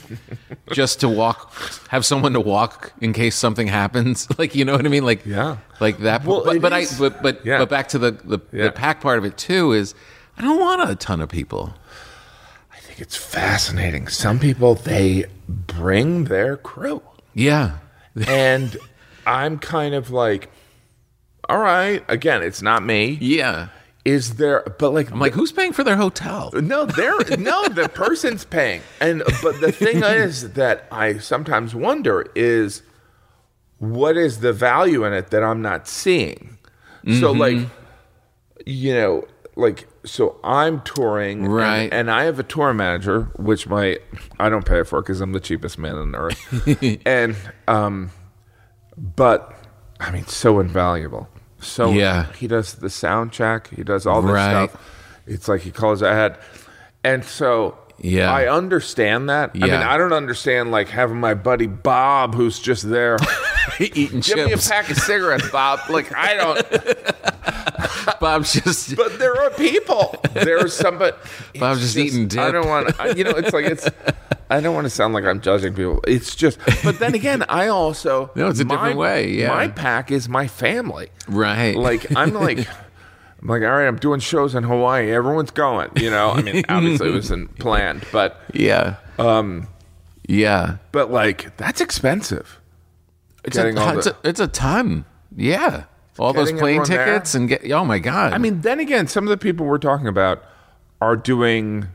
just 0.72 1.00
to 1.02 1.10
walk, 1.10 1.54
have 1.90 2.06
someone 2.06 2.34
to 2.34 2.40
walk 2.40 2.92
in 3.02 3.14
case 3.14 3.36
something 3.36 3.68
happens? 3.68 4.28
Like 4.38 4.56
you 4.56 4.66
know 4.66 4.74
what 4.76 4.86
I 4.86 4.90
mean? 4.90 5.06
Like 5.06 5.26
Yeah. 5.26 5.58
like 5.80 6.00
that. 6.00 6.26
Well, 6.26 6.44
but 6.44 6.62
but 6.62 6.74
I 6.74 6.86
but 7.00 7.22
but, 7.22 7.46
Yeah. 7.46 7.60
but 7.60 7.70
back 7.70 7.88
to 7.90 8.00
the 8.00 8.12
the, 8.12 8.40
Yeah. 8.52 8.66
the 8.66 8.72
pack 8.72 9.02
part 9.02 9.18
of 9.18 9.26
it 9.26 9.38
too 9.38 9.72
is 9.74 9.94
I 10.38 10.42
don't 10.42 10.60
want 10.60 10.90
a 10.90 10.96
ton 10.96 11.22
of 11.22 11.30
people. 11.30 11.74
I 12.74 12.80
think 12.80 13.00
it's 13.00 13.16
fascinating. 13.16 14.08
Some 14.08 14.40
people 14.40 14.76
they 14.76 15.26
bring 15.48 16.26
their 16.26 16.58
crew. 16.58 17.02
Yeah. 17.34 17.78
and 18.28 18.76
I'm 19.26 19.58
kind 19.60 19.94
of 19.96 20.10
like, 20.12 20.50
all 21.48 21.60
right. 21.60 22.04
Again, 22.08 22.42
it's 22.44 22.62
not 22.62 22.84
me. 22.84 23.18
Yeah. 23.22 23.68
Is 24.04 24.36
there? 24.36 24.64
But 24.80 24.92
like, 24.92 25.12
I'm 25.12 25.20
like, 25.20 25.34
who's 25.34 25.52
paying 25.52 25.74
for 25.74 25.84
their 25.84 25.96
hotel? 25.96 26.50
no, 26.54 26.86
there. 26.86 27.14
no, 27.38 27.68
the 27.70 27.88
person's 27.90 28.46
paying. 28.46 28.82
And 29.00 29.22
but 29.44 29.62
the 29.62 29.72
thing 29.72 30.04
is 30.04 30.54
that 30.54 30.88
I 30.92 31.20
sometimes 31.20 31.76
wonder 31.76 32.26
is, 32.36 32.82
what 33.78 34.18
is 34.18 34.40
the 34.40 34.54
value 34.54 35.04
in 35.06 35.14
it 35.14 35.30
that 35.32 35.44
I'm 35.44 35.62
not 35.62 35.88
seeing? 35.88 36.58
So 37.20 37.32
like, 37.32 37.58
you 38.68 38.94
know, 38.94 39.28
like 39.56 39.88
so 40.04 40.40
I'm 40.44 40.82
touring, 40.82 41.46
and- 41.46 41.54
Right. 41.54 41.92
And, 41.92 42.10
I 42.12 42.24
have 42.26 42.38
a 42.40 42.44
tour 42.44 42.74
manager, 42.74 43.32
which 43.38 43.68
my 43.68 43.98
I 44.40 44.50
don't 44.50 44.66
pay 44.66 44.84
for 44.84 45.02
because 45.02 45.20
I'm 45.22 45.32
the 45.32 45.40
cheapest 45.40 45.78
man 45.80 45.96
on 45.96 46.16
earth, 46.16 46.40
and 47.06 47.36
um, 47.68 48.12
but 48.98 49.54
I 50.00 50.12
mean, 50.12 50.26
so 50.28 50.60
invaluable. 50.60 51.28
So 51.62 51.92
Yeah. 51.92 52.26
he 52.34 52.48
does 52.48 52.74
the 52.74 52.90
sound 52.90 53.32
check, 53.32 53.70
he 53.70 53.84
does 53.84 54.06
all 54.06 54.22
this 54.22 54.32
Right. 54.34 54.70
stuff. 54.70 54.82
It's 55.28 55.48
like 55.48 55.62
he 55.62 55.72
calls 55.72 56.02
ahead, 56.02 56.38
and 57.04 57.24
so. 57.24 57.78
Yeah. 58.04 58.32
I 58.34 58.48
understand 58.48 59.30
that. 59.30 59.52
I 59.56 59.58
mean, 59.60 59.72
I 59.74 59.98
don't 59.98 60.14
understand 60.14 60.72
like 60.72 60.90
having 60.90 61.20
my 61.20 61.34
buddy 61.34 61.68
Bob, 61.68 62.36
who's 62.36 62.60
just 62.60 62.90
there. 62.90 63.18
Eating 63.80 64.22
Give 64.22 64.38
me 64.38 64.54
a 64.54 64.58
pack 64.58 64.90
of 64.90 64.98
cigarettes, 64.98 65.50
Bob. 65.52 65.80
Like 65.90 66.14
I 66.16 66.34
don't. 66.34 68.20
Bob's 68.20 68.54
just 68.54 68.96
But 68.96 69.20
there 69.20 69.40
are 69.40 69.50
people. 69.52 70.20
There's 70.34 70.74
somebody. 70.74 71.16
Bob's 71.60 71.84
it's 71.84 71.94
just 71.94 71.98
eating 71.98 72.28
dip. 72.28 72.40
I 72.40 72.52
don't 72.52 72.68
want. 72.68 73.18
You 73.18 73.24
know, 73.24 73.32
it's 73.32 73.54
like 73.54 73.66
it's. 73.66 73.88
I 74.50 74.60
don't 74.60 74.74
want 74.76 74.86
to 74.86 74.90
sound 74.90 75.14
like 75.14 75.24
I'm 75.24 75.40
judging 75.40 75.74
people. 75.74 76.04
It's 76.08 76.36
just. 76.36 76.60
But 76.84 77.00
then 77.00 77.14
again, 77.16 77.44
I 77.44 77.68
also. 77.68 78.32
No, 78.36 78.48
it's 78.48 78.60
a 78.60 78.66
my- 78.66 78.76
different 78.76 78.98
way, 78.98 79.30
yeah. 79.32 79.50
My 79.50 79.68
pack 79.68 80.12
is 80.12 80.28
my 80.28 80.48
family. 80.48 81.10
right. 81.28 81.76
Like 81.76 82.16
I'm 82.16 82.34
like. 82.34 82.68
I'm 83.42 83.48
like, 83.48 83.64
all 83.64 83.70
right, 83.70 83.88
I'm 83.88 83.98
doing 83.98 84.20
shows 84.20 84.54
in 84.54 84.64
Hawaii. 84.64 85.12
Everyone's 85.12 85.52
going. 85.52 85.90
You 85.96 86.12
know, 86.12 86.32
I 86.32 86.42
mean, 86.42 86.64
obviously 86.70 87.10
it 87.10 87.14
wasn't 87.14 87.58
planned, 87.58 88.06
but 88.12 88.40
yeah. 88.54 88.98
Um. 89.18 89.68
Yeah. 90.28 90.78
but 90.92 91.12
like 91.12 91.58
that's 91.58 91.82
expensive. 91.82 92.60
It's 93.44 93.58
a, 93.58 93.76
all 93.78 93.98
it's, 93.98 94.08
a, 94.08 94.16
it's 94.24 94.40
a 94.40 94.48
ton. 94.48 95.06
Yeah. 95.36 95.86
All 96.20 96.34
those 96.34 96.52
plane 96.52 96.82
everyone 96.82 96.88
there. 96.88 97.06
tickets 97.06 97.34
and 97.34 97.50
get. 97.50 97.70
Oh 97.72 97.84
my 97.84 97.98
god. 97.98 98.34
I 98.34 98.38
mean, 98.38 98.62
then 98.62 98.80
again, 98.80 99.08
some 99.08 99.24
of 99.24 99.30
the 99.30 99.38
people 99.38 99.66
we're 99.66 99.80
talking 99.80 100.08
about 100.08 100.44
are 101.02 101.16
doing 101.16 101.88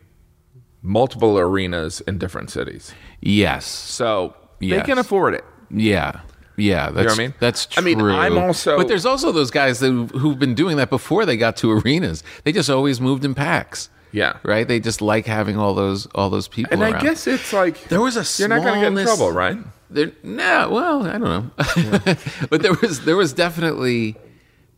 multiple 0.83 1.39
arenas 1.39 2.01
in 2.03 2.19
different 2.19 2.51
cities. 2.51 2.93
yes. 3.21 3.65
So 3.65 4.35
they 4.61 4.81
can 4.81 4.99
afford 4.99 5.35
it. 5.35 5.45
Yeah. 5.71 6.21
Yeah, 6.57 6.91
that's 6.91 7.09
what 7.13 7.19
I 7.21 7.23
mean? 7.23 7.35
that's 7.39 7.67
true. 7.67 7.83
I 7.83 7.85
mean, 7.85 8.01
I'm 8.01 8.39
also- 8.39 8.77
But 8.79 8.89
there's 8.89 9.05
also 9.07 9.31
those 9.33 9.51
guys 9.51 9.81
that 9.81 9.91
who've 9.91 10.39
been 10.39 10.55
doing 10.55 10.77
that 10.79 10.91
before 10.91 11.27
they 11.27 11.37
got 11.37 11.57
to 11.59 11.71
arenas. 11.79 12.23
They 12.45 12.53
just 12.53 12.71
always 12.71 13.01
moved 13.01 13.25
in 13.25 13.35
packs. 13.35 13.91
Yeah. 14.13 14.39
Right? 14.43 14.67
They 14.67 14.81
just 14.81 15.03
like 15.03 15.27
having 15.27 15.59
all 15.59 15.75
those 15.75 16.07
all 16.15 16.31
those 16.31 16.49
people 16.49 16.73
And 16.73 16.83
I 16.83 16.99
guess 17.01 17.27
it's 17.27 17.53
like 17.53 17.85
there 17.89 18.01
was 18.01 18.17
a 18.17 18.25
you're 18.41 18.49
not 18.49 18.63
going 18.63 18.81
to 18.81 18.91
get 18.91 18.99
in 18.99 19.05
trouble, 19.05 19.33
right? 19.33 19.59
There, 19.91 20.11
no, 20.23 20.69
well, 20.71 21.07
I 21.07 21.13
don't 21.19 21.23
know, 21.23 21.51
but 22.51 22.63
there 22.63 22.73
was 22.75 23.05
there 23.05 23.17
was 23.17 23.33
definitely 23.33 24.17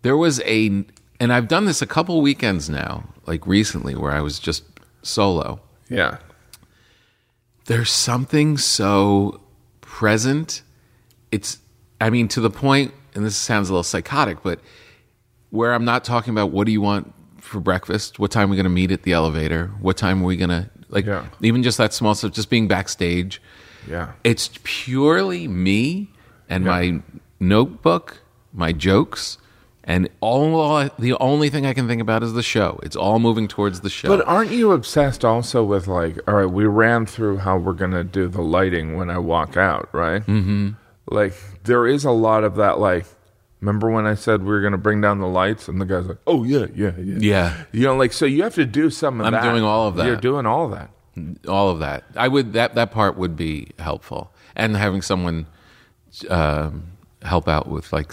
there 0.02 0.16
was 0.18 0.40
a, 0.44 0.66
and 1.18 1.32
I've 1.32 1.48
done 1.48 1.64
this 1.64 1.80
a 1.80 1.86
couple 1.86 2.20
weekends 2.20 2.68
now, 2.68 3.04
like 3.26 3.46
recently, 3.46 3.94
where 3.94 4.12
I 4.12 4.20
was 4.20 4.38
just 4.38 4.64
solo. 5.02 5.60
Yeah. 5.88 6.18
There's 7.66 7.90
something 7.90 8.58
so 8.58 9.40
present. 9.80 10.62
It's, 11.30 11.58
I 12.00 12.10
mean, 12.10 12.28
to 12.28 12.40
the 12.40 12.50
point, 12.50 12.92
and 13.14 13.24
this 13.24 13.36
sounds 13.36 13.68
a 13.68 13.72
little 13.72 13.82
psychotic, 13.82 14.42
but 14.42 14.60
where 15.50 15.72
I'm 15.74 15.84
not 15.84 16.04
talking 16.04 16.32
about 16.32 16.50
what 16.50 16.66
do 16.66 16.72
you 16.72 16.80
want 16.80 17.12
for 17.40 17.60
breakfast, 17.60 18.18
what 18.18 18.30
time 18.30 18.48
are 18.48 18.50
we 18.50 18.56
going 18.56 18.64
to 18.64 18.70
meet 18.70 18.90
at 18.92 19.02
the 19.02 19.12
elevator, 19.12 19.68
what 19.80 19.96
time 19.96 20.22
are 20.22 20.26
we 20.26 20.36
going 20.36 20.50
to 20.50 20.70
like, 20.90 21.06
Yeah. 21.06 21.26
even 21.42 21.62
just 21.62 21.78
that 21.78 21.92
small 21.92 22.14
stuff, 22.14 22.32
just 22.32 22.50
being 22.50 22.68
backstage. 22.68 23.40
Yeah. 23.88 24.12
It's 24.24 24.50
purely 24.64 25.48
me 25.48 26.10
and 26.48 26.64
my 26.64 27.00
notebook, 27.40 28.18
my 28.52 28.72
jokes, 28.72 29.38
and 29.84 30.08
all 30.20 30.88
the 30.98 31.14
only 31.18 31.48
thing 31.48 31.64
I 31.64 31.72
can 31.72 31.88
think 31.88 32.02
about 32.02 32.22
is 32.22 32.34
the 32.34 32.42
show. 32.42 32.78
It's 32.82 32.96
all 32.96 33.18
moving 33.18 33.48
towards 33.48 33.80
the 33.80 33.88
show. 33.88 34.08
But 34.08 34.26
aren't 34.28 34.50
you 34.50 34.72
obsessed 34.72 35.24
also 35.24 35.64
with 35.64 35.86
like, 35.86 36.18
all 36.28 36.34
right, 36.34 36.44
we 36.50 36.66
ran 36.66 37.06
through 37.06 37.38
how 37.38 37.56
we're 37.56 37.72
going 37.72 37.92
to 37.92 38.04
do 38.04 38.28
the 38.28 38.42
lighting 38.42 38.96
when 38.98 39.08
I 39.08 39.18
walk 39.18 39.56
out, 39.56 39.88
right? 39.92 40.20
Mm-hmm. 40.26 40.70
Like, 41.10 41.34
there 41.64 41.86
is 41.86 42.04
a 42.04 42.10
lot 42.10 42.44
of 42.44 42.56
that, 42.56 42.78
like, 42.78 43.06
remember 43.60 43.90
when 43.90 44.06
I 44.06 44.14
said 44.14 44.42
we 44.42 44.48
were 44.48 44.60
going 44.60 44.72
to 44.72 44.78
bring 44.78 45.00
down 45.00 45.18
the 45.20 45.26
lights? 45.26 45.68
And 45.68 45.80
the 45.80 45.84
guy's 45.86 46.06
like, 46.06 46.18
oh, 46.26 46.44
yeah, 46.44 46.66
yeah, 46.74 46.92
yeah. 46.98 47.16
yeah, 47.18 47.64
You 47.72 47.82
know, 47.86 47.96
like, 47.96 48.12
so 48.12 48.26
you 48.26 48.42
have 48.42 48.54
to 48.56 48.66
do 48.66 48.90
some 48.90 49.20
of 49.20 49.30
that. 49.30 49.42
I'm 49.42 49.50
doing 49.52 49.64
all 49.64 49.88
of 49.88 49.96
that. 49.96 50.06
You're 50.06 50.16
doing 50.16 50.46
all 50.46 50.66
of 50.66 50.70
that. 50.72 50.90
all 51.48 51.70
of 51.70 51.78
that. 51.80 52.04
I 52.14 52.28
would 52.28 52.52
that 52.52 52.74
that 52.76 52.90
part 52.92 53.16
would 53.16 53.34
be 53.36 53.70
helpful, 53.80 54.32
and 54.54 54.76
having 54.76 55.02
someone 55.02 55.46
um, 56.30 56.92
help 57.22 57.48
out 57.48 57.68
with 57.68 57.92
like 57.92 58.12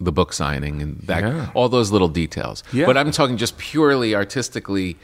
the 0.00 0.12
book 0.12 0.32
signing 0.32 0.80
and 0.80 0.98
that 1.02 1.22
Yeah. 1.22 1.50
all 1.54 1.68
those 1.68 1.90
little 1.92 2.08
details. 2.08 2.62
Yeah. 2.72 2.86
But 2.86 2.96
I'm 2.96 3.10
talking 3.10 3.36
just 3.36 3.58
purely 3.58 4.14
artistically 4.14 4.96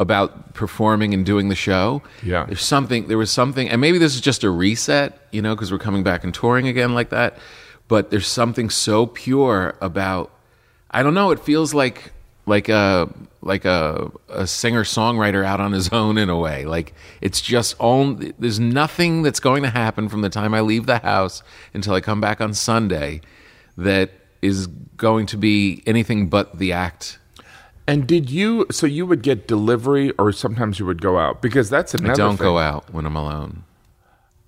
about 0.00 0.54
performing 0.54 1.14
and 1.14 1.24
doing 1.24 1.48
the 1.48 1.54
show. 1.54 2.02
Yeah. 2.22 2.46
there's 2.46 2.64
something. 2.64 3.08
There 3.08 3.18
was 3.18 3.30
something, 3.30 3.68
and 3.68 3.80
maybe 3.80 3.98
this 3.98 4.14
is 4.14 4.20
just 4.20 4.44
a 4.44 4.50
reset, 4.50 5.18
you 5.30 5.40
know, 5.42 5.54
because 5.54 5.70
we're 5.70 5.78
coming 5.78 6.02
back 6.02 6.24
and 6.24 6.34
touring 6.34 6.68
again 6.68 6.94
like 6.94 7.10
that. 7.10 7.38
But 7.86 8.10
there's 8.10 8.26
something 8.26 8.70
so 8.70 9.06
pure 9.06 9.76
about. 9.80 10.30
I 10.90 11.02
don't 11.02 11.14
know. 11.14 11.30
It 11.30 11.40
feels 11.40 11.74
like 11.74 12.12
like 12.46 12.68
a 12.68 13.08
like 13.40 13.64
a, 13.64 14.10
a 14.28 14.46
singer 14.46 14.84
songwriter 14.84 15.44
out 15.44 15.60
on 15.60 15.72
his 15.72 15.90
own 15.90 16.18
in 16.18 16.28
a 16.28 16.38
way. 16.38 16.64
Like 16.64 16.94
it's 17.20 17.40
just 17.40 17.76
only 17.78 18.32
there's 18.38 18.60
nothing 18.60 19.22
that's 19.22 19.40
going 19.40 19.62
to 19.62 19.70
happen 19.70 20.08
from 20.08 20.22
the 20.22 20.30
time 20.30 20.54
I 20.54 20.60
leave 20.60 20.86
the 20.86 20.98
house 20.98 21.42
until 21.72 21.94
I 21.94 22.00
come 22.00 22.20
back 22.20 22.40
on 22.40 22.54
Sunday 22.54 23.20
that 23.76 24.10
is 24.42 24.66
going 24.96 25.26
to 25.26 25.36
be 25.36 25.82
anything 25.86 26.28
but 26.28 26.58
the 26.58 26.72
act. 26.72 27.18
And 27.86 28.06
did 28.06 28.30
you, 28.30 28.66
so 28.70 28.86
you 28.86 29.04
would 29.06 29.22
get 29.22 29.46
delivery 29.46 30.10
or 30.12 30.32
sometimes 30.32 30.78
you 30.78 30.86
would 30.86 31.02
go 31.02 31.18
out? 31.18 31.42
Because 31.42 31.68
that's 31.68 31.92
another 31.94 32.12
I 32.12 32.16
don't 32.16 32.36
thing. 32.38 32.44
go 32.44 32.58
out 32.58 32.92
when 32.92 33.04
I'm 33.06 33.16
alone. 33.16 33.64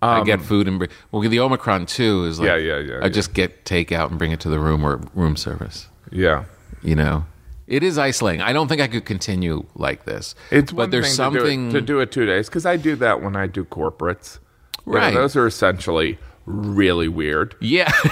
I 0.02 0.18
um, 0.20 0.24
get 0.24 0.40
food 0.42 0.68
and 0.68 0.78
bring, 0.78 0.90
well 1.10 1.22
the 1.22 1.40
Omicron 1.40 1.86
too 1.86 2.24
is 2.26 2.38
like 2.38 2.46
Yeah, 2.48 2.56
yeah, 2.56 2.78
yeah, 2.78 2.94
I 2.98 3.02
yeah. 3.04 3.08
just 3.08 3.32
get 3.34 3.64
takeout 3.64 4.10
and 4.10 4.18
bring 4.18 4.30
it 4.30 4.40
to 4.40 4.48
the 4.48 4.58
room 4.58 4.84
or 4.84 5.00
room 5.14 5.36
service. 5.36 5.88
Yeah. 6.10 6.44
You 6.82 6.94
know, 6.94 7.26
it 7.66 7.82
is 7.82 7.98
isolating. 7.98 8.42
I 8.42 8.52
don't 8.52 8.68
think 8.68 8.80
I 8.80 8.86
could 8.88 9.04
continue 9.06 9.64
like 9.74 10.04
this. 10.04 10.34
It's 10.50 10.70
but 10.72 10.90
there's 10.90 11.06
thing 11.06 11.14
something 11.14 11.70
to 11.72 11.72
do, 11.72 11.76
it, 11.78 11.80
to 11.80 11.86
do 11.86 12.00
it 12.00 12.12
two 12.12 12.26
days 12.26 12.48
because 12.48 12.64
I 12.66 12.76
do 12.76 12.94
that 12.96 13.22
when 13.22 13.36
I 13.36 13.46
do 13.46 13.64
corporates. 13.64 14.38
You 14.86 14.92
know, 14.92 14.98
Right. 14.98 15.14
those 15.14 15.34
are 15.34 15.46
essentially 15.46 16.18
really 16.46 17.08
weird. 17.08 17.54
Yeah. 17.60 17.92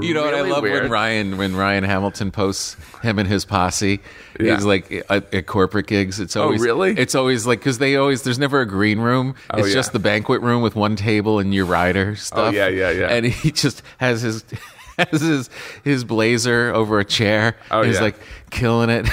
you 0.00 0.14
know 0.14 0.24
what 0.24 0.34
I 0.34 0.38
Really 0.38 0.50
love 0.50 0.62
when. 0.62 0.90
Ryan 0.90 1.36
when 1.36 1.54
Ryan 1.54 1.84
Hamilton 1.84 2.30
posts 2.30 2.76
him 3.02 3.18
and 3.18 3.28
his 3.28 3.44
posse. 3.44 4.00
Yeah. 4.40 4.54
He's 4.56 4.64
like 4.64 4.90
at, 5.10 5.32
at 5.34 5.46
corporate 5.46 5.86
gigs. 5.86 6.18
It's 6.18 6.34
oh, 6.36 6.44
always 6.44 6.62
really? 6.62 6.92
It's 6.92 7.14
always 7.14 7.46
like 7.46 7.60
because 7.60 7.78
they 7.78 7.96
always 7.96 8.22
there's 8.22 8.38
never 8.38 8.60
a 8.60 8.66
green 8.66 9.00
room. 9.00 9.34
Oh, 9.50 9.58
it's 9.58 9.66
Oh, 9.66 9.68
yeah. 9.68 9.74
just 9.74 9.92
the 9.92 9.98
banquet 9.98 10.40
room 10.40 10.62
with 10.62 10.74
one 10.74 10.96
table 10.96 11.38
and 11.38 11.54
your 11.54 11.66
rider 11.66 12.10
oh, 12.12 12.14
stuff. 12.14 12.54
yeah, 12.54 12.68
yeah, 12.68 12.90
yeah. 12.90 13.08
And 13.08 13.26
he 13.26 13.50
just 13.52 13.82
has 13.98 14.22
his 14.22 14.44
has 14.98 15.20
his 15.20 15.50
his 15.84 16.04
blazer 16.04 16.72
over 16.74 16.98
a 16.98 17.04
chair. 17.04 17.56
Oh, 17.70 17.82
he's 17.82 17.96
yeah. 17.96 18.00
like 18.02 18.16
killing 18.50 18.88
it. 18.90 19.06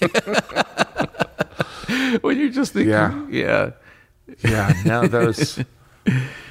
when 2.22 2.38
you're 2.38 2.48
just 2.50 2.72
thinking, 2.72 2.90
Yeah. 2.90 3.26
yeah. 3.30 3.70
Yeah, 4.42 4.72
no, 4.84 5.06
those 5.06 5.60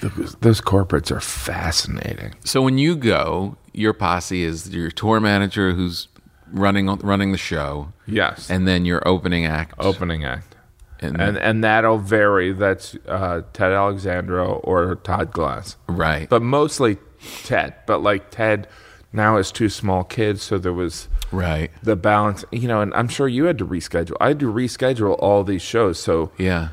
those, 0.01 0.35
those 0.41 0.61
corporates 0.61 1.11
are 1.11 1.21
fascinating. 1.21 2.33
So 2.43 2.61
when 2.61 2.77
you 2.77 2.95
go, 2.95 3.57
your 3.73 3.93
posse 3.93 4.43
is 4.43 4.69
your 4.73 4.91
tour 4.91 5.19
manager 5.19 5.71
who's 5.73 6.07
running 6.51 6.87
running 6.99 7.31
the 7.31 7.37
show, 7.37 7.91
Yes, 8.05 8.49
and 8.49 8.67
then 8.67 8.85
your 8.85 9.05
opening 9.07 9.45
act. 9.45 9.73
opening 9.79 10.23
act, 10.25 10.55
and, 10.99 11.19
and 11.19 11.37
and 11.37 11.63
that'll 11.63 11.97
vary. 11.97 12.53
That's 12.53 12.95
uh, 13.07 13.41
Ted 13.53 13.71
Alexandro 13.71 14.53
or 14.63 14.95
Todd 14.95 15.31
Glass, 15.31 15.77
right, 15.87 16.29
but 16.29 16.41
mostly 16.41 16.97
Ted. 17.43 17.73
But 17.87 18.01
like 18.03 18.29
Ted 18.31 18.67
now 19.11 19.37
has 19.37 19.51
two 19.51 19.69
small 19.69 20.03
kids, 20.03 20.43
so 20.43 20.57
there 20.57 20.73
was 20.73 21.07
right, 21.31 21.71
the 21.83 21.95
balance. 21.95 22.45
You 22.51 22.67
know, 22.67 22.81
and 22.81 22.93
I'm 22.93 23.07
sure 23.07 23.27
you 23.27 23.45
had 23.45 23.57
to 23.57 23.65
reschedule. 23.65 24.15
I 24.21 24.29
had 24.29 24.39
to 24.41 24.51
reschedule 24.51 25.15
all 25.19 25.43
these 25.43 25.61
shows. 25.63 25.99
So 25.99 26.31
yeah, 26.37 26.69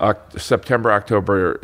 Oct- 0.00 0.40
September, 0.40 0.92
October, 0.92 1.58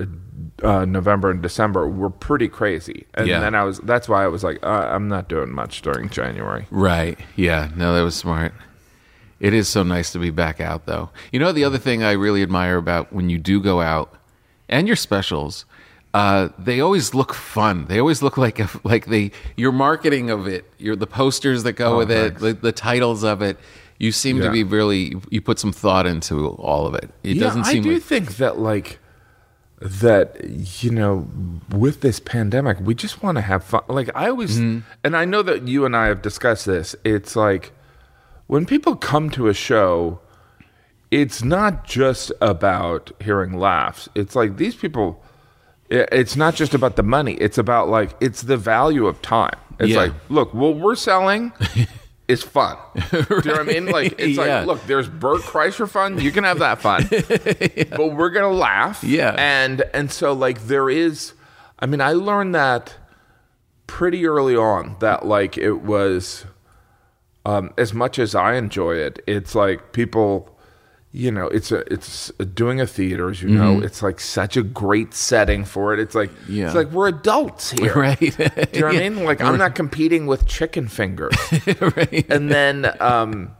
uh, 0.62 0.84
November, 0.84 1.30
and 1.30 1.42
December 1.42 1.88
were 1.88 2.10
pretty 2.10 2.48
crazy. 2.48 3.06
And 3.14 3.26
Yeah. 3.26 3.40
then 3.40 3.54
I 3.54 3.64
was. 3.64 3.78
That's 3.80 4.08
why 4.08 4.24
I 4.24 4.28
was 4.28 4.44
like, 4.44 4.58
uh, 4.64 4.68
I'm 4.90 5.08
not 5.08 5.28
doing 5.28 5.50
much 5.52 5.82
during 5.82 6.08
January. 6.08 6.66
right, 6.70 7.18
yeah. 7.36 7.70
No, 7.76 7.94
that 7.94 8.02
was 8.02 8.14
smart. 8.14 8.52
It 9.40 9.52
is 9.52 9.68
so 9.68 9.82
nice 9.82 10.12
to 10.12 10.18
be 10.18 10.30
back 10.30 10.60
out, 10.60 10.86
though. 10.86 11.10
You 11.32 11.40
know, 11.40 11.52
the 11.52 11.64
other 11.64 11.76
thing 11.78 12.02
I 12.02 12.12
really 12.12 12.42
admire 12.42 12.76
about 12.76 13.12
when 13.12 13.28
you 13.28 13.38
do 13.38 13.60
go 13.60 13.80
out 13.80 14.14
and 14.68 14.86
your 14.86 14.96
specials, 14.96 15.66
uh, 16.14 16.48
they 16.58 16.80
always 16.80 17.12
look 17.14 17.34
fun. 17.34 17.86
They 17.86 17.98
always 17.98 18.22
look 18.22 18.38
like 18.38 18.60
a, 18.60 18.70
like 18.84 19.06
they 19.06 19.32
your 19.56 19.72
marketing 19.72 20.30
of 20.30 20.46
it, 20.46 20.64
your 20.78 20.94
the 20.96 21.08
posters 21.08 21.64
that 21.64 21.72
go 21.72 21.98
with 21.98 22.10
it, 22.10 22.38
the, 22.38 22.52
the 22.54 22.72
titles 22.72 23.24
of 23.24 23.42
it. 23.42 23.58
You 23.98 24.12
seem 24.12 24.40
to 24.40 24.50
be 24.50 24.62
really 24.64 25.14
you 25.30 25.40
put 25.40 25.58
some 25.58 25.72
thought 25.72 26.06
into 26.06 26.48
all 26.50 26.86
of 26.86 26.94
it. 26.94 27.10
It 27.22 27.36
yeah, 27.36 27.42
doesn't 27.44 27.64
seem. 27.64 27.80
I 27.82 27.84
do 27.84 27.94
like, 27.94 28.02
think 28.02 28.36
that 28.36 28.58
like 28.58 28.98
that 29.86 30.42
you 30.82 30.90
know 30.90 31.28
with 31.70 32.00
this 32.00 32.18
pandemic 32.18 32.80
we 32.80 32.94
just 32.94 33.22
want 33.22 33.36
to 33.36 33.42
have 33.42 33.62
fun 33.62 33.82
like 33.88 34.08
i 34.14 34.28
always 34.28 34.58
Mm-hmm. 34.58 34.78
and 35.04 35.14
i 35.14 35.26
know 35.26 35.42
that 35.42 35.68
you 35.68 35.84
and 35.84 35.94
i 35.94 36.06
have 36.06 36.22
discussed 36.22 36.64
this 36.64 36.96
it's 37.04 37.36
like 37.36 37.70
when 38.46 38.64
people 38.66 38.94
come 38.96 39.30
to 39.30 39.48
a 39.48 39.54
show, 39.54 40.20
it's 41.10 41.42
not 41.42 41.84
just 41.86 42.30
about 42.42 43.10
hearing 43.22 43.54
laughs. 43.58 44.06
It's 44.14 44.36
like 44.36 44.58
these 44.58 44.74
people. 44.74 45.22
It's 45.88 46.36
not 46.36 46.54
just 46.54 46.74
about 46.74 46.96
the 46.96 47.02
money. 47.02 47.34
It's 47.34 47.56
about 47.56 47.88
like 47.88 48.10
it's 48.20 48.42
the 48.42 48.58
value 48.58 49.06
of 49.06 49.22
time. 49.22 49.56
It's 49.80 49.90
Yeah. 49.92 49.96
like, 50.02 50.12
look, 50.28 50.52
what 50.52 50.76
we're 50.76 50.94
selling 50.94 51.52
is 52.28 52.42
fun. 52.42 52.76
Do 53.10 53.16
you 53.18 53.26
know 53.44 53.52
what 53.52 53.60
I 53.60 53.62
mean? 53.64 53.86
Like 53.86 54.14
it's 54.18 54.36
Yeah. 54.38 54.58
like, 54.60 54.66
look, 54.66 54.86
there's 54.86 55.08
Bert 55.08 55.42
Kreischer 55.42 55.88
fun. 55.88 56.18
You 56.20 56.32
can 56.32 56.44
have 56.44 56.58
that 56.60 56.80
fun, 56.80 57.06
but 57.90 58.14
we're 58.14 58.30
gonna 58.30 58.48
laugh. 58.50 59.02
Yeah. 59.04 59.34
and 59.38 59.82
and 59.92 60.10
so 60.10 60.32
like 60.32 60.66
there 60.66 60.88
is. 60.88 61.32
I 61.78 61.86
mean, 61.86 62.00
I 62.00 62.12
learned 62.12 62.54
that 62.54 62.96
pretty 63.86 64.26
early 64.26 64.56
on 64.56 64.96
that 65.00 65.26
like 65.26 65.58
it 65.58 65.82
was 65.82 66.46
um, 67.44 67.74
as 67.76 67.92
much 67.92 68.18
as 68.18 68.34
I 68.34 68.54
enjoy 68.54 68.92
it, 68.96 69.18
it's 69.26 69.54
like 69.54 69.92
people, 69.92 70.53
you 71.16 71.30
know, 71.30 71.46
it's 71.46 71.70
a 71.70 71.80
it's 71.92 72.30
doing 72.54 72.80
a 72.80 72.86
theater, 72.88 73.30
as 73.30 73.40
you 73.40 73.48
know, 73.48 73.80
it's 73.80 74.02
like 74.02 74.18
such 74.18 74.56
a 74.56 74.62
great 74.64 75.14
setting 75.14 75.64
for 75.64 75.94
it. 75.94 76.00
It's 76.00 76.14
like 76.16 76.30
Yeah. 76.48 76.66
it's 76.66 76.74
like 76.74 76.90
we're 76.90 77.06
adults 77.08 77.70
here, 77.70 77.94
Right. 77.96 78.18
Do 78.18 78.26
you 78.72 78.80
know 78.80 78.86
what 78.88 78.96
I 78.96 79.08
mean? 79.08 79.24
Like 79.24 79.40
I'm 79.40 79.56
not 79.56 79.76
competing 79.76 80.26
with 80.26 80.44
chicken 80.46 80.88
fingers, 80.88 81.36
right. 81.80 82.26
and 82.28 82.50
then 82.50 82.92
um, 82.98 83.52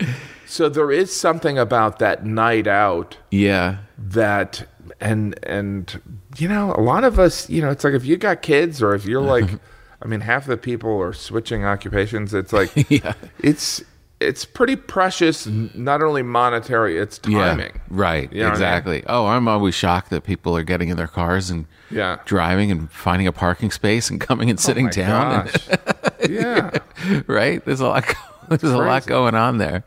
so 0.47 0.69
there 0.69 0.91
is 0.91 1.15
something 1.15 1.57
about 1.57 2.01
that 2.01 2.27
night 2.27 2.67
out 2.67 3.19
Yeah. 3.31 3.77
that 3.99 4.67
and 5.01 5.39
and 5.45 6.01
you 6.37 6.49
know 6.49 6.75
a 6.77 6.81
lot 6.83 7.05
of 7.05 7.19
us 7.21 7.49
you 7.49 7.63
know 7.63 7.71
it's 7.71 7.85
like 7.85 7.95
if 7.95 8.05
you 8.05 8.17
got 8.17 8.43
kids 8.43 8.83
or 8.83 8.95
if 8.95 9.05
you're 9.07 9.23
like 9.23 9.49
i 10.03 10.07
mean 10.07 10.21
half 10.21 10.47
the 10.47 10.57
people 10.57 11.01
are 11.01 11.13
switching 11.13 11.65
occupations 11.65 12.35
it's 12.35 12.53
like 12.53 12.71
Yeah. 12.91 13.15
it's 13.41 13.83
it's 14.27 14.45
pretty 14.45 14.77
precious 14.77 15.47
not 15.47 16.03
only 16.03 16.23
monetary 16.23 16.99
it's 16.99 17.19
timing 17.19 17.67
Yeah. 17.67 17.81
Right. 17.89 18.33
You 18.33 18.41
know 18.43 18.45
what 18.51 18.57
I 18.57 18.61
mean? 18.61 18.63
exactly. 18.65 19.03
Oh, 19.07 19.27
I'm 19.27 19.47
always 19.49 19.75
shocked 19.75 20.11
that 20.11 20.25
people 20.25 20.57
are 20.57 20.63
getting 20.63 20.89
in 20.89 20.97
their 20.97 21.07
cars 21.07 21.51
and 21.51 21.67
Yeah. 21.91 22.19
driving 22.25 22.71
and 22.71 22.91
finding 22.91 23.27
a 23.27 23.33
parking 23.33 23.71
space 23.71 24.11
and 24.11 24.21
coming 24.29 24.51
and 24.51 24.59
sitting 24.59 24.87
Oh 24.89 24.91
down. 24.91 25.47
gosh. 25.47 25.69
yeah 26.31 26.71
right. 27.27 27.65
There's 27.65 27.81
a 27.81 27.87
lot. 27.89 28.05
There's 28.49 28.63
a 28.73 28.79
lot 28.79 29.07
going 29.07 29.35
on 29.35 29.59
there. 29.59 29.85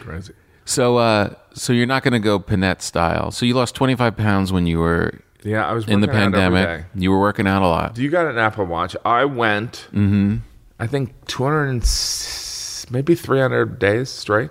crazy 0.00 0.32
So, 0.64 0.96
uh, 0.96 1.34
so 1.52 1.72
you're 1.72 1.86
not 1.86 2.02
going 2.02 2.12
to 2.12 2.18
go 2.18 2.38
Pinette 2.40 2.80
style. 2.82 3.30
So 3.30 3.44
you 3.46 3.54
lost 3.54 3.74
25 3.74 4.16
pounds 4.16 4.52
when 4.52 4.66
you 4.66 4.78
were 4.78 5.20
yeah 5.42 5.68
i 5.68 5.72
was 5.74 5.86
in 5.86 6.00
the 6.00 6.06
working 6.06 6.20
out 6.22 6.34
every 6.34 6.58
pandemic. 6.58 6.86
You 6.94 7.10
were 7.10 7.20
working 7.20 7.46
out 7.46 7.60
a 7.62 7.66
lot. 7.68 7.94
Do 7.94 8.02
you 8.02 8.08
got 8.10 8.26
an 8.26 8.38
apple 8.38 8.64
watch 8.64 8.96
i 9.04 9.26
went 9.26 9.88
Mm-hmm. 9.92 10.36
i 10.80 10.86
think 10.86 11.12
200 11.26 11.64
and 11.66 11.82
s- 11.82 11.90
maybe 12.90 13.14
300 13.14 13.78
days 13.78 14.08
straight 14.10 14.50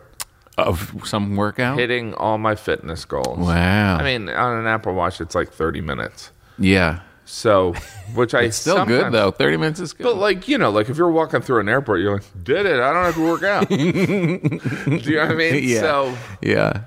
Of 0.57 0.93
some 1.05 1.35
workout. 1.35 1.77
hitting 1.79 2.13
all 2.15 2.37
my 2.37 2.55
fitness 2.55 3.05
goals 3.05 3.39
Wow. 3.39 3.97
i 3.97 4.03
mean 4.03 4.29
on 4.29 4.57
an 4.59 4.67
apple 4.67 4.93
watch 4.93 5.19
it's 5.21 5.35
like 5.35 5.51
30 5.51 5.81
minutes 5.81 6.31
yeah. 6.59 6.99
So, 7.25 7.73
which 8.13 8.33
I 8.35 8.41
It's 8.43 8.57
still 8.57 8.85
good 8.85 9.11
though. 9.13 9.31
30 9.31 9.57
minutes 9.57 9.79
is 9.79 9.93
good. 9.93 10.03
But 10.03 10.17
like 10.17 10.47
you 10.49 10.57
know, 10.57 10.69
like 10.69 10.89
if 10.89 10.97
you're 10.97 11.09
walking 11.09 11.39
through 11.41 11.61
an 11.61 11.69
airport, 11.69 12.01
you're 12.01 12.15
like, 12.15 12.43
"Did 12.43 12.65
it? 12.67 12.79
I 12.81 12.91
don't 12.93 13.05
have 13.05 13.15
to 13.15 13.23
work 13.25 13.43
out." 13.43 13.69
Do 13.69 13.75
you 13.75 15.15
know 15.15 15.21
what 15.23 15.31
I 15.31 15.33
mean? 15.33 15.63
yeah. 15.67 15.79
So, 15.79 16.17
yeah. 16.41 16.81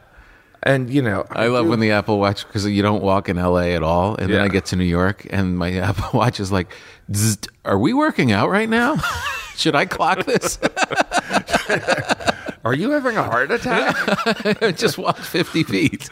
And 0.66 0.90
you 0.90 1.00
know, 1.02 1.24
I 1.30 1.46
love 1.46 1.64
do- 1.66 1.70
when 1.70 1.80
the 1.80 1.92
Apple 1.92 2.18
Watch 2.18 2.46
because 2.46 2.66
you 2.66 2.82
don't 2.82 3.02
walk 3.02 3.28
in 3.28 3.36
LA 3.36 3.72
at 3.74 3.82
all, 3.82 4.16
and 4.16 4.30
then 4.32 4.40
I 4.40 4.48
get 4.48 4.66
to 4.66 4.76
New 4.76 4.84
York 4.84 5.26
and 5.30 5.56
my 5.58 5.72
Apple 5.78 6.18
Watch 6.18 6.40
is 6.40 6.52
like, 6.52 6.72
"Are 7.64 7.78
we 7.78 7.94
working 7.94 8.32
out 8.32 8.50
right 8.50 8.68
now? 8.68 8.96
Should 9.56 9.74
I 9.74 9.86
clock 9.86 10.24
this?" 10.26 10.58
Are 12.64 12.74
you 12.74 12.90
having 12.90 13.16
a 13.16 13.22
heart 13.22 13.52
attack? 13.52 13.94
Just 14.76 14.98
walked 14.98 15.20
fifty 15.20 15.62
feet. 15.62 16.08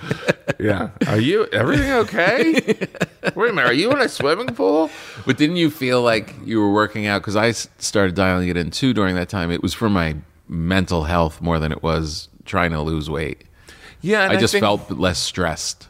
yeah. 0.60 0.90
Are 1.08 1.18
you 1.18 1.46
everything 1.46 1.90
okay? 1.92 2.52
Wait 3.34 3.50
a 3.50 3.52
minute. 3.52 3.66
Are 3.66 3.72
you 3.72 3.90
in 3.90 3.98
a 4.00 4.08
swimming 4.08 4.54
pool? 4.54 4.88
But 5.26 5.36
didn't 5.36 5.56
you 5.56 5.68
feel 5.68 6.00
like 6.02 6.32
you 6.44 6.60
were 6.60 6.72
working 6.72 7.06
out? 7.06 7.22
Because 7.22 7.34
I 7.34 7.50
started 7.50 8.14
dialing 8.14 8.48
it 8.48 8.56
in 8.56 8.70
too 8.70 8.94
during 8.94 9.16
that 9.16 9.28
time. 9.28 9.50
It 9.50 9.62
was 9.64 9.74
for 9.74 9.90
my 9.90 10.14
mental 10.46 11.02
health 11.04 11.40
more 11.40 11.58
than 11.58 11.72
it 11.72 11.82
was 11.82 12.28
trying 12.44 12.70
to 12.70 12.80
lose 12.82 13.10
weight. 13.10 13.42
Yeah. 14.04 14.24
And 14.24 14.32
I 14.36 14.40
just 14.40 14.52
think- 14.52 14.62
felt 14.62 14.90
less 14.90 15.18
stressed. 15.18 15.88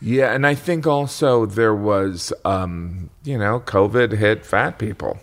Yeah, 0.00 0.32
and 0.34 0.46
I 0.46 0.54
think 0.54 0.86
also 0.86 1.46
there 1.46 1.74
was, 1.74 2.30
um, 2.44 3.08
you 3.24 3.38
know, 3.38 3.60
COVID 3.60 4.12
hit 4.12 4.44
fat 4.44 4.78
people, 4.78 5.18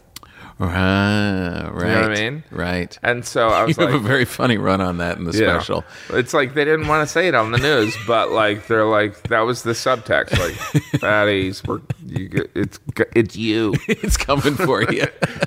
Ah, 0.60 1.70
right. 1.72 2.03
I 2.03 2.07
mean? 2.14 2.44
Right. 2.52 2.98
and 3.03 3.24
so 3.26 3.49
I 3.49 3.64
was 3.65 3.78
You 3.78 3.86
have 3.86 3.94
a 3.95 3.99
very 3.99 4.26
funny 4.26 4.57
run 4.57 4.82
on 4.82 4.98
that 4.98 5.18
in 5.18 5.26
the 5.26 5.32
Yeah. 5.38 5.57
special. 5.60 5.84
It's 6.10 6.34
like 6.34 6.53
they 6.56 6.65
didn't 6.65 6.88
want 6.88 7.07
to 7.07 7.11
say 7.11 7.28
it 7.28 7.36
on 7.36 7.52
the 7.52 7.57
news, 7.60 7.95
but 8.07 8.32
like 8.32 8.65
they're 8.68 8.86
like 8.86 9.22
that 9.30 9.41
was 9.41 9.61
the 9.64 9.72
subtext. 9.74 10.32
Like 10.40 10.53
fatties, 11.02 11.65
we're 11.68 11.82
you, 12.06 12.30
get- 12.30 12.52
it's 12.56 12.80
it's 13.15 13.36
you, 13.36 13.76
it's 13.88 14.18
coming 14.18 14.56
for 14.56 14.84
you. 14.91 15.06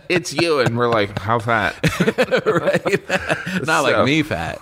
it's 0.09 0.32
you, 0.32 0.60
and 0.60 0.77
we're 0.78 0.89
like 0.89 1.18
how 1.18 1.39
fat, 1.40 1.74
right? 2.47 3.09
Not 3.66 3.85
So- 3.85 3.90
like 3.90 4.05
me 4.05 4.23
fat. 4.23 4.60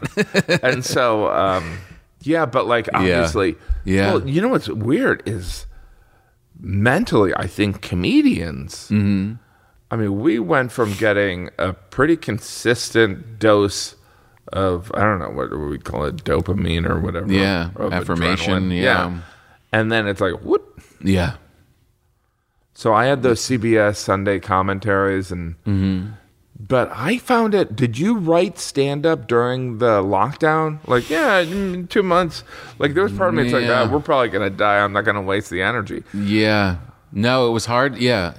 and 0.63 0.85
so 0.85 1.29
um, 1.31 1.79
yeah, 2.27 2.47
but 2.47 2.67
like 2.67 2.89
obviously, 2.95 3.57
Yeah. 3.85 4.15
Well, 4.15 4.29
you 4.29 4.41
know 4.41 4.49
what's 4.49 4.69
weird 4.69 5.23
is 5.27 5.67
mentally, 6.61 7.33
I 7.37 7.47
think 7.47 7.83
comedians. 7.83 8.89
Mm-hmm. 8.91 9.35
I 9.91 9.97
mean, 9.97 10.21
we 10.21 10.39
went 10.39 10.73
from 10.73 10.95
getting 10.95 11.51
a 11.59 11.73
pretty 11.73 12.17
consistent 12.17 13.39
dose 13.39 13.95
of 14.53 14.91
I 14.95 15.01
don't 15.01 15.19
know 15.21 15.31
what 15.31 15.51
we 15.57 15.79
call 15.79 16.05
it, 16.05 16.17
dopamine 16.25 16.89
or 16.89 17.01
whatever. 17.01 17.31
Yeah, 17.33 17.71
affirmation, 17.79 18.71
adrenaline. 18.71 18.83
yeah. 18.83 19.19
and 19.73 19.91
then 19.93 20.07
it's 20.07 20.21
like 20.21 20.41
what. 20.43 20.63
yeah. 21.01 21.37
So 22.77 22.93
I 22.93 23.07
had 23.07 23.23
those 23.23 23.41
CBS 23.41 23.97
Sunday 23.97 24.41
commentaries, 24.41 25.31
and 25.31 25.55
Mm-hmm. 25.65 26.13
But 26.67 26.91
I 26.95 27.19
found 27.19 27.55
it. 27.55 27.75
Did 27.77 27.99
you 27.99 28.17
write 28.17 28.59
stand 28.59 29.05
up 29.05 29.27
during 29.29 29.79
the 29.79 30.03
lockdown? 30.03 30.79
Like, 30.87 31.11
yeah, 31.11 31.45
two 31.89 32.03
months. 32.03 32.45
Like, 32.79 32.95
there 32.95 33.03
was 33.03 33.13
part 33.13 33.31
of 33.31 33.35
me 33.35 33.43
that's 33.45 33.55
like, 33.55 33.65
Yeah. 33.65 33.83
ah, 33.83 33.93
we're 33.93 34.01
probably 34.01 34.29
gonna 34.29 34.51
die. 34.51 34.79
I'm 34.83 34.93
not 34.93 35.05
gonna 35.05 35.23
waste 35.23 35.51
the 35.51 35.63
energy. 35.63 36.03
Yeah. 36.13 36.77
No, 37.13 37.49
it 37.49 37.51
was 37.51 37.67
hard. 37.67 37.97
Yeah. 37.99 38.35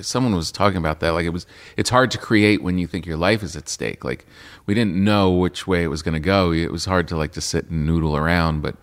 Someone 0.00 0.34
was 0.34 0.50
talking 0.50 0.78
about 0.78 1.00
that. 1.00 1.10
Like 1.10 1.24
it 1.24 1.30
was, 1.30 1.46
it's 1.76 1.90
hard 1.90 2.10
to 2.12 2.18
create 2.18 2.62
when 2.62 2.78
you 2.78 2.86
think 2.86 3.06
your 3.06 3.16
life 3.16 3.42
is 3.42 3.54
at 3.56 3.68
stake. 3.68 4.04
Like 4.04 4.26
we 4.66 4.74
didn't 4.74 4.96
know 4.96 5.30
which 5.30 5.66
way 5.66 5.84
it 5.84 5.88
was 5.88 6.02
going 6.02 6.14
to 6.14 6.20
go. 6.20 6.52
It 6.52 6.72
was 6.72 6.86
hard 6.86 7.06
to 7.08 7.16
like 7.16 7.32
to 7.32 7.40
sit 7.40 7.68
and 7.70 7.86
noodle 7.86 8.16
around. 8.16 8.62
But 8.62 8.76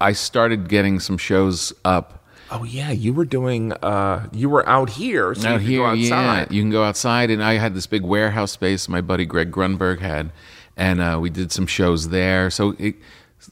I 0.00 0.12
started 0.12 0.68
getting 0.68 0.98
some 0.98 1.18
shows 1.18 1.72
up 1.84 2.24
Oh 2.50 2.64
yeah, 2.64 2.90
you 2.90 3.12
were 3.12 3.24
doing. 3.24 3.72
uh 3.72 4.28
You 4.32 4.48
were 4.48 4.68
out 4.68 4.90
here. 4.90 5.34
So 5.34 5.48
out 5.48 5.52
you 5.54 5.58
could 5.58 5.66
here. 5.66 5.78
go 5.82 5.92
Yeah, 5.94 6.46
you 6.50 6.62
can 6.62 6.70
go 6.70 6.84
outside, 6.84 7.30
and 7.30 7.42
I 7.42 7.54
had 7.54 7.74
this 7.74 7.86
big 7.86 8.02
warehouse 8.02 8.52
space 8.52 8.88
my 8.88 9.00
buddy 9.00 9.24
Greg 9.26 9.50
Grunberg 9.50 10.00
had, 10.00 10.30
and 10.76 11.00
uh, 11.00 11.18
we 11.20 11.30
did 11.30 11.50
some 11.52 11.66
shows 11.66 12.10
there. 12.10 12.50
So 12.50 12.74
it, 12.78 12.94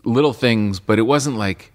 little 0.05 0.33
things, 0.33 0.81
but 0.81 0.99
it 0.99 1.03
wasn't 1.03 1.37
like 1.37 1.73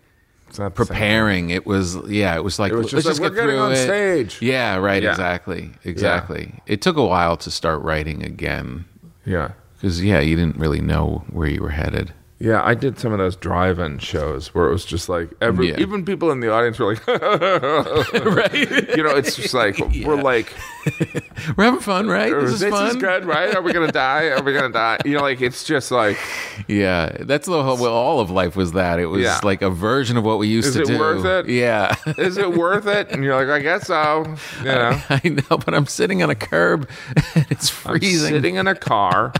preparing. 0.73 1.49
It 1.49 1.65
was 1.65 1.97
yeah. 2.07 2.35
It 2.35 2.43
was 2.43 2.57
like 2.59 2.71
It 2.71 2.75
was 2.75 2.89
just 2.91 3.05
let's 3.05 3.05
like, 3.05 3.13
just 3.15 3.21
"We're 3.21 3.29
get 3.35 3.43
through 3.53 3.59
on 3.59 3.71
it. 3.73 3.83
stage. 3.83 4.41
Yeah, 4.41 4.77
right. 4.77 5.03
Yeah. 5.03 5.11
Exactly. 5.11 5.71
Exactly. 5.83 6.53
It 6.67 6.81
took 6.81 6.97
a 6.97 7.05
while 7.05 7.37
to 7.37 7.51
start 7.51 7.81
writing 7.81 8.23
again 8.23 8.85
Yeah, 9.25 9.51
because 9.75 10.01
yeah, 10.03 10.19
you 10.21 10.35
didn't 10.35 10.57
really 10.57 10.81
know 10.81 11.23
where 11.31 11.47
you 11.47 11.61
were 11.61 11.69
headed. 11.69 12.13
Yeah. 12.39 12.61
I 12.63 12.73
did 12.73 12.97
some 12.99 13.11
of 13.11 13.19
those 13.19 13.35
drive-in 13.35 13.99
shows 13.99 14.53
where 14.55 14.67
it 14.67 14.71
was 14.71 14.85
just 14.85 15.09
like 15.09 15.29
every, 15.41 15.69
Yeah. 15.69 15.79
even 15.79 16.05
people 16.05 16.31
in 16.31 16.39
the 16.39 16.51
audience 16.51 16.79
were 16.79 16.93
like, 16.93 17.07
right. 17.07 18.97
you 18.97 19.03
know, 19.03 19.15
it's 19.15 19.35
just 19.35 19.53
like 19.53 19.77
we're 20.05 20.21
like, 20.21 20.53
We're 21.57 21.65
having 21.65 21.79
fun, 21.81 22.07
right? 22.07 22.31
this, 22.31 22.51
This 22.59 22.61
is 22.63 22.69
fun. 22.71 22.99
good, 22.99 23.25
right? 23.25 23.53
Are 23.55 23.61
we 23.61 23.73
gonna 23.73 23.91
die? 23.91 24.27
Are 24.29 24.41
we 24.41 24.53
gonna 24.53 24.69
die? 24.73 24.97
You 25.05 25.13
know, 25.15 25.21
like 25.21 25.41
it's 25.41 25.63
just 25.63 25.91
like, 25.91 26.17
Yeah, 26.67 27.09
that's 27.21 27.45
the 27.47 27.61
whole. 27.63 27.77
Well, 27.77 27.93
all 27.93 28.19
of 28.19 28.29
life 28.31 28.55
was 28.55 28.71
that. 28.73 28.99
It 28.99 29.05
was 29.07 29.21
Yeah. 29.21 29.39
like 29.43 29.61
a 29.61 29.69
version 29.69 30.17
of 30.17 30.23
what 30.23 30.39
we 30.39 30.47
used 30.47 30.69
Is 30.69 30.75
to 30.75 30.81
it 30.83 30.87
do. 30.87 30.97
worth 30.99 31.25
it? 31.25 31.49
Yeah. 31.51 31.95
is 32.17 32.37
it 32.37 32.53
worth 32.55 32.87
it? 32.87 33.09
And 33.11 33.23
you're 33.23 33.35
like, 33.35 33.49
I 33.49 33.61
guess 33.61 33.87
so. 33.87 34.25
You 34.59 34.65
know, 34.65 35.01
I 35.09 35.21
know, 35.29 35.57
but 35.57 35.73
I'm 35.73 35.85
sitting 35.85 36.23
on 36.23 36.29
a 36.29 36.35
curb 36.35 36.89
and 37.35 37.45
it's 37.49 37.69
I'm 37.85 37.99
freezing. 37.99 38.29
sitting 38.29 38.55
in 38.55 38.67
a 38.67 38.75
car. 38.75 39.33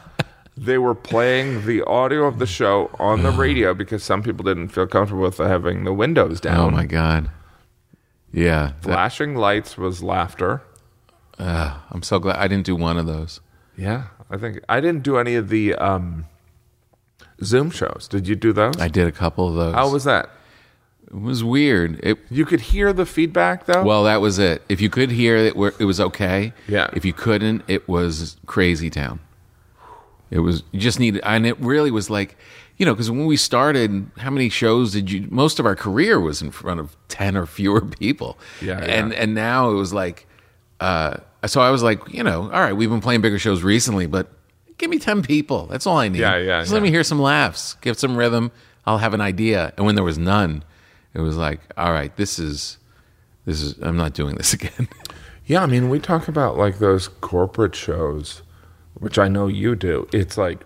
They 0.62 0.78
were 0.78 0.96
playing 0.96 1.66
the 1.66 1.84
audio 1.84 2.26
of 2.26 2.38
the 2.40 2.46
show 2.46 2.90
on 3.00 3.24
the 3.24 3.32
radio 3.46 3.74
because 3.74 4.04
some 4.04 4.22
people 4.24 4.44
didn't 4.44 4.70
feel 4.70 4.88
comfortable 4.88 5.22
with 5.24 5.38
having 5.38 5.86
the 5.86 5.94
windows 5.94 6.40
down. 6.42 6.60
oh 6.60 6.70
my 6.70 6.86
god. 6.86 7.30
Yeah, 8.32 8.74
that- 8.82 8.84
Flashing 8.84 9.36
lights 9.36 9.78
was 9.78 10.04
laughter. 10.04 10.62
uh, 11.40 11.80
I'm 11.92 12.04
so 12.04 12.20
glad 12.20 12.36
I 12.38 12.48
didn't 12.48 12.66
do 12.66 12.76
one 12.76 12.98
of 12.98 13.06
those. 13.06 13.40
Yeah, 13.78 14.08
I 14.30 14.38
think 14.38 14.60
I 14.68 14.82
didn't 14.82 15.04
do 15.04 15.18
any 15.18 15.36
of 15.36 15.50
the 15.50 15.76
um, 15.76 16.26
Zoom 17.44 17.72
shows. 17.72 18.08
Did 18.10 18.28
you 18.28 18.36
do 18.36 18.52
those? 18.54 18.76
I 18.80 18.88
did 18.90 19.08
a 19.08 19.12
couple 19.12 19.48
of 19.48 19.56
those. 19.56 19.74
How 19.74 19.90
was 19.90 20.04
that? 20.04 20.30
it 21.08 21.16
was 21.22 21.44
weird. 21.44 22.00
It 22.04 22.20
You 22.30 22.46
could 22.46 22.62
hear 22.62 22.94
the 22.94 23.06
feedback 23.06 23.66
though. 23.66 23.84
well, 23.84 24.04
that 24.04 24.22
was 24.22 24.38
it. 24.38 24.62
If 24.70 24.80
you 24.82 24.90
could 24.92 25.10
hear 25.12 25.36
it, 25.38 25.56
it 25.80 25.86
was 25.86 26.00
okay. 26.00 26.54
Yeah. 26.68 26.90
If 26.94 27.04
you 27.06 27.14
couldn't, 27.14 27.64
it 27.68 27.88
was 27.88 28.38
crazy 28.46 28.90
town. 28.92 29.20
It 30.32 30.40
was 30.40 30.64
you 30.72 30.80
just 30.80 31.00
needed, 31.00 31.22
and 31.24 31.46
it 31.46 31.60
really 31.60 31.92
was 31.92 32.10
like, 32.10 32.38
you 32.78 32.86
know, 32.86 32.94
because 32.94 33.10
when 33.10 33.26
we 33.26 33.38
started, 33.38 34.10
how 34.18 34.30
many 34.30 34.50
shows 34.50 34.94
did 34.94 35.10
you? 35.10 35.28
Most 35.30 35.60
of 35.60 35.66
our 35.66 35.76
career 35.76 36.20
was 36.20 36.42
in 36.42 36.52
front 36.52 36.80
of 36.80 36.96
ten 37.08 37.36
or 37.36 37.46
fewer 37.46 37.82
people. 37.82 38.38
Yeah, 38.62 38.80
and 38.80 39.12
yeah. 39.12 39.22
and 39.22 39.36
now 39.36 39.72
it 39.72 39.76
was 39.76 39.92
like, 39.92 40.28
uh, 40.80 41.18
so 41.46 41.62
I 41.62 41.72
was 41.72 41.84
like, 41.84 42.08
you 42.10 42.24
know, 42.24 42.44
all 42.44 42.62
right, 42.62 42.74
we've 42.74 42.90
been 42.90 43.02
playing 43.02 43.22
bigger 43.22 43.40
shows 43.40 43.64
recently, 43.64 44.06
but 44.06 44.32
give 44.78 44.90
me 44.90 45.00
ten 45.00 45.22
people. 45.22 45.66
That's 45.68 45.88
all 45.88 45.98
I 45.98 46.10
need. 46.10 46.20
Yeah, 46.20 46.38
yeah, 46.38 46.62
Just 46.62 46.72
let 46.72 46.84
me 46.84 46.90
hear 46.90 47.04
some 47.04 47.20
laughs, 47.20 47.76
give 47.82 47.98
some 47.98 48.16
rhythm. 48.16 48.52
I'll 48.86 48.98
have 49.00 49.14
an 49.14 49.22
idea. 49.22 49.74
And 49.78 49.86
when 49.86 49.96
there 49.96 50.04
was 50.04 50.18
none, 50.18 50.64
it 51.14 51.22
was 51.22 51.38
like, 51.38 51.60
all 51.78 51.92
right, 51.92 52.16
this 52.18 52.40
is, 52.40 52.78
this 53.46 53.62
is. 53.62 53.78
I'm 53.80 53.98
not 53.98 54.14
doing 54.14 54.36
this 54.36 54.54
again. 54.60 54.88
Yeah, 55.46 55.64
I 55.64 55.66
mean, 55.66 55.90
we 55.90 56.00
talk 56.00 56.28
about 56.28 56.58
like 56.58 56.78
those 56.78 57.08
corporate 57.08 57.76
shows, 57.76 58.44
which 59.00 59.18
I 59.18 59.28
know 59.28 59.48
you 59.48 59.76
do. 59.76 60.08
It's 60.14 60.38
like, 60.38 60.66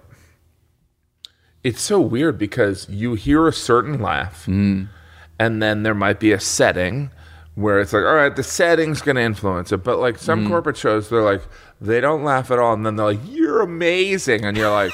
it's 1.64 1.82
so 1.82 2.00
weird 2.02 2.38
because 2.38 2.90
you 2.90 3.14
hear 3.14 3.48
a 3.48 3.54
certain 3.54 4.02
laugh, 4.02 4.46
mm. 4.46 4.88
and 5.40 5.62
then 5.62 5.84
there 5.84 5.96
might 5.96 6.20
be 6.20 6.32
a 6.32 6.40
setting 6.40 7.10
where 7.56 7.80
it's 7.80 7.94
like, 7.94 8.04
all 8.04 8.16
right, 8.16 8.36
the 8.36 8.44
setting's 8.44 9.02
going 9.02 9.16
to 9.16 9.22
influence 9.22 9.72
it. 9.72 9.84
But 9.84 10.00
like 10.00 10.18
some 10.18 10.46
mm. 10.46 10.50
corporate 10.50 10.78
shows, 10.78 11.10
they're 11.10 11.22
like, 11.22 11.44
they 11.80 12.02
don't 12.02 12.24
laugh 12.24 12.50
at 12.52 12.60
all. 12.60 12.74
And 12.74 12.86
then 12.86 12.96
they're 12.96 13.06
like, 13.06 13.20
you're 13.28 13.62
amazing. 13.62 14.44
And 14.44 14.58
you're 14.58 14.72
like, 14.72 14.92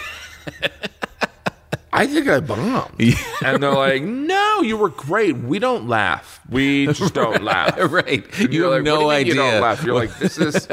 I 1.94 2.06
think 2.06 2.28
I 2.28 2.40
bombed. 2.40 2.94
And 3.44 3.64
they're 3.64 3.72
like, 3.72 4.04
no, 4.04 4.62
you 4.62 4.76
were 4.76 4.90
great. 4.90 5.38
We 5.38 5.60
don't 5.60 5.88
laugh. 5.88 6.42
We 6.50 6.88
just 6.88 7.14
don't 7.14 7.42
laugh. 7.44 7.78
right. 7.92 8.26
You 8.38 8.64
have 8.64 8.72
like, 8.74 8.84
no 8.84 9.02
you 9.02 9.10
idea. 9.10 9.34
You 9.34 9.40
don't 9.40 9.62
laugh. 9.62 9.84
You're 9.84 9.96
like, 9.96 10.18
this 10.20 10.38
is. 10.38 10.68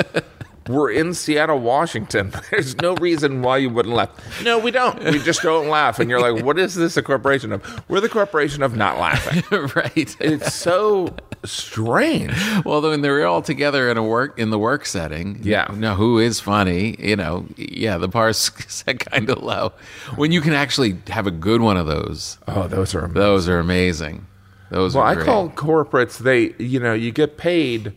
We're 0.68 0.90
in 0.90 1.14
Seattle, 1.14 1.59
Washington. 1.60 2.32
There's 2.51 2.76
no 2.78 2.94
reason 2.97 3.43
why 3.43 3.59
you 3.59 3.70
wouldn't 3.70 3.94
laugh. 3.94 4.10
No, 4.43 4.59
we 4.59 4.70
don't. 4.70 4.98
We 5.05 5.18
just 5.20 5.43
don't 5.43 5.68
laugh. 5.68 5.98
And 6.01 6.10
you're 6.10 6.20
like, 6.20 6.44
what 6.44 6.59
is 6.59 6.74
this 6.74 6.97
a 6.97 7.02
corporation 7.02 7.52
of? 7.52 7.88
We're 7.88 8.01
the 8.01 8.09
corporation 8.09 8.62
of 8.62 8.76
not 8.76 8.98
laughing. 8.98 9.43
right. 9.76 10.16
It's 10.20 10.55
so 10.55 11.14
strange. 11.44 12.32
Well, 12.64 12.82
when 12.82 13.02
they're 13.02 13.26
all 13.26 13.43
together 13.43 13.88
in 13.90 13.97
a 13.97 14.02
work 14.02 14.38
in 14.38 14.51
the 14.51 14.59
work 14.59 14.86
setting, 14.86 15.38
Yeah. 15.43 15.70
you 15.72 15.78
know 15.78 15.94
who 15.94 16.18
is 16.18 16.40
funny. 16.40 16.97
You 16.98 17.16
know, 17.16 17.47
yeah, 17.56 17.98
the 17.98 18.09
bar's 18.09 18.38
set 18.68 18.98
kind 19.01 19.28
of 19.30 19.43
low. 19.43 19.72
When 20.16 20.32
you 20.32 20.40
can 20.40 20.52
actually 20.52 20.98
have 21.09 21.26
a 21.26 21.30
good 21.30 21.60
one 21.60 21.76
of 21.76 21.86
those, 21.86 22.38
Oh, 22.48 22.66
those 22.68 22.94
are. 22.94 23.06
those 23.09 23.48
are 23.48 23.59
amazing. 23.59 24.26
Those 24.70 24.97
Well, 24.97 25.05
I 25.05 25.14
call 25.14 25.48
corporates. 25.51 26.18
They, 26.18 26.55
you 26.59 26.80
know, 26.80 26.93
you 26.93 27.12
get 27.12 27.36
paid 27.36 27.93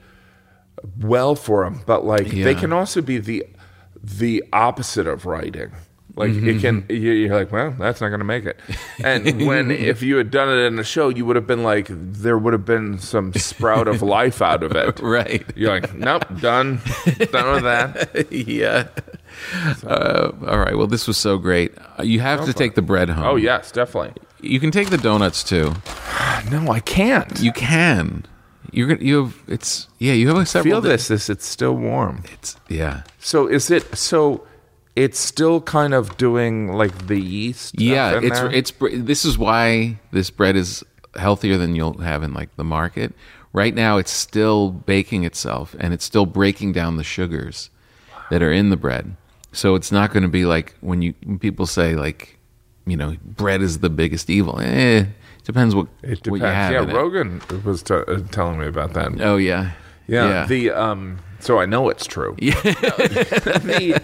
well 1.00 1.36
for 1.36 1.64
them, 1.64 1.82
but 1.86 2.06
like 2.06 2.28
they 2.28 2.56
can 2.56 2.74
also 2.74 3.02
be 3.02 3.18
the 3.18 3.46
the 4.04 4.44
opposite 4.54 5.08
of 5.08 5.26
writing. 5.26 5.72
Like 6.16 6.32
Mm-hmm. 6.32 6.50
it 6.50 6.60
can, 6.62 6.86
you- 6.90 7.12
you're 7.14 7.34
like, 7.36 7.52
well, 7.52 7.74
that's 7.80 8.02
not 8.02 8.10
going 8.10 8.20
to 8.20 8.26
make 8.26 8.44
it. 8.44 8.60
And 9.04 9.46
when 9.48 9.72
if 9.72 10.02
you 10.02 10.18
had 10.18 10.32
done 10.32 10.50
it 10.50 10.60
in 10.66 10.78
a 10.78 10.84
show, 10.84 11.08
you 11.10 11.26
would 11.26 11.38
have 11.38 11.48
been 11.48 11.64
like, 11.64 11.88
there 11.90 12.38
would 12.38 12.52
have 12.52 12.66
been 12.66 12.98
some 13.00 13.32
sprout 13.36 13.88
of 13.88 14.02
life 14.18 14.42
out 14.42 14.62
of 14.64 14.74
it. 14.76 15.00
right. 15.00 15.46
You're 15.56 15.80
like, 15.80 15.94
nope, 15.94 16.26
done, 16.42 16.82
done 17.32 17.54
with 17.54 17.64
that. 17.64 18.28
yeah. 18.32 18.88
Uh, 19.86 20.32
all 20.48 20.60
right. 20.60 20.78
Well, 20.78 20.88
this 20.88 21.08
was 21.08 21.18
so 21.18 21.38
great. 21.38 21.72
Uh, 21.98 22.04
You 22.04 22.20
have 22.20 22.44
to 22.46 22.54
take 22.54 22.76
the 22.76 22.82
bread 22.82 23.10
home. 23.10 23.24
Oh 23.26 23.36
yes, 23.36 23.72
definitely. 23.72 24.14
You 24.42 24.60
can 24.60 24.72
take 24.72 24.90
the 24.90 24.98
donuts 24.98 25.44
too. 25.44 25.74
No, 26.52 26.72
I 26.72 26.80
can't. 26.80 27.40
You 27.42 27.52
can. 27.52 28.26
You're 28.72 28.88
gonna. 28.88 29.04
You 29.04 29.26
have. 29.26 29.44
It's. 29.48 29.88
Yeah. 30.00 30.14
You 30.14 30.28
have 30.30 30.38
a 30.38 30.46
several. 30.46 30.72
feel 30.74 30.82
this. 30.82 31.08
This 31.08 31.30
it's 31.30 31.46
still 31.46 31.76
warm. 31.76 32.24
It's. 32.34 32.56
Yeah. 32.68 33.04
So 33.20 33.48
is 33.48 33.70
it? 33.72 33.98
So 33.98 34.46
it's 34.96 35.20
still 35.20 35.62
kind 35.62 35.94
of 35.94 36.18
doing 36.18 36.74
like 36.74 37.08
the 37.08 37.20
yeast. 37.20 37.80
Yeah, 37.80 38.20
it's 38.22 38.40
there? 38.40 38.52
it's 38.52 38.74
this 38.92 39.24
is 39.24 39.38
why 39.38 40.00
this 40.12 40.30
bread 40.30 40.56
is 40.56 40.84
healthier 41.16 41.58
than 41.58 41.76
you'll 41.76 42.00
have 42.00 42.24
in 42.24 42.34
like 42.34 42.56
the 42.58 42.64
market. 42.64 43.14
Right 43.54 43.74
now 43.74 43.98
it's 43.98 44.12
still 44.12 44.72
baking 44.72 45.24
itself 45.24 45.76
and 45.80 45.94
it's 45.94 46.06
still 46.06 46.26
breaking 46.26 46.74
down 46.74 46.98
the 46.98 47.04
sugars 47.04 47.70
that 48.30 48.44
are 48.44 48.52
in 48.52 48.70
the 48.70 48.78
bread. 48.78 49.16
So 49.52 49.76
it's 49.76 49.92
not 49.92 50.12
going 50.12 50.24
to 50.24 50.30
be 50.30 50.46
like 50.46 50.76
when 50.82 51.02
you 51.02 51.14
when 51.24 51.40
people 51.40 51.66
say 51.66 51.96
like 51.96 52.38
you 52.86 52.98
know 52.98 53.16
bread 53.24 53.62
is 53.62 53.80
the 53.80 53.90
biggest 53.90 54.30
evil. 54.30 54.60
Eh, 54.60 55.06
depends 55.50 55.74
what 55.76 55.88
It 56.04 56.10
what 56.10 56.40
depends. 56.40 56.42
you 56.42 56.46
have 56.48 56.72
yeah, 56.74 56.82
in 56.84 56.90
it. 56.90 56.94
Rogan 56.96 57.42
was 57.66 57.84
t- 57.84 57.94
uh, 57.94 58.20
telling 58.32 58.60
me 58.60 58.68
about 58.68 58.94
that. 58.94 59.20
Oh 59.22 59.38
yeah. 59.38 59.72
Yeah, 60.08 60.28
Yeah. 60.30 60.46
The 60.46 60.70
um. 60.72 61.20
So 61.42 61.60
I 61.60 61.66
know 61.66 61.90
it's 61.90 62.06
true. 62.06 62.36
Yeah. 62.40 62.60
the, 62.62 64.02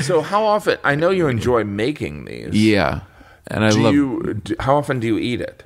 so 0.00 0.20
how 0.22 0.44
often? 0.44 0.78
I 0.84 0.94
know 0.94 1.10
you 1.10 1.28
enjoy 1.28 1.64
making 1.64 2.24
these. 2.26 2.50
yeah. 2.54 3.00
And 3.48 3.64
I 3.64 3.70
Do 3.70 3.82
love 3.82 3.94
you? 3.94 4.34
Do, 4.44 4.54
how 4.60 4.76
often 4.76 5.00
do 5.00 5.06
you 5.06 5.18
eat 5.18 5.40
it? 5.40 5.64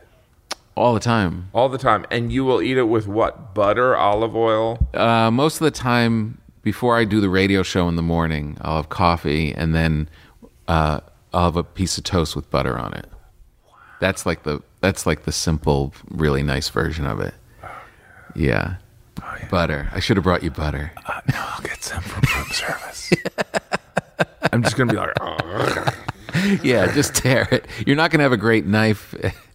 all 0.77 0.93
the 0.93 1.01
time. 1.01 1.49
All 1.55 1.69
the 1.71 1.79
time, 1.79 2.05
and 2.11 2.31
you 2.31 2.45
will 2.45 2.61
eat 2.61 2.77
it 2.77 2.83
with 2.85 3.07
what? 3.09 3.55
Butter, 3.55 3.97
olive 3.97 4.37
oil. 4.37 4.79
Uh, 4.93 5.31
most 5.31 5.59
of 5.61 5.65
the 5.65 5.71
time, 5.71 6.37
before 6.63 6.99
I 6.99 7.05
do 7.05 7.19
the 7.21 7.31
radio 7.31 7.63
show 7.63 7.89
in 7.89 7.97
the 7.97 8.03
morning, 8.03 8.59
I'll 8.61 8.77
have 8.77 8.91
coffee 8.91 9.55
and 9.55 9.75
then 9.75 10.09
uh, 10.69 11.01
I'll 11.33 11.45
have 11.45 11.57
a 11.57 11.65
piece 11.65 11.97
of 11.97 12.05
toast 12.05 12.37
with 12.37 12.51
butter 12.51 12.79
on 12.79 12.93
it. 12.93 13.07
That's 14.01 14.27
like 14.27 14.43
the 14.43 14.63
that's 14.81 15.07
like 15.07 15.25
the 15.25 15.33
simple, 15.33 15.95
really 16.11 16.43
nice 16.43 16.69
version 16.69 17.07
of 17.07 17.21
it. 17.21 17.35
Yeah, 18.35 18.77
butter. 19.51 19.89
I 19.93 20.01
should 20.01 20.17
have 20.17 20.25
brought 20.25 20.43
you 20.43 20.51
butter. 20.51 20.93
Uh, 21.07 21.21
no, 21.33 21.39
I'll 21.39 21.63
get 21.63 21.83
some 21.83 22.03
from 22.03 22.23
room 22.37 22.49
service. 22.51 23.13
I'm 24.53 24.63
just 24.63 24.77
gonna 24.77 24.93
be 24.93 24.99
like, 24.99 25.13
oh. 25.21 25.87
yeah, 26.63 26.93
just 26.93 27.15
tear 27.15 27.49
it. 27.51 27.67
You're 27.87 27.97
not 27.97 28.11
gonna 28.11 28.23
have 28.23 28.33
a 28.33 28.37
great 28.37 28.67
knife 28.67 29.15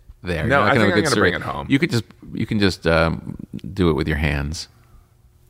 there. 0.23 0.47
No, 0.47 0.61
I 0.61 0.72
think 0.77 0.93
I'm 0.93 1.03
gonna 1.03 1.15
bring 1.15 1.34
it 1.34 1.41
home. 1.41 1.68
You 1.69 1.80
could 1.80 1.91
just 1.91 2.05
you 2.34 2.45
can 2.45 2.59
just 2.59 2.88
um, 2.88 3.38
do 3.73 3.89
it 3.89 3.93
with 3.93 4.07
your 4.07 4.18
hands. 4.18 4.68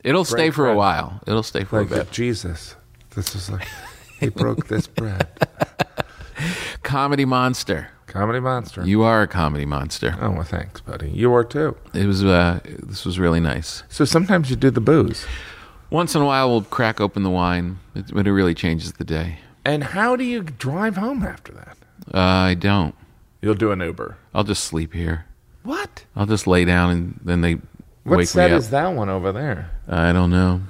It'll 0.04 0.24
stay 0.24 0.50
for 0.50 0.68
a 0.68 0.74
while. 0.74 1.20
It'll 1.26 1.42
stay 1.42 1.64
for 1.64 1.80
like 1.80 1.90
a 1.92 1.94
bit. 1.96 2.10
Jesus. 2.10 2.74
This 3.14 3.34
is 3.34 3.50
like 3.50 3.68
he 4.18 4.28
broke 4.28 4.68
this 4.68 4.86
bread. 4.86 5.28
Comedy 6.82 7.24
monster. 7.24 7.90
Comedy 8.12 8.40
monster. 8.40 8.84
You 8.86 9.02
are 9.02 9.22
a 9.22 9.26
comedy 9.26 9.64
monster. 9.64 10.14
oh 10.20 10.30
well, 10.32 10.42
thanks, 10.42 10.82
buddy. 10.82 11.08
You 11.10 11.32
are 11.34 11.44
too. 11.44 11.76
It 11.94 12.06
was 12.06 12.22
uh, 12.22 12.60
this 12.64 13.06
was 13.06 13.18
really 13.18 13.40
nice. 13.40 13.82
So 13.88 14.04
sometimes 14.04 14.50
you 14.50 14.56
do 14.56 14.70
the 14.70 14.82
booze. 14.82 15.24
Once 15.88 16.14
in 16.14 16.20
a 16.20 16.24
while, 16.26 16.50
we'll 16.50 16.62
crack 16.64 17.00
open 17.00 17.22
the 17.22 17.30
wine, 17.30 17.78
it, 17.94 18.12
but 18.14 18.26
it 18.26 18.32
really 18.32 18.54
changes 18.54 18.92
the 18.94 19.04
day. 19.04 19.38
And 19.64 19.82
how 19.82 20.16
do 20.16 20.24
you 20.24 20.42
drive 20.42 20.96
home 20.96 21.22
after 21.22 21.52
that? 21.52 21.76
Uh, 22.12 22.18
I 22.20 22.54
don't. 22.54 22.94
You'll 23.40 23.54
do 23.54 23.72
an 23.72 23.80
Uber. 23.80 24.16
I'll 24.34 24.44
just 24.44 24.64
sleep 24.64 24.92
here. 24.92 25.24
What? 25.62 26.04
I'll 26.14 26.26
just 26.26 26.46
lay 26.46 26.64
down 26.66 26.90
and 26.90 27.20
then 27.24 27.40
they 27.40 27.54
What 28.04 28.18
wake 28.18 28.28
set 28.28 28.50
me 28.50 28.56
up. 28.56 28.58
is 28.60 28.70
that 28.70 28.88
one 28.88 29.08
over 29.08 29.32
there? 29.32 29.70
I 29.88 30.12
don't 30.12 30.30
know. 30.30 30.60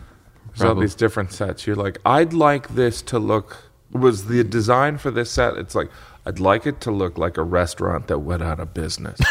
There's 0.48 0.60
all 0.60 0.66
Probably- 0.68 0.86
these 0.86 0.94
different 0.94 1.32
sets. 1.32 1.66
You're 1.66 1.76
like, 1.76 1.98
I'd 2.04 2.32
like 2.32 2.68
this 2.74 3.02
to 3.02 3.18
look. 3.18 3.56
Was 3.92 4.26
the 4.26 4.42
design 4.44 4.96
for 4.98 5.10
this 5.10 5.30
set? 5.30 5.56
It's 5.56 5.74
like, 5.74 5.90
I'd 6.24 6.38
like 6.40 6.66
it 6.66 6.80
to 6.82 6.90
look 6.90 7.18
like 7.18 7.36
a 7.36 7.42
restaurant 7.42 8.06
that 8.08 8.20
went 8.20 8.42
out 8.42 8.60
of 8.60 8.72
business. 8.74 9.18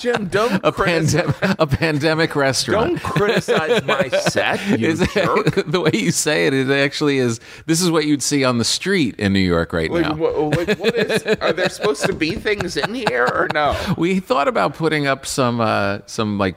Jim, 0.00 0.26
don't 0.28 0.54
A, 0.62 0.70
pandem- 0.70 1.56
a 1.58 1.66
pandemic 1.66 2.36
restaurant. 2.36 3.02
don't 3.02 3.02
criticize 3.02 3.82
my 3.82 4.08
set, 4.10 4.64
you 4.78 4.86
Is 4.86 5.00
it- 5.00 5.12
the 5.66 5.80
way 5.80 5.90
you 5.92 6.12
say 6.12 6.46
it, 6.46 6.54
it 6.54 6.70
actually 6.70 7.18
is. 7.18 7.40
This 7.66 7.80
is 7.80 7.90
what 7.90 8.04
you'd 8.06 8.22
see 8.22 8.44
on 8.44 8.58
the 8.58 8.64
street 8.64 9.16
in 9.18 9.32
New 9.32 9.40
York 9.40 9.72
right 9.72 9.90
Like, 9.90 10.04
now. 10.04 10.14
wha- 10.14 10.50
like, 10.56 10.78
what 10.78 10.94
is? 10.94 11.22
Are 11.40 11.52
there 11.52 11.68
supposed 11.68 12.04
to 12.06 12.12
be 12.12 12.36
things 12.36 12.76
in 12.76 12.94
here 12.94 13.24
or 13.24 13.48
no? 13.52 13.76
we 13.96 14.20
thought 14.20 14.46
about 14.46 14.74
putting 14.74 15.08
up 15.08 15.26
some 15.26 15.60
uh, 15.60 15.98
some 16.06 16.38
like 16.38 16.54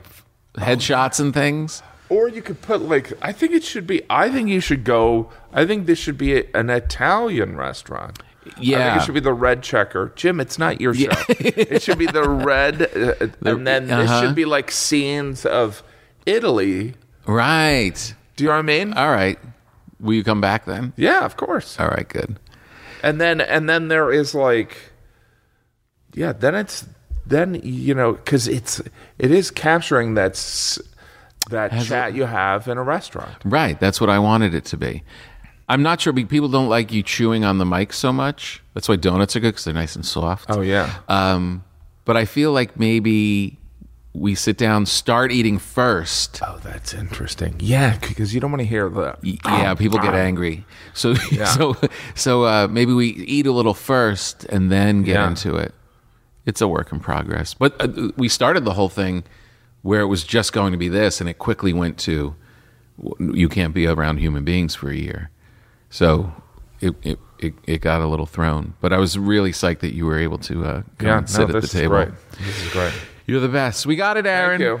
headshots 0.54 1.18
and 1.18 1.34
things. 1.34 1.82
Or 2.12 2.28
you 2.28 2.42
could 2.42 2.60
put 2.60 2.82
like, 2.82 3.14
I 3.22 3.32
think 3.32 3.52
it 3.52 3.64
should 3.64 3.86
be. 3.86 4.02
I 4.10 4.28
think 4.28 4.50
you 4.50 4.60
should 4.60 4.84
go. 4.84 5.30
I 5.50 5.64
think 5.64 5.86
this 5.86 5.98
should 5.98 6.18
be 6.18 6.36
a, 6.36 6.44
an 6.52 6.68
Italian 6.68 7.56
restaurant. 7.56 8.18
I 8.44 8.50
think 8.50 8.66
Yeah. 8.66 8.98
it 8.98 9.04
should 9.04 9.14
be 9.14 9.20
the 9.20 9.32
red 9.32 9.62
checker. 9.62 10.12
Jim, 10.14 10.38
it's 10.38 10.58
not 10.58 10.78
your 10.78 10.92
show. 10.92 11.08
it 11.30 11.80
should 11.80 11.96
be 11.96 12.04
the 12.04 12.28
red, 12.28 12.82
uh, 12.82 13.28
and 13.48 13.66
then 13.66 13.86
this 13.86 14.10
uh-huh. 14.10 14.20
should 14.20 14.34
be 14.34 14.44
like 14.44 14.70
scenes 14.70 15.46
of 15.46 15.82
Italy. 16.26 16.92
Right. 17.24 18.14
Do 18.36 18.44
you 18.44 18.50
know 18.50 18.56
what 18.56 18.58
I 18.58 18.62
mean? 18.62 18.92
All 18.92 19.10
right. 19.10 19.38
Will 19.98 20.12
you 20.12 20.24
come 20.24 20.42
back 20.42 20.66
then? 20.66 20.92
yeah, 20.98 21.24
of 21.24 21.38
course. 21.38 21.80
All 21.80 21.88
right. 21.88 22.06
Good. 22.06 22.38
And 23.02 23.22
then 23.22 23.40
and 23.40 23.70
then 23.70 23.88
there 23.88 24.12
is 24.12 24.34
like, 24.34 24.76
yeah. 26.12 26.32
Then 26.34 26.54
it's 26.56 26.84
then 27.24 27.58
you 27.62 27.94
know 27.94 28.12
because 28.12 28.48
it's 28.48 28.82
it 29.18 29.30
is 29.30 29.50
capturing 29.50 30.12
that 30.14 30.36
that 31.50 31.72
Has 31.72 31.88
chat 31.88 32.14
you 32.14 32.24
have 32.24 32.68
in 32.68 32.78
a 32.78 32.82
restaurant. 32.82 33.34
Right. 33.44 33.78
That's 33.78 34.00
what 34.00 34.10
I 34.10 34.18
wanted 34.18 34.54
it 34.54 34.64
to 34.66 34.76
be. 34.76 35.02
I'm 35.68 35.82
not 35.82 36.00
sure. 36.00 36.12
People 36.12 36.48
don't 36.48 36.68
like 36.68 36.92
you 36.92 37.02
chewing 37.02 37.44
on 37.44 37.58
the 37.58 37.64
mic 37.64 37.92
so 37.92 38.12
much. 38.12 38.62
That's 38.74 38.88
why 38.88 38.96
donuts 38.96 39.36
are 39.36 39.40
good 39.40 39.50
because 39.52 39.64
they're 39.64 39.74
nice 39.74 39.96
and 39.96 40.04
soft. 40.04 40.46
Oh 40.50 40.60
yeah. 40.60 40.98
Um, 41.08 41.64
but 42.04 42.16
I 42.16 42.24
feel 42.24 42.52
like 42.52 42.78
maybe 42.78 43.58
we 44.14 44.34
sit 44.34 44.58
down, 44.58 44.84
start 44.84 45.32
eating 45.32 45.58
first. 45.58 46.40
Oh, 46.42 46.58
that's 46.62 46.92
interesting. 46.92 47.54
Yeah, 47.58 47.96
because 47.98 48.34
you 48.34 48.40
don't 48.40 48.50
want 48.50 48.60
to 48.60 48.66
hear 48.66 48.88
the. 48.90 49.16
Yeah, 49.22 49.74
people 49.74 49.98
get 49.98 50.14
angry. 50.14 50.66
So 50.94 51.14
so 51.46 51.76
so 52.14 52.44
uh, 52.44 52.68
maybe 52.70 52.92
we 52.92 53.06
eat 53.08 53.46
a 53.46 53.52
little 53.52 53.72
first 53.74 54.44
and 54.44 54.70
then 54.70 55.02
get 55.02 55.14
Yeah. 55.14 55.28
into 55.28 55.56
it. 55.56 55.72
It's 56.44 56.60
a 56.60 56.68
work 56.68 56.92
in 56.92 57.00
progress. 57.00 57.54
But 57.54 57.80
uh, 57.80 58.10
we 58.16 58.28
started 58.28 58.64
the 58.66 58.74
whole 58.74 58.88
thing 58.90 59.22
where 59.82 60.00
it 60.00 60.06
was 60.06 60.24
just 60.24 60.52
going 60.52 60.72
to 60.72 60.78
be 60.78 60.88
this, 60.88 61.20
and 61.20 61.28
it 61.28 61.38
quickly 61.38 61.72
went 61.72 61.98
to 61.98 62.34
you 63.18 63.48
can't 63.48 63.74
be 63.74 63.86
around 63.86 64.18
human 64.18 64.44
beings 64.44 64.74
for 64.74 64.90
a 64.90 64.94
year. 64.96 65.30
So 65.90 66.32
it 66.80 66.94
it, 67.02 67.18
it, 67.38 67.54
it 67.66 67.80
got 67.80 68.00
a 68.00 68.06
little 68.06 68.26
thrown. 68.26 68.74
But 68.80 68.92
I 68.92 68.98
was 68.98 69.18
really 69.18 69.52
psyched 69.52 69.80
that 69.80 69.94
you 69.94 70.06
were 70.06 70.18
able 70.18 70.38
to 70.38 70.64
uh, 70.64 70.82
come 70.98 71.08
Yeah, 71.08 71.18
and 71.18 71.26
no, 71.26 71.32
sit 71.32 71.42
at 71.42 71.46
the 71.48 71.60
this 71.60 71.64
is 71.74 71.80
table. 71.80 71.96
great. 71.96 72.08
This 72.38 72.62
is 72.64 72.72
great. 72.72 72.92
You're 73.26 73.40
the 73.40 73.48
best. 73.48 73.86
We 73.86 73.96
got 73.96 74.16
it, 74.16 74.26
Aaron. 74.26 74.60
Thank 74.60 74.80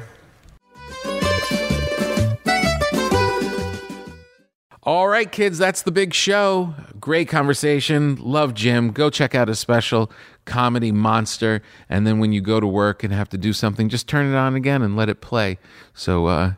All 4.84 5.06
right, 5.06 5.30
kids, 5.30 5.58
that's 5.58 5.82
the 5.82 5.92
big 5.92 6.12
show. 6.12 6.74
Great 6.98 7.28
conversation. 7.28 8.16
Love 8.16 8.52
Jim. 8.52 8.90
Go 8.90 9.10
check 9.10 9.32
out 9.34 9.46
his 9.46 9.60
special, 9.60 10.10
Comedy 10.44 10.92
Monster. 10.92 11.62
And 11.88 12.06
then 12.06 12.18
when 12.18 12.32
you 12.32 12.40
go 12.40 12.60
to 12.60 12.66
work 12.66 13.04
and 13.04 13.12
have 13.12 13.28
to 13.30 13.38
do 13.38 13.52
something, 13.52 13.88
just 13.88 14.08
turn 14.08 14.32
it 14.32 14.36
on 14.36 14.54
again 14.54 14.82
and 14.82 14.96
let 14.96 15.08
it 15.08 15.20
play. 15.20 15.58
So 15.94 16.26
uh, 16.26 16.54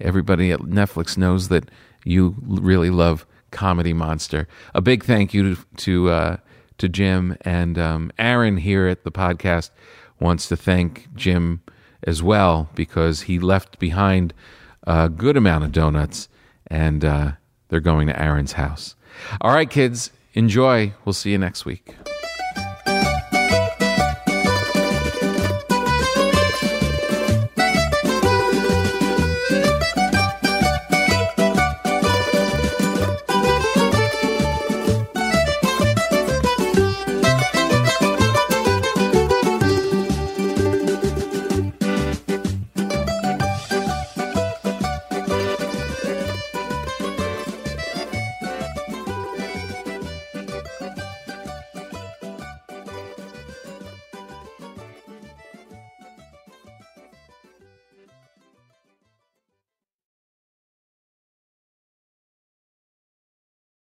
everybody 0.00 0.50
at 0.50 0.60
Netflix 0.60 1.16
knows 1.16 1.48
that 1.48 1.70
you 2.04 2.34
really 2.40 2.90
love 2.90 3.26
Comedy 3.50 3.92
Monster. 3.92 4.46
A 4.74 4.80
big 4.80 5.04
thank 5.04 5.32
you 5.32 5.54
to 5.54 5.64
to, 5.76 6.10
uh, 6.10 6.36
to 6.78 6.88
Jim 6.88 7.36
and 7.42 7.78
um, 7.78 8.12
Aaron 8.18 8.58
here 8.58 8.86
at 8.86 9.04
the 9.04 9.10
podcast 9.10 9.70
wants 10.20 10.48
to 10.48 10.56
thank 10.56 11.08
Jim 11.14 11.62
as 12.04 12.22
well 12.22 12.68
because 12.74 13.22
he 13.22 13.38
left 13.38 13.78
behind 13.78 14.34
a 14.86 15.08
good 15.08 15.36
amount 15.36 15.64
of 15.64 15.72
donuts 15.72 16.28
and 16.66 17.04
uh, 17.04 17.32
they're 17.68 17.80
going 17.80 18.06
to 18.08 18.20
Aaron's 18.20 18.52
house. 18.52 18.94
All 19.40 19.52
right, 19.52 19.68
kids, 19.68 20.10
enjoy. 20.34 20.92
We'll 21.04 21.12
see 21.12 21.32
you 21.32 21.38
next 21.38 21.64
week. 21.64 21.94